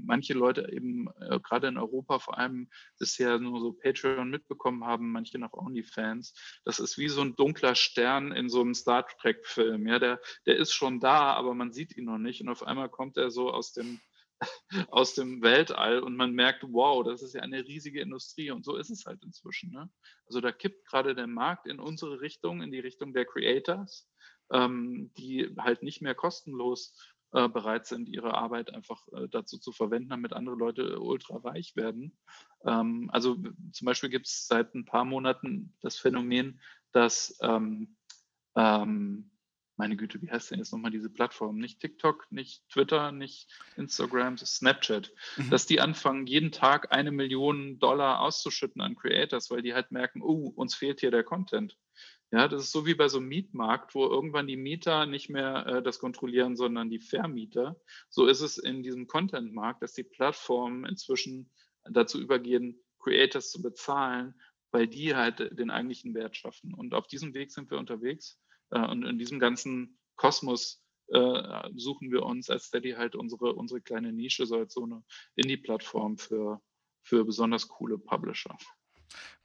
manche 0.06 0.34
Leute 0.34 0.69
eben 0.72 1.07
äh, 1.19 1.39
gerade 1.39 1.68
in 1.68 1.77
Europa 1.77 2.19
vor 2.19 2.38
allem 2.38 2.69
bisher 2.99 3.39
nur 3.39 3.60
so 3.60 3.73
Patreon 3.73 4.30
mitbekommen 4.30 4.84
haben, 4.84 5.11
manche 5.11 5.39
noch 5.39 5.53
OnlyFans. 5.53 6.34
Das 6.65 6.80
ist 6.80 6.98
wie 6.98 7.07
so 7.07 7.22
ein 7.22 7.35
dunkler 7.35 7.76
Stern 7.76 8.31
in 8.31 8.49
so 8.49 8.61
einem 8.61 8.73
Star 8.73 9.07
Trek-Film. 9.07 9.88
Ja, 9.88 9.99
der, 9.99 10.19
der 10.45 10.57
ist 10.57 10.73
schon 10.73 10.99
da, 10.99 11.34
aber 11.34 11.53
man 11.53 11.72
sieht 11.72 11.95
ihn 11.95 12.06
noch 12.06 12.18
nicht. 12.18 12.41
Und 12.41 12.49
auf 12.49 12.64
einmal 12.64 12.89
kommt 12.89 13.18
er 13.18 13.31
so 13.31 13.52
aus 13.52 13.73
dem 13.73 13.99
aus 14.89 15.15
dem 15.15 15.41
Weltall 15.41 15.99
und 15.99 16.15
man 16.15 16.31
merkt, 16.31 16.64
wow, 16.69 17.03
das 17.03 17.22
ist 17.22 17.34
ja 17.34 17.41
eine 17.41 17.65
riesige 17.65 18.02
Industrie 18.02 18.52
und 18.52 18.64
so 18.64 18.76
ist 18.76 18.89
es 18.89 19.06
halt 19.06 19.23
inzwischen. 19.23 19.72
Ne? 19.72 19.89
Also 20.27 20.41
da 20.41 20.52
kippt 20.52 20.85
gerade 20.85 21.15
der 21.15 21.27
Markt 21.27 21.68
in 21.68 21.80
unsere 21.80 22.22
Richtung, 22.22 22.61
in 22.61 22.72
die 22.72 22.80
Richtung 22.80 23.14
der 23.14 23.26
Creators, 23.26 24.07
ähm, 24.52 25.11
die 25.18 25.56
halt 25.57 25.84
nicht 25.84 26.02
mehr 26.02 26.15
kostenlos 26.15 26.95
äh, 27.38 27.48
bereit 27.48 27.86
sind, 27.86 28.10
ihre 28.10 28.34
Arbeit 28.34 28.74
einfach 28.74 29.08
äh, 29.10 29.28
dazu 29.30 29.60
zu 29.60 29.72
verwenden, 29.72 30.10
damit 30.10 30.34
andere 30.34 30.56
Leute 30.56 31.00
ultra 31.00 31.38
reich 31.38 31.76
werden. 31.76 32.18
Ähm, 32.66 33.10
also 33.14 33.38
zum 33.72 33.86
Beispiel 33.86 34.10
gibt 34.10 34.26
es 34.26 34.48
seit 34.48 34.74
ein 34.74 34.86
paar 34.86 35.06
Monaten 35.06 35.76
das 35.82 36.00
Phänomen, 36.00 36.60
dass 36.94 37.38
ähm, 37.44 37.96
ähm, 38.56 39.30
meine 39.76 39.96
Güte, 39.96 40.20
wie 40.24 40.32
heißt 40.32 40.50
denn 40.50 40.58
jetzt 40.58 40.72
nochmal 40.72 40.90
diese 40.90 41.12
Plattform? 41.12 41.60
Nicht 41.60 41.80
TikTok, 41.80 42.26
nicht 42.32 42.68
Twitter, 42.70 43.12
nicht 43.12 43.48
Instagram, 43.76 44.38
Snapchat. 44.38 45.14
Mhm. 45.38 45.52
Dass 45.52 45.68
die 45.68 45.80
anfangen, 45.80 46.26
jeden 46.26 46.52
Tag 46.52 46.92
eine 46.92 47.12
Million 47.12 47.78
Dollar 47.78 48.22
auszuschütten 48.22 48.82
an 48.82 48.96
Creators, 48.96 49.52
weil 49.52 49.62
die 49.62 49.76
halt 49.76 49.92
merken, 49.92 50.24
oh, 50.24 50.52
uns 50.56 50.74
fehlt 50.74 51.02
hier 51.02 51.12
der 51.12 51.24
Content. 51.24 51.78
Ja, 52.32 52.49
das 52.49 52.64
ist 52.64 52.72
so 52.72 52.86
wie 52.86 52.95
bei 52.95 53.08
so 53.08 53.20
einem 53.20 53.30
Mietmarkt, 53.30 53.95
wo 53.95 54.06
irgendwann 54.06 54.48
die 54.48 54.58
Mieter 54.58 55.06
nicht 55.06 55.30
mehr 55.30 55.66
äh, 55.66 55.82
das 55.82 55.99
kontrollieren, 55.99 56.58
sondern 56.58 56.90
die 56.90 56.99
Vermieter. 56.99 57.80
So 58.10 58.26
ist 58.26 58.41
es 58.41 58.58
in 58.58 58.84
diesem 58.84 59.08
Content-Markt, 59.08 59.82
dass 59.82 59.94
die 59.94 60.04
Plattformen 60.04 60.86
inzwischen 60.86 61.49
dazu 61.90 62.20
übergehen, 62.20 62.84
Creators 62.99 63.49
zu 63.49 63.62
bezahlen, 63.62 64.34
weil 64.72 64.88
die 64.88 65.16
halt 65.16 65.58
den 65.58 65.70
eigentlichen 65.70 66.14
Wert 66.14 66.36
schaffen. 66.36 66.74
Und 66.74 66.94
auf 66.94 67.08
diesem 67.08 67.34
Weg 67.34 67.52
sind 67.52 67.72
wir 67.72 67.78
unterwegs. 67.78 68.38
Äh, 68.72 68.86
und 68.86 69.06
in 69.06 69.18
diesem 69.18 69.40
ganzen 69.40 69.98
Kosmos 70.18 70.84
äh, 71.08 71.70
suchen 71.76 72.12
wir 72.12 72.24
uns 72.24 72.49
als 72.49 72.66
Steady 72.66 72.91
halt 72.91 73.16
unsere, 73.16 73.54
unsere 73.54 73.80
kleine 73.80 74.12
Nische, 74.12 74.45
so 74.45 74.58
als 74.58 74.74
so 74.74 74.84
eine 74.84 75.02
Indie-Plattform 75.36 76.18
für, 76.18 76.62
für 77.04 77.24
besonders 77.24 77.70
coole 77.70 77.98
Publisher. 77.98 78.58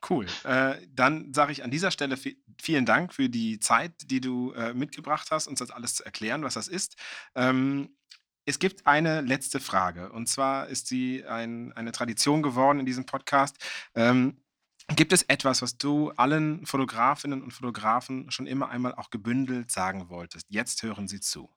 Cool. 0.09 0.27
Äh, 0.45 0.77
dann 0.91 1.33
sage 1.33 1.53
ich 1.53 1.63
an 1.63 1.71
dieser 1.71 1.91
Stelle 1.91 2.17
vielen 2.61 2.87
Dank 2.87 3.15
für 3.15 3.29
die 3.29 3.61
Zeit, 3.61 3.93
die 4.11 4.21
du 4.21 4.53
äh, 4.53 4.75
mitgebracht 4.75 5.29
hast, 5.31 5.47
uns 5.47 5.61
das 5.61 5.71
alles 5.71 5.95
zu 5.95 6.05
erklären, 6.05 6.43
was 6.43 6.55
das 6.55 6.69
ist. 6.69 6.97
Ähm, 7.35 7.97
es 8.45 8.59
gibt 8.59 8.87
eine 8.87 9.21
letzte 9.21 9.61
Frage 9.61 10.11
und 10.11 10.29
zwar 10.29 10.67
ist 10.67 10.89
sie 10.89 11.25
ein, 11.25 11.73
eine 11.75 11.93
Tradition 11.93 12.43
geworden 12.43 12.81
in 12.81 12.87
diesem 12.87 13.07
Podcast. 13.07 13.57
Ähm, 13.95 14.43
Gibt 14.89 15.13
es 15.13 15.23
etwas, 15.23 15.63
was 15.63 15.79
du 15.79 16.11
allen 16.17 16.67
Fotografinnen 16.67 17.41
und 17.41 17.53
Fotografen 17.53 18.31
schon 18.33 18.47
immer 18.47 18.69
einmal 18.69 18.95
auch 18.95 19.11
gebündelt 19.11 19.71
sagen 19.71 20.09
wolltest? 20.09 20.47
Jetzt 20.51 20.83
hören 20.83 21.07
sie 21.07 21.21
zu. 21.21 21.49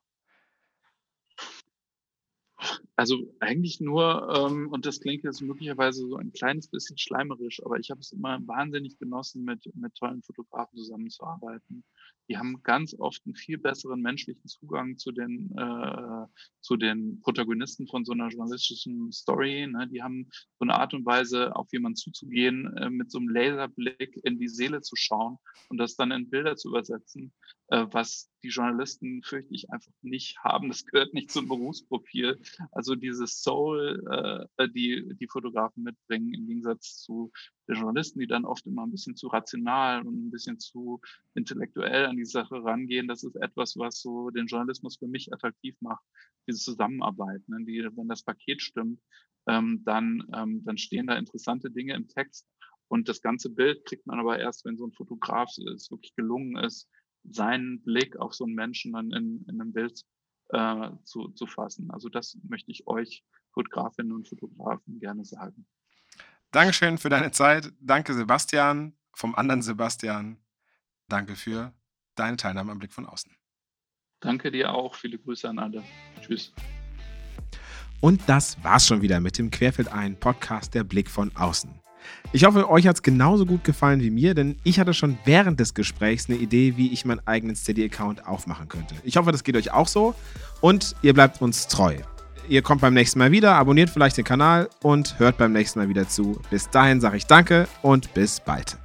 Also 2.95 3.17
eigentlich 3.39 3.81
nur, 3.81 4.30
ähm, 4.34 4.69
und 4.72 4.85
das 4.85 5.01
klingt 5.01 5.23
jetzt 5.23 5.41
möglicherweise 5.41 6.07
so 6.07 6.15
ein 6.15 6.31
kleines 6.31 6.69
bisschen 6.69 6.97
schleimerisch, 6.97 7.61
aber 7.65 7.77
ich 7.77 7.91
habe 7.91 7.99
es 7.99 8.11
immer 8.13 8.39
wahnsinnig 8.47 8.97
genossen, 8.97 9.43
mit, 9.43 9.69
mit 9.76 9.95
tollen 9.95 10.23
Fotografen 10.23 10.77
zusammenzuarbeiten 10.77 11.84
die 12.30 12.38
haben 12.38 12.61
ganz 12.63 12.95
oft 12.97 13.22
einen 13.26 13.35
viel 13.35 13.57
besseren 13.57 14.01
menschlichen 14.01 14.47
Zugang 14.47 14.97
zu 14.97 15.11
den, 15.11 15.53
äh, 15.57 16.26
zu 16.61 16.76
den 16.76 17.22
Protagonisten 17.22 17.88
von 17.88 18.05
so 18.05 18.13
einer 18.13 18.30
journalistischen 18.30 19.11
Story. 19.11 19.67
Ne? 19.67 19.88
Die 19.88 20.01
haben 20.01 20.30
so 20.57 20.65
eine 20.65 20.76
Art 20.76 20.93
und 20.93 21.05
Weise, 21.05 21.55
auf 21.55 21.72
jemanden 21.72 21.97
zuzugehen, 21.97 22.76
äh, 22.77 22.89
mit 22.89 23.11
so 23.11 23.19
einem 23.19 23.30
Laserblick 23.30 24.19
in 24.23 24.39
die 24.39 24.47
Seele 24.47 24.81
zu 24.81 24.95
schauen 24.95 25.38
und 25.69 25.77
das 25.77 25.95
dann 25.95 26.11
in 26.11 26.30
Bilder 26.30 26.55
zu 26.55 26.69
übersetzen, 26.69 27.34
äh, 27.67 27.85
was 27.91 28.31
die 28.43 28.49
Journalisten, 28.49 29.22
fürchte 29.23 29.53
ich, 29.53 29.69
einfach 29.72 29.91
nicht 30.01 30.38
haben. 30.39 30.69
Das 30.69 30.85
gehört 30.85 31.13
nicht 31.13 31.31
zum 31.31 31.47
Berufsprofil. 31.47 32.39
Also 32.72 32.85
diese 32.94 33.26
Soul, 33.26 34.48
äh, 34.57 34.70
die 34.70 35.16
die 35.20 35.28
Fotografen 35.28 35.82
mitbringen, 35.82 36.34
im 36.34 36.45
Gegensatz 36.45 37.02
zu 37.02 37.32
den 37.68 37.78
Journalisten, 37.78 38.20
die 38.20 38.28
dann 38.28 38.45
oft 38.45 38.68
immer 38.68 38.86
ein 38.86 38.91
bisschen 38.91 39.16
zu 39.16 39.28
rational 39.28 40.06
und 40.06 40.28
ein 40.28 40.30
bisschen 40.30 40.60
zu 40.60 41.02
intellektuell 41.34 42.06
an 42.06 42.18
die 42.18 42.26
Sache 42.26 42.64
rangehen. 42.64 43.07
Das 43.07 43.24
ist 43.24 43.36
etwas, 43.38 43.76
was 43.78 44.02
so 44.02 44.30
den 44.30 44.45
Journalismus 44.45 44.98
für 44.98 45.07
mich 45.07 45.34
attraktiv 45.34 45.76
macht, 45.80 46.03
diese 46.48 46.60
Zusammenarbeit. 46.60 47.41
Ne? 47.48 47.66
Die, 47.66 47.88
wenn 47.95 48.07
das 48.07 48.22
Paket 48.22 48.62
stimmt, 48.62 48.99
ähm, 49.48 49.82
dann, 49.86 50.28
ähm, 50.36 50.64
dann 50.64 50.78
stehen 50.78 51.07
da 51.07 51.16
interessante 51.16 51.72
Dinge 51.72 51.95
im 51.95 52.07
Text. 52.07 52.48
Und 52.88 53.10
das 53.10 53.22
ganze 53.22 53.49
Bild 53.49 53.86
kriegt 53.86 54.06
man 54.06 54.20
aber 54.20 54.40
erst, 54.40 54.66
wenn 54.66 54.78
so 54.78 54.86
ein 54.86 54.91
Fotograf 54.91 55.49
es 55.57 55.90
wirklich 55.90 56.14
gelungen 56.16 56.56
ist, 56.57 56.88
seinen 57.24 57.82
Blick 57.82 58.18
auf 58.18 58.34
so 58.34 58.45
einen 58.45 58.53
Menschen 58.53 58.94
dann 58.94 59.12
in, 59.12 59.44
in 59.48 59.60
einem 59.60 59.74
Bild 59.74 60.03
äh, 60.49 60.91
zu, 61.03 61.30
zu 61.30 61.47
fassen. 61.47 61.91
Also 61.91 62.09
das 62.09 62.38
möchte 62.47 62.72
ich 62.72 62.88
euch 62.88 63.23
Fotografinnen 63.51 64.11
und 64.11 64.27
Fotografen 64.27 64.99
gerne 64.99 65.26
sagen. 65.26 65.65
Dankeschön 66.51 66.97
für 66.97 67.09
deine 67.09 67.31
Zeit. 67.31 67.72
Danke, 67.80 68.13
Sebastian, 68.13 68.95
vom 69.13 69.35
anderen 69.35 69.61
Sebastian. 69.61 70.38
Danke 71.07 71.35
für 71.35 71.73
deine 72.15 72.38
Teilnahme 72.38 72.72
am 72.72 72.80
Blick 72.80 72.93
von 72.93 73.05
außen. 73.05 73.31
Danke 74.19 74.51
dir 74.51 74.73
auch. 74.73 74.95
Viele 74.95 75.19
Grüße 75.19 75.49
an 75.49 75.59
alle. 75.59 75.84
Tschüss. 76.22 76.53
Und 78.01 78.22
das 78.27 78.61
war's 78.63 78.88
schon 78.88 79.01
wieder 79.01 79.19
mit 79.19 79.38
dem 79.38 79.51
Querfeld 79.51 79.88
ein 79.88 80.19
Podcast 80.19 80.73
der 80.73 80.84
Blick 80.84 81.09
von 81.09 81.35
außen. 81.35 81.85
Ich 82.32 82.44
hoffe, 82.44 82.69
euch 82.69 82.88
hat 82.88 82.95
es 82.95 83.03
genauso 83.03 83.45
gut 83.45 83.64
gefallen 83.64 84.02
wie 84.02 84.10
mir, 84.10 84.34
denn 84.34 84.57
ich 84.64 84.80
hatte 84.80 84.94
schon 84.94 85.18
während 85.26 85.60
des 85.60 85.73
Gesprächs 85.73 86.30
eine 86.30 86.38
Idee, 86.38 86.76
wie 86.76 86.91
ich 86.91 87.06
meinen 87.06 87.26
eigenen 87.26 87.56
Steady-Account 87.56 88.27
aufmachen 88.27 88.68
könnte. 88.68 88.95
Ich 89.03 89.18
hoffe, 89.18 89.32
das 89.32 89.44
geht 89.44 89.56
euch 89.56 89.72
auch 89.72 89.88
so 89.88 90.15
und 90.61 90.95
ihr 91.02 91.14
bleibt 91.14 91.41
uns 91.41 91.68
treu. 91.68 91.95
Ihr 92.48 92.61
kommt 92.61 92.82
beim 92.82 92.94
nächsten 92.94 93.19
Mal 93.19 93.32
wieder, 93.32 93.56
abonniert 93.56 93.90
vielleicht 93.90 94.18
den 94.18 94.26
Kanal 94.26 94.69
und 94.84 95.18
hört 95.19 95.38
beim 95.38 95.52
nächsten 95.52 95.80
Mal 95.80 95.90
wieder 95.90 96.07
zu. 96.07 96.40
Bis 96.49 96.69
dahin 96.69 97.02
sage 97.02 97.18
ich 97.18 97.26
danke 97.26 97.68
und 97.82 98.14
bis 98.14 98.40
bald. 98.40 98.77